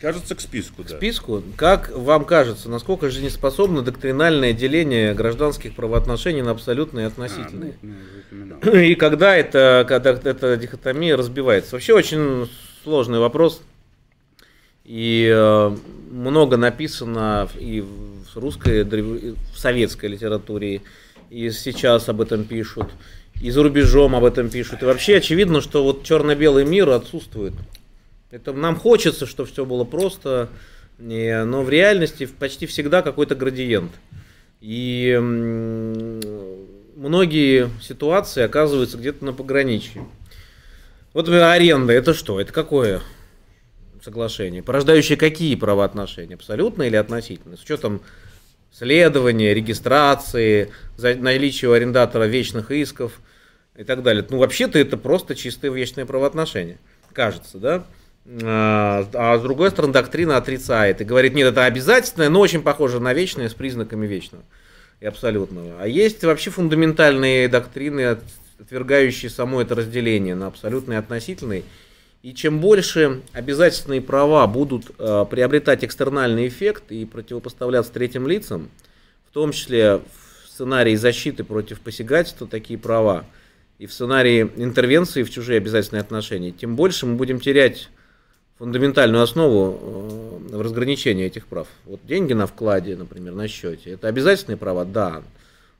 кажется, 0.00 0.34
к 0.34 0.40
списку, 0.40 0.82
да. 0.82 0.96
списку. 0.96 1.42
Как 1.56 1.90
вам 1.96 2.24
кажется, 2.24 2.68
насколько 2.68 3.10
жизнеспособно 3.10 3.82
доктринальное 3.82 4.52
деление 4.52 5.14
гражданских 5.14 5.74
правоотношений 5.74 6.42
на 6.42 6.50
абсолютные 6.52 7.04
и 7.04 7.06
А, 7.06 7.08
относительные? 7.08 7.74
ну, 7.82 7.94
ну, 7.94 8.54
упоминал. 8.58 8.74
И 8.82 8.94
когда 8.96 9.36
это, 9.36 9.84
когда 9.88 10.10
эта 10.10 10.56
дихотомия 10.56 11.16
разбивается? 11.16 11.76
Вообще 11.76 11.94
очень 11.94 12.50
сложный 12.82 13.18
вопрос. 13.20 13.62
И 14.86 15.28
э, 15.34 15.76
много 16.12 16.56
написано 16.56 17.48
и 17.58 17.80
в 17.80 18.36
русской, 18.36 18.82
и 18.82 19.34
в 19.52 19.58
советской 19.58 20.06
литературе, 20.06 20.82
и 21.28 21.50
сейчас 21.50 22.08
об 22.08 22.20
этом 22.20 22.44
пишут, 22.44 22.86
и 23.42 23.50
за 23.50 23.64
рубежом 23.64 24.14
об 24.14 24.24
этом 24.24 24.48
пишут. 24.48 24.82
И 24.82 24.86
вообще 24.86 25.16
очевидно, 25.16 25.60
что 25.60 25.82
вот 25.82 26.04
черно-белый 26.04 26.64
мир 26.64 26.88
отсутствует. 26.90 27.54
Это 28.30 28.52
нам 28.52 28.76
хочется, 28.76 29.26
чтобы 29.26 29.48
все 29.50 29.64
было 29.64 29.82
просто, 29.82 30.50
не- 30.98 31.44
но 31.44 31.62
в 31.62 31.70
реальности 31.70 32.26
почти 32.26 32.66
всегда 32.66 33.02
какой-то 33.02 33.34
градиент. 33.34 33.90
И 34.60 35.10
м, 35.18 36.20
многие 36.94 37.70
ситуации 37.82 38.42
оказываются 38.42 38.98
где-то 38.98 39.24
на 39.24 39.32
пограничье. 39.32 40.06
Вот 41.12 41.28
аренда, 41.28 41.92
это 41.92 42.14
что? 42.14 42.40
Это 42.40 42.52
какое 42.52 43.02
соглашение? 44.02 44.62
Порождающее 44.62 45.16
какие 45.16 45.54
правоотношения? 45.54 46.34
Абсолютные 46.34 46.88
или 46.88 46.96
относительные? 46.96 47.56
С 47.56 47.62
учетом 47.62 48.00
следования, 48.72 49.54
регистрации, 49.54 50.70
наличия 50.98 51.68
у 51.68 51.72
арендатора 51.72 52.24
вечных 52.24 52.70
исков 52.70 53.20
и 53.76 53.84
так 53.84 54.02
далее. 54.02 54.24
Ну, 54.28 54.38
вообще-то 54.38 54.78
это 54.78 54.96
просто 54.96 55.34
чистые 55.34 55.72
вечные 55.72 56.06
правоотношения. 56.06 56.78
Кажется, 57.12 57.58
да? 57.58 57.84
А 58.42 59.08
а 59.14 59.38
с 59.38 59.42
другой 59.42 59.70
стороны, 59.70 59.92
доктрина 59.92 60.36
отрицает 60.36 61.00
и 61.00 61.04
говорит, 61.04 61.34
нет, 61.34 61.48
это 61.48 61.64
обязательное, 61.64 62.28
но 62.28 62.40
очень 62.40 62.62
похоже 62.62 63.00
на 63.00 63.14
вечное 63.14 63.48
с 63.48 63.54
признаками 63.54 64.06
вечного 64.06 64.42
и 65.00 65.06
абсолютного. 65.06 65.80
А 65.80 65.86
есть 65.86 66.24
вообще 66.24 66.50
фундаментальные 66.50 67.48
доктрины, 67.48 68.04
от- 68.04 68.24
отвергающие 68.58 69.30
само 69.30 69.60
это 69.60 69.74
разделение 69.74 70.34
на 70.34 70.48
абсолютный 70.48 70.96
и 70.96 70.98
относительный. 70.98 71.64
И 72.26 72.34
чем 72.34 72.58
больше 72.58 73.22
обязательные 73.32 74.02
права 74.02 74.48
будут 74.48 74.90
э, 74.98 75.26
приобретать 75.30 75.84
экстернальный 75.84 76.48
эффект 76.48 76.90
и 76.90 77.04
противопоставляться 77.04 77.92
третьим 77.92 78.26
лицам, 78.26 78.68
в 79.30 79.32
том 79.32 79.52
числе 79.52 79.98
в 79.98 80.48
сценарии 80.48 80.96
защиты 80.96 81.44
против 81.44 81.78
посягательства 81.78 82.48
такие 82.48 82.80
права, 82.80 83.24
и 83.78 83.86
в 83.86 83.92
сценарии 83.92 84.50
интервенции 84.56 85.22
в 85.22 85.30
чужие 85.30 85.58
обязательные 85.58 86.00
отношения, 86.00 86.50
тем 86.50 86.74
больше 86.74 87.06
мы 87.06 87.14
будем 87.14 87.38
терять 87.38 87.90
фундаментальную 88.58 89.22
основу 89.22 89.78
э, 90.50 90.56
в 90.56 90.60
разграничении 90.60 91.26
этих 91.26 91.46
прав. 91.46 91.68
Вот 91.84 92.00
деньги 92.04 92.32
на 92.32 92.48
вкладе, 92.48 92.96
например, 92.96 93.34
на 93.34 93.46
счете, 93.46 93.90
это 93.90 94.08
обязательные 94.08 94.56
права, 94.56 94.84
да. 94.84 95.22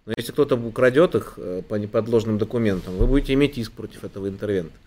Но 0.04 0.12
если 0.16 0.30
кто-то 0.30 0.54
украдет 0.54 1.16
их 1.16 1.32
э, 1.38 1.62
по 1.68 1.74
неподложным 1.74 2.38
документам, 2.38 2.98
вы 2.98 3.08
будете 3.08 3.32
иметь 3.32 3.58
иск 3.58 3.72
против 3.72 4.04
этого 4.04 4.28
интервента. 4.28 4.78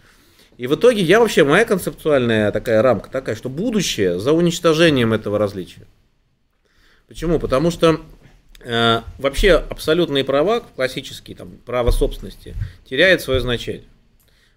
И 0.60 0.68
в 0.68 0.76
итоге 0.76 1.02
я 1.02 1.22
вообще, 1.22 1.46
моя 1.46 1.64
концептуальная 1.64 2.52
такая 2.52 2.82
рамка 2.82 3.10
такая, 3.10 3.38
что 3.38 3.48
будущее 3.48 4.20
за 4.20 4.34
уничтожением 4.34 5.14
этого 5.14 5.40
различия. 5.40 5.88
Почему? 7.08 7.40
Потому 7.40 7.72
что 7.72 8.02
э, 8.60 9.02
вообще 9.20 9.54
абсолютные 9.54 10.26
права, 10.26 10.62
классические, 10.76 11.38
там, 11.38 11.52
право 11.66 11.92
собственности, 11.92 12.56
теряют 12.84 13.22
свое 13.22 13.40
значение. 13.40 13.86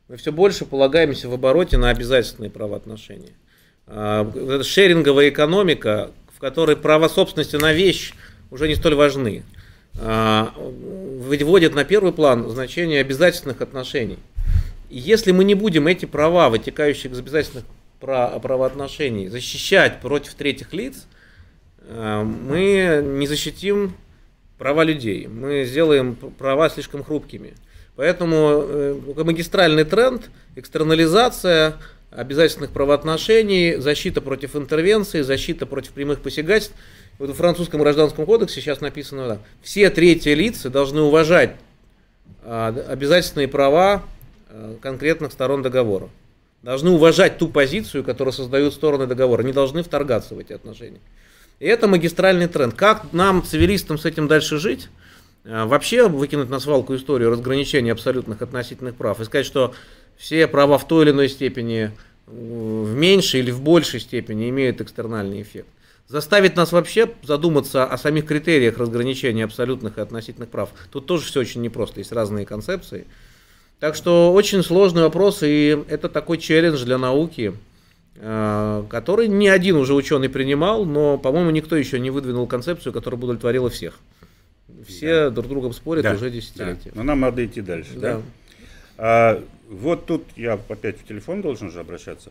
Мы 0.08 0.16
все 0.16 0.32
больше 0.32 0.64
полагаемся 0.64 1.28
в 1.28 1.34
обороте 1.34 1.76
на 1.76 1.90
обязательные 1.90 2.50
правоотношения. 2.50 3.34
Вот 3.86 4.36
эта 4.36 4.64
шеринговая 4.64 5.28
экономика, 5.28 6.10
в 6.34 6.40
которой 6.40 6.74
права 6.74 7.06
собственности 7.06 7.54
на 7.54 7.72
вещь 7.72 8.12
уже 8.50 8.66
не 8.66 8.74
столь 8.74 8.96
важны, 8.96 9.44
а, 10.00 10.52
выводит 10.56 11.76
на 11.76 11.84
первый 11.84 12.12
план 12.12 12.48
значение 12.48 13.00
обязательных 13.00 13.60
отношений. 13.60 14.18
И 14.92 14.98
если 14.98 15.32
мы 15.32 15.44
не 15.44 15.54
будем 15.54 15.86
эти 15.86 16.04
права, 16.04 16.50
вытекающие 16.50 17.10
из 17.10 17.18
обязательных 17.18 17.64
пра- 17.98 18.38
правоотношений, 18.40 19.28
защищать 19.28 20.02
против 20.02 20.34
третьих 20.34 20.74
лиц, 20.74 21.06
э, 21.78 22.22
мы 22.22 23.02
не 23.02 23.26
защитим 23.26 23.94
права 24.58 24.84
людей. 24.84 25.28
Мы 25.28 25.64
сделаем 25.64 26.14
права 26.14 26.68
слишком 26.68 27.02
хрупкими. 27.02 27.54
Поэтому 27.96 28.36
э, 28.36 29.22
магистральный 29.24 29.84
тренд, 29.84 30.28
экстернализация 30.56 31.78
обязательных 32.10 32.70
правоотношений, 32.70 33.76
защита 33.78 34.20
против 34.20 34.56
интервенции, 34.56 35.22
защита 35.22 35.64
против 35.64 35.92
прямых 35.92 36.20
посягательств. 36.20 36.74
Вот 37.18 37.30
в 37.30 37.34
французском 37.34 37.80
гражданском 37.80 38.26
кодексе 38.26 38.60
сейчас 38.60 38.82
написано, 38.82 39.26
да, 39.26 39.38
все 39.62 39.88
третьи 39.88 40.34
лица 40.34 40.68
должны 40.68 41.00
уважать 41.00 41.56
а, 42.42 42.68
обязательные 42.88 43.48
права 43.48 44.02
конкретных 44.80 45.32
сторон 45.32 45.62
договора. 45.62 46.08
Должны 46.62 46.90
уважать 46.90 47.38
ту 47.38 47.48
позицию, 47.48 48.04
которую 48.04 48.32
создают 48.32 48.72
стороны 48.72 49.06
договора. 49.06 49.42
Не 49.42 49.52
должны 49.52 49.82
вторгаться 49.82 50.34
в 50.34 50.38
эти 50.38 50.52
отношения. 50.52 51.00
И 51.58 51.66
это 51.66 51.88
магистральный 51.88 52.46
тренд. 52.46 52.74
Как 52.74 53.12
нам, 53.12 53.42
цивилистам, 53.42 53.98
с 53.98 54.04
этим 54.04 54.28
дальше 54.28 54.58
жить? 54.58 54.88
А, 55.44 55.66
Вообще 55.66 56.08
выкинуть 56.08 56.50
на 56.50 56.60
свалку 56.60 56.94
историю 56.94 57.30
разграничения 57.30 57.92
абсолютных 57.92 58.42
относительных 58.42 58.94
прав 58.94 59.20
и 59.20 59.24
сказать, 59.24 59.46
что 59.46 59.74
все 60.16 60.46
права 60.46 60.78
в 60.78 60.86
той 60.86 61.04
или 61.04 61.10
иной 61.10 61.28
степени, 61.28 61.90
э, 62.26 62.30
в 62.30 62.94
меньшей 62.94 63.40
или 63.40 63.50
в 63.50 63.60
большей 63.60 64.00
степени 64.00 64.48
имеют 64.50 64.80
экстернальный 64.80 65.42
эффект. 65.42 65.68
Заставить 66.06 66.56
нас 66.56 66.72
вообще 66.72 67.10
задуматься 67.22 67.84
о 67.84 67.96
самих 67.96 68.26
критериях 68.26 68.76
разграничения 68.76 69.44
абсолютных 69.44 69.98
и 69.98 70.00
относительных 70.00 70.48
прав. 70.48 70.70
Тут 70.90 71.06
тоже 71.06 71.26
все 71.26 71.40
очень 71.40 71.62
непросто, 71.62 72.00
есть 72.00 72.12
разные 72.12 72.44
концепции. 72.44 73.06
Так 73.82 73.96
что 73.96 74.32
очень 74.32 74.62
сложный 74.62 75.02
вопрос, 75.02 75.42
и 75.42 75.76
это 75.88 76.08
такой 76.08 76.38
челлендж 76.38 76.84
для 76.84 76.98
науки, 76.98 77.52
э, 78.14 78.84
который 78.88 79.26
ни 79.26 79.48
один 79.48 79.74
уже 79.74 79.94
ученый 79.94 80.28
принимал, 80.28 80.84
но, 80.84 81.18
по-моему, 81.18 81.50
никто 81.50 81.74
еще 81.74 81.98
не 81.98 82.10
выдвинул 82.10 82.46
концепцию, 82.46 82.92
которая 82.92 83.18
бы 83.18 83.24
удовлетворила 83.24 83.70
всех. 83.70 83.98
Все 84.86 85.30
друг 85.30 85.46
с 85.46 85.48
другом 85.48 85.72
спорят 85.72 86.04
Да, 86.04 86.12
уже 86.12 86.26
да. 86.26 86.30
десятилетия. 86.30 86.92
Но 86.94 87.02
нам 87.02 87.18
надо 87.18 87.44
идти 87.44 87.60
дальше. 87.60 87.90
Да. 87.96 88.14
Да. 88.18 88.22
А, 88.98 89.44
вот 89.68 90.06
тут 90.06 90.26
я 90.36 90.52
опять 90.52 91.00
в 91.00 91.04
телефон 91.04 91.42
должен 91.42 91.72
же 91.72 91.80
обращаться. 91.80 92.30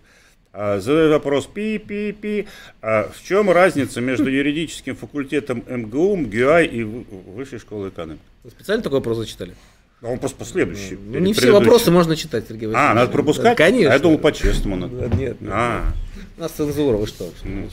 А, 0.53 0.79
задаю 0.79 1.09
вопрос 1.09 1.47
пи-пи-пи. 1.47 2.47
А 2.81 3.11
в 3.13 3.21
чем 3.27 3.51
разница 3.51 3.99
между 3.99 4.29
юридическим 4.29 4.95
факультетом 4.95 5.65
МГУ, 5.67 6.15
МГУА 6.15 6.61
и 6.61 6.83
Высшей 6.83 7.59
школой 7.59 7.89
экономики? 7.89 8.21
Вы 8.45 8.51
специально 8.51 8.81
такой 8.81 8.99
вопрос 8.99 9.17
зачитали? 9.17 9.53
А 10.01 10.07
он 10.07 10.17
просто 10.17 10.37
последующий. 10.37 10.97
Ну, 10.97 11.19
не 11.19 11.33
все 11.33 11.51
вопросы 11.51 11.91
можно 11.91 12.15
читать, 12.15 12.45
Сергей 12.47 12.67
Васильевич. 12.67 12.91
А, 12.91 12.93
надо 12.95 13.11
пропускать? 13.11 13.55
Конечно. 13.55 13.91
А 13.91 13.93
я 13.93 13.99
думал 13.99 14.17
по-честному 14.17 14.75
надо. 14.75 15.07
Нет, 15.15 15.39
нет. 15.41 15.51
А, 15.51 15.93
У 16.37 16.41
нас 16.41 16.51
цензура, 16.53 16.97
вы 16.97 17.05
что? 17.05 17.29
Ну, 17.43 17.69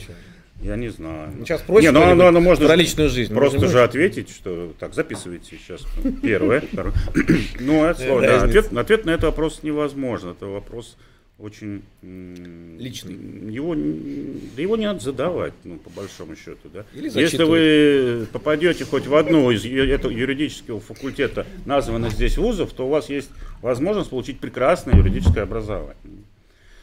я 0.61 0.75
не 0.75 0.89
знаю. 0.89 1.31
Сейчас 1.39 1.61
проще 1.61 1.87
Не, 1.87 1.91
ну, 1.91 2.13
ну, 2.13 2.29
ну, 2.31 2.39
можно 2.39 2.67
про 2.67 2.75
личную 2.75 3.09
жизнь. 3.09 3.33
Просто 3.33 3.67
же 3.67 3.81
ответить, 3.81 4.29
что 4.29 4.73
так, 4.77 4.93
записывайте 4.93 5.57
сейчас. 5.57 5.81
Первое. 6.21 6.61
второе. 6.71 6.93
Ну, 7.59 7.81
да, 7.81 7.87
Разница. 7.87 8.43
ответ, 8.43 8.77
ответ 8.77 9.05
на 9.05 9.11
этот 9.11 9.23
вопрос 9.23 9.61
невозможно. 9.63 10.31
Это 10.31 10.45
вопрос 10.45 10.97
очень 11.39 11.83
Личный. 12.01 13.15
Его, 13.51 13.73
да 13.73 14.61
его 14.61 14.75
не 14.75 14.85
надо 14.85 14.99
задавать, 14.99 15.53
ну, 15.63 15.77
по 15.77 15.89
большому 15.89 16.35
счету, 16.35 16.69
да. 16.73 16.85
Или 16.93 17.09
Если 17.17 17.43
вы 17.43 18.27
попадете 18.31 18.85
хоть 18.85 19.07
в 19.07 19.15
одну 19.15 19.49
из 19.51 19.65
этого 19.65 20.11
юридического 20.11 20.79
факультета, 20.79 21.47
названных 21.65 22.11
здесь 22.11 22.37
вузов, 22.37 22.73
то 22.73 22.85
у 22.85 22.89
вас 22.89 23.09
есть 23.09 23.29
возможность 23.61 24.09
получить 24.09 24.39
прекрасное 24.39 24.95
юридическое 24.95 25.43
образование. 25.43 25.95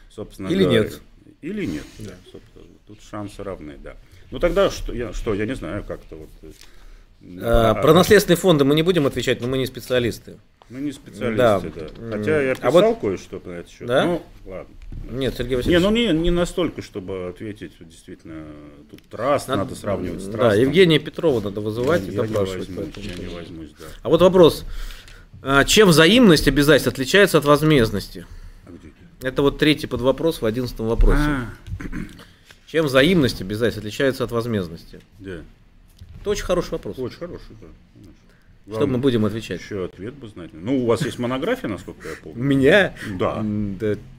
Собственно 0.09 0.47
Или 0.47 0.63
говоря. 0.63 0.79
нет. 0.81 1.01
Или 1.41 1.65
нет. 1.65 1.85
Да. 1.99 2.13
собственно, 2.31 2.65
Тут 2.87 2.99
шансы 3.01 3.43
равны, 3.43 3.77
да. 3.83 3.95
Ну 4.31 4.39
тогда 4.39 4.71
что, 4.71 4.93
я, 4.93 5.13
что, 5.13 5.33
я 5.33 5.45
не 5.45 5.55
знаю, 5.55 5.83
как-то 5.83 6.15
вот. 6.15 6.29
А, 7.41 7.71
а, 7.71 7.75
Про 7.75 7.93
наследственные 7.93 8.37
фонды 8.37 8.63
мы 8.63 8.75
не 8.75 8.83
будем 8.83 9.05
отвечать, 9.05 9.41
но 9.41 9.47
мы 9.47 9.57
не 9.57 9.65
специалисты. 9.65 10.37
Мы 10.69 10.81
не 10.81 10.91
специалисты, 10.91 11.37
Да. 11.37 11.59
да. 11.61 12.17
Хотя 12.17 12.41
я 12.41 12.51
А 12.51 12.55
писал 12.55 12.71
вот- 12.71 12.99
кое-что 12.99 13.41
на 13.45 13.51
этот 13.51 13.71
счет. 13.71 13.87
Да? 13.87 14.05
Ну, 14.05 14.21
ладно. 14.45 14.73
Нет, 15.11 15.33
Сергей 15.35 15.51
Не, 15.51 15.55
Васильевич. 15.57 15.83
ну 15.83 15.91
не, 15.91 16.07
не 16.07 16.31
настолько, 16.31 16.81
чтобы 16.81 17.27
ответить, 17.29 17.71
действительно, 17.79 18.43
тут 18.91 19.01
траст 19.09 19.47
надо, 19.47 19.75
сравнивать 19.75 20.21
с 20.21 20.25
Да, 20.25 20.31
трастом. 20.33 20.61
Евгения 20.61 20.99
Петрова 20.99 21.39
надо 21.39 21.61
вызывать 21.61 22.01
я, 22.03 22.11
и 22.11 22.15
я 22.15 22.21
не 22.23 22.27
допрашивать. 22.27 22.69
возьмусь, 22.69 22.87
я 22.97 23.15
не 23.27 23.33
возьмусь, 23.33 23.69
да. 23.79 23.85
А 24.03 24.09
вот 24.09 24.21
вопрос. 24.21 24.65
А, 25.41 25.63
Чем 25.63 25.89
взаимность 25.89 26.47
обязательств 26.47 26.87
отличается 26.91 27.37
от 27.37 27.45
возмездности? 27.45 28.25
А? 28.65 29.25
Это 29.27 29.41
вот 29.43 29.59
третий 29.59 29.87
подвопрос 29.87 30.41
в 30.41 30.45
одиннадцатом 30.45 30.87
вопросе. 30.87 31.21
А, 31.21 31.45
Чем 32.67 32.85
взаимность 32.87 33.39
обязательств 33.41 33.79
отличается 33.79 34.23
от 34.25 34.31
возмездности? 34.31 34.99
да. 35.19 35.41
Это 36.19 36.31
очень 36.31 36.43
хороший 36.43 36.71
вопрос. 36.71 36.99
Очень 36.99 37.17
хороший, 37.19 37.55
да. 37.61 37.67
Конечно. 38.67 38.81
Что 38.85 38.87
мы 38.87 38.97
будем 38.99 39.25
отвечать? 39.25 39.61
Еще 39.61 39.85
ответ 39.85 40.13
бы 40.15 40.27
знать. 40.27 40.49
Ну, 40.53 40.83
у 40.83 40.85
вас 40.85 41.03
есть 41.05 41.19
монография, 41.19 41.69
насколько 41.69 42.07
я 42.07 42.13
У 42.21 42.29
помню. 42.29 42.43
меня? 42.43 42.93
Да. 43.19 43.43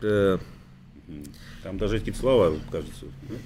Э, 0.03 0.39
Там 1.63 1.79
даже 1.79 1.99
какие-то 1.99 2.21
слова, 2.21 2.53
кажется. 2.71 3.07
ну, 3.29 3.37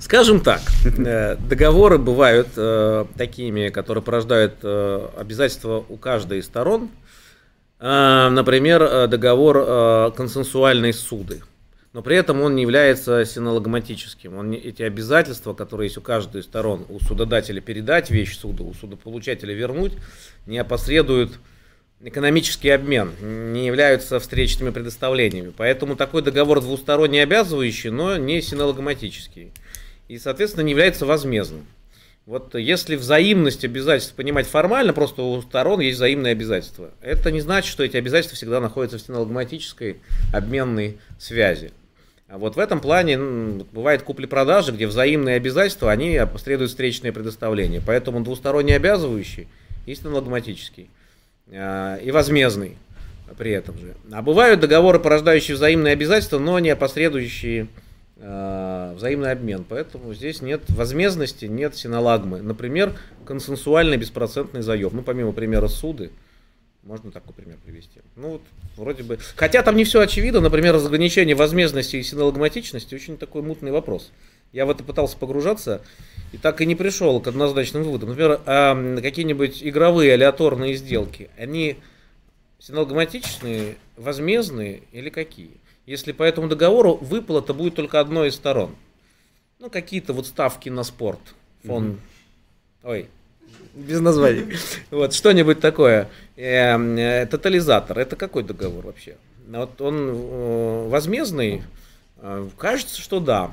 Скажем 0.00 0.40
так, 0.40 0.60
э, 0.84 1.36
договоры 1.48 1.96
бывают 1.98 2.48
э, 2.56 3.06
такими, 3.16 3.70
которые 3.70 4.02
порождают 4.04 4.54
э, 4.62 5.08
обязательства 5.16 5.82
у 5.88 5.96
каждой 5.96 6.40
из 6.40 6.44
сторон. 6.46 6.90
Э, 7.80 8.28
Например, 8.30 9.08
договор 9.08 10.12
консенсуальной 10.12 10.92
суды. 10.92 11.40
Но 11.94 12.02
при 12.02 12.16
этом 12.16 12.42
он 12.42 12.56
не 12.56 12.62
является 12.62 13.24
синологматическим. 13.24 14.36
Он 14.36 14.50
не- 14.50 14.58
эти 14.58 14.82
обязательства, 14.82 15.54
которые 15.54 15.86
есть 15.86 15.96
у 15.96 16.00
каждой 16.00 16.40
из 16.40 16.44
сторон, 16.44 16.84
у 16.88 16.98
судодателя 16.98 17.60
передать 17.60 18.10
вещь 18.10 18.36
суду, 18.36 18.66
у 18.66 18.74
судополучателя 18.74 19.54
вернуть, 19.54 19.92
не 20.44 20.58
опосредуют 20.58 21.38
экономический 22.02 22.70
обмен, 22.70 23.12
не 23.52 23.66
являются 23.66 24.18
встречными 24.18 24.70
предоставлениями. 24.70 25.52
Поэтому 25.56 25.94
такой 25.94 26.22
договор 26.22 26.60
двусторонне 26.60 27.22
обязывающий, 27.22 27.90
но 27.90 28.16
не 28.16 28.42
синологматический. 28.42 29.52
И, 30.08 30.18
соответственно, 30.18 30.64
не 30.64 30.72
является 30.72 31.06
возмездным. 31.06 31.64
Вот 32.26 32.56
если 32.56 32.96
взаимность 32.96 33.64
обязательств 33.64 34.16
понимать 34.16 34.48
формально, 34.48 34.92
просто 34.94 35.22
у 35.22 35.40
сторон 35.42 35.78
есть 35.78 35.98
взаимные 35.98 36.32
обязательства. 36.32 36.90
Это 37.00 37.30
не 37.30 37.40
значит, 37.40 37.70
что 37.70 37.84
эти 37.84 37.96
обязательства 37.96 38.36
всегда 38.36 38.60
находятся 38.60 38.98
в 38.98 39.02
синологматической 39.02 40.00
обменной 40.32 40.98
связи. 41.20 41.70
А 42.34 42.38
вот 42.38 42.56
в 42.56 42.58
этом 42.58 42.80
плане 42.80 43.16
бывает 43.16 44.02
купли-продажи, 44.02 44.72
где 44.72 44.88
взаимные 44.88 45.36
обязательства, 45.36 45.92
они 45.92 46.20
последуют 46.32 46.72
встречные 46.72 47.12
предоставления. 47.12 47.80
Поэтому 47.80 48.24
двусторонне 48.24 48.74
обязывающий 48.74 49.46
и 49.86 49.94
синологматический. 49.94 50.90
А, 51.52 51.96
И 51.98 52.10
возмездный 52.10 52.76
при 53.38 53.52
этом 53.52 53.78
же. 53.78 53.94
А 54.10 54.20
бывают 54.20 54.58
договоры, 54.58 54.98
порождающие 54.98 55.56
взаимные 55.56 55.92
обязательства, 55.92 56.40
но 56.40 56.58
не 56.58 56.70
опосредующие 56.70 57.68
э, 58.16 58.94
взаимный 58.96 59.30
обмен. 59.30 59.64
Поэтому 59.68 60.12
здесь 60.12 60.42
нет 60.42 60.62
возмездности, 60.70 61.44
нет 61.44 61.76
синолагмы. 61.76 62.42
Например, 62.42 62.94
консенсуальный 63.24 63.96
беспроцентный 63.96 64.62
заем. 64.62 64.90
Ну, 64.92 65.02
помимо 65.02 65.30
примера 65.30 65.68
суды, 65.68 66.10
можно 66.84 67.10
такой 67.10 67.32
пример 67.34 67.56
привести. 67.64 68.00
Ну, 68.16 68.32
вот, 68.32 68.42
вроде 68.76 69.02
бы. 69.02 69.18
Хотя 69.36 69.62
там 69.62 69.76
не 69.76 69.84
все 69.84 70.00
очевидно. 70.00 70.40
Например, 70.40 70.74
разграничение 70.74 71.34
возмездности 71.34 71.96
и 71.96 72.02
синолагматичности 72.02 72.94
очень 72.94 73.16
такой 73.16 73.42
мутный 73.42 73.72
вопрос. 73.72 74.12
Я 74.52 74.66
в 74.66 74.70
это 74.70 74.84
пытался 74.84 75.16
погружаться 75.16 75.82
и 76.32 76.38
так 76.38 76.60
и 76.60 76.66
не 76.66 76.76
пришел 76.76 77.20
к 77.20 77.26
однозначным 77.26 77.82
выводам. 77.82 78.10
Например, 78.10 78.38
какие-нибудь 79.02 79.62
игровые 79.64 80.12
алиаторные 80.12 80.74
сделки, 80.74 81.30
они 81.36 81.78
синологматичные, 82.60 83.76
возмездные 83.96 84.82
или 84.92 85.10
какие? 85.10 85.50
Если 85.86 86.12
по 86.12 86.22
этому 86.22 86.48
договору 86.48 86.96
выплата 86.96 87.52
будет 87.52 87.74
только 87.74 87.98
одной 87.98 88.28
из 88.28 88.36
сторон. 88.36 88.76
Ну, 89.58 89.70
какие-то 89.70 90.12
вот 90.12 90.26
ставки 90.26 90.68
на 90.68 90.84
спорт. 90.84 91.20
Фон... 91.64 91.98
Ой, 92.82 93.08
без 93.74 94.00
названий. 94.00 94.56
Вот, 94.90 95.12
что-нибудь 95.12 95.60
такое. 95.60 96.08
Эм, 96.36 96.96
э, 96.96 97.26
Тотализатор. 97.26 97.98
Это 97.98 98.16
какой 98.16 98.42
договор 98.42 98.86
вообще? 98.86 99.16
Вот 99.48 99.80
он 99.80 100.10
э, 100.10 100.88
возмездный? 100.88 101.62
Э, 102.18 102.48
Кажется, 102.56 103.00
что 103.00 103.20
да. 103.20 103.52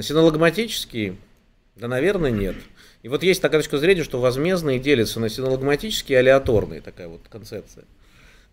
Синологматический? 0.00 1.16
Да, 1.76 1.88
наверное, 1.88 2.30
нет. 2.30 2.56
И 3.02 3.08
вот 3.08 3.22
есть 3.22 3.40
такая 3.40 3.60
точка 3.60 3.78
зрения, 3.78 4.04
что 4.04 4.20
возмездные 4.20 4.78
делятся 4.78 5.20
на 5.20 5.30
синологматические 5.30 6.16
и 6.16 6.18
алиаторные, 6.18 6.82
такая 6.82 7.08
вот 7.08 7.22
концепция. 7.30 7.84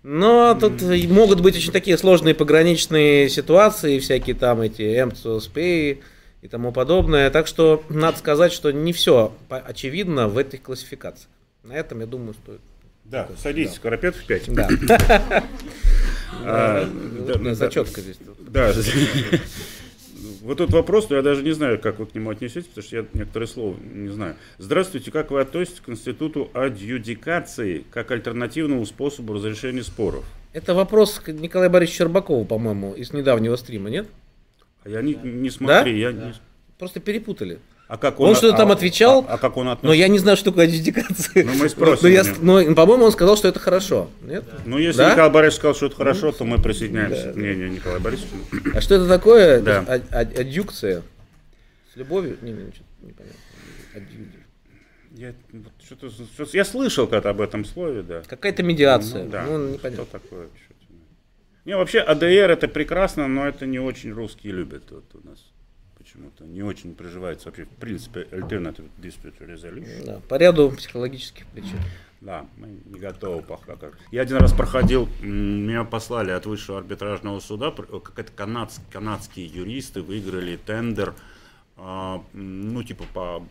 Но 0.03 0.57
тут 0.57 0.81
могут 1.09 1.41
быть 1.41 1.57
очень 1.57 1.73
такие 1.73 1.97
сложные 1.97 2.33
пограничные 2.33 3.27
ситуации, 3.27 3.99
всякие 3.99 4.35
там 4.35 4.61
эти 4.61 5.03
МЦСП 5.03 6.01
и 6.47 6.49
тому 6.49 6.71
подобное. 6.71 7.29
Так 7.29 7.45
что 7.45 7.83
надо 7.89 8.17
сказать, 8.17 8.53
что 8.53 8.71
не 8.71 8.93
все 8.93 9.33
очевидно 9.49 10.29
в 10.29 10.37
этих 10.37 10.61
классификациях. 10.61 11.29
На 11.63 11.73
этом, 11.73 11.99
я 11.99 12.05
думаю, 12.05 12.35
стоит. 12.35 12.61
Да, 13.03 13.27
садитесь, 13.37 13.79
Карапетов 13.79 14.23
5. 14.25 14.53
Да. 14.53 14.69
А, 16.43 16.85
Да, 17.25 17.33
да, 17.33 17.39
да, 17.39 17.55
Зачетка 17.55 18.01
здесь. 18.01 18.17
Да. 18.39 18.73
Вот 20.41 20.59
тут 20.59 20.71
вопрос, 20.71 21.09
но 21.09 21.17
я 21.17 21.21
даже 21.21 21.43
не 21.43 21.51
знаю, 21.51 21.79
как 21.79 21.99
вы 21.99 22.05
к 22.05 22.15
нему 22.15 22.29
отнесетесь, 22.29 22.67
потому 22.67 22.85
что 22.85 22.95
я 22.97 23.05
некоторые 23.13 23.47
слова 23.47 23.75
не 23.93 24.09
знаю. 24.09 24.35
Здравствуйте, 24.57 25.11
как 25.11 25.31
вы 25.31 25.41
относитесь 25.41 25.81
к 25.81 25.89
институту 25.89 26.49
адъюдикации 26.53 27.83
как 27.91 28.11
альтернативному 28.11 28.85
способу 28.85 29.33
разрешения 29.33 29.83
споров? 29.83 30.23
Это 30.53 30.73
вопрос 30.73 31.19
к 31.19 31.31
Николаю 31.33 31.69
Борисовичу 31.69 31.97
Щербакову, 32.03 32.45
по-моему, 32.45 32.93
из 32.93 33.11
недавнего 33.11 33.55
стрима, 33.57 33.89
нет? 33.89 34.07
А 34.87 34.89
я 34.89 35.01
не, 35.01 35.15
не 35.15 35.49
смотри, 35.49 35.99
я 35.99 36.13
не- 36.13 36.33
Просто 36.79 37.01
перепутали. 37.01 37.59
А 37.89 37.97
как 37.97 38.19
Он 38.21 38.35
что-то 38.35 38.55
там 38.55 38.69
а- 38.69 38.73
отвечал, 38.73 39.25
А, 39.27 39.33
а 39.33 39.37
как 39.37 39.57
он 39.57 39.67
относится? 39.67 39.87
Но 39.87 39.93
я 39.93 40.07
не 40.07 40.17
знаю, 40.19 40.37
что 40.37 40.51
такое 40.51 40.65
адъюдикация. 40.65 41.43
Ну, 41.43 41.53
мы 41.55 41.67
спросим 41.69 42.03
Но 42.41 42.59
я 42.59 42.69
но, 42.69 42.75
по-моему, 42.75 43.05
он 43.05 43.11
сказал, 43.11 43.35
что 43.35 43.47
это 43.49 43.59
хорошо. 43.59 44.09
Нет? 44.21 44.45
Ну, 44.65 44.77
если 44.77 44.99
Да? 44.99 45.11
Николай 45.11 45.31
Борисович 45.31 45.57
сказал, 45.59 45.75
что 45.75 45.85
это 45.87 45.95
хорошо, 45.95 46.31
то 46.31 46.45
мы 46.45 46.61
присоединяемся 46.61 47.33
к 47.33 47.35
мнению 47.35 47.71
Николая 47.71 47.99
Борисовича. 47.99 48.35
А 48.73 48.81
что 48.81 48.95
это 48.95 49.07
такое? 49.07 49.61
Да. 49.61 49.83
А- 49.87 50.01
а- 50.11 50.19
адъюкция. 50.21 51.01
С 51.93 51.97
любовью? 51.97 52.37
Не, 52.41 52.51
не. 52.51 52.71
Адъюди. 53.95 54.37
Я, 55.11 55.33
вот 55.51 55.73
что-то, 55.83 56.09
что-то- 56.11 56.55
я 56.55 56.63
слышал 56.63 57.07
когда 57.07 57.31
об 57.31 57.41
этом 57.41 57.65
слове, 57.65 58.03
да. 58.03 58.21
Какая-то 58.27 58.63
медиация. 58.63 59.23
Ну, 59.25 59.31
да. 59.31 59.43
Ну, 59.43 59.67
что 59.67 59.73
непонятно. 59.73 60.05
такое 60.05 60.39
вообще? 60.41 60.66
Не, 61.67 61.75
вообще 61.75 61.99
АДР 61.99 62.49
это 62.49 62.69
прекрасно, 62.69 63.27
но 63.27 63.45
это 63.45 63.65
не 63.65 63.77
очень 63.77 64.13
русские 64.13 64.53
любят 64.53 64.89
вот 64.89 65.03
у 65.15 65.27
нас. 65.27 65.37
Почему-то 65.97 66.45
не 66.45 66.63
очень 66.63 66.95
приживается 66.95 67.47
вообще 67.49 67.65
в 67.65 67.69
принципе 67.71 68.21
Alternative 68.31 68.87
Dispute 68.97 69.37
Resolution. 69.39 70.05
Да, 70.05 70.21
по 70.29 70.35
ряду 70.35 70.71
психологических 70.71 71.45
причин. 71.47 71.77
Да, 72.21 72.45
мы 72.55 72.69
не 72.85 72.97
готовы 72.97 73.41
пока. 73.41 73.75
как. 73.75 73.97
Я 74.11 74.21
один 74.21 74.37
раз 74.37 74.53
проходил, 74.53 75.09
меня 75.21 75.83
послали 75.83 76.31
от 76.31 76.45
высшего 76.45 76.77
арбитражного 76.77 77.41
суда, 77.41 77.69
пр- 77.71 77.99
какая-то 77.99 78.31
канадс- 78.31 78.79
канадские 78.89 79.47
юристы 79.47 80.01
выиграли 80.01 80.55
тендер, 80.55 81.15
а, 81.75 82.23
ну 82.31 82.81
типа 82.81 83.03
по, 83.13 83.45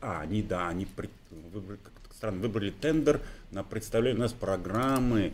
а 0.00 0.20
они 0.22 0.42
да, 0.42 0.66
они 0.68 0.86
как-то 0.96 2.14
странно, 2.16 2.40
выбрали 2.40 2.70
тендер 2.70 3.20
на 3.52 3.62
представление 3.62 4.18
у 4.18 4.22
нас 4.22 4.32
программы 4.32 5.32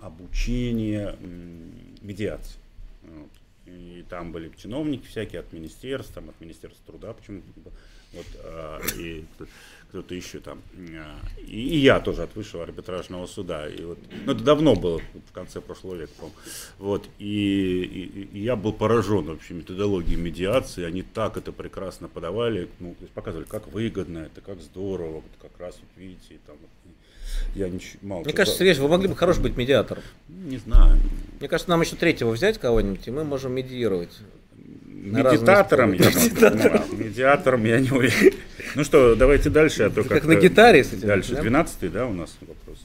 обучения 0.00 1.16
м, 1.20 1.72
медиации. 2.02 2.58
Вот. 3.02 3.30
И 3.66 4.04
там 4.08 4.32
были 4.32 4.52
чиновники 4.56 5.06
всякие 5.06 5.40
от 5.40 5.52
министерств, 5.52 6.12
там, 6.12 6.28
от 6.28 6.40
Министерства 6.40 6.84
труда, 6.86 7.12
почему 7.14 7.42
Вот, 8.12 8.26
а, 8.44 8.80
и 8.98 9.24
кто-то 9.88 10.14
еще 10.14 10.40
там. 10.40 10.60
А, 10.76 11.18
и, 11.46 11.60
и 11.60 11.78
я 11.78 12.00
тоже 12.00 12.24
от 12.24 12.36
высшего 12.36 12.62
арбитражного 12.62 13.26
суда. 13.26 13.66
И 13.68 13.82
вот, 13.84 13.98
ну, 14.26 14.32
это 14.32 14.44
давно 14.44 14.74
было, 14.74 15.00
в 15.28 15.32
конце 15.32 15.60
прошлого 15.60 15.94
века, 15.94 16.12
по 16.18 16.30
Вот, 16.78 17.08
и, 17.18 17.82
и, 17.82 18.28
и 18.36 18.40
я 18.40 18.56
был 18.56 18.72
поражен 18.72 19.24
вообще 19.24 19.54
методологией 19.54 20.20
медиации. 20.20 20.84
Они 20.84 21.02
так 21.02 21.36
это 21.38 21.50
прекрасно 21.50 22.08
подавали, 22.08 22.68
ну, 22.80 22.94
показывали, 23.14 23.46
как 23.46 23.68
выгодно 23.68 24.18
это, 24.18 24.42
как 24.42 24.60
здорово. 24.60 25.14
Вот 25.14 25.24
как 25.40 25.58
раз, 25.58 25.76
вот 25.80 25.88
видите, 25.96 26.38
там, 26.46 26.56
я 27.54 27.68
не, 27.68 27.80
мало 28.02 28.22
Мне 28.22 28.32
кажется, 28.32 28.58
Сергей, 28.58 28.74
вы 28.80 28.88
могли 28.88 29.08
бы 29.08 29.16
хорош 29.16 29.38
быть 29.38 29.56
медиатором. 29.56 30.02
Не 30.28 30.58
знаю. 30.58 30.98
Мне 31.40 31.48
кажется, 31.48 31.70
нам 31.70 31.80
еще 31.80 31.96
третьего 31.96 32.30
взять 32.30 32.58
кого-нибудь, 32.58 33.06
и 33.06 33.10
мы 33.10 33.24
можем 33.24 33.52
медиировать. 33.52 34.10
Медитатором 35.04 35.92
я 35.92 36.04
могу, 36.06 36.96
Медиатором 36.96 37.64
я 37.64 37.78
не 37.78 37.90
уверен. 37.90 38.34
Ну 38.74 38.84
что, 38.84 39.14
давайте 39.14 39.50
дальше, 39.50 39.82
а 39.84 39.90
то 39.90 40.02
как 40.02 40.22
Как 40.22 40.24
на 40.24 40.34
гитаре 40.36 40.80
этим. 40.80 41.00
Дальше, 41.00 41.36
двенадцатый, 41.36 41.90
да, 41.90 42.06
у 42.06 42.12
нас 42.12 42.36
вопрос. 42.40 42.78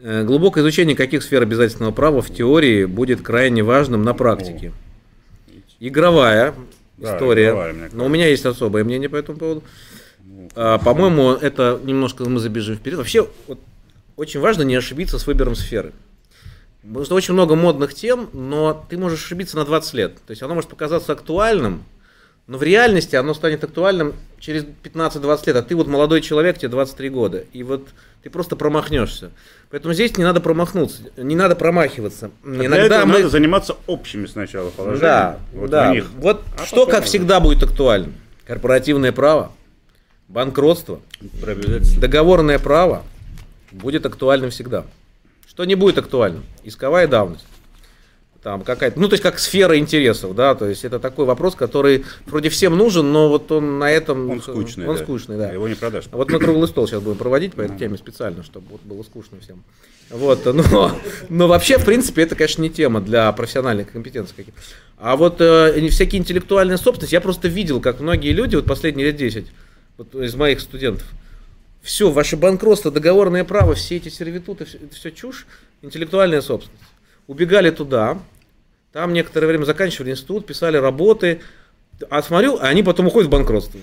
Э, 0.00 0.24
глубокое 0.24 0.62
изучение 0.62 0.96
каких 0.96 1.22
сфер 1.22 1.42
обязательного 1.42 1.92
права 1.92 2.20
в 2.20 2.32
теории 2.32 2.84
будет 2.84 3.22
крайне 3.22 3.62
важным 3.62 4.02
на 4.02 4.14
практике. 4.14 4.72
Игровая 5.80 6.54
да, 6.96 7.14
история. 7.14 7.48
Игровая, 7.48 7.90
Но 7.92 8.06
у 8.06 8.08
меня 8.08 8.28
есть 8.28 8.44
особое 8.44 8.84
мнение 8.84 9.08
по 9.08 9.16
этому 9.16 9.38
поводу. 9.38 9.62
А, 10.54 10.78
по-моему, 10.78 11.32
это 11.32 11.80
немножко 11.82 12.24
мы 12.28 12.40
забежим 12.40 12.76
вперед. 12.76 12.98
Вообще, 12.98 13.28
вот, 13.46 13.58
очень 14.16 14.40
важно 14.40 14.62
не 14.62 14.74
ошибиться 14.74 15.18
с 15.18 15.26
выбором 15.26 15.54
сферы. 15.54 15.92
Потому 16.82 17.04
что 17.04 17.14
очень 17.16 17.34
много 17.34 17.56
модных 17.56 17.94
тем, 17.94 18.28
но 18.32 18.86
ты 18.88 18.96
можешь 18.96 19.24
ошибиться 19.24 19.56
на 19.56 19.64
20 19.64 19.94
лет. 19.94 20.14
То 20.26 20.30
есть 20.30 20.42
оно 20.42 20.54
может 20.54 20.70
показаться 20.70 21.12
актуальным, 21.12 21.82
но 22.46 22.58
в 22.58 22.62
реальности 22.62 23.16
оно 23.16 23.34
станет 23.34 23.64
актуальным 23.64 24.14
через 24.38 24.64
15-20 24.84 25.46
лет. 25.46 25.56
А 25.56 25.62
ты 25.62 25.74
вот 25.74 25.88
молодой 25.88 26.20
человек, 26.20 26.58
тебе 26.58 26.68
23 26.68 27.08
года. 27.08 27.44
И 27.52 27.64
вот 27.64 27.88
ты 28.22 28.30
просто 28.30 28.54
промахнешься. 28.54 29.30
Поэтому 29.70 29.94
здесь 29.94 30.16
не 30.16 30.22
надо 30.22 30.40
промахнуться, 30.40 31.02
не 31.16 31.34
надо 31.34 31.56
промахиваться. 31.56 32.30
А 32.44 32.48
Иногда 32.48 33.04
мы... 33.04 33.14
надо 33.14 33.28
заниматься 33.28 33.76
общими 33.88 34.26
сначала 34.26 34.70
положениями. 34.70 35.02
Да, 35.02 35.38
вот 35.52 35.70
да. 35.70 35.94
Вот 36.18 36.44
а 36.56 36.66
что, 36.66 36.86
как 36.86 37.04
всегда, 37.04 37.40
будет 37.40 37.64
актуально? 37.64 38.12
Корпоративное 38.46 39.10
право, 39.10 39.50
банкротство, 40.28 41.00
договорное 41.98 42.58
право 42.58 43.04
будет 43.72 44.06
актуальным 44.06 44.50
всегда. 44.50 44.84
Что 45.48 45.64
не 45.64 45.74
будет 45.74 45.98
актуальным? 45.98 46.44
Исковая 46.64 47.08
давность. 47.08 47.46
Там 48.42 48.62
какая-то, 48.62 49.00
ну, 49.00 49.08
то 49.08 49.14
есть 49.14 49.24
как 49.24 49.40
сфера 49.40 49.76
интересов, 49.76 50.36
да, 50.36 50.54
то 50.54 50.68
есть 50.68 50.84
это 50.84 51.00
такой 51.00 51.24
вопрос, 51.24 51.56
который 51.56 52.04
вроде 52.26 52.48
всем 52.48 52.76
нужен, 52.76 53.10
но 53.10 53.28
вот 53.28 53.50
он 53.50 53.80
на 53.80 53.90
этом... 53.90 54.30
Он 54.30 54.40
скучный, 54.40 54.86
Он 54.86 54.96
да. 54.96 55.02
скучный, 55.02 55.36
да. 55.36 55.50
Его 55.50 55.66
не 55.66 55.74
продашь. 55.74 56.04
А 56.12 56.16
вот 56.16 56.30
мы 56.30 56.38
круглый 56.38 56.68
стол 56.68 56.86
сейчас 56.86 57.02
будем 57.02 57.18
проводить 57.18 57.54
по 57.54 57.62
этой 57.62 57.76
теме 57.76 57.98
специально, 57.98 58.44
чтобы 58.44 58.66
вот 58.70 58.82
было 58.82 59.02
скучно 59.02 59.40
всем. 59.40 59.64
Вот, 60.10 60.44
но, 60.44 60.92
но 61.28 61.48
вообще, 61.48 61.78
в 61.78 61.84
принципе, 61.84 62.22
это, 62.22 62.36
конечно, 62.36 62.62
не 62.62 62.70
тема 62.70 63.00
для 63.00 63.32
профессиональных 63.32 63.90
компетенций 63.90 64.36
каких 64.36 64.54
А 64.96 65.16
вот 65.16 65.40
э, 65.40 65.88
всякие 65.88 66.20
интеллектуальные 66.20 66.78
собственности, 66.78 67.14
я 67.14 67.20
просто 67.20 67.48
видел, 67.48 67.80
как 67.80 67.98
многие 67.98 68.30
люди, 68.30 68.54
вот 68.54 68.66
последние 68.66 69.08
лет 69.08 69.16
10, 69.16 69.44
вот 69.44 69.50
из 69.98 70.34
моих 70.34 70.60
студентов, 70.60 71.06
все, 71.82 72.10
ваше 72.10 72.36
банкротство, 72.36 72.90
договорное 72.90 73.44
право, 73.44 73.74
все 73.74 73.96
эти 73.96 74.08
сервитуты, 74.08 74.64
все, 74.64 74.78
это 74.78 74.94
все 74.94 75.10
чушь, 75.10 75.46
интеллектуальная 75.82 76.40
собственность. 76.40 76.82
Убегали 77.26 77.70
туда, 77.70 78.18
там 78.92 79.12
некоторое 79.12 79.46
время 79.46 79.64
заканчивали 79.64 80.10
институт, 80.10 80.46
писали 80.46 80.76
работы, 80.76 81.40
а 82.10 82.22
смотрю, 82.22 82.56
а 82.56 82.68
они 82.68 82.82
потом 82.82 83.06
уходят 83.06 83.28
в 83.28 83.30
банкротство. 83.30 83.80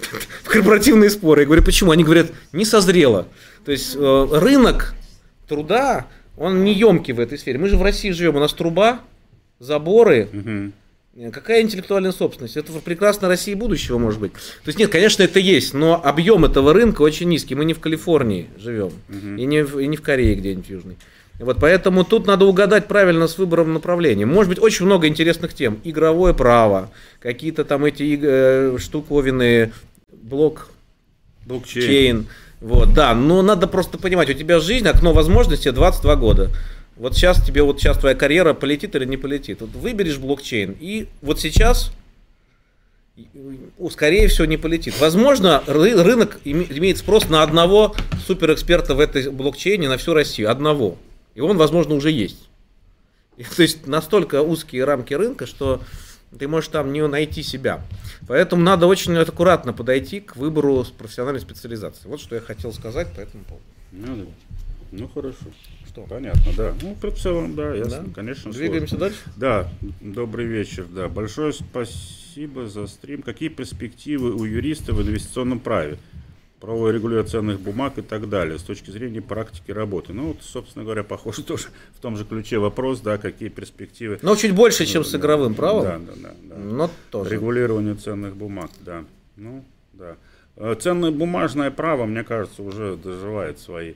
В 0.42 0.48
корпоративные 0.48 1.10
споры. 1.10 1.42
Я 1.42 1.46
говорю, 1.46 1.62
почему? 1.62 1.92
Они 1.92 2.02
говорят, 2.02 2.32
не 2.52 2.64
созрело. 2.64 3.28
То 3.64 3.72
есть 3.72 3.94
э, 3.94 4.28
рынок 4.32 4.94
труда, 5.46 6.06
он 6.36 6.64
не 6.64 6.74
емкий 6.74 7.12
в 7.12 7.20
этой 7.20 7.38
сфере. 7.38 7.58
Мы 7.58 7.68
же 7.68 7.76
в 7.76 7.82
России 7.82 8.10
живем, 8.10 8.36
у 8.36 8.40
нас 8.40 8.52
труба, 8.52 9.00
заборы, 9.58 10.72
какая 11.32 11.62
интеллектуальная 11.62 12.12
собственность? 12.12 12.56
Это 12.56 12.72
в 12.72 12.80
прекрасной 12.80 13.28
России 13.28 13.54
будущего 13.54 13.98
может 13.98 14.20
быть. 14.20 14.32
То 14.32 14.68
есть 14.68 14.78
нет, 14.78 14.90
конечно, 14.90 15.22
это 15.22 15.38
есть, 15.38 15.74
но 15.74 16.00
объем 16.02 16.44
этого 16.44 16.72
рынка 16.72 17.02
очень 17.02 17.28
низкий. 17.28 17.54
Мы 17.54 17.64
не 17.64 17.74
в 17.74 17.80
Калифорнии 17.80 18.48
живем, 18.56 18.92
угу. 19.08 19.36
и, 19.36 19.44
не 19.44 19.62
в, 19.62 19.78
и 19.78 19.86
не 19.86 19.96
в 19.96 20.02
Корее 20.02 20.34
где-нибудь 20.34 20.68
южной. 20.68 20.96
Вот 21.38 21.58
поэтому 21.60 22.04
тут 22.04 22.26
надо 22.26 22.44
угадать 22.46 22.86
правильно 22.86 23.26
с 23.26 23.36
выбором 23.36 23.72
направления. 23.72 24.26
Может 24.26 24.48
быть, 24.48 24.58
очень 24.60 24.86
много 24.86 25.08
интересных 25.08 25.54
тем. 25.54 25.80
Игровое 25.82 26.34
право, 26.34 26.90
какие-то 27.20 27.64
там 27.64 27.84
эти 27.84 28.18
э, 28.22 28.78
штуковины, 28.78 29.72
блок, 30.12 30.68
блокчейн. 31.46 32.26
Вот, 32.60 32.94
да, 32.94 33.12
но 33.14 33.42
надо 33.42 33.66
просто 33.66 33.98
понимать, 33.98 34.30
у 34.30 34.34
тебя 34.34 34.60
жизнь, 34.60 34.86
окно 34.86 35.12
возможностей 35.12 35.72
22 35.72 36.16
года. 36.16 36.50
Вот 37.02 37.16
сейчас 37.16 37.44
тебе, 37.44 37.64
вот 37.64 37.80
сейчас 37.80 37.98
твоя 37.98 38.14
карьера 38.14 38.54
полетит 38.54 38.94
или 38.94 39.04
не 39.04 39.16
полетит. 39.16 39.60
Вот 39.60 39.70
выберешь 39.70 40.18
блокчейн, 40.18 40.76
и 40.78 41.08
вот 41.20 41.40
сейчас, 41.40 41.90
скорее 43.90 44.28
всего, 44.28 44.44
не 44.44 44.56
полетит. 44.56 44.94
Возможно, 45.00 45.64
рынок 45.66 46.38
имеет 46.44 46.98
спрос 46.98 47.28
на 47.28 47.42
одного 47.42 47.96
суперэксперта 48.24 48.94
в 48.94 49.00
этой 49.00 49.28
блокчейне 49.30 49.88
на 49.88 49.96
всю 49.96 50.14
Россию. 50.14 50.48
Одного. 50.48 50.96
И 51.34 51.40
он, 51.40 51.56
возможно, 51.56 51.96
уже 51.96 52.12
есть. 52.12 52.48
То 53.56 53.62
есть 53.62 53.88
настолько 53.88 54.40
узкие 54.40 54.84
рамки 54.84 55.12
рынка, 55.12 55.46
что 55.46 55.80
ты 56.38 56.46
можешь 56.46 56.68
там 56.68 56.92
не 56.92 57.04
найти 57.04 57.42
себя. 57.42 57.80
Поэтому 58.28 58.62
надо 58.62 58.86
очень 58.86 59.16
аккуратно 59.16 59.72
подойти 59.72 60.20
к 60.20 60.36
выбору 60.36 60.86
профессиональной 60.96 61.40
специализации. 61.40 62.06
Вот 62.06 62.20
что 62.20 62.36
я 62.36 62.40
хотел 62.40 62.72
сказать 62.72 63.12
по 63.12 63.18
этому 63.18 63.42
поводу. 63.42 63.64
Ну, 63.90 64.26
ну 64.92 65.08
хорошо 65.08 65.46
что. 65.92 66.02
Понятно, 66.02 66.52
да. 66.56 66.74
Ну, 66.82 66.96
в 67.00 67.18
целом, 67.18 67.54
да, 67.54 67.74
ясно, 67.74 68.04
да? 68.06 68.14
конечно. 68.14 68.50
Двигаемся 68.50 68.96
сложно. 68.96 69.06
дальше? 69.06 69.20
Да, 69.36 69.68
добрый 70.00 70.46
вечер, 70.46 70.86
да. 70.90 71.08
Большое 71.08 71.52
спасибо 71.52 72.66
за 72.66 72.86
стрим. 72.86 73.22
Какие 73.22 73.48
перспективы 73.48 74.34
у 74.34 74.44
юриста 74.44 74.92
в 74.92 75.02
инвестиционном 75.02 75.60
праве? 75.60 75.98
правовое 76.60 76.92
регулирование 76.92 77.28
ценных 77.28 77.60
бумаг 77.60 77.98
и 77.98 78.02
так 78.02 78.28
далее, 78.28 78.56
с 78.56 78.62
точки 78.62 78.92
зрения 78.92 79.20
практики 79.20 79.72
работы. 79.72 80.12
Ну, 80.12 80.28
вот, 80.28 80.42
собственно 80.42 80.84
говоря, 80.84 81.02
похоже 81.02 81.42
тоже 81.42 81.66
в 81.92 82.00
том 82.00 82.16
же 82.16 82.24
ключе 82.24 82.58
вопрос, 82.58 83.00
да, 83.00 83.18
какие 83.18 83.48
перспективы. 83.48 84.20
Но 84.22 84.36
чуть 84.36 84.54
больше, 84.54 84.86
чем 84.86 85.02
с 85.02 85.12
игровым 85.12 85.56
правом. 85.56 85.82
Да, 85.82 85.98
да, 85.98 86.12
да. 86.22 86.34
да. 86.42 86.56
Но 86.56 86.90
тоже. 87.10 87.30
Регулирование 87.30 87.96
ценных 87.96 88.36
бумаг, 88.36 88.70
да. 88.78 89.04
Ну, 89.34 89.64
да. 89.92 90.16
Э, 90.54 90.76
ценное 90.78 91.10
бумажное 91.10 91.72
право, 91.72 92.06
мне 92.06 92.22
кажется, 92.22 92.62
уже 92.62 92.94
доживает 92.94 93.58
свои 93.58 93.94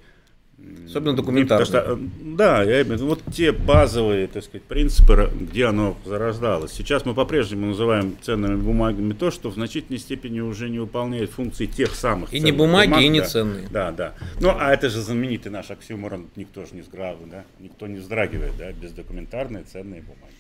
Особенно 0.87 1.15
документарно. 1.15 1.67
Что, 1.67 1.79
э, 1.79 1.97
да, 2.23 2.63
я, 2.63 2.85
вот 2.85 3.23
те 3.33 3.53
базовые, 3.53 4.27
так 4.27 4.43
сказать, 4.43 4.63
принципы, 4.63 5.31
где 5.39 5.67
оно 5.67 5.97
зарождалось. 6.05 6.73
Сейчас 6.73 7.05
мы 7.05 7.13
по-прежнему 7.13 7.67
называем 7.67 8.17
ценными 8.23 8.57
бумагами 8.57 9.13
то, 9.13 9.31
что 9.31 9.51
в 9.51 9.55
значительной 9.55 9.99
степени 9.99 10.41
уже 10.41 10.71
не 10.71 10.79
выполняет 10.79 11.31
функции 11.31 11.67
тех 11.67 11.95
самых. 11.95 12.33
И 12.33 12.41
не 12.41 12.53
бумаги, 12.53 12.89
бумаг, 12.89 13.03
и 13.03 13.09
не 13.09 13.21
да. 13.21 13.27
ценные. 13.27 13.69
Да, 13.71 13.91
да. 13.91 14.15
Ну, 14.41 14.55
а 14.59 14.73
это 14.73 14.89
же 14.89 15.03
знаменитый 15.03 15.53
наш 15.53 15.71
оксюморон, 15.71 16.29
никто 16.37 16.65
же 16.65 16.75
не 16.75 16.83
сгравый, 16.83 17.29
да, 17.31 17.45
никто 17.61 17.87
не 17.87 17.99
вздрагивает, 17.99 18.53
да, 18.57 18.73
без 18.73 18.93
документарные 18.93 19.65
ценные 19.65 20.01
бумаги. 20.01 20.33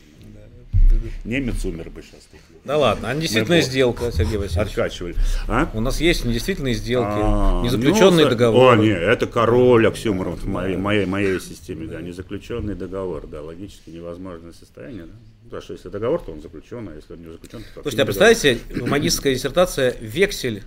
Немец 1.24 1.64
умер 1.64 1.90
бы 1.90 2.02
сейчас. 2.02 2.20
Да 2.64 2.76
ладно, 2.78 3.10
а 3.10 3.14
действительно 3.14 3.60
сделка, 3.60 4.10
Сергей 4.12 4.38
Васильевич. 4.38 4.70
Откачивали. 4.70 5.14
А? 5.48 5.70
У 5.74 5.80
нас 5.80 6.00
есть 6.00 6.24
недействительные 6.24 6.74
сделки, 6.74 7.18
а, 7.20 7.62
незаключенные 7.62 8.24
ну, 8.24 8.30
договоры. 8.30 8.80
О, 8.80 8.82
нет, 8.82 8.98
это 8.98 9.26
король 9.26 9.86
оксюморов 9.86 10.42
в 10.42 10.48
моей, 10.48 10.76
моей, 10.76 11.06
моей 11.06 11.40
системе, 11.40 11.86
да, 11.86 12.00
незаключенный 12.00 12.74
договор, 12.74 13.26
да, 13.26 13.42
логически 13.42 13.90
невозможное 13.90 14.52
состояние, 14.52 15.04
да. 15.04 15.12
Потому 15.44 15.62
что 15.62 15.72
если 15.74 15.88
договор, 15.90 16.22
то 16.22 16.32
он 16.32 16.42
заключен, 16.42 16.88
а 16.88 16.96
если 16.96 17.12
он 17.12 17.20
не 17.20 17.30
заключен, 17.30 17.62
то 17.74 17.82
Слушайте, 17.82 18.02
а 18.02 18.06
представьте, 18.06 18.58
магистрская 18.84 19.34
диссертация 19.34 19.96
«Вексель 20.00 20.64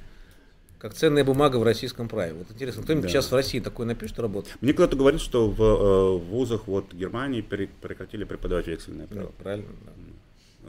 как 0.80 0.94
ценная 0.94 1.26
бумага 1.26 1.58
в 1.58 1.64
российском 1.64 2.08
праве. 2.08 2.34
Вот 2.34 2.50
интересно, 2.52 2.82
кто-нибудь 2.84 3.04
да. 3.04 3.10
сейчас 3.10 3.32
в 3.32 3.36
России 3.36 3.60
такой 3.60 3.86
напишет 3.86 4.18
работу? 4.20 4.48
Мне 4.62 4.74
кто-то 4.74 4.96
говорит, 4.96 5.20
что 5.20 5.50
в, 5.50 5.62
э, 5.62 6.18
вузах 6.18 6.68
вот 6.68 6.94
Германии 6.94 7.42
прекратили 7.42 8.24
преподавать 8.24 8.68
вексельное 8.68 9.06
право. 9.06 9.28
Да, 9.28 9.44
правильно. 9.44 9.68
Да. 9.86 9.92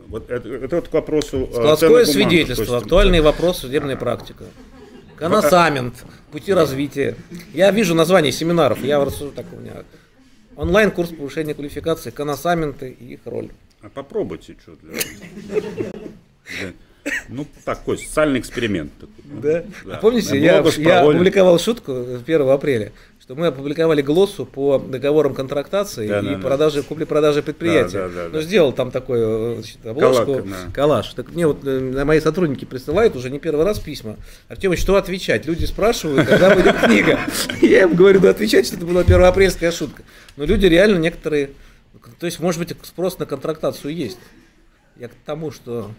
Вот 0.08 0.28
это, 0.28 0.48
это 0.48 0.76
вот 0.76 0.88
к 0.88 0.92
вопросу... 0.92 1.48
Э, 1.50 1.52
Складское 1.52 2.04
свидетельство, 2.04 2.74
есть, 2.74 2.84
актуальный 2.84 3.20
вопрос, 3.20 3.58
судебная 3.58 3.96
практика. 3.96 4.44
Коносамент, 5.14 6.04
пути 6.32 6.52
развития. 6.52 7.14
Я 7.54 7.70
вижу 7.70 7.94
название 7.94 8.32
семинаров, 8.32 8.82
я 8.82 9.04
рассужу 9.04 9.30
так 9.30 9.46
у 9.52 9.56
меня. 9.56 9.84
Онлайн-курс 10.56 11.10
повышения 11.10 11.54
квалификации, 11.54 12.10
коносаменты 12.10 12.96
и 12.98 13.14
их 13.14 13.20
роль. 13.26 13.50
А 13.82 13.88
попробуйте, 13.88 14.56
что 14.60 14.76
для... 14.76 16.72
Ну, 17.28 17.46
такой 17.64 17.98
социальный 17.98 18.40
эксперимент. 18.40 18.92
Да? 19.30 19.64
да. 19.84 19.96
Помните, 19.98 20.38
я, 20.38 20.64
я 20.78 21.00
опубликовал 21.02 21.58
шутку 21.58 21.92
1 21.92 22.48
апреля, 22.48 22.92
что 23.20 23.34
мы 23.36 23.46
опубликовали 23.46 24.02
глоссу 24.02 24.44
по 24.44 24.78
договорам 24.78 25.34
контрактации 25.34 26.08
Да, 26.08 26.18
и 26.18 26.22
да, 26.22 26.34
да. 26.34 26.38
продажи, 26.38 26.82
купли-продажи 26.82 27.42
предприятия. 27.42 27.98
Да, 27.98 28.08
да, 28.08 28.14
да, 28.14 28.24
ну, 28.24 28.32
да. 28.32 28.42
сделал 28.42 28.72
там 28.72 28.90
такую 28.90 29.54
значит, 29.56 29.86
обложку, 29.86 30.24
Коллаж, 30.24 30.44
да. 30.44 30.72
коллаж. 30.74 31.14
Так 31.14 31.30
мне 31.30 31.46
вот 31.46 31.58
э, 31.64 32.04
мои 32.04 32.18
сотрудники 32.20 32.64
присылают 32.64 33.14
уже 33.14 33.30
не 33.30 33.38
первый 33.38 33.64
раз 33.64 33.78
письма. 33.78 34.16
Артем, 34.48 34.76
что 34.76 34.96
отвечать? 34.96 35.46
Люди 35.46 35.64
спрашивают, 35.64 36.26
когда 36.26 36.54
будет 36.54 36.76
книга. 36.80 37.20
Я 37.62 37.82
им 37.82 37.94
говорю, 37.94 38.18
да 38.18 38.30
отвечать, 38.30 38.66
что 38.66 38.76
это 38.76 38.86
была 38.86 39.04
первоапрельская 39.04 39.70
шутка. 39.70 40.02
Но 40.36 40.44
люди 40.44 40.66
реально 40.66 40.98
некоторые... 40.98 41.50
То 42.18 42.26
есть, 42.26 42.40
может 42.40 42.58
быть, 42.58 42.74
спрос 42.82 43.18
на 43.18 43.26
контрактацию 43.26 43.94
есть. 43.94 44.18
Я 44.96 45.08
к 45.08 45.12
тому, 45.24 45.50
что 45.52 45.90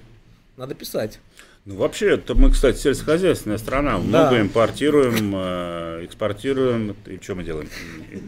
надо 0.58 0.76
писать. 0.76 1.20
Ну, 1.66 1.76
вообще, 1.76 2.16
это 2.16 2.34
мы, 2.34 2.52
кстати, 2.52 2.78
сельскохозяйственная 2.78 3.60
страна. 3.60 4.00
Много 4.00 4.42
импортируем, 4.42 5.32
э, 5.36 6.06
экспортируем. 6.06 6.96
И 7.06 7.20
что 7.22 7.36
мы 7.36 7.44
делаем? 7.44 7.70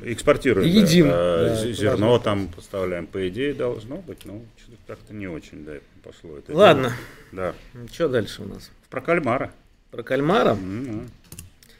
Экспортируем. 0.03 0.67
Едим. 0.67 1.07
да. 1.07 1.13
Э, 1.15 1.45
Да, 1.55 1.61
это 1.63 1.73
Зерно 1.73 2.11
важно. 2.11 2.23
там 2.23 2.47
поставляем. 2.49 3.07
По 3.07 3.27
идее, 3.27 3.55
должно 3.55 3.97
быть. 3.97 4.25
Ну, 4.25 4.45
что-то 4.57 4.77
как-то 4.85 5.13
не 5.15 5.27
очень, 5.27 5.65
да, 5.65 5.73
пошло. 6.03 6.37
Это 6.37 6.55
Ладно, 6.55 6.93
дело. 7.31 7.55
что 7.91 8.07
дальше 8.07 8.43
у 8.43 8.45
нас? 8.45 8.65
Да. 8.65 8.87
Про 8.91 9.01
кальмара. 9.01 9.51
Про 9.89 10.03
кальмара? 10.03 10.49
М, 10.51 11.09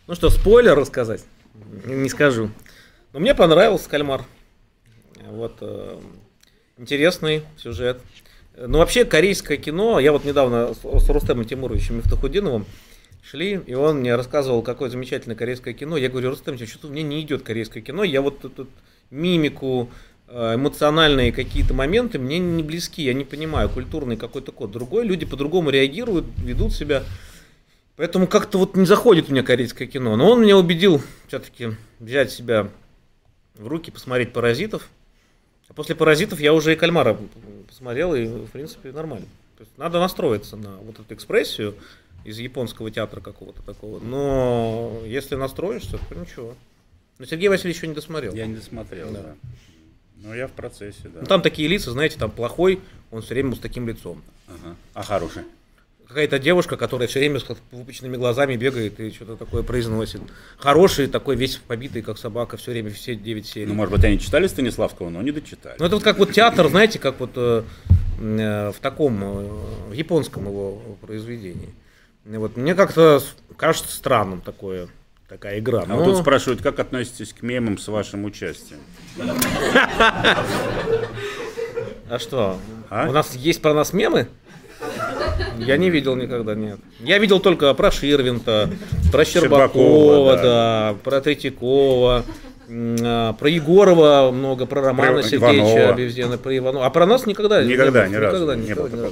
Ну 0.08 0.16
что, 0.16 0.30
спойлер 0.32 0.76
рассказать? 0.76 1.24
Не 1.86 1.94
не 1.96 2.10
скажу. 2.10 2.50
Но 3.14 3.20
мне 3.20 3.36
понравился 3.36 3.88
кальмар. 3.90 4.24
Вот 5.28 5.58
э, 5.62 6.00
интересный 6.80 7.44
сюжет. 7.58 8.02
Ну 8.56 8.78
вообще 8.78 9.04
корейское 9.04 9.58
кино, 9.58 10.00
я 10.00 10.12
вот 10.12 10.26
недавно 10.26 10.74
с, 10.74 11.10
Рустемом 11.10 11.46
Тимуровичем 11.46 11.98
Мифтахудиновым 11.98 12.66
шли, 13.24 13.60
и 13.66 13.74
он 13.74 14.02
мне 14.02 14.16
рассказывал, 14.16 14.62
какое 14.62 14.90
замечательное 14.90 15.36
корейское 15.36 15.74
кино. 15.74 15.98
Я 15.98 16.10
говорю, 16.10 16.30
Рустем, 16.30 16.58
что-то 16.58 16.88
мне 16.88 17.02
не 17.02 17.22
идет 17.22 17.42
корейское 17.42 17.82
кино, 17.82 18.04
я 18.04 18.22
вот 18.22 18.42
тут 18.42 18.70
мимику, 19.10 19.90
э, 20.28 20.56
эмоциональные 20.56 21.32
какие-то 21.32 21.74
моменты 21.74 22.20
мне 22.20 22.38
не 22.38 22.62
близки, 22.62 23.02
я 23.02 23.14
не 23.14 23.26
понимаю, 23.26 23.70
культурный 23.70 24.18
какой-то 24.18 24.52
код. 24.52 24.72
Другой, 24.72 25.06
люди 25.06 25.26
по-другому 25.26 25.72
реагируют, 25.72 26.26
ведут 26.38 26.74
себя. 26.74 27.04
Поэтому 27.96 28.28
как-то 28.28 28.60
вот 28.60 28.76
не 28.76 28.86
заходит 28.86 29.30
у 29.30 29.32
меня 29.32 29.44
корейское 29.44 29.88
кино. 29.88 30.16
Но 30.16 30.32
он 30.32 30.42
меня 30.42 30.58
убедил 30.58 31.02
все-таки 31.28 31.70
взять 32.00 32.32
себя 32.32 32.70
в 33.56 33.68
руки, 33.68 33.92
посмотреть 33.92 34.34
«Паразитов». 34.34 34.90
А 35.70 35.74
после 35.74 35.96
«Паразитов» 35.96 36.40
я 36.40 36.54
уже 36.54 36.74
и 36.74 36.76
«Кальмара» 36.76 37.18
посмотрел, 37.84 38.16
и, 38.16 38.26
в 38.26 38.48
принципе, 38.52 38.92
нормально. 38.94 39.28
То 39.58 39.64
есть 39.64 39.78
надо 39.78 40.00
настроиться 40.00 40.56
на 40.56 40.78
вот 40.78 41.00
эту 41.00 41.14
экспрессию 41.14 41.76
из 42.24 42.40
японского 42.40 42.90
театра 42.90 43.20
какого-то 43.20 43.62
такого. 43.62 44.00
Но 44.00 45.02
если 45.06 45.36
настроишься, 45.36 46.00
то 46.10 46.16
ничего. 46.16 46.56
Но 47.20 47.26
Сергей 47.26 47.50
Васильевич 47.50 47.78
еще 47.78 47.88
не 47.88 47.94
досмотрел. 47.94 48.34
Я 48.34 48.46
не 48.48 48.56
досмотрел, 48.56 49.12
Да. 49.12 49.22
да. 49.22 49.36
Но 50.18 50.34
я 50.34 50.48
в 50.48 50.52
процессе, 50.54 51.10
да. 51.10 51.20
Ну, 51.22 51.26
там 51.26 51.42
такие 51.42 51.68
лица, 51.68 51.92
знаете, 51.92 52.18
там 52.18 52.32
плохой, 52.32 52.80
он 53.12 53.22
все 53.22 53.34
время 53.34 53.54
с 53.56 53.60
таким 53.60 53.86
лицом. 53.90 54.24
Ага. 54.48 54.76
А 54.94 55.04
хороший? 55.04 55.44
Какая-то 56.08 56.38
девушка, 56.38 56.78
которая 56.78 57.08
все 57.08 57.20
время 57.20 57.40
с 57.40 57.46
выпученными 57.72 58.18
глазами 58.18 58.56
бегает 58.56 59.00
и 59.00 59.10
что-то 59.12 59.36
такое 59.36 59.64
произносит. 59.64 60.22
Хороший 60.58 61.08
такой, 61.08 61.36
весь 61.36 61.56
побитый, 61.58 62.02
как 62.02 62.18
собака, 62.18 62.58
все 62.58 62.72
время, 62.72 62.92
все 62.92 63.16
9 63.16 63.46
серий. 63.48 63.66
Ну, 63.68 63.74
может 63.74 63.94
быть, 63.94 64.04
они 64.04 64.20
читали 64.20 64.48
Станиславского, 64.48 65.10
но 65.10 65.22
не 65.22 65.32
дочитали. 65.32 65.76
Ну, 65.80 65.86
это 65.86 65.96
вот 65.96 66.04
как 66.04 66.20
вот 66.20 66.32
театр, 66.32 66.68
знаете, 66.68 67.00
как 67.00 67.20
вот 67.20 67.32
э, 67.36 67.64
э, 68.20 68.72
в 68.72 68.80
таком, 68.80 69.24
э, 69.24 69.48
в 69.90 69.94
японском 69.94 70.46
его 70.46 70.82
произведении. 71.02 71.74
И 72.26 72.38
Вот, 72.38 72.58
мне 72.58 72.76
как-то 72.76 73.22
кажется 73.58 73.92
странным 73.96 74.42
такое, 74.42 74.88
такая 75.28 75.60
игра. 75.60 75.82
А 75.84 75.86
Но- 75.88 75.96
вот 75.98 76.06
тут 76.06 76.18
спрашивают, 76.18 76.62
как 76.62 76.80
относитесь 76.80 77.34
к 77.34 77.42
мемам 77.42 77.78
с 77.78 77.88
вашим 77.88 78.26
участием? 78.26 78.80
а 82.10 82.20
что, 82.20 82.60
А? 82.90 83.08
у 83.10 83.12
нас 83.12 83.36
есть 83.36 83.62
про 83.62 83.74
нас 83.74 83.94
мемы? 83.94 84.28
Я 85.58 85.78
не 85.78 85.90
видел 85.90 86.16
никогда, 86.16 86.56
нет. 86.56 86.80
Я 87.00 87.18
видел 87.18 87.40
только 87.40 87.74
про 87.74 87.92
Ширвинта, 87.92 88.70
про 89.12 89.26
Щербакова, 89.26 90.38
да. 90.38 90.96
про 91.04 91.22
Третьякова, 91.22 92.26
а, 92.70 93.34
про 93.34 93.50
Егорова 93.50 94.32
много, 94.32 94.66
про 94.66 94.82
Романа 94.82 95.14
Про 95.14 95.24
Сергеевича. 95.24 95.90
Обезьяна, 95.90 96.38
про 96.38 96.58
Иванова. 96.58 96.86
А 96.86 96.90
про 96.90 97.06
нас 97.06 97.26
никогда 97.26 97.64
Никогда, 97.64 98.08
не 98.08 98.14
ни 98.14 98.16
разу. 98.16 98.36
Никогда, 98.38 98.56
Не 98.56 98.70
никогда, 98.70 98.98
было. 98.98 99.12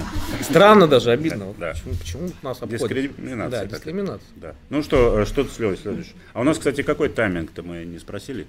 Странно 0.42 0.86
даже, 0.86 1.10
обидно. 1.10 1.46
Вот 1.46 1.58
Да. 1.58 1.72
Почему, 1.72 1.94
почему 1.94 2.30
нас 2.42 2.62
обходят? 2.62 2.88
Дискриминация. 2.88 3.64
Да, 3.64 3.66
дискриминация. 3.66 4.28
Да. 4.36 4.54
Ну 4.68 4.82
что, 4.82 5.20
э, 5.20 5.24
что 5.24 5.44
ты 5.44 5.50
следующее? 5.50 6.04
А 6.34 6.40
у 6.40 6.44
нас, 6.44 6.58
кстати, 6.58 6.82
какой 6.82 7.08
тайминг-то 7.08 7.62
мы 7.62 7.84
не 7.84 7.98
спросили? 7.98 8.46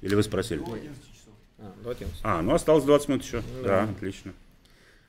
Или 0.00 0.14
вы 0.14 0.22
спросили? 0.22 0.62
А, 1.58 1.72
до 1.84 1.90
11. 1.90 2.20
А, 2.22 2.42
ну 2.42 2.54
осталось 2.54 2.84
20 2.84 3.08
минут 3.08 3.24
еще. 3.24 3.42
Да, 3.62 3.84
отлично. 3.84 4.32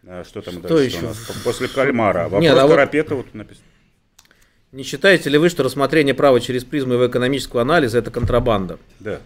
А, 0.05 0.23
что 0.23 0.41
там 0.41 0.55
Что 0.59 0.67
дальше 0.67 0.97
еще? 0.97 1.05
у 1.05 1.07
нас? 1.09 1.17
После 1.43 1.67
кальмара. 1.67 2.23
Вопрос 2.23 2.41
Нет, 2.41 2.57
а 2.57 2.63
вот- 2.63 2.71
Карапета 2.71 3.15
вот 3.15 3.34
написано. 3.34 3.65
Не 4.71 4.84
считаете 4.84 5.30
ли 5.30 5.38
вы, 5.38 5.49
что 5.49 5.63
рассмотрение 5.63 6.13
права 6.15 6.41
через 6.41 6.63
призму 6.63 6.93
его 6.93 7.07
экономического 7.07 7.61
анализа 7.61 7.99
это 7.99 8.09
контрабанда? 8.11 8.80
Да. 8.99 9.19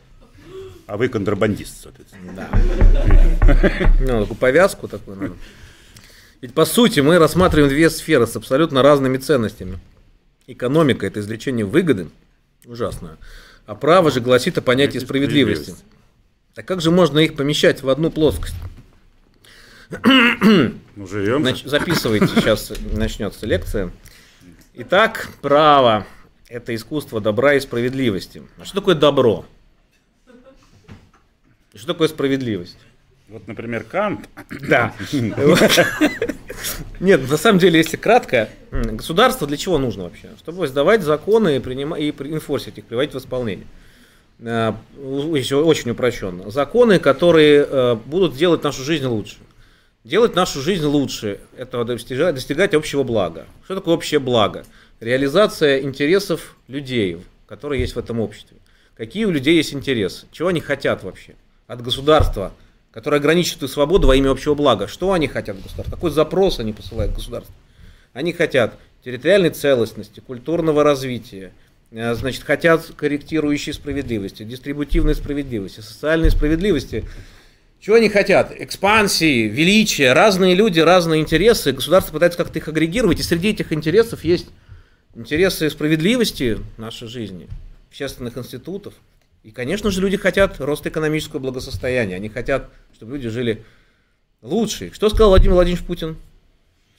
А 0.88 0.98
вы 0.98 1.08
контрабандист, 1.10 1.84
соответственно. 1.84 2.34
Да. 2.34 2.50
Ну, 4.02 4.22
такую 4.22 4.38
повязку 4.38 4.88
такую 4.88 5.18
надо. 5.18 5.34
Ведь 6.42 6.54
по 6.54 6.66
сути 6.66 7.00
мы 7.00 7.18
рассматриваем 7.18 7.70
две 7.70 7.90
сферы 7.90 8.28
с 8.28 8.36
абсолютно 8.36 8.82
разными 8.84 9.18
ценностями. 9.18 9.80
Экономика– 10.48 11.06
это 11.08 11.20
извлечение 11.22 11.66
выгоды, 11.66 12.08
ужасное, 12.66 13.18
а 13.66 13.74
право 13.76 14.12
же 14.12 14.20
гласит 14.22 14.58
о 14.58 14.62
понятии 14.62 15.00
справедливости. 15.00 15.76
Так 16.54 16.66
как 16.66 16.82
же 16.82 16.92
можно 16.92 17.20
их 17.20 17.36
помещать 17.36 17.82
в 17.84 17.90
одну 17.90 18.12
плоскость? 18.12 18.56
Ну, 19.90 21.08
живем. 21.08 21.44
Нач- 21.46 21.68
записывайте, 21.68 22.28
сейчас 22.28 22.74
начнется 22.94 23.46
лекция. 23.46 23.92
Итак, 24.74 25.30
право– 25.42 26.06
это 26.50 26.76
искусство 26.76 27.22
добра 27.22 27.54
и 27.56 27.60
справедливости. 27.60 28.44
А 28.60 28.66
что 28.66 28.76
такое 28.76 28.96
добро? 28.96 29.46
Что 31.74 31.88
такое 31.88 32.08
справедливость? 32.08 32.78
Вот, 33.30 33.48
например, 33.48 33.84
Кант. 33.84 34.28
Да. 34.68 34.94
Нет, 37.00 37.30
на 37.30 37.38
самом 37.38 37.60
деле, 37.60 37.78
если 37.78 37.98
кратко, 37.98 38.50
государство 38.72 39.46
для 39.46 39.58
чего 39.58 39.78
нужно 39.78 40.04
вообще? 40.04 40.30
Чтобы 40.40 40.66
издавать 40.66 41.04
законы 41.04 41.58
и, 41.58 41.60
принимать, 41.60 42.02
и 42.02 42.10
инфорсить 42.10 42.78
их, 42.78 42.86
приводить 42.86 43.14
в 43.14 43.18
исполнение. 43.18 43.68
Еще 44.40 45.58
очень 45.58 45.92
упрощенно. 45.92 46.50
Законы, 46.52 47.00
которые 47.00 47.68
э, 47.68 47.96
будут 48.06 48.36
делать 48.36 48.64
нашу 48.64 48.84
жизнь 48.84 49.06
лучше. 49.06 49.38
Делать 50.08 50.36
нашу 50.36 50.62
жизнь 50.62 50.86
лучше– 50.86 51.42
это 51.58 51.84
достижать, 51.84 52.34
достигать 52.34 52.74
общего 52.74 53.04
блага. 53.04 53.46
Что 53.66 53.76
такое 53.76 53.94
общее 53.94 54.22
благо? 54.22 54.64
Реализация 55.02 55.82
интересов 55.82 56.56
людей, 56.70 57.18
которые 57.46 57.82
есть 57.82 57.94
в 57.94 58.00
этом 58.00 58.22
обществе. 58.22 58.56
Какие 58.96 59.26
у 59.26 59.32
людей 59.32 59.58
есть 59.58 59.74
интересы? 59.74 60.26
Чего 60.32 60.48
они 60.48 60.62
хотят 60.62 61.04
вообще 61.04 61.36
от 61.68 61.82
государства, 61.82 62.54
которое 62.94 63.18
ограничивает 63.18 63.64
их 63.64 63.70
свободу 63.70 64.08
во 64.08 64.16
имя 64.16 64.32
общего 64.32 64.56
блага? 64.56 64.88
Что 64.88 65.12
они 65.12 65.28
хотят 65.28 65.58
от 65.58 65.64
государства? 65.64 65.96
Какой 65.96 66.12
запрос 66.12 66.60
они 66.60 66.72
посылают 66.72 67.14
государству? 67.14 67.54
Они 68.14 68.32
хотят 68.32 68.80
территориальной 69.04 69.50
целостности, 69.50 70.22
культурного 70.22 70.86
развития, 70.86 71.52
э, 71.92 72.14
значит, 72.16 72.44
хотят 72.44 72.86
корректирующей 72.96 73.74
справедливости, 73.74 74.44
дистрибутивной 74.44 75.16
справедливости, 75.16 75.82
социальной 75.82 76.32
справедливости. 76.32 77.04
Чего 77.80 77.98
они 77.98 78.10
хотят? 78.10 78.52
Экспансии, 78.58 79.44
величия, 79.48 80.14
разные 80.14 80.56
люди, 80.56 80.80
разные 80.80 81.22
интересы. 81.22 81.72
Государство 81.72 82.14
пытается 82.14 82.38
как-то 82.38 82.60
их 82.60 82.68
агрегировать, 82.68 83.20
и 83.20 83.24
среди 83.24 83.50
этих 83.50 83.72
интересов 83.72 84.24
есть 84.24 84.48
интересы 85.16 85.70
справедливости 85.70 86.58
нашей 86.78 87.08
жизни, 87.08 87.48
общественных 87.90 88.38
институтов. 88.38 88.94
И, 89.44 89.52
конечно 89.52 89.92
же, 89.92 90.02
люди 90.02 90.18
хотят 90.18 90.60
роста 90.60 90.90
экономического 90.90 91.40
благосостояния. 91.40 92.16
Они 92.16 92.30
хотят, 92.30 92.70
чтобы 92.94 93.14
люди 93.14 93.30
жили 93.30 93.64
лучше. 94.42 94.92
Что 94.94 95.10
сказал 95.10 95.30
Владимир 95.30 95.54
Владимирович 95.54 95.86
Путин 95.86 96.18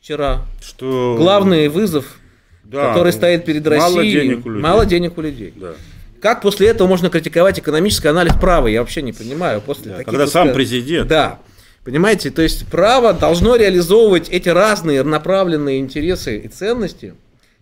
вчера? 0.01 0.47
Что... 0.63 1.17
Главный 1.19 1.69
вызов, 1.69 2.19
Да, 2.65 2.89
который 2.89 3.13
стоит 3.13 3.45
перед 3.45 3.67
мало 3.67 3.97
Россией. 3.97 4.13
денег 4.13 4.47
у 4.47 4.49
людей. 4.51 4.63
Мало 4.63 4.87
денег 4.87 5.19
у 5.19 5.21
людей. 5.21 5.53
Да. 5.57 5.75
Как 6.21 6.43
после 6.43 6.69
этого 6.69 6.89
можно 6.89 7.11
критиковать 7.11 7.59
экономический 7.59 8.09
анализ 8.09 8.35
права? 8.35 8.67
Я 8.67 8.81
вообще 8.81 9.03
не 9.03 9.13
понимаю. 9.13 9.61
После 9.61 9.91
Да, 9.91 9.97
таких 9.99 10.07
когда 10.07 10.27
сам 10.27 10.53
президент. 10.53 11.09
Да. 11.09 11.39
Понимаете, 11.85 12.31
то 12.31 12.43
есть 12.43 12.67
право 12.67 13.13
должно 13.13 13.57
реализовывать 13.57 14.29
эти 14.29 14.49
разные 14.49 15.03
направленные 15.05 15.79
интересы 15.79 16.39
и 16.39 16.49
ценности, 16.49 17.15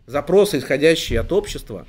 запросы, 0.07 0.59
исходящие 0.59 1.21
от 1.21 1.33
общества, 1.33 1.87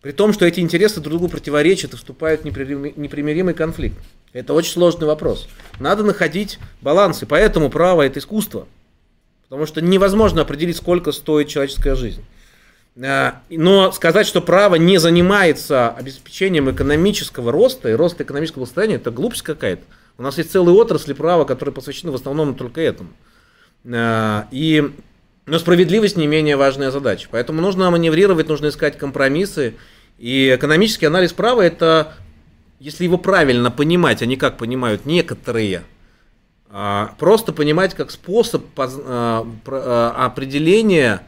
при 0.00 0.10
том, 0.10 0.32
что 0.32 0.44
эти 0.44 0.58
интересы 0.58 1.00
друг 1.00 1.12
другу 1.12 1.28
противоречат 1.28 1.94
и 1.94 1.96
вступают 1.96 2.42
в 2.42 2.44
непримиримый 2.44 3.54
конфликт. 3.54 3.96
Это 4.32 4.54
очень 4.54 4.72
сложный 4.72 5.06
вопрос. 5.06 5.46
Надо 5.78 6.02
находить 6.02 6.58
баланс, 6.80 7.22
и 7.22 7.26
поэтому 7.26 7.70
право– 7.70 8.02
это 8.06 8.18
искусство. 8.18 8.66
Потому 9.44 9.66
что 9.66 9.80
невозможно 9.80 10.42
определить, 10.42 10.78
сколько 10.78 11.12
стоит 11.12 11.46
человеческая 11.48 11.94
жизнь. 11.94 12.24
Э, 12.96 13.32
но 13.50 13.92
сказать, 13.92 14.26
что 14.26 14.40
право 14.40 14.76
не 14.76 14.98
занимается 14.98 15.90
обеспечением 15.90 16.70
экономического 16.70 17.52
роста 17.52 17.88
и 17.88 17.94
роста 17.94 18.22
экономического 18.22 18.64
состояния, 18.64 18.96
это 18.96 19.10
глупость 19.10 19.42
какая-то. 19.42 19.82
У 20.18 20.22
нас 20.22 20.38
есть 20.38 20.52
целые 20.52 20.76
отрасли 20.76 21.12
права, 21.12 21.44
которые 21.44 21.74
посвящены 21.74 22.12
в 22.12 22.16
основном 22.16 22.54
только 22.54 22.80
этому. 22.80 23.10
Э, 23.84 24.44
и 24.50 24.92
но 25.44 25.58
справедливость 25.58 26.16
не 26.16 26.26
менее 26.26 26.56
важная 26.56 26.90
задача. 26.90 27.28
Поэтому 27.30 27.60
нужно 27.60 27.90
маневрировать, 27.90 28.48
нужно 28.48 28.68
искать 28.68 28.96
компромиссы. 28.96 29.74
И 30.18 30.54
экономический 30.54 31.06
анализ 31.06 31.32
права– 31.32 31.62
это, 31.62 32.14
если 32.78 33.04
его 33.04 33.18
правильно 33.18 33.72
понимать, 33.72 34.22
а 34.22 34.26
не 34.26 34.36
как 34.36 34.56
понимают 34.56 35.04
некоторые, 35.04 35.82
а, 36.70 37.14
просто 37.18 37.52
понимать 37.52 37.94
как 37.94 38.12
способ 38.12 38.64
а, 38.76 39.44
определения 40.16 41.26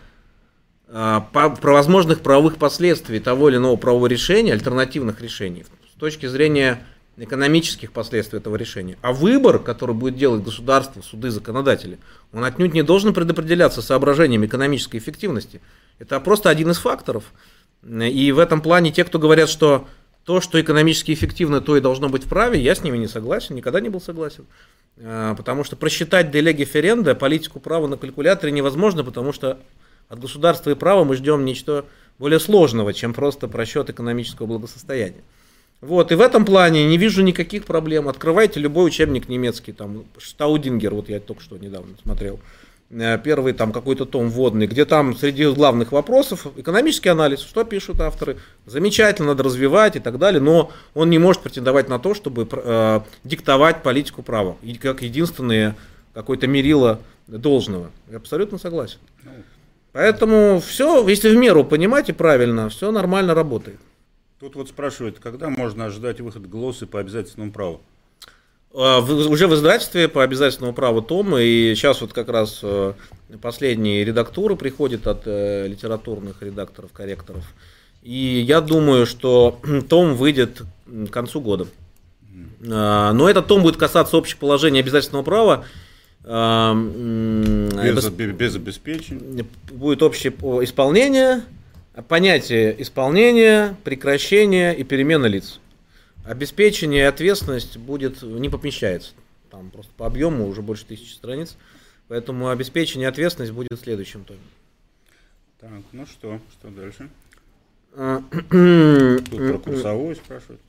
про 0.95 1.73
возможных 1.73 2.21
правовых 2.21 2.57
последствий 2.57 3.19
того 3.19 3.49
или 3.49 3.57
иного 3.57 3.75
правового 3.75 4.07
решения, 4.07 4.53
альтернативных 4.53 5.21
решений, 5.21 5.65
с 5.93 5.99
точки 5.99 6.27
зрения 6.27 6.85
экономических 7.17 7.91
последствий 7.91 8.39
этого 8.39 8.55
решения. 8.55 8.97
А 9.03 9.13
выбор, 9.13 9.59
который 9.59 9.95
будет 9.95 10.17
делать 10.17 10.45
государство, 10.45 11.03
суды, 11.03 11.31
законодатели, 11.31 11.99
он 12.33 12.45
отнюдь 12.45 12.75
не 12.75 12.83
должен 12.83 13.13
предопределяться 13.13 13.83
соображением 13.83 14.45
экономической 14.47 14.99
эффективности. 14.99 15.61
Это 15.99 16.21
просто 16.21 16.49
один 16.49 16.71
из 16.71 16.79
факторов. 16.79 17.25
И 17.85 18.31
в 18.31 18.39
этом 18.39 18.61
плане 18.61 18.93
те, 18.93 19.03
кто 19.03 19.19
говорят, 19.19 19.49
что 19.49 19.89
то, 20.25 20.41
что 20.41 20.61
экономически 20.61 21.13
эффективно, 21.13 21.61
то 21.61 21.77
и 21.77 21.81
должно 21.81 22.09
быть 22.09 22.25
в 22.25 22.29
праве, 22.29 22.61
я 22.61 22.77
с 22.77 22.85
ними 22.85 22.99
не 22.99 23.09
согласен, 23.09 23.57
никогда 23.57 23.81
не 23.81 23.89
был 23.89 24.01
согласен. 24.01 24.47
А, 25.03 25.35
потому 25.35 25.65
что 25.65 25.75
просчитать 25.75 26.31
делеги 26.31 26.65
ференда, 26.65 27.17
политику 27.17 27.59
права 27.59 27.89
на 27.89 27.97
калькуляторе 27.97 28.53
невозможно, 28.53 29.03
потому 29.05 29.33
что 29.33 29.59
от 30.09 30.21
государства 30.21 30.71
и 30.71 30.75
права 30.75 31.05
мы 31.05 31.17
ждем 31.17 31.45
нечто 31.45 31.85
более 32.19 32.41
сложного, 32.41 32.93
чем 32.93 33.13
просто 33.13 33.49
просчет 33.49 33.91
экономического 33.91 34.47
благосостояния. 34.47 35.23
Вот, 35.81 36.13
и 36.13 36.15
в 36.15 36.21
этом 36.21 36.45
плане 36.45 36.87
не 36.87 36.97
вижу 36.97 37.23
никаких 37.23 37.67
проблем. 37.67 38.09
Открывайте 38.09 38.59
любой 38.59 38.87
учебник 38.87 39.29
немецкий, 39.29 39.73
там, 39.73 40.05
Штаудингер, 40.17 40.95
вот 40.95 41.09
я 41.09 41.21
только 41.21 41.43
что 41.43 41.59
недавно 41.59 41.95
смотрел, 42.03 42.41
э, 42.91 43.19
первый 43.23 43.53
там 43.53 43.71
какой-то 43.71 44.07
том 44.07 44.31
вводный, 44.31 44.67
где 44.67 44.87
там 44.87 45.15
среди 45.15 45.45
главных 45.47 45.93
вопросов 45.93 46.47
экономический 46.57 47.11
анализ, 47.11 47.41
что 47.41 47.65
пишут 47.65 48.01
авторы, 48.01 48.39
замечательно, 48.65 49.29
надо 49.29 49.43
развивать 49.43 49.97
и 49.97 50.01
так 50.01 50.19
далее, 50.19 50.41
но 50.41 50.71
он 50.95 51.11
не 51.11 51.19
может 51.19 51.43
претендовать 51.43 51.89
на 51.91 51.99
то, 51.99 52.15
чтобы 52.15 52.49
э, 52.51 53.01
диктовать 53.25 53.83
политику 53.83 54.23
права, 54.23 54.57
как 54.81 55.03
единственное 55.03 55.77
какое-то 56.15 56.47
мерило 56.47 57.01
должного. 57.27 57.91
Я 58.09 58.17
абсолютно 58.17 58.57
согласен. 58.57 58.99
Поэтому 59.95 60.61
все, 60.61 61.07
если 61.09 61.31
в 61.31 61.37
меру 61.37 61.63
понимать 61.65 62.09
и 62.09 62.13
правильно, 62.13 62.69
все 62.69 62.91
нормально 62.91 63.33
работает. 63.33 63.79
Тут 64.41 64.57
вот 64.57 64.69
спрашивают, 64.69 65.21
когда 65.21 65.49
можно 65.51 65.85
ожидать 65.85 66.21
выход 66.21 66.49
глоссы 66.49 66.85
по 66.85 66.99
обязательному 66.99 67.53
праву? 67.53 67.81
А, 68.75 68.99
уже 68.99 69.47
в 69.47 69.55
издательстве 69.55 70.09
по 70.09 70.25
обязательному 70.25 70.75
праву 70.75 71.01
Том, 71.01 71.39
и 71.39 71.75
сейчас 71.77 72.01
вот 72.01 72.13
как 72.13 72.29
раз 72.29 72.59
э, 72.65 72.95
последние 73.41 74.05
редактуры 74.05 74.57
приходят 74.57 75.07
от 75.07 75.23
э, 75.27 75.69
литературных 75.69 76.43
редакторов, 76.43 76.91
корректоров. 76.91 77.45
И 78.03 78.45
я 78.45 78.61
думаю, 78.61 79.07
что 79.07 79.61
Том 79.89 80.17
выйдет 80.17 80.63
к 80.87 81.11
концу 81.11 81.41
года. 81.41 81.69
А, 82.69 83.13
но 83.13 83.31
этот 83.31 83.47
Том 83.47 83.63
будет 83.63 83.77
касаться 83.77 84.17
общих 84.17 84.39
положений 84.39 84.81
обязательного 84.81 85.23
права. 85.23 85.67
Без, 86.25 88.09
без 88.09 88.57
обеспечения. 88.57 89.45
Будет 89.71 90.03
общее 90.03 90.33
исполнение, 90.65 91.43
понятие 92.09 92.81
исполнения, 92.83 93.77
прекращения 93.85 94.73
и 94.73 94.85
перемена 94.85 95.27
лиц. 95.27 95.61
Обеспечение 96.25 97.03
и 97.03 97.07
ответственность 97.07 97.77
будет, 97.77 98.23
не 98.23 98.49
помещается. 98.49 99.13
Там 99.51 99.69
просто 99.71 99.93
по 99.99 100.07
объему 100.07 100.49
уже 100.49 100.63
больше 100.63 100.87
тысячи 100.87 101.13
страниц. 101.13 101.57
Поэтому 102.09 102.49
обеспечение 102.49 103.07
и 103.07 103.09
ответственность 103.11 103.53
будет 103.53 103.73
в 103.73 103.83
следующем 103.83 104.25
томе. 104.25 104.41
Так, 105.61 105.71
ну 105.93 106.07
что, 106.07 106.41
что 106.53 106.69
дальше? 106.71 107.11
Тут 107.95 109.29
про 109.29 109.59
курсовую 109.59 110.17
спрашивают. 110.17 110.61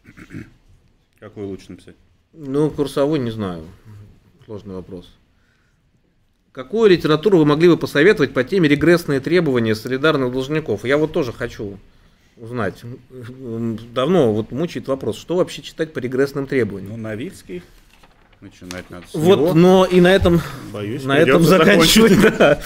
Какой 1.20 1.46
лучше 1.46 1.72
написать? 1.72 1.96
Ну, 2.34 2.70
курсовой 2.70 3.20
не 3.20 3.32
знаю. 3.32 3.64
Сложный 4.46 4.76
вопрос. 4.76 5.10
Какую 6.56 6.90
литературу 6.90 7.38
вы 7.40 7.46
могли 7.46 7.68
бы 7.68 7.76
посоветовать 7.76 8.34
по 8.34 8.42
теме 8.46 8.70
регрессные 8.70 9.20
требования 9.20 9.76
солидарных 9.76 10.32
должников? 10.32 10.86
Я 10.86 10.98
вот 10.98 11.12
тоже 11.12 11.34
хочу 11.34 11.78
узнать. 12.38 12.82
Давно 13.94 14.32
вот 14.32 14.52
мучает 14.54 14.88
вопрос, 14.88 15.18
что 15.18 15.36
вообще 15.36 15.62
читать 15.62 15.92
по 15.92 16.00
регрессным 16.00 16.48
требованиям? 16.48 16.92
Ну, 16.92 16.98
Новицкий. 16.98 17.62
Начинать 18.40 18.90
надо 18.90 19.06
с 19.06 19.14
Вот, 19.14 19.38
него. 19.38 19.54
но 19.54 19.86
и 19.86 20.00
на 20.00 20.16
этом, 20.16 20.40
Боюсь, 20.72 21.04
на 21.04 21.18
этом 21.18 21.44
заканчивать. 21.44 22.38
да. 22.38 22.62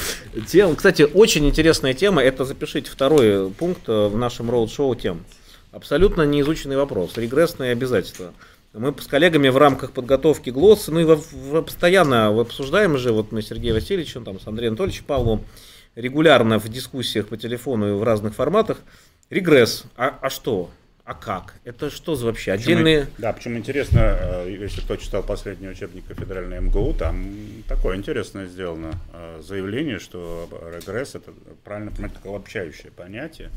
Тем, 0.47 0.75
кстати, 0.75 1.01
очень 1.01 1.47
интересная 1.47 1.95
тема. 1.95 2.21
Это 2.21 2.45
запишите 2.45 2.91
второй 2.91 3.49
пункт 3.49 3.89
э, 3.89 4.07
в 4.07 4.15
нашем 4.15 4.51
роуд-шоу 4.51 4.93
тем. 4.93 5.23
Абсолютно 5.71 6.23
неизученный 6.27 6.77
вопрос. 6.77 7.17
Регрессные 7.17 7.71
обязательства. 7.71 8.33
Мы 8.73 8.93
с 9.01 9.07
коллегами 9.07 9.49
в 9.49 9.57
рамках 9.57 9.91
подготовки 9.93 10.51
ГЛОС, 10.51 10.89
ну 10.89 10.99
и 10.99 11.03
во- 11.03 11.15
в- 11.15 11.61
постоянно 11.63 12.27
обсуждаем 12.27 12.97
же, 12.97 13.11
вот 13.11 13.31
мы 13.31 13.41
с 13.41 13.47
Сергеем 13.47 13.73
Васильевичем, 13.75 14.23
там, 14.23 14.39
с 14.39 14.47
Андреем 14.47 14.73
Анатольевичем 14.73 15.05
Павловым, 15.05 15.43
регулярно 15.95 16.59
в 16.59 16.69
дискуссиях 16.69 17.27
по 17.27 17.35
телефону 17.37 17.89
и 17.89 17.91
в 17.93 18.03
разных 18.03 18.35
форматах. 18.35 18.77
Регресс. 19.31 19.85
А, 19.97 20.17
а 20.21 20.29
что? 20.29 20.69
А 21.03 21.15
как? 21.15 21.55
Это 21.63 21.89
что 21.89 22.15
за 22.15 22.27
вообще? 22.27 22.51
Отдельные... 22.51 23.07
Да, 23.17 23.33
причем 23.33 23.57
интересно, 23.57 23.99
э, 24.01 24.55
если 24.59 24.81
кто 24.81 24.95
читал 24.97 25.23
последний 25.23 25.67
учебник 25.67 26.03
федеральной 26.07 26.59
МГУ, 26.61 26.93
там 26.93 27.25
такое 27.67 27.97
интересное 27.97 28.45
сделано 28.45 28.91
э, 29.13 29.41
заявление, 29.41 29.97
что 29.97 30.47
регресс 30.71 31.15
это 31.15 31.31
правильно 31.63 31.89
понимать 31.89 32.13
как 32.13 32.27
обобщающее 32.27 32.91
понятие, 32.91 33.49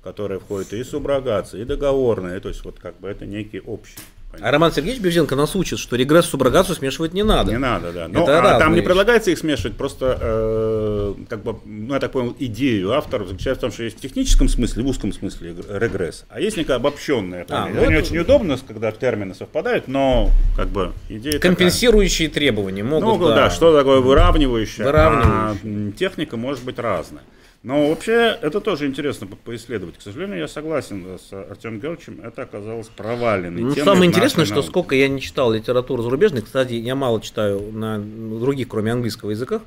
в 0.00 0.02
которое 0.02 0.40
входит 0.40 0.72
и 0.72 0.82
суброгация, 0.82 1.62
и 1.62 1.64
договорное, 1.64 2.40
то 2.40 2.48
есть 2.48 2.64
вот 2.64 2.80
как 2.80 2.98
бы 2.98 3.06
это 3.08 3.24
некий 3.24 3.60
общий. 3.60 3.94
А 4.40 4.50
Роман 4.52 4.70
Сергеевич 4.72 5.00
Бевзенко 5.02 5.34
нас 5.34 5.56
учит, 5.56 5.78
что 5.78 5.96
регресс 5.96 6.26
и 6.26 6.28
суброгацию 6.28 6.76
смешивать 6.76 7.12
не 7.12 7.22
надо. 7.24 7.50
Не 7.50 7.58
надо, 7.58 7.92
да. 7.92 8.08
Но 8.08 8.22
Это 8.22 8.56
а 8.56 8.58
там 8.58 8.70
не 8.70 8.76
вещи. 8.76 8.86
предлагается 8.86 9.30
их 9.30 9.38
смешивать, 9.38 9.76
просто, 9.76 10.16
э, 10.20 11.14
как 11.28 11.42
бы, 11.42 11.56
ну, 11.64 11.94
я 11.94 11.98
так 12.00 12.12
понял, 12.12 12.36
идею 12.38 12.92
авторов 12.92 13.28
заключается 13.28 13.58
в 13.58 13.62
том, 13.62 13.72
что 13.72 13.82
есть 13.84 13.98
в 13.98 14.00
техническом 14.00 14.48
смысле, 14.48 14.82
в 14.84 14.86
узком 14.86 15.12
смысле 15.12 15.56
регресс, 15.70 16.24
а 16.28 16.40
есть 16.40 16.56
некое 16.56 16.74
обобщенное 16.74 17.46
А, 17.48 17.68
ну 17.68 17.80
Это 17.80 17.90
не 17.90 17.96
очень 17.96 18.18
удобно, 18.18 18.58
когда 18.68 18.92
термины 18.92 19.34
совпадают, 19.34 19.88
но, 19.88 20.30
как 20.56 20.68
бы, 20.68 20.92
идея 21.08 21.32
такая. 21.32 21.50
Компенсирующие 21.50 22.28
требования 22.28 22.84
могут, 22.84 23.20
Ну, 23.20 23.28
да. 23.28 23.50
что 23.50 23.76
такое 23.76 24.00
выравнивающее? 24.00 24.86
Выравнивающее. 24.86 25.88
А, 25.88 25.98
техника 25.98 26.36
может 26.36 26.62
быть 26.64 26.78
разная. 26.78 27.22
Но 27.64 27.88
вообще 27.88 28.38
это 28.40 28.60
тоже 28.60 28.86
интересно 28.86 29.26
по- 29.26 29.36
поисследовать. 29.36 29.98
К 29.98 30.00
сожалению, 30.02 30.38
я 30.38 30.48
согласен 30.48 31.04
с 31.18 31.32
Артемом 31.32 31.80
Георгиевичем, 31.80 32.20
это 32.22 32.42
оказалось 32.42 32.86
проваленной 32.88 33.62
Ну, 33.62 33.74
самое 33.74 34.06
интересное, 34.08 34.44
что 34.44 34.54
науке. 34.56 34.68
сколько 34.68 34.94
я 34.94 35.08
не 35.08 35.20
читал 35.20 35.50
литературу 35.52 36.02
зарубежной, 36.02 36.42
кстати, 36.42 36.74
я 36.74 36.94
мало 36.94 37.20
читаю 37.20 37.60
на 37.72 37.98
других, 37.98 38.68
кроме 38.68 38.92
английского 38.92 39.30
языках, 39.30 39.62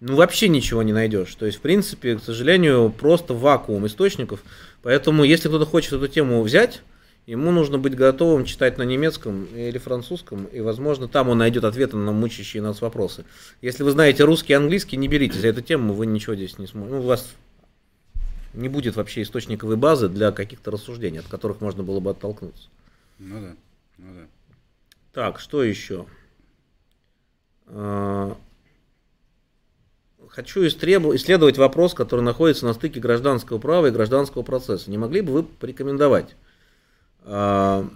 ну, 0.00 0.16
вообще 0.16 0.48
ничего 0.48 0.82
не 0.82 0.92
найдешь. 0.92 1.34
То 1.34 1.46
есть, 1.46 1.58
в 1.58 1.60
принципе, 1.62 2.16
к 2.16 2.22
сожалению, 2.22 2.90
просто 2.90 3.32
вакуум 3.34 3.86
источников. 3.86 4.40
Поэтому, 4.82 5.24
если 5.24 5.48
кто-то 5.48 5.64
хочет 5.64 5.94
эту 5.94 6.08
тему 6.08 6.42
взять, 6.42 6.82
ему 7.26 7.50
нужно 7.50 7.78
быть 7.78 7.94
готовым 7.94 8.44
читать 8.44 8.78
на 8.78 8.82
немецком 8.82 9.46
или 9.46 9.78
французском, 9.78 10.46
и, 10.46 10.60
возможно, 10.60 11.08
там 11.08 11.28
он 11.28 11.38
найдет 11.38 11.64
ответы 11.64 11.96
на 11.96 12.12
мучающие 12.12 12.62
нас 12.62 12.80
вопросы. 12.80 13.24
Если 13.60 13.82
вы 13.82 13.90
знаете 13.90 14.24
русский 14.24 14.52
и 14.52 14.56
английский, 14.56 14.96
не 14.96 15.08
берите 15.08 15.38
за 15.38 15.48
эту 15.48 15.60
тему, 15.62 15.94
вы 15.94 16.06
ничего 16.06 16.34
здесь 16.34 16.58
не 16.58 16.66
сможете. 16.66 16.94
Ну, 16.96 17.00
у 17.02 17.06
вас 17.06 17.34
не 18.54 18.68
будет 18.68 18.96
вообще 18.96 19.22
источниковой 19.22 19.76
базы 19.76 20.08
для 20.08 20.32
каких-то 20.32 20.70
рассуждений, 20.70 21.20
от 21.20 21.26
которых 21.26 21.60
можно 21.60 21.82
было 21.82 22.00
бы 22.00 22.10
оттолкнуться. 22.10 22.68
Ну 23.18 23.40
да, 23.40 23.54
ну 23.98 24.14
да. 24.14 24.26
Так, 25.12 25.40
что 25.40 25.62
еще? 25.62 26.06
А, 27.66 28.36
Хочу 30.32 30.64
истребу- 30.66 31.14
исследовать 31.14 31.58
вопрос, 31.58 31.92
который 31.92 32.22
находится 32.22 32.64
на 32.64 32.72
стыке 32.72 33.00
гражданского 33.00 33.58
права 33.58 33.88
и 33.88 33.90
гражданского 33.90 34.42
процесса. 34.42 34.90
Не 34.90 34.96
могли 34.96 35.20
бы 35.20 35.30
вы 35.30 35.42
порекомендовать? 35.42 36.34
А, 37.24 37.86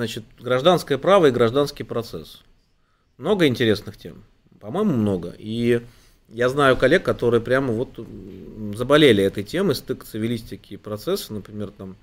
Значит, 0.00 0.24
гражданское 0.38 0.96
право 0.96 1.26
и 1.26 1.30
гражданский 1.30 1.82
процесс. 1.82 2.40
Много 3.18 3.46
интересных 3.46 3.98
тем. 3.98 4.22
По-моему, 4.58 4.94
много. 4.94 5.34
И 5.36 5.82
я 6.30 6.48
знаю 6.48 6.78
коллег, 6.78 7.02
которые 7.02 7.42
прямо 7.42 7.72
вот 7.72 7.98
заболели 8.76 9.22
этой 9.22 9.42
темой, 9.44 9.74
стык 9.74 10.04
цивилистики 10.04 10.72
и 10.72 10.76
процесса, 10.78 11.34
например, 11.34 11.70
там 11.70 11.96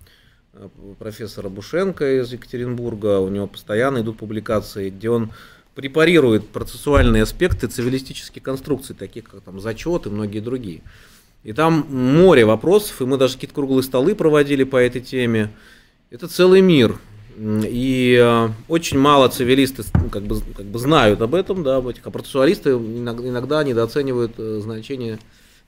э, 0.53 0.69
профессора 0.99 1.49
Бушенко 1.49 2.21
из 2.21 2.31
Екатеринбурга, 2.31 3.19
у 3.19 3.29
него 3.29 3.47
постоянно 3.47 4.01
идут 4.01 4.17
публикации, 4.19 4.91
где 4.91 5.09
он 5.09 5.31
препарирует 5.73 6.49
процессуальные 6.49 7.23
аспекты 7.23 7.65
цивилистических 7.65 8.43
конструкций, 8.43 8.95
таких 8.95 9.23
как 9.23 9.41
там 9.41 9.59
зачет 9.59 10.05
и 10.05 10.09
многие 10.09 10.41
другие. 10.41 10.81
И 11.43 11.53
там 11.53 11.87
море 11.89 12.45
вопросов, 12.45 13.01
и 13.01 13.05
мы 13.05 13.17
даже 13.17 13.35
какие-то 13.35 13.55
круглые 13.55 13.81
столы 13.81 14.13
проводили 14.13 14.65
по 14.65 14.77
этой 14.77 15.01
теме. 15.01 15.51
Это 16.09 16.27
целый 16.27 16.61
мир. 16.61 16.99
И 17.37 18.17
э, 18.19 18.49
очень 18.67 18.97
мало 18.97 19.27
цивилисты 19.27 19.83
ну, 19.93 20.09
как 20.09 20.23
бы, 20.23 20.41
как 20.55 20.65
бы 20.65 20.79
знают 20.79 21.21
об 21.21 21.35
этом, 21.35 21.63
да, 21.63 21.77
об 21.77 21.87
этих, 21.87 22.07
а 22.07 22.11
процессуалисты 22.11 22.71
иногда, 22.71 23.63
недооценивают 23.63 24.33
э, 24.37 24.59
значение 24.63 25.19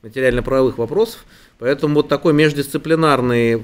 материально-правовых 0.02 0.78
вопросов. 0.78 1.26
Поэтому 1.60 1.95
вот 1.95 2.07
такой 2.07 2.34
междисциплинарный 2.34 3.61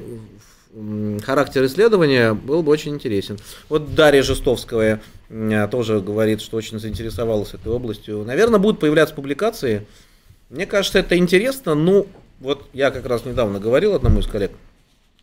характер 1.24 1.66
исследования 1.66 2.34
был 2.34 2.62
бы 2.62 2.72
очень 2.72 2.94
интересен. 2.94 3.40
Вот 3.70 3.96
Дарья 3.96 4.22
Жестовская 4.22 5.02
э, 5.30 5.68
тоже 5.72 6.02
говорит, 6.02 6.42
что 6.42 6.58
очень 6.58 6.80
заинтересовалась 6.80 7.54
этой 7.54 7.72
областью. 7.72 8.24
Наверное, 8.26 8.60
будут 8.60 8.82
появляться 8.82 9.16
публикации. 9.16 9.88
Мне 10.50 10.66
кажется, 10.66 11.00
это 11.00 11.18
интересно. 11.18 11.74
Ну, 11.74 12.08
вот 12.40 12.68
я 12.74 12.92
как 12.92 13.06
раз 13.06 13.26
недавно 13.26 13.60
говорил 13.60 13.96
одному 13.96 14.20
из 14.20 14.28
коллег, 14.28 14.52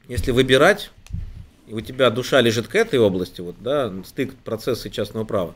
если 0.08 0.30
выбирать 0.30 0.90
и 1.72 1.74
у 1.74 1.80
тебя 1.80 2.10
душа 2.10 2.42
лежит 2.42 2.68
к 2.68 2.74
этой 2.74 2.98
области, 2.98 3.40
вот, 3.40 3.56
да, 3.60 3.90
стык 4.04 4.34
процесса 4.34 4.88
и 4.88 4.92
частного 4.92 5.24
права, 5.24 5.54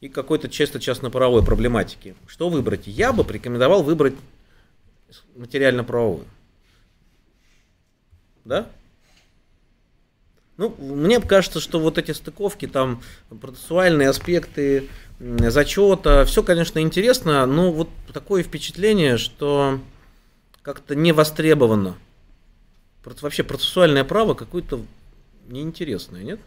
и 0.00 0.08
какой-то 0.08 0.48
чисто 0.48 0.80
частно-правовой 0.80 1.44
проблематики, 1.44 2.14
что 2.26 2.48
выбрать? 2.48 2.86
Я 2.86 3.12
бы 3.12 3.22
порекомендовал 3.22 3.82
выбрать 3.82 4.14
материально-правовую. 5.36 6.24
Да? 8.46 8.66
Ну, 10.56 10.74
мне 10.78 11.20
кажется, 11.20 11.60
что 11.60 11.78
вот 11.80 11.98
эти 11.98 12.12
стыковки, 12.12 12.66
там, 12.66 13.02
процессуальные 13.38 14.08
аспекты 14.08 14.88
зачета, 15.20 16.24
все, 16.24 16.42
конечно, 16.42 16.78
интересно, 16.78 17.44
но 17.44 17.70
вот 17.72 17.90
такое 18.14 18.42
впечатление, 18.42 19.18
что 19.18 19.78
как-то 20.62 20.94
не 20.94 21.12
востребовано. 21.12 21.98
Вообще 23.04 23.42
процессуальное 23.42 24.04
право 24.04 24.32
какое-то 24.32 24.82
неинтересное, 25.48 26.22
нет? 26.22 26.40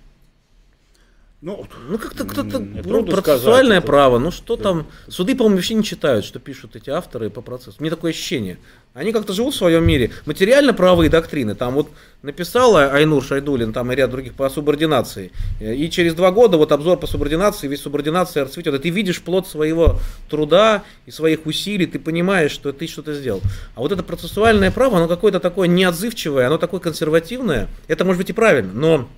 Ну, 1.41 1.65
ну 1.89 1.97
как-то 1.97 2.23
кто-то, 2.23 2.59
ну, 2.59 3.03
процессуальное 3.03 3.77
сказать, 3.77 3.85
право, 3.85 4.19
ну 4.19 4.29
что 4.29 4.53
это, 4.53 4.63
там, 4.63 4.87
суды, 5.07 5.35
по-моему, 5.35 5.55
вообще 5.55 5.73
не 5.73 5.83
читают, 5.83 6.23
что 6.23 6.37
пишут 6.37 6.75
эти 6.75 6.91
авторы 6.91 7.31
по 7.31 7.41
процессу. 7.41 7.77
Мне 7.79 7.89
такое 7.89 8.11
ощущение. 8.11 8.59
Они 8.93 9.11
как-то 9.11 9.33
живут 9.33 9.55
в 9.55 9.57
своем 9.57 9.83
мире. 9.83 10.11
Материально-правовые 10.27 11.09
доктрины, 11.09 11.55
там 11.55 11.73
вот 11.73 11.89
написала 12.21 12.91
Айнур 12.91 13.23
Шайдулин, 13.23 13.73
там 13.73 13.91
и 13.91 13.95
ряд 13.95 14.11
других 14.11 14.35
по 14.35 14.47
субординации, 14.51 15.31
и 15.59 15.89
через 15.89 16.13
два 16.13 16.29
года 16.29 16.57
вот 16.57 16.71
обзор 16.71 16.99
по 16.99 17.07
субординации, 17.07 17.67
весь 17.67 17.81
субординация 17.81 18.43
расцветет, 18.43 18.75
и 18.75 18.77
ты 18.77 18.89
видишь 18.89 19.19
плод 19.23 19.47
своего 19.47 19.97
труда 20.29 20.83
и 21.07 21.11
своих 21.11 21.47
усилий, 21.47 21.87
ты 21.87 21.97
понимаешь, 21.97 22.51
что 22.51 22.71
ты 22.71 22.85
что-то 22.85 23.15
сделал. 23.15 23.41
А 23.73 23.79
вот 23.79 23.91
это 23.91 24.03
процессуальное 24.03 24.69
право, 24.69 24.97
оно 24.97 25.07
какое-то 25.07 25.39
такое 25.39 25.67
неотзывчивое, 25.67 26.45
оно 26.45 26.59
такое 26.59 26.81
консервативное, 26.81 27.67
это 27.87 28.05
может 28.05 28.19
быть 28.19 28.29
и 28.29 28.33
правильно, 28.33 28.71
но 28.73 29.09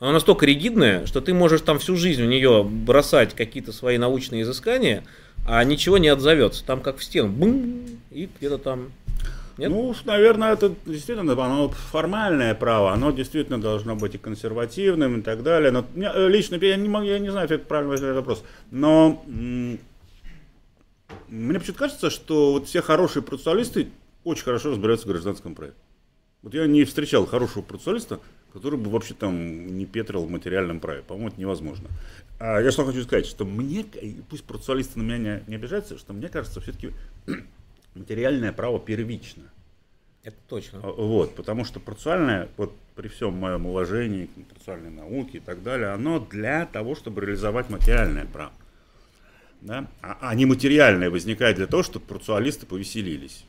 она 0.00 0.12
настолько 0.12 0.46
ригидная, 0.46 1.06
что 1.06 1.20
ты 1.20 1.32
можешь 1.32 1.60
там 1.62 1.78
всю 1.78 1.96
жизнь 1.96 2.22
в 2.22 2.26
нее 2.26 2.64
бросать 2.64 3.34
какие-то 3.34 3.72
свои 3.72 3.98
научные 3.98 4.42
изыскания, 4.42 5.04
а 5.46 5.62
ничего 5.64 5.98
не 5.98 6.08
отзовется. 6.08 6.64
Там 6.64 6.80
как 6.80 6.98
в 6.98 7.04
стену, 7.04 7.30
бум, 7.30 7.84
и 8.10 8.28
где-то 8.38 8.58
там 8.58 8.92
нет? 9.56 9.70
Ну, 9.70 9.94
наверное, 10.04 10.52
это 10.52 10.74
действительно 10.84 11.32
оно 11.32 11.68
формальное 11.68 12.54
право, 12.54 12.92
оно 12.92 13.12
действительно 13.12 13.60
должно 13.60 13.94
быть 13.94 14.14
и 14.16 14.18
консервативным 14.18 15.20
и 15.20 15.22
так 15.22 15.42
далее. 15.42 15.70
Но 15.70 15.84
э, 15.94 16.28
лично 16.28 16.56
я 16.56 16.76
не 16.76 16.88
могу, 16.88 17.06
я 17.06 17.18
не 17.18 17.30
знаю, 17.30 17.46
это 17.48 17.58
правильный 17.58 18.14
вопрос. 18.14 18.42
Но 18.70 19.22
мне 19.26 19.78
почему-то 21.28 21.78
кажется, 21.78 22.10
что 22.10 22.52
вот 22.52 22.66
все 22.66 22.82
хорошие 22.82 23.22
процессуалисты 23.22 23.88
очень 24.24 24.44
хорошо 24.44 24.70
разбираются 24.70 25.06
в 25.06 25.10
гражданском 25.10 25.54
праве. 25.54 25.74
Вот 26.42 26.52
я 26.54 26.66
не 26.66 26.84
встречал 26.84 27.26
хорошего 27.26 27.62
процессуалиста, 27.62 28.20
который 28.54 28.78
бы 28.78 28.88
вообще 28.88 29.14
там 29.14 29.76
не 29.76 29.84
петрил 29.84 30.24
в 30.24 30.30
материальном 30.30 30.78
праве. 30.78 31.02
По-моему, 31.02 31.28
это 31.28 31.40
невозможно. 31.40 31.88
А 32.38 32.60
я 32.60 32.70
что 32.70 32.86
хочу 32.86 33.02
сказать, 33.02 33.26
что 33.26 33.44
мне, 33.44 33.84
пусть 34.30 34.44
процессуалисты 34.44 35.00
на 35.00 35.02
меня 35.02 35.18
не, 35.18 35.44
не 35.48 35.56
обижаются, 35.56 35.98
что 35.98 36.12
мне 36.12 36.28
кажется, 36.28 36.60
все-таки 36.60 36.92
материальное 37.96 38.52
право 38.52 38.78
первично. 38.78 39.42
Это 40.22 40.36
точно. 40.48 40.78
А, 40.84 40.92
вот, 40.92 41.34
потому 41.34 41.64
что 41.64 41.80
процессуальное, 41.80 42.48
вот 42.56 42.72
при 42.94 43.08
всем 43.08 43.34
моем 43.34 43.66
уважении 43.66 44.26
к 44.26 44.46
процессуальной 44.48 44.90
науке 44.90 45.38
и 45.38 45.40
так 45.40 45.64
далее, 45.64 45.88
оно 45.88 46.20
для 46.20 46.64
того, 46.66 46.94
чтобы 46.94 47.22
реализовать 47.22 47.70
материальное 47.70 48.24
право. 48.24 48.52
Да? 49.62 49.88
А, 50.00 50.16
а 50.20 50.34
не 50.36 50.46
материальное 50.46 51.10
возникает 51.10 51.56
для 51.56 51.66
того, 51.66 51.82
чтобы 51.82 52.06
процессуалисты 52.06 52.66
повеселились 52.66 53.44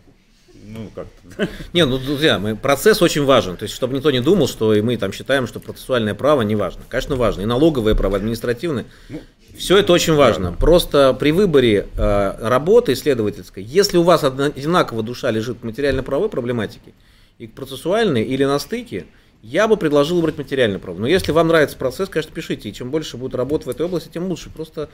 ну, 0.64 0.90
как-то. 0.94 1.50
Не, 1.74 1.86
ну, 1.86 1.98
друзья, 1.98 2.40
мы, 2.40 2.56
процесс 2.56 3.02
очень 3.02 3.24
важен. 3.24 3.58
То 3.58 3.64
есть, 3.64 3.76
чтобы 3.76 3.96
никто 3.96 4.12
не 4.12 4.22
думал, 4.22 4.48
что 4.48 4.74
и 4.74 4.82
мы 4.82 4.98
там 4.98 5.12
считаем, 5.12 5.48
что 5.48 5.60
процессуальное 5.60 6.14
право 6.14 6.42
не 6.42 6.56
важно. 6.56 6.82
Конечно, 6.90 7.16
важно. 7.16 7.42
И 7.42 7.46
налоговое 7.46 7.96
право, 7.96 8.18
административное. 8.18 8.86
Ну, 9.10 9.22
все 9.58 9.78
это 9.78 9.94
очень 9.94 10.14
важно. 10.14 10.52
Да. 10.52 10.58
Просто 10.58 11.14
при 11.14 11.32
выборе 11.32 11.88
э, 11.96 12.48
работы 12.48 12.94
исследовательской, 12.94 13.64
если 13.64 13.98
у 13.98 14.04
вас 14.04 14.24
одинаково 14.24 15.02
душа 15.02 15.32
лежит 15.32 15.60
к 15.60 15.64
материально-правовой 15.64 16.30
проблематике 16.30 16.94
и 17.38 17.48
к 17.48 17.54
процессуальной 17.54 18.24
или 18.24 18.44
на 18.44 18.60
стыке, 18.60 19.06
я 19.42 19.68
бы 19.68 19.78
предложил 19.78 20.18
выбрать 20.18 20.38
материальное 20.38 20.80
право. 20.80 20.98
Но 20.98 21.08
если 21.08 21.32
вам 21.32 21.48
нравится 21.48 21.78
процесс, 21.78 22.10
конечно, 22.10 22.34
пишите. 22.34 22.70
И 22.70 22.74
чем 22.74 22.92
больше 22.92 23.16
будет 23.18 23.36
работ 23.36 23.66
в 23.66 23.70
этой 23.70 23.86
области, 23.86 24.10
тем 24.10 24.28
лучше. 24.28 24.50
Просто 24.50 24.90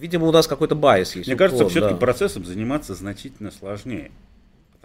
Видимо, 0.00 0.26
у 0.26 0.32
нас 0.32 0.46
какой-то 0.46 0.74
байс 0.74 1.14
есть. 1.14 1.28
Мне 1.28 1.36
кажется, 1.36 1.68
все-таки 1.68 1.92
да. 1.92 2.00
процессом 2.00 2.46
заниматься 2.46 2.94
значительно 2.94 3.50
сложнее. 3.50 4.10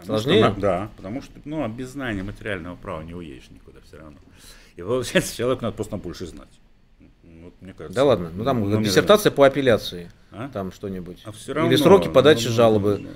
Сложнее? 0.03 0.51
Что, 0.51 0.59
да, 0.59 0.89
потому 0.97 1.21
что 1.21 1.31
ну, 1.45 1.63
а 1.63 1.69
без 1.69 1.91
знания 1.91 2.21
материального 2.21 2.75
права 2.75 3.01
не 3.01 3.13
уедешь 3.13 3.49
никуда 3.49 3.79
все 3.87 3.97
равно. 3.97 4.17
И 4.75 4.81
получается, 4.81 5.33
человеку 5.33 5.63
надо 5.63 5.75
просто 5.77 5.95
больше 5.95 6.27
знать. 6.27 6.49
Вот, 7.23 7.53
мне 7.61 7.73
кажется, 7.73 7.95
да 7.95 8.03
ладно, 8.03 8.29
ну 8.33 8.43
там 8.43 8.69
ну, 8.69 8.83
диссертация 8.83 9.31
по 9.31 9.45
апелляции, 9.45 10.11
а? 10.31 10.49
там 10.49 10.73
что-нибудь. 10.73 11.21
А 11.23 11.31
все 11.31 11.53
равно, 11.53 11.71
Или 11.71 11.77
сроки 11.77 12.09
подачи 12.09 12.47
ну, 12.47 12.53
жалобы. 12.53 12.97
Ну, 12.97 13.09
ну, 13.09 13.15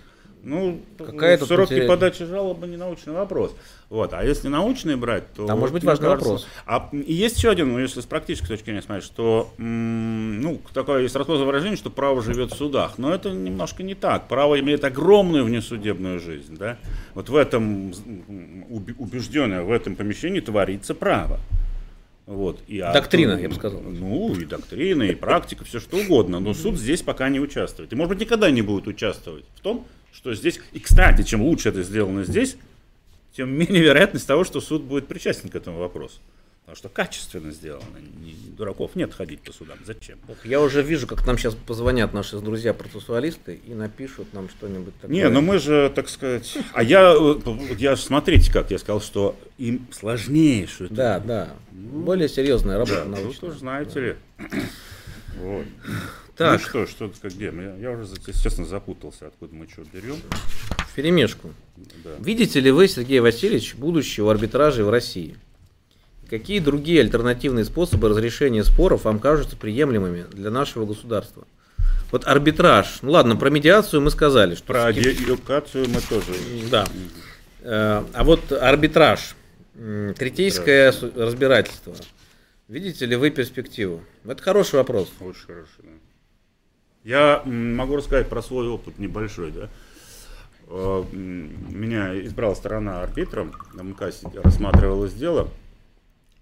какая-то 0.98 1.45
сроки 1.45 1.70
потеря... 1.70 1.88
подачи 1.88 2.26
жалобы 2.26 2.68
не 2.68 2.78
научный 2.78 3.14
вопрос. 3.14 3.56
Вот. 3.90 4.14
А 4.14 4.24
если 4.24 4.48
научный 4.48 4.95
брать, 4.95 5.32
то... 5.34 5.45
Там 5.48 5.60
может 5.60 5.74
быть 5.74 5.84
важный 5.84 6.07
кажется, 6.07 6.30
вопрос. 6.30 6.48
А, 6.66 6.90
и 6.91 7.14
есть 7.14 7.38
еще 7.38 7.49
один, 7.49 7.74
ну, 7.74 7.80
если 7.80 8.02
с 8.02 8.06
практической 8.06 8.48
точки 8.48 8.66
зрения 8.66 8.82
смотреть, 8.82 9.06
что, 9.06 9.52
ну, 9.57 10.61
такое 10.74 11.03
есть 11.03 11.16
расхожее 11.16 11.45
выражение, 11.45 11.78
что 11.78 11.90
право 11.90 12.22
живет 12.22 12.52
в 12.52 12.56
судах. 12.56 12.98
Но 12.98 13.14
это 13.14 13.32
немножко 13.32 13.84
не 13.84 13.95
так. 13.95 14.28
Право 14.28 14.60
имеет 14.60 14.84
огромную 14.84 15.44
внесудебную 15.44 16.20
жизнь. 16.20 16.57
Да? 16.57 16.78
Вот 17.16 17.30
в 17.30 17.36
этом, 17.36 17.91
убежденное, 18.99 19.64
в 19.64 19.72
этом 19.72 19.95
помещении 19.95 20.40
творится 20.40 20.94
право. 20.94 21.40
Вот. 22.30 22.60
И, 22.68 22.78
доктрина, 22.78 23.38
а, 23.38 23.40
я 23.40 23.49
бы 23.49 23.56
сказал. 23.56 23.82
Ну, 23.82 24.36
и 24.36 24.45
доктрина, 24.45 25.02
и 25.02 25.16
практика, 25.16 25.66
все 25.66 25.80
что 25.80 25.98
угодно. 25.98 26.40
Но 26.40 26.53
суд 26.53 26.78
здесь 26.78 27.02
пока 27.02 27.28
не 27.28 27.40
участвует. 27.40 27.91
И, 27.91 27.95
может 27.95 28.10
быть, 28.10 28.22
никогда 28.22 28.52
не 28.52 28.61
будет 28.61 28.86
участвовать 28.86 29.45
в 29.56 29.61
том, 29.61 29.88
что 30.11 30.34
здесь... 30.34 30.60
И, 30.73 30.80
кстати, 30.80 31.23
чем 31.23 31.41
лучше 31.41 31.69
это 31.69 31.84
сделано 31.84 32.23
здесь, 32.23 32.57
тем 33.36 33.52
менее 33.52 33.81
вероятность 33.81 34.27
того, 34.27 34.44
что 34.44 34.61
суд 34.61 34.84
будет 34.84 35.07
причастен 35.07 35.49
к 35.49 35.56
этому 35.56 35.80
вопросу. 35.80 36.19
Потому 36.69 36.77
что 36.77 36.90
качественно 36.90 37.52
сделано. 37.52 37.98
Не, 38.22 38.36
дураков 38.56 38.95
нет 38.95 39.11
ходить 39.11 39.41
по 39.41 39.52
судам. 39.52 39.80
Зачем? 39.86 40.19
Я 40.44 40.61
уже 40.61 40.84
вижу, 40.84 41.07
как 41.07 41.26
нам 41.26 41.36
сейчас 41.36 41.56
позвонят 41.56 42.14
наши 42.14 42.38
друзья-процессуалисты 42.38 43.60
и 43.65 43.73
напишут 43.73 44.34
нам 44.34 44.49
что-нибудь 44.49 44.94
такое. 45.02 45.15
Не, 45.15 45.30
ну 45.30 45.41
мы 45.41 45.57
же, 45.57 45.91
так 45.95 46.07
сказать... 46.10 46.60
А 46.73 46.84
я, 46.84 47.15
я 47.76 47.95
смотрите, 47.95 48.53
как 48.53 48.69
я 48.69 48.77
сказал, 48.77 49.02
что 49.02 49.36
им 49.57 49.88
сложнее 49.91 50.68
что 50.68 50.86
это. 50.86 50.94
Да, 50.94 51.19
да. 51.19 51.49
Ну, 51.72 52.02
Более 52.02 52.30
серьезная 52.30 52.77
работа 52.77 53.03
да, 53.03 53.18
научная. 53.18 53.49
Тут 53.49 53.60
знаете 53.60 53.94
да. 53.95 54.02
ли. 54.02 54.15
Вот. 55.40 55.65
Так. 56.40 56.61
Ну 56.61 56.86
что, 56.86 56.88
что, 56.88 57.11
как 57.22 57.34
где? 57.34 57.52
Я, 57.53 57.76
я 57.76 57.91
уже, 57.91 58.07
честно, 58.41 58.64
запутался, 58.64 59.28
откуда 59.28 59.53
мы 59.53 59.68
что 59.68 59.82
берем. 59.91 60.16
В 60.88 60.95
перемешку. 60.95 61.53
Да. 61.76 62.11
Видите 62.18 62.61
ли 62.61 62.72
вы, 62.72 62.88
Сергей 62.88 63.20
Васильевич, 63.20 63.76
будущее 63.76 64.24
в 64.24 64.30
арбитраже 64.30 64.86
в 64.86 64.90
России? 64.90 65.36
Какие 66.30 66.60
другие 66.61 67.02
альтернативные 67.02 67.66
способы 67.66 68.07
разрешения 68.07 68.64
споров 68.64 69.03
вам 69.03 69.20
кажутся 69.20 69.57
приемлемыми 69.57 70.28
для 70.32 70.49
нашего 70.49 70.86
государства? 70.86 71.45
Вот 72.10 72.26
арбитраж. 72.26 72.99
Ну 73.02 73.11
ладно, 73.11 73.36
про 73.36 73.49
медиацию 73.49 74.02
мы 74.02 74.10
сказали. 74.10 74.56
Что 74.56 74.64
про 74.64 74.86
адъюкацию 74.86 75.90
мы 75.90 75.99
тоже. 75.99 76.40
Да. 76.72 76.88
Э, 77.64 78.06
а 78.14 78.24
вот 78.24 78.49
арбитраж, 78.53 79.36
третейское 79.76 80.94
разбирательство. 81.18 81.95
Видите 82.70 83.06
ли 83.06 83.18
вы 83.18 83.30
перспективу? 83.30 84.02
Это 84.24 84.41
хороший 84.41 84.76
вопрос. 84.76 85.10
Очень 85.20 85.45
хороший, 85.45 85.84
да. 85.84 85.98
Я 87.03 87.41
могу 87.45 87.95
рассказать 87.95 88.30
про 88.30 88.41
свой 88.41 88.67
опыт 88.67 88.99
небольшой, 88.99 89.51
да. 89.51 89.69
Э, 90.67 91.03
меня 91.11 92.19
избрала 92.26 92.55
сторона 92.55 93.01
арбитром, 93.01 93.53
на 93.73 93.84
МКАСе 93.84 94.27
рассматривалось 94.35 95.13
дело, 95.13 95.49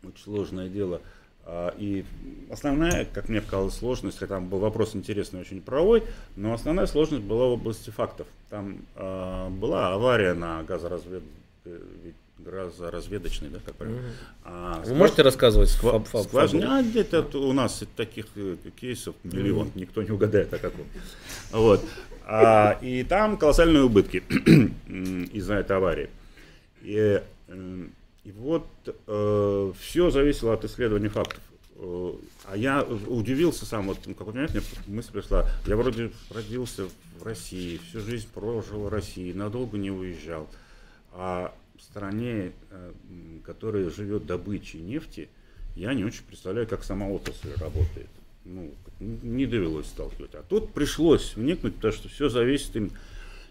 очень 0.03 0.23
сложное 0.23 0.67
дело, 0.69 1.01
А, 1.49 1.73
и 1.77 2.03
основная, 2.51 3.05
как 3.05 3.29
мне 3.29 3.39
казалось, 3.39 3.75
сложность, 3.75 4.19
хотя 4.19 4.35
там 4.35 4.49
был 4.49 4.59
вопрос 4.59 4.97
интересный, 4.97 5.39
очень 5.39 5.61
правовой, 5.61 6.03
но 6.35 6.53
основная 6.53 6.88
сложность 6.88 7.23
была 7.23 7.47
в 7.47 7.51
области 7.51 7.89
фактов. 7.89 8.27
Там 8.49 8.79
э, 8.95 9.49
была 9.51 9.93
авария 9.93 10.34
на 10.34 10.63
газоразвед... 10.63 11.23
газоразведочной, 12.39 13.49
да, 13.49 13.59
как 13.65 13.76
правильно? 13.76 13.99
Mm-hmm. 13.99 14.43
А, 14.45 14.84
Вы 14.85 14.95
можете 14.95 15.22
рассказывать 15.22 15.69
сква... 15.69 15.99
фаб, 15.99 16.23
скважина? 16.23 16.80
А, 16.80 16.84
где-то 16.84 17.23
у 17.39 17.53
нас 17.53 17.84
таких 17.95 18.26
э, 18.35 18.57
кейсов 18.80 19.15
миллион, 19.23 19.68
mm-hmm. 19.68 19.80
никто 19.80 20.03
не 20.03 20.11
угадает, 20.11 20.53
а 20.53 20.57
какой. 20.57 20.85
Вот. 21.51 21.84
А, 22.26 22.77
и 22.81 23.03
там 23.03 23.38
колоссальные 23.38 23.84
убытки 23.84 24.18
из-за 25.34 25.55
этой 25.55 25.77
аварии. 25.77 26.09
И, 26.81 27.22
эм, 27.47 27.91
и 28.23 28.31
вот 28.31 28.68
э, 28.85 29.73
все 29.80 30.09
зависело 30.09 30.53
от 30.53 30.65
исследования 30.65 31.09
фактов. 31.09 31.41
Э, 31.76 32.14
а 32.45 32.57
я 32.57 32.84
удивился 32.84 33.65
сам, 33.65 33.88
вот 33.88 33.99
в 34.05 34.14
какой-то 34.14 34.39
момент 34.39 34.51
мне 34.53 34.64
мысль 34.88 35.11
пришла, 35.11 35.49
я 35.65 35.77
вроде 35.77 36.11
родился 36.30 36.88
в 37.19 37.23
России, 37.23 37.80
всю 37.89 38.01
жизнь 38.01 38.27
прожил 38.34 38.81
в 38.81 38.89
России, 38.89 39.31
надолго 39.31 39.77
не 39.77 39.91
уезжал. 39.91 40.49
А 41.14 41.53
стране, 41.81 42.51
э, 42.69 42.91
которая 43.45 43.89
живет 43.89 44.25
добычей 44.25 44.81
нефти, 44.81 45.29
я 45.75 45.93
не 45.93 46.03
очень 46.03 46.23
представляю, 46.23 46.67
как 46.67 46.83
сама 46.83 47.07
отрасль 47.07 47.53
работает. 47.57 48.09
Ну, 48.45 48.73
не 48.99 49.45
довелось 49.45 49.87
сталкивать. 49.87 50.33
А 50.35 50.43
тут 50.43 50.73
пришлось 50.73 51.35
вникнуть, 51.35 51.75
потому 51.75 51.93
что 51.93 52.09
все 52.09 52.29
зависит 52.29 52.75
им 52.75 52.91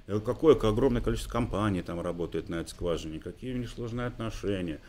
Э, 0.06 0.20
какое 0.20 0.54
огромное 0.54 1.02
количество 1.02 1.30
компаний 1.30 1.82
там 1.82 2.00
работает 2.00 2.48
на 2.48 2.56
этой 2.56 2.70
скважине, 2.70 3.18
какие 3.18 3.54
у 3.54 3.58
них 3.58 3.70
сложные 3.70 4.06
отношения. 4.06 4.80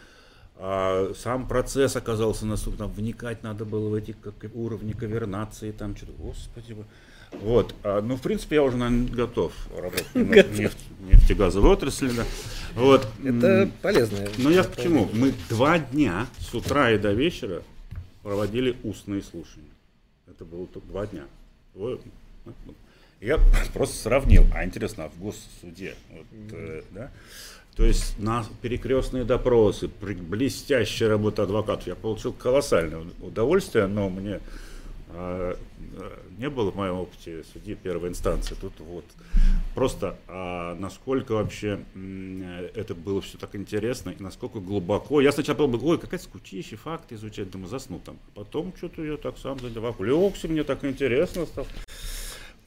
А 0.60 1.12
сам 1.16 1.48
процесс 1.48 1.96
оказался 1.96 2.46
настолько, 2.46 2.80
там 2.80 2.92
вникать 2.92 3.44
надо 3.44 3.64
было 3.66 3.90
в 3.90 3.94
эти 3.94 4.14
как, 4.14 4.34
уровни 4.56 4.94
кавернации, 4.94 5.72
там 5.72 5.96
что-то, 5.96 6.14
господи. 6.14 6.76
Вот, 7.32 7.76
а, 7.84 8.02
ну, 8.02 8.16
в 8.16 8.22
принципе, 8.22 8.56
я 8.56 8.64
уже, 8.64 8.78
наверное, 8.78 9.10
готов 9.14 9.54
работать 9.76 10.16
на 10.16 10.22
нефть, 10.22 10.78
нефтегазовой 11.02 11.72
отрасли, 11.72 12.10
да. 12.10 12.26
Вот. 12.76 13.08
Это 13.24 13.70
полезно. 13.82 14.20
Но 14.38 14.50
я 14.50 14.64
к 14.64 14.82
чему? 14.82 15.10
Мы 15.14 15.34
два 15.50 15.80
дня 15.80 16.28
с 16.40 16.54
утра 16.54 16.92
и 16.92 16.98
до 16.98 17.12
вечера 17.14 17.62
проводили 18.24 18.78
устные 18.84 19.22
слушания. 19.22 19.66
Это 20.28 20.46
было 20.46 20.68
два 20.88 21.08
дня. 21.08 21.24
Я 23.20 23.40
просто 23.74 23.96
сравнил, 23.96 24.46
а 24.54 24.64
интересно, 24.64 25.06
а 25.06 25.10
в 25.10 25.20
госсуде, 25.20 25.96
вот, 26.12 26.26
э, 26.52 26.84
да? 26.92 27.12
То 27.76 27.84
есть 27.86 28.20
на 28.20 28.46
перекрестные 28.62 29.24
допросы, 29.24 29.88
блестящая 29.88 31.10
работа 31.10 31.44
адвокатов, 31.44 31.88
я 31.88 31.96
получил 31.96 32.34
колоссальное 32.34 33.06
удовольствие, 33.22 33.88
но 33.88 34.10
мне 34.10 34.40
не 36.38 36.50
было 36.50 36.72
в 36.72 36.76
моем 36.76 36.96
опыте 36.96 37.44
судьи 37.54 37.76
первой 37.76 38.10
инстанции. 38.10 38.56
Тут 38.60 38.74
вот 38.80 39.06
просто 39.74 40.18
а 40.28 40.76
насколько 40.76 41.32
вообще 41.32 41.80
это 42.76 42.94
было 42.94 43.22
все 43.22 43.38
так 43.38 43.56
интересно 43.56 44.10
и 44.10 44.22
насколько 44.22 44.60
глубоко. 44.60 45.22
Я 45.22 45.32
сначала 45.32 45.68
был, 45.68 45.88
ой, 45.88 45.98
какая 45.98 46.20
скучища, 46.20 46.78
факты 46.78 47.16
изучать, 47.16 47.50
думаю, 47.50 47.70
засну 47.70 48.00
там. 48.00 48.18
Потом 48.36 48.74
что-то 48.76 49.04
я 49.04 49.18
так 49.18 49.38
сам 49.38 49.60
задевал, 49.60 49.96
легся, 50.00 50.48
мне 50.48 50.64
так 50.64 50.84
интересно 50.84 51.46
стало. 51.46 51.68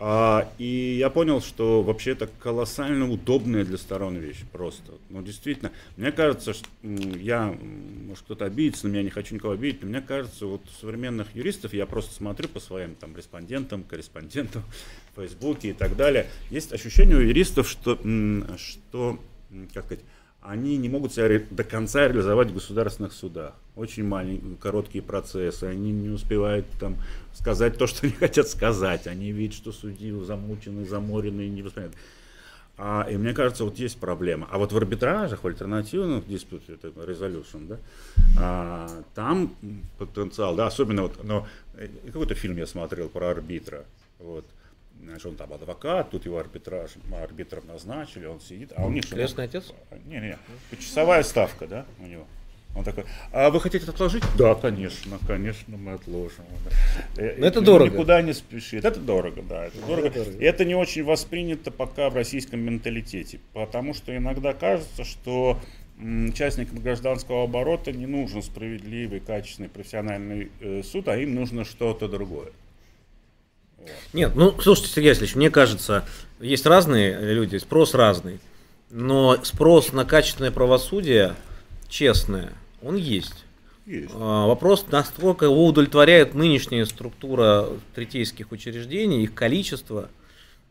А, 0.03 0.51
и 0.57 0.97
я 0.99 1.11
понял, 1.11 1.43
что 1.43 1.83
вообще 1.83 2.13
это 2.13 2.27
колоссально 2.27 3.11
удобная 3.11 3.67
для 3.67 3.77
сторон 3.77 4.17
вещь 4.17 4.45
просто. 4.51 4.95
Ну, 5.11 5.21
действительно, 5.21 5.73
мне 5.99 6.11
кажется, 6.11 6.55
что 6.55 6.67
я, 6.83 7.55
может 8.07 8.25
кто-то 8.25 8.47
обидится, 8.47 8.89
но 8.89 8.97
я 8.97 9.03
не 9.03 9.11
хочу 9.11 9.35
никого 9.35 9.53
обидеть, 9.53 9.83
но 9.83 9.89
мне 9.89 10.01
кажется, 10.01 10.47
вот 10.47 10.63
современных 10.81 11.37
юристов, 11.37 11.75
я 11.75 11.85
просто 11.85 12.15
смотрю 12.15 12.49
по 12.49 12.61
своим 12.61 12.95
там 12.95 13.15
респондентам, 13.15 13.83
корреспондентам 13.83 14.63
в 15.13 15.21
Фейсбуке 15.21 15.69
и 15.69 15.73
так 15.75 15.95
далее, 15.97 16.29
есть 16.49 16.73
ощущение 16.73 17.19
у 17.19 17.21
юристов, 17.21 17.69
что, 17.69 17.99
что 18.57 19.21
как 19.75 19.85
сказать, 19.85 20.05
они 20.43 20.79
не 20.79 20.89
могут 20.89 21.13
себя 21.13 21.43
до 21.51 21.65
конца 21.65 22.09
реализовать 22.09 22.49
в 22.49 22.55
государственных 22.55 23.13
судах. 23.13 23.55
Очень 23.77 24.05
маленькие, 24.05 24.57
короткие 24.57 25.03
процессы, 25.03 25.65
они 25.65 25.93
не 25.93 26.09
успевают 26.09 26.67
там 26.79 26.97
сказать 27.35 27.77
то, 27.77 27.87
что 27.87 28.07
они 28.07 28.15
хотят 28.15 28.49
сказать. 28.49 29.07
Они 29.07 29.33
видят, 29.33 29.55
что 29.55 29.73
судьи 29.73 30.13
замучены, 30.25 30.87
заморены 30.87 31.49
не 31.49 31.63
воспринимают. 31.63 31.97
А, 32.83 33.07
и 33.11 33.19
мне 33.19 33.35
кажется, 33.35 33.65
вот 33.65 33.79
есть 33.79 33.99
проблема. 33.99 34.49
А 34.51 34.57
вот 34.57 34.73
в 34.73 34.77
арбитражах, 34.77 35.45
в 35.45 35.47
альтернативных 35.47 36.27
диспутах, 36.27 36.77
это 36.83 36.89
resolution, 36.89 37.67
да, 37.67 37.77
а, 38.39 39.03
там 39.15 39.55
потенциал, 39.99 40.57
да, 40.57 40.67
особенно 40.67 41.03
вот, 41.03 41.23
но 41.23 41.47
э, 41.75 41.89
какой-то 42.07 42.35
фильм 42.35 42.57
я 42.57 42.67
смотрел 42.67 43.11
про 43.11 43.33
арбитра, 43.33 43.85
вот, 44.19 44.47
Значит, 45.03 45.27
он 45.27 45.37
там 45.37 45.53
адвокат, 45.53 46.11
тут 46.11 46.27
его 46.27 46.39
арбитраж, 46.39 46.93
арбитром 47.13 47.67
назначили, 47.67 48.27
он 48.27 48.41
сидит. 48.41 48.73
А 48.77 48.87
у 48.87 48.91
них 48.91 49.09
Крестный 49.09 49.45
отец? 49.45 49.73
Не, 50.07 50.21
не, 50.21 50.39
часовая 50.79 51.23
ставка, 51.23 51.67
да, 51.67 51.87
у 51.99 52.07
него. 52.07 52.27
Он 52.77 52.85
такой, 52.85 53.05
а 53.33 53.51
вы 53.51 53.61
хотите 53.61 53.83
это 53.83 53.93
отложить? 53.93 54.23
Да, 54.39 54.55
конечно, 54.55 55.19
конечно, 55.27 55.77
мы 55.77 55.95
отложим. 55.95 56.45
Но 57.17 57.23
э, 57.23 57.47
это 57.47 57.61
дорого. 57.61 57.91
Никуда 57.91 58.23
не 58.23 58.33
спешит. 58.33 58.85
Это 58.85 59.01
дорого, 59.01 59.43
да, 59.43 59.67
это 59.67 59.81
дорого. 59.81 60.07
Это 60.07 60.25
дорого. 60.25 60.39
И 60.39 60.45
это 60.45 60.65
не 60.65 60.77
очень 60.77 61.03
воспринято 61.03 61.73
пока 61.73 62.11
в 62.11 62.15
российском 62.15 62.61
менталитете, 62.61 63.41
потому 63.55 63.93
что 63.93 64.17
иногда 64.17 64.53
кажется, 64.53 65.05
что 65.05 65.59
участникам 65.99 66.79
гражданского 66.79 67.45
оборота 67.45 67.91
не 67.91 68.07
нужен 68.07 68.43
справедливый, 68.43 69.19
качественный, 69.19 69.69
профессиональный 69.69 70.53
э, 70.61 70.83
суд, 70.85 71.09
а 71.09 71.17
им 71.17 71.35
нужно 71.35 71.65
что-то 71.65 72.09
другое. 72.09 72.53
Нет, 74.13 74.33
ну, 74.35 74.55
слушайте, 74.61 74.93
Сергей 74.93 75.11
Васильевич, 75.11 75.37
мне 75.37 75.51
кажется, 75.51 76.05
есть 76.41 76.67
разные 76.67 77.19
люди, 77.33 77.57
спрос 77.57 77.95
разный. 77.95 78.41
Но 78.91 79.39
спрос 79.45 79.93
на 79.93 80.05
качественное 80.05 80.51
правосудие, 80.51 81.37
честное, 81.89 82.53
он 82.83 82.97
есть. 82.97 83.45
Есть. 83.87 84.11
А, 84.15 84.47
вопрос, 84.47 84.87
насколько 84.91 85.45
его 85.45 85.67
удовлетворяет 85.67 86.35
нынешняя 86.35 86.85
структура 86.85 87.69
третейских 87.95 88.53
учреждений, 88.53 89.23
их 89.23 89.35
количество. 89.35 90.11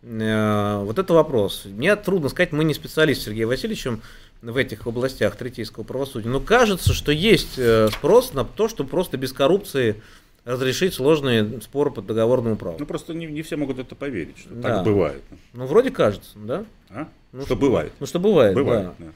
Э, 0.02 0.82
вот 0.84 1.00
это 1.00 1.14
вопрос. 1.14 1.64
Мне 1.66 1.96
трудно 1.96 2.30
сказать, 2.30 2.52
мы 2.52 2.64
не 2.64 2.74
специалист 2.74 3.22
с 3.22 3.26
Сергеем 3.26 3.50
Васильевичем 3.50 4.02
в 4.42 4.56
этих 4.56 4.88
областях 4.88 5.36
третейского 5.36 5.84
правосудия. 5.84 6.30
Но 6.30 6.40
кажется, 6.40 6.94
что 6.94 7.12
есть 7.12 7.58
э, 7.58 7.90
спрос 7.92 8.34
на 8.34 8.46
то, 8.46 8.70
что 8.70 8.84
просто 8.84 9.18
без 9.18 9.34
коррупции 9.34 10.02
разрешить 10.46 10.94
сложные 10.94 11.62
споры 11.62 11.92
по 11.92 12.02
договорному 12.02 12.56
праву. 12.56 12.78
Ну 12.80 12.86
просто 12.86 13.14
не, 13.14 13.28
не 13.28 13.42
все 13.42 13.56
могут 13.56 13.80
это 13.80 13.96
поверить, 13.96 14.38
что 14.38 14.50
да. 14.50 14.76
так 14.76 14.86
бывает. 14.86 15.22
Ну 15.54 15.66
вроде 15.66 15.92
кажется, 15.92 16.32
да? 16.36 16.66
А? 16.90 17.08
Ну, 17.32 17.40
что, 17.42 17.48
что 17.48 17.56
бывает. 17.56 17.92
Ну 18.00 18.06
что 18.06 18.20
бывает, 18.20 18.56
бывает 18.56 18.90
да. 18.98 19.06
да. 19.06 19.12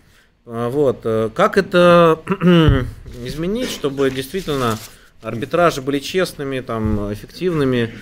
А, 0.45 0.69
вот. 0.69 0.99
Э, 1.03 1.29
как 1.33 1.57
это 1.57 2.19
изменить, 3.25 3.69
чтобы 3.69 4.11
действительно 4.11 4.77
арбитражи 5.21 5.81
были 5.81 5.99
честными, 5.99 6.59
там, 6.59 7.11
эффективными 7.13 7.93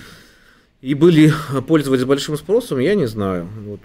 и 0.81 0.93
были 0.95 1.31
пользовались 1.67 2.03
большим 2.03 2.35
спросом, 2.37 2.79
я 2.79 2.95
не 2.95 3.05
знаю. 3.05 3.47
Вот. 3.65 3.79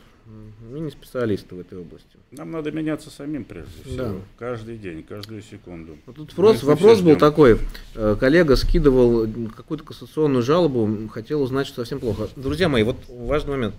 Мы 0.77 0.83
не 0.83 0.91
специалисты 0.91 1.55
в 1.55 1.61
этой 1.61 1.79
области. 1.79 2.19
Нам 2.33 2.51
надо 2.51 2.71
меняться 2.71 3.09
самим 3.09 3.45
прежде 3.45 3.83
всего. 3.83 3.97
Да. 3.97 4.15
Каждый 4.37 4.77
день, 4.77 5.03
каждую 5.03 5.41
секунду. 5.41 5.97
Вот 6.05 6.17
тут 6.17 6.37
вопрос, 6.37 6.63
вопрос 6.65 7.01
был 7.01 7.17
такой. 7.17 7.59
Э, 7.95 8.15
коллега 8.21 8.57
скидывал 8.57 9.27
какую-то 9.57 9.85
кассационную 9.85 10.43
жалобу, 10.43 11.09
хотел 11.09 11.41
узнать, 11.41 11.67
что 11.67 11.77
совсем 11.77 11.99
плохо. 11.99 12.29
Друзья 12.37 12.69
мои, 12.69 12.83
вот 12.83 12.99
важный 13.09 13.53
момент. 13.53 13.75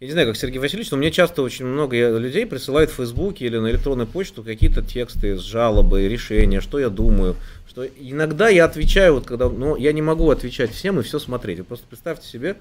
Я 0.00 0.08
не 0.08 0.12
знаю, 0.12 0.26
как 0.26 0.36
Сергей 0.36 0.58
Васильевич, 0.58 0.90
но 0.90 0.96
мне 0.96 1.12
часто 1.12 1.42
очень 1.42 1.66
много 1.66 2.18
людей 2.18 2.44
присылают 2.46 2.90
в 2.90 2.94
Фейсбуке 2.94 3.46
или 3.46 3.58
на 3.58 3.70
электронную 3.70 4.08
почту 4.08 4.42
какие-то 4.42 4.82
тексты 4.82 5.38
с 5.38 5.42
жалобой, 5.42 6.08
решения, 6.08 6.60
что 6.60 6.80
я 6.80 6.90
думаю. 6.90 7.36
Что 7.68 7.86
иногда 7.86 8.48
я 8.48 8.64
отвечаю, 8.64 9.14
вот 9.14 9.24
когда, 9.24 9.48
но 9.48 9.76
я 9.76 9.92
не 9.92 10.02
могу 10.02 10.28
отвечать 10.28 10.72
всем 10.72 10.98
и 10.98 11.04
все 11.04 11.20
смотреть. 11.20 11.58
Вы 11.58 11.64
просто 11.64 11.86
представьте 11.86 12.26
себе, 12.26 12.56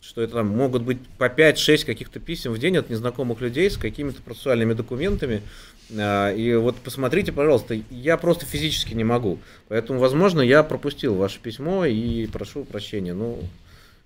что 0.00 0.22
это 0.22 0.34
там 0.34 0.48
могут 0.48 0.82
быть 0.82 0.98
по 1.18 1.24
5-6 1.24 1.84
каких-то 1.84 2.20
писем 2.20 2.52
в 2.52 2.58
день 2.58 2.76
от 2.76 2.90
незнакомых 2.90 3.40
людей 3.40 3.70
с 3.70 3.76
какими-то 3.76 4.22
процессуальными 4.22 4.72
документами. 4.72 5.42
А, 5.96 6.32
и 6.32 6.54
вот 6.54 6.76
посмотрите, 6.76 7.32
пожалуйста, 7.32 7.78
я 7.90 8.16
просто 8.16 8.46
физически 8.46 8.94
не 8.94 9.04
могу. 9.04 9.38
Поэтому, 9.68 9.98
возможно, 9.98 10.40
я 10.40 10.62
пропустил 10.62 11.14
ваше 11.14 11.40
письмо 11.40 11.84
и 11.86 12.26
прошу 12.26 12.64
прощения. 12.64 13.14
Но 13.14 13.38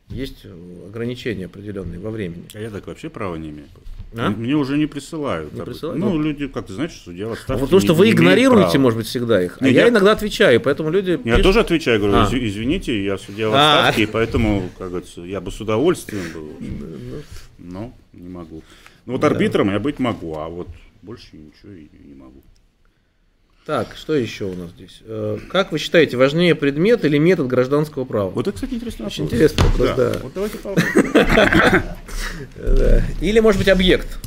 есть 0.09 0.45
ограничения 0.87 1.47
определенные 1.47 2.01
во 2.01 2.11
времени. 2.11 2.45
А 2.55 2.61
я 2.61 2.71
так 2.71 2.87
вообще 2.87 3.11
права 3.11 3.37
не 3.37 3.51
имею. 3.51 3.69
А? 4.17 4.31
Мне 4.31 4.55
уже 4.55 4.77
не 4.77 4.87
присылают. 4.87 5.53
Не 5.53 5.63
присылают? 5.63 6.01
Ну, 6.01 6.21
люди, 6.21 6.49
как 6.49 6.67
ты 6.67 6.73
знаешь, 6.73 7.01
судья 7.05 7.29
в 7.29 7.33
отставке. 7.33 7.63
Потому 7.63 7.81
что 7.81 7.95
вы 7.95 8.11
игнорируете, 8.11 8.79
может 8.79 8.99
быть, 8.99 9.07
всегда 9.07 9.43
их. 9.43 9.59
А 9.61 9.65
Нет, 9.65 9.75
я, 9.75 9.83
я 9.83 9.89
иногда 9.89 10.13
отвечаю, 10.13 10.61
поэтому 10.61 10.91
люди. 10.91 11.13
Я 11.13 11.17
пишут... 11.17 11.43
тоже 11.43 11.61
отвечаю, 11.61 12.01
говорю, 12.01 12.17
а. 12.17 12.29
извините, 12.33 13.05
я 13.05 13.19
судья 13.19 13.49
в 13.49 13.55
а. 13.55 13.79
отставке, 13.79 14.03
а. 14.03 14.05
и 14.05 14.07
поэтому, 14.07 14.71
как 14.79 14.89
говорится, 14.89 15.21
я 15.21 15.41
бы 15.41 15.53
с 15.53 15.61
удовольствием 15.61 16.25
был. 16.35 16.53
Но 17.59 17.95
не 18.13 18.29
могу. 18.29 18.63
Ну 19.07 19.13
вот 19.13 19.25
арбитром 19.25 19.71
я 19.71 19.79
быть 19.79 19.99
могу, 19.99 20.37
а 20.37 20.49
вот 20.49 20.69
больше 21.03 21.29
ничего 21.33 21.73
и 21.73 21.89
не 22.05 22.15
могу. 22.15 22.43
Так, 23.67 23.95
что 23.97 24.15
еще 24.15 24.47
у 24.47 24.55
нас 24.55 24.71
здесь? 24.71 25.03
Э, 25.05 25.39
как 25.51 25.71
вы 25.71 25.79
считаете, 25.79 26.17
важнее 26.17 26.55
предмет 26.55 27.05
или 27.05 27.19
метод 27.19 27.47
гражданского 27.47 28.05
права? 28.05 28.31
Вот 28.31 28.49
это, 28.49 28.55
кстати, 28.55 28.75
интересный 28.75 29.07
Очень 29.07 29.25
вопрос. 29.25 29.39
интересный 29.39 29.65
вопрос, 29.65 29.91
да. 29.97 30.19
Вот 30.23 30.33
давайте 30.35 30.59
попробуем. 30.59 31.83
Да. 32.57 33.03
Или, 33.21 33.41
может 33.41 33.59
быть, 33.59 33.69
объект. 33.69 34.19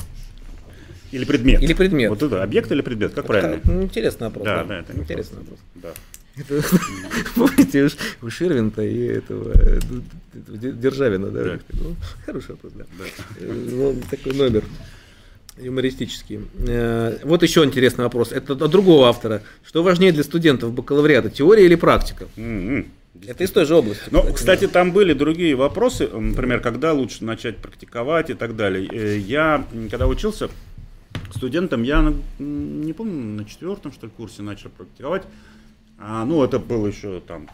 Или 1.11 1.25
предмет. 1.25 1.61
Или 1.61 1.73
предмет. 1.73 2.09
Вот 2.09 2.23
это 2.23 2.43
объект 2.43 2.71
или 2.71 2.81
предмет, 2.81 3.13
как 3.13 3.25
правильно? 3.25 3.59
Ну, 3.63 3.83
Интересный 3.83 4.27
вопрос. 4.27 4.45
Да, 4.45 4.63
да, 4.63 4.79
это 4.79 4.93
интересный 4.97 5.39
вопрос. 5.39 5.59
Да. 5.75 5.89
Это, 6.35 6.63
Помните, 7.35 7.89
у 8.21 8.29
Ширвинта 8.29 8.81
и 8.81 9.05
этого, 9.05 9.51
э, 9.55 9.79
Державина, 10.33 11.29
да? 11.29 11.43
Да. 11.43 11.59
Ну, 11.73 11.95
Хороший 12.25 12.51
вопрос, 12.51 12.73
да. 12.73 12.85
Да. 12.97 13.05
Э, 13.39 13.51
ну, 13.51 13.95
такой 14.09 14.33
номер 14.33 14.63
юмористический. 15.57 16.39
Э, 16.67 17.19
Вот 17.23 17.43
еще 17.43 17.63
интересный 17.63 18.03
вопрос. 18.03 18.31
Это 18.31 18.53
от 18.53 18.71
другого 18.71 19.07
автора. 19.07 19.41
Что 19.65 19.83
важнее 19.83 20.11
для 20.11 20.23
студентов 20.23 20.73
бакалавриата, 20.73 21.29
теория 21.29 21.65
или 21.65 21.75
практика? 21.75 22.27
М-м. 22.37 22.87
Это 23.27 23.43
из 23.43 23.51
той 23.51 23.65
же 23.65 23.75
области. 23.75 24.03
Ну, 24.11 24.33
кстати, 24.33 24.67
там 24.67 24.91
были 24.91 25.13
другие 25.13 25.55
вопросы, 25.55 26.07
например, 26.07 26.59
когда 26.61 26.93
лучше 26.93 27.23
начать 27.23 27.57
практиковать 27.57 28.29
и 28.29 28.33
так 28.33 28.55
далее. 28.55 28.87
Э, 28.91 29.17
Я, 29.17 29.65
когда 29.91 30.07
учился 30.07 30.49
студентом, 31.31 31.83
я, 31.83 32.13
не 32.39 32.93
помню, 32.93 33.41
на 33.41 33.45
четвертом, 33.45 33.91
что 33.91 34.07
ли, 34.07 34.11
курсе 34.15 34.41
начал 34.41 34.69
практиковать. 34.69 35.23
А, 35.99 36.25
ну, 36.25 36.43
это 36.43 36.59
было 36.59 36.87
еще 36.87 37.21
там, 37.27 37.47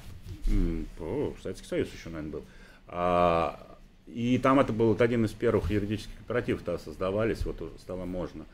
о, 0.99 1.33
Советский 1.43 1.67
Союз 1.67 1.87
еще, 1.93 2.09
наверное, 2.09 2.31
был. 2.31 2.43
А, 2.87 3.68
и 4.13 4.37
там 4.37 4.59
это 4.59 4.73
был 4.73 4.87
вот 4.89 5.01
один 5.01 5.25
из 5.25 5.31
первых 5.31 5.71
юридических 5.71 6.15
кооперативов, 6.17 6.61
тогда 6.63 6.79
создавались, 6.79 7.45
вот 7.45 7.61
уже 7.61 7.77
стало 7.79 8.05
можно. 8.05 8.45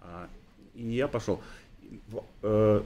А, 0.00 0.28
и 0.74 0.84
я 0.86 1.08
пошел. 1.08 1.40
Э, 2.42 2.82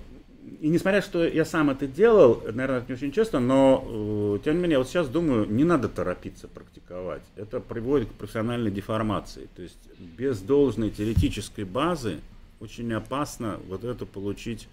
И 0.63 0.69
несмотря, 0.69 1.03
что 1.03 1.27
я 1.27 1.45
сам 1.45 1.71
это 1.71 1.87
делал, 1.89 2.41
наверное, 2.45 2.79
это 2.79 2.87
не 2.89 2.95
очень 2.95 3.11
честно, 3.13 3.41
но 3.41 3.85
э, 3.87 4.45
тем 4.45 4.57
не 4.57 4.63
менее, 4.63 4.79
вот 4.79 4.89
сейчас 4.89 5.09
думаю, 5.09 5.47
не 5.51 5.65
надо 5.65 5.89
торопиться 5.89 6.47
практиковать. 6.47 7.23
Это 7.37 7.59
приводит 7.61 8.09
к 8.09 8.13
профессиональной 8.13 8.71
деформации. 8.71 9.49
То 9.57 9.63
есть 9.63 9.79
без 10.17 10.41
должной 10.41 10.91
теоретической 10.91 11.65
базы 11.65 12.21
очень 12.61 12.93
опасно 12.95 13.59
вот 13.69 13.83
это 13.85 14.07
получить, 14.07 14.69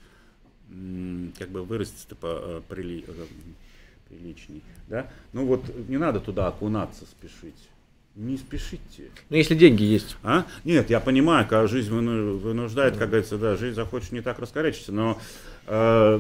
как 1.40 1.50
бы 1.50 1.64
вырастить 1.64 2.18
по 2.20 2.28
э, 2.28 2.62
прили- 2.70 3.04
э, 3.08 3.26
приличней. 4.14 4.62
Да? 4.88 5.08
Ну 5.34 5.46
вот 5.46 5.64
не 5.88 5.98
надо 5.98 6.20
туда 6.20 6.48
окунаться, 6.48 7.06
спешить. 7.06 7.70
Не 8.16 8.38
спешите. 8.38 9.10
Ну, 9.32 9.38
если 9.38 9.56
деньги 9.56 9.82
есть. 9.82 10.18
А? 10.22 10.46
Нет, 10.64 10.92
я 10.92 11.00
понимаю, 11.00 11.48
когда 11.48 11.66
жизнь 11.66 11.92
выну- 11.92 12.38
вынуждает, 12.38 12.96
как 12.96 13.10
говорится, 13.10 13.40
да, 13.40 13.56
жизнь 13.56 13.74
захочешь 13.74 14.12
не 14.12 14.22
так 14.22 14.38
раскорячиться, 14.38 14.92
но 14.92 15.20
э, 15.66 16.20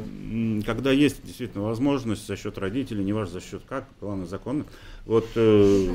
когда 0.66 0.92
есть 0.92 1.24
действительно 1.24 1.66
возможность 1.66 2.26
за 2.26 2.36
счет 2.36 2.58
родителей, 2.58 3.04
неважно 3.04 3.40
за 3.40 3.46
счет 3.46 3.62
как, 3.70 3.86
главное 4.02 4.26
законно, 4.26 4.66
вот 5.06 5.28
э, 5.36 5.88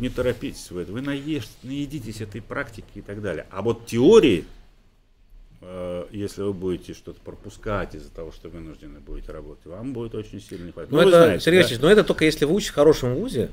не 0.00 0.10
торопитесь 0.10 0.70
в 0.70 0.76
это, 0.76 0.92
вы 0.92 1.00
наедитесь 1.00 2.20
этой 2.20 2.42
практики 2.42 2.86
и 2.96 3.00
так 3.00 3.22
далее. 3.22 3.46
А 3.50 3.62
вот 3.62 3.86
теории, 3.86 4.44
если 6.12 6.42
вы 6.42 6.52
будете 6.52 6.94
что-то 6.94 7.20
пропускать 7.20 7.94
из-за 7.94 8.10
того, 8.10 8.30
что 8.32 8.48
вынуждены 8.48 9.00
будете 9.00 9.32
работать, 9.32 9.66
вам 9.66 9.92
будет 9.92 10.14
очень 10.14 10.40
сильно 10.40 10.66
не 10.66 10.72
хватать. 10.72 10.90
Ну, 10.92 10.98
Ну, 10.98 11.02
вы 11.04 11.08
это, 11.10 11.18
знаете, 11.24 11.44
Сергей 11.44 11.58
да? 11.58 11.62
Васильевич, 11.64 11.82
но 11.82 11.90
это 11.90 12.04
только 12.04 12.24
если 12.24 12.44
вы 12.44 12.54
учитесь 12.54 12.70
в 12.72 12.74
хорошем 12.76 13.14
вузе, 13.14 13.50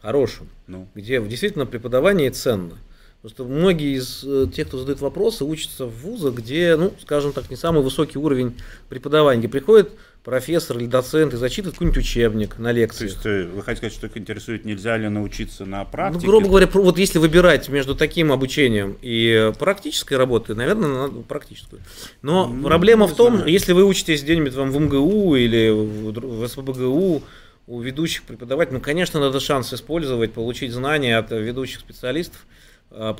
хорошем, 0.00 0.48
Ну. 0.66 0.88
где 0.94 1.20
действительно 1.20 1.66
преподавание 1.66 2.30
ценно. 2.30 2.78
Потому 3.20 3.34
что 3.34 3.44
многие 3.44 3.96
из 3.98 4.24
э, 4.24 4.48
тех, 4.52 4.66
кто 4.66 4.78
задает 4.78 5.00
вопросы, 5.00 5.44
учатся 5.44 5.86
в 5.86 5.94
вузах, 6.00 6.34
где, 6.34 6.74
ну, 6.74 6.92
скажем 7.00 7.32
так, 7.32 7.48
не 7.50 7.56
самый 7.56 7.80
высокий 7.82 8.18
уровень 8.18 8.56
преподавания, 8.88 9.38
где 9.38 9.48
приходит 9.48 9.92
профессор 10.24 10.78
или 10.78 10.86
доцент 10.86 11.34
и 11.34 11.36
зачитывает 11.36 11.74
какой-нибудь 11.74 11.98
учебник 11.98 12.58
на 12.58 12.70
То 12.70 12.76
лекции. 12.76 13.04
есть 13.04 13.26
э, 13.26 13.44
вы 13.52 13.62
хотите 13.62 13.78
сказать, 13.88 13.94
что 13.94 14.06
их 14.06 14.16
интересует, 14.16 14.64
нельзя 14.64 14.96
ли 14.96 15.08
научиться 15.08 15.64
на 15.64 15.80
Ну, 15.84 15.90
практике? 15.90 16.26
грубо 16.26 16.48
говоря, 16.48 16.68
вот 16.72 16.96
если 16.98 17.18
выбирать 17.18 17.68
между 17.68 17.94
таким 17.96 18.30
обучением 18.30 18.96
и 19.02 19.52
практической 19.58 20.14
работой, 20.14 20.54
наверное, 20.54 20.88
надо 20.88 21.20
практическую. 21.22 21.82
Но 22.22 22.46
Ну, 22.46 22.62
проблема 22.68 23.08
в 23.08 23.16
том, 23.16 23.36
знаю. 23.38 23.50
если 23.50 23.72
вы 23.72 23.84
учитесь 23.84 24.22
где-нибудь 24.22 24.54
там 24.54 24.70
в 24.70 24.78
МГУ 24.80 25.34
или 25.36 25.70
в, 25.70 26.46
СПБГУ, 26.46 27.22
у 27.68 27.80
ведущих 27.80 28.22
преподавателей, 28.24 28.76
ну, 28.78 28.80
конечно, 28.82 29.18
надо 29.20 29.40
шанс 29.40 29.72
использовать, 29.72 30.32
получить 30.32 30.72
знания 30.72 31.16
от 31.16 31.30
ведущих 31.30 31.80
специалистов, 31.80 32.44
а, 32.90 33.12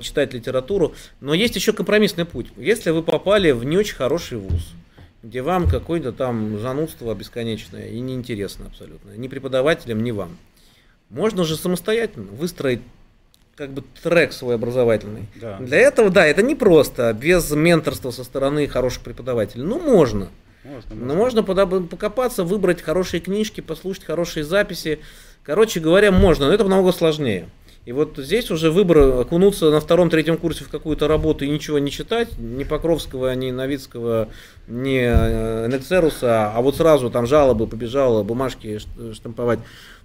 читать 0.00 0.34
литературу. 0.34 0.94
Но 1.20 1.32
есть 1.34 1.56
еще 1.56 1.72
компромиссный 1.72 2.24
путь. 2.24 2.48
Если 2.56 2.90
вы 2.90 3.02
попали 3.02 3.52
в 3.52 3.64
не 3.64 3.76
очень 3.76 3.94
хороший 3.94 4.38
вуз, 4.38 4.72
где 5.22 5.42
вам 5.42 5.68
какое-то 5.68 6.12
там 6.12 6.58
занудство 6.58 7.14
бесконечное 7.14 7.88
и 7.88 8.00
неинтересно 8.00 8.66
абсолютно, 8.66 9.10
ни 9.12 9.28
преподавателям, 9.28 10.02
ни 10.02 10.10
вам. 10.10 10.36
Можно 11.10 11.44
же 11.44 11.56
самостоятельно 11.56 12.30
выстроить 12.32 12.80
как 13.56 13.70
бы 13.72 13.82
трек 14.02 14.32
свой 14.32 14.54
образовательный. 14.54 15.26
Да. 15.34 15.58
Для 15.58 15.78
этого, 15.78 16.08
да, 16.08 16.24
это 16.26 16.40
не 16.40 16.54
просто, 16.54 17.12
без 17.12 17.50
менторства 17.50 18.10
со 18.10 18.24
стороны 18.24 18.66
хороших 18.66 19.02
преподавателей. 19.02 19.64
Ну, 19.64 19.78
можно. 19.78 20.28
Можно, 20.64 20.94
Но 20.94 21.14
можно 21.14 21.40
подоб- 21.40 21.88
покопаться, 21.88 22.44
выбрать 22.44 22.80
хорошие 22.80 23.20
книжки, 23.20 23.60
послушать 23.60 24.04
хорошие 24.04 24.44
записи. 24.44 25.00
Короче 25.42 25.80
говоря, 25.80 26.12
можно, 26.12 26.46
но 26.48 26.54
это 26.54 26.64
намного 26.64 26.92
сложнее. 26.92 27.48
И 27.86 27.92
вот 27.92 28.18
здесь 28.18 28.50
уже 28.50 28.70
выбор 28.70 29.20
окунуться 29.20 29.70
на 29.70 29.80
втором-третьем 29.80 30.36
курсе 30.36 30.64
в 30.64 30.68
какую-то 30.68 31.08
работу 31.08 31.44
и 31.44 31.48
ничего 31.48 31.78
не 31.78 31.90
читать, 31.90 32.38
ни 32.38 32.64
Покровского, 32.64 33.34
ни 33.34 33.50
Новицкого, 33.50 34.28
ни 34.68 35.00
э, 35.00 35.66
Нексеруса, 35.68 36.52
а 36.52 36.60
вот 36.60 36.76
сразу 36.76 37.10
там 37.10 37.26
жалобы, 37.26 37.66
побежала, 37.66 38.22
бумажки 38.22 38.80
штамповать. 39.14 39.60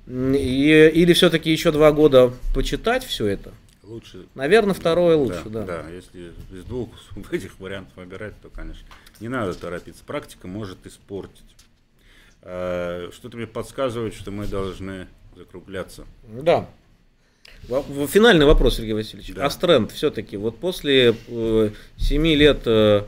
И, 0.08 0.92
или 0.94 1.14
все-таки 1.14 1.52
еще 1.52 1.72
два 1.72 1.92
года 1.92 2.32
почитать 2.54 3.04
все 3.04 3.26
это. 3.26 3.52
Лучше 3.84 4.26
Наверное, 4.34 4.74
второе 4.74 5.16
лучше, 5.16 5.44
да. 5.46 5.64
да. 5.64 5.86
если 5.90 6.32
из 6.52 6.64
двух 6.64 6.90
этих 7.32 7.60
вариантов 7.60 7.96
выбирать, 7.98 8.34
то, 8.42 8.50
конечно, 8.50 8.88
не 9.20 9.28
надо 9.28 9.54
торопиться. 9.54 10.04
Практика 10.06 10.48
может 10.48 10.86
испортить. 10.88 11.44
Э, 12.42 13.10
Что-то 13.14 13.38
мне 13.38 13.48
подсказывает, 13.48 14.14
что 14.14 14.32
мы 14.32 14.48
должны 14.48 15.08
закругляться. 15.36 16.06
Да. 16.24 16.68
Финальный 18.08 18.46
вопрос, 18.46 18.78
Сергей 18.78 18.94
Васильевич. 18.94 19.34
Да. 19.34 19.46
Астренд 19.46 19.92
все-таки, 19.92 20.38
вот 20.38 20.58
после 20.58 21.16
э, 21.28 21.70
семи 21.98 22.36
лет 22.36 22.62
э, 22.66 23.04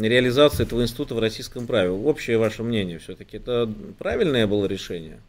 реализации 0.00 0.64
этого 0.64 0.82
института 0.82 1.14
в 1.14 1.18
российском 1.18 1.66
праве, 1.66 1.90
общее 1.90 2.38
ваше 2.38 2.62
мнение 2.62 2.98
все-таки, 2.98 3.36
это 3.36 3.70
правильное 3.98 4.46
было 4.46 4.66
решение? 4.66 5.20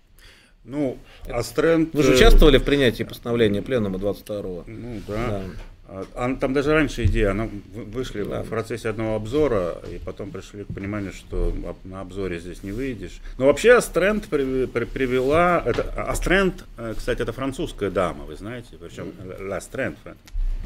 Ну, 0.64 0.98
Астренд... 1.30 1.94
Вы 1.94 2.04
же 2.04 2.14
э, 2.14 2.16
участвовали 2.16 2.58
в 2.58 2.64
принятии 2.64 3.04
постановления 3.04 3.62
Пленума 3.62 3.98
22-го? 3.98 4.64
Ну, 4.68 5.02
да. 5.08 5.28
Да. 5.28 5.42
А, 5.88 6.04
а 6.16 6.36
там 6.36 6.54
даже 6.54 6.74
раньше 6.74 7.06
идея, 7.06 7.32
она 7.32 7.48
вы- 7.74 7.84
вышли 7.84 8.24
Да. 8.24 8.42
в 8.42 8.48
процессе 8.50 8.90
одного 8.90 9.16
обзора, 9.16 9.78
и 9.92 10.00
потом 10.04 10.32
пришли 10.32 10.64
к 10.64 10.68
пониманию, 10.68 11.14
что 11.14 11.54
на 11.84 12.02
обзоре 12.02 12.40
здесь 12.40 12.64
не 12.64 12.72
выйдешь. 12.72 13.20
Но 13.38 13.46
вообще 13.46 13.74
Астренд 13.74 14.28
при- 14.28 14.66
при- 14.66 14.86
привела... 14.86 15.62
Это, 15.64 15.84
Астренд, 16.10 16.66
э, 16.78 16.96
кстати, 16.98 17.22
это 17.22 17.34
французская 17.34 17.92
дама, 17.92 18.26
вы 18.26 18.36
знаете, 18.36 18.70
причем 18.80 19.14
Ла 19.40 19.62
Стренд, 19.62 19.98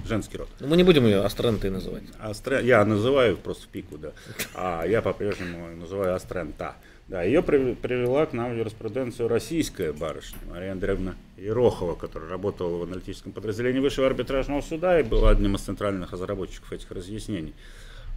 женский 0.08 0.38
род. 0.38 0.48
Ну, 0.62 0.68
мы 0.68 0.78
не 0.78 0.84
будем 0.86 1.04
ее 1.06 1.20
Астрентой 1.26 1.70
называть. 1.70 2.04
Астре- 2.24 2.64
Я 2.66 2.86
называю 2.86 3.36
просто 3.36 3.66
в 3.66 3.68
пику, 3.68 3.98
да. 3.98 4.12
А 4.56 4.86
я 4.86 5.02
по-прежнему 5.02 5.76
называю 5.76 6.16
Астрента. 6.16 6.76
Да, 7.10 7.24
ее 7.24 7.42
при- 7.42 7.74
привела 7.74 8.28
к 8.28 8.34
нам 8.34 8.54
в 8.54 8.58
юриспруденцию 8.58 9.30
российская 9.30 9.92
барышня 9.92 10.38
Мария 10.48 10.74
Андреевна 10.74 11.16
Ерохова, 11.38 11.96
которая 11.96 12.30
работала 12.30 12.78
в 12.78 12.84
аналитическом 12.84 13.32
подразделении 13.32 13.80
Высшего 13.80 14.06
арбитражного 14.06 14.62
суда 14.62 15.00
и 15.00 15.04
была 15.04 15.32
одним 15.32 15.56
из 15.56 15.62
центральных 15.62 16.12
разработчиков 16.12 16.72
этих 16.72 16.92
разъяснений. 16.92 17.56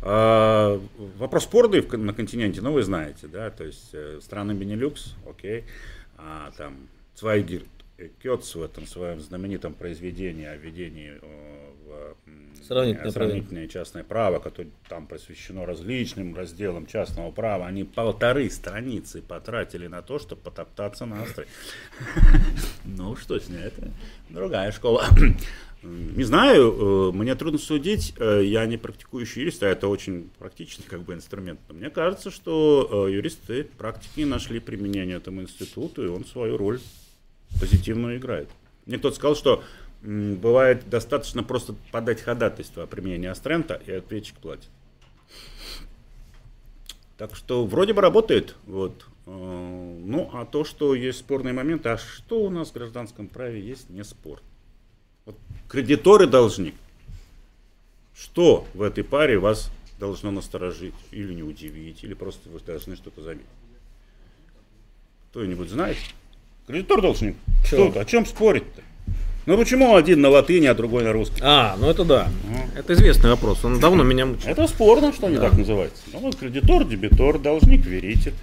А, 0.02 0.78
вопрос 1.16 1.44
спорный 1.44 1.80
на 1.96 2.12
континенте, 2.12 2.60
ну 2.60 2.72
вы 2.72 2.82
знаете, 2.82 3.28
да, 3.28 3.48
то 3.48 3.64
есть 3.64 3.90
э, 3.94 4.18
страны 4.22 4.52
Бенилюкс, 4.52 5.14
окей, 5.26 5.64
а 6.18 6.52
там 6.58 6.76
Цвайгер 7.14 7.62
Кёц 8.22 8.54
в 8.54 8.62
этом 8.62 8.86
своем 8.86 9.20
знаменитом 9.20 9.72
произведении 9.72 10.44
о 10.44 10.56
введении 10.56 11.12
э, 11.12 11.70
в 11.86 12.51
Сравнительное 12.62 13.10
сравнительное 13.10 13.68
частное 13.68 14.04
право, 14.04 14.38
которое 14.38 14.70
там 14.88 15.06
посвящено 15.06 15.66
различным 15.66 16.34
разделам 16.34 16.86
частного 16.86 17.30
права, 17.30 17.66
они 17.66 17.84
полторы 17.84 18.48
страницы 18.50 19.22
потратили 19.22 19.86
на 19.86 20.02
то, 20.02 20.18
чтобы 20.18 20.42
потоптаться 20.42 21.06
на 21.06 21.22
Астре. 21.22 21.46
Ну, 22.84 23.16
что 23.16 23.38
с 23.38 23.48
ней, 23.48 23.62
это 23.62 23.90
другая 24.28 24.72
школа. 24.72 25.04
Не 25.82 26.22
знаю, 26.22 27.10
э, 27.10 27.12
мне 27.12 27.34
трудно 27.34 27.58
судить, 27.58 28.14
э, 28.16 28.42
я 28.44 28.66
не 28.66 28.76
практикующий 28.76 29.40
юрист, 29.42 29.64
а 29.64 29.66
это 29.66 29.88
очень 29.88 30.30
практичный 30.38 30.84
как 30.88 31.02
бы 31.02 31.12
инструмент. 31.12 31.58
Но 31.68 31.74
мне 31.74 31.90
кажется, 31.90 32.30
что 32.30 33.06
э, 33.08 33.12
юристы 33.12 33.64
практики 33.78 34.20
нашли 34.20 34.60
применение 34.60 35.16
этому 35.16 35.42
институту, 35.42 36.04
и 36.04 36.08
он 36.08 36.24
свою 36.24 36.56
роль 36.56 36.80
позитивную 37.58 38.18
играет. 38.18 38.48
Мне 38.86 38.98
кто-то 38.98 39.16
сказал, 39.16 39.34
что 39.34 39.64
бывает 40.02 40.88
достаточно 40.88 41.42
просто 41.42 41.74
подать 41.90 42.20
ходатайство 42.20 42.84
о 42.84 42.86
применении 42.86 43.28
Астрента, 43.28 43.80
и 43.86 43.92
ответчик 43.92 44.36
платит. 44.38 44.68
Так 47.16 47.36
что 47.36 47.64
вроде 47.64 47.92
бы 47.92 48.02
работает. 48.02 48.56
Вот. 48.66 49.06
Э, 49.26 49.30
ну, 49.30 50.28
а 50.32 50.44
то, 50.44 50.64
что 50.64 50.94
есть 50.94 51.20
спорные 51.20 51.54
моменты, 51.54 51.90
а 51.90 51.98
что 51.98 52.40
у 52.40 52.50
нас 52.50 52.70
в 52.70 52.72
гражданском 52.72 53.28
праве 53.28 53.60
есть 53.60 53.88
не 53.90 54.02
спор? 54.02 54.40
Вот 55.24 55.36
кредитор 55.68 56.22
и 56.22 56.26
должник. 56.26 56.74
Что 58.14 58.66
в 58.74 58.82
этой 58.82 59.04
паре 59.04 59.38
вас 59.38 59.70
должно 60.00 60.32
насторожить 60.32 60.94
или 61.12 61.32
не 61.32 61.44
удивить, 61.44 62.02
или 62.02 62.14
просто 62.14 62.48
вы 62.48 62.58
должны 62.60 62.96
что-то 62.96 63.22
заметить? 63.22 63.46
Кто-нибудь 65.30 65.68
знает? 65.68 65.96
Кредитор 66.66 67.00
должник. 67.00 67.36
Что? 67.64 67.92
О 67.98 68.04
чем 68.04 68.26
спорить-то? 68.26 68.82
Ну 69.44 69.58
почему 69.58 69.96
один 69.96 70.20
на 70.20 70.28
латыни, 70.30 70.66
а 70.66 70.74
другой 70.74 71.02
на 71.02 71.12
русском? 71.12 71.38
А, 71.42 71.76
ну 71.78 71.90
это 71.90 72.04
да. 72.04 72.28
Ну. 72.48 72.78
Это 72.78 72.92
известный 72.94 73.30
вопрос. 73.30 73.64
Он 73.64 73.80
давно 73.80 74.04
меня 74.04 74.26
мучает. 74.26 74.56
Это 74.56 74.68
спорно, 74.68 75.12
что 75.12 75.26
они 75.26 75.36
да. 75.36 75.48
так 75.48 75.58
называются. 75.58 76.02
Ну, 76.12 76.20
вот 76.20 76.36
кредитор, 76.36 76.84
дебитор, 76.84 77.38
должник, 77.38 77.84
веритель. 77.84 78.34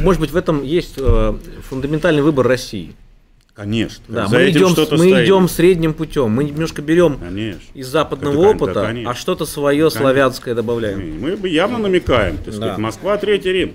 Может 0.00 0.20
быть, 0.20 0.30
в 0.30 0.36
этом 0.36 0.64
есть 0.64 0.94
э, 0.96 1.34
фундаментальный 1.68 2.22
выбор 2.22 2.46
России. 2.48 2.94
Конечно. 3.54 4.02
Да, 4.08 4.26
За 4.26 4.38
мы, 4.38 4.50
идем, 4.50 4.74
мы 4.92 5.24
идем 5.24 5.48
средним 5.48 5.92
путем. 5.92 6.30
Мы 6.30 6.44
немножко 6.44 6.80
берем 6.82 7.18
конечно. 7.18 7.60
из 7.74 7.88
западного 7.88 8.42
это, 8.42 8.56
опыта, 8.56 8.74
да, 8.74 9.10
а 9.10 9.14
что-то 9.14 9.44
свое 9.44 9.82
конечно. 9.82 10.00
славянское 10.00 10.54
добавляем. 10.54 11.20
Мы 11.20 11.48
явно 11.48 11.78
намекаем. 11.78 12.38
Так 12.38 12.54
сказать, 12.54 12.76
да. 12.76 12.78
Москва, 12.78 13.18
Третий 13.18 13.52
Рим. 13.52 13.74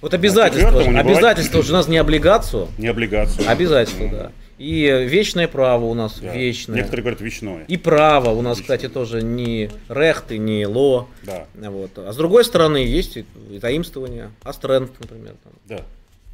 Вот 0.00 0.14
обязательства. 0.14 0.80
Обязательства 0.80 1.62
же 1.62 1.72
у 1.72 1.74
нас 1.74 1.88
не 1.88 1.96
облигацию. 1.98 2.68
Не 2.78 2.86
облигацию. 2.86 3.50
Обязательства, 3.50 4.08
да. 4.08 4.32
И 4.58 4.82
вечное 5.06 5.46
право 5.46 5.84
у 5.84 5.94
нас 5.94 6.18
да. 6.18 6.34
вечное. 6.34 6.76
Некоторые 6.76 7.02
говорят 7.02 7.20
вечное. 7.20 7.64
И 7.68 7.76
право 7.76 8.30
у 8.30 8.42
нас, 8.42 8.58
вечное. 8.58 8.76
кстати, 8.76 8.92
тоже 8.92 9.22
не 9.22 9.70
рехты, 9.88 10.38
не 10.38 10.66
ло. 10.66 11.08
Да. 11.22 11.46
Вот. 11.54 11.96
А 11.98 12.12
с 12.12 12.16
другой 12.16 12.44
стороны 12.44 12.78
есть 12.78 13.16
и 13.16 13.26
заимствование, 13.60 14.30
астрент, 14.42 14.98
например. 14.98 15.36
Там. 15.44 15.52
Да, 15.66 15.84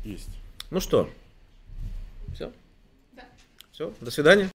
есть. 0.05 0.31
Ну 0.71 0.81
что, 0.81 1.09
все? 2.35 2.51
Да. 3.13 3.23
Все, 3.73 3.93
до 4.01 4.11
свидания. 4.11 4.51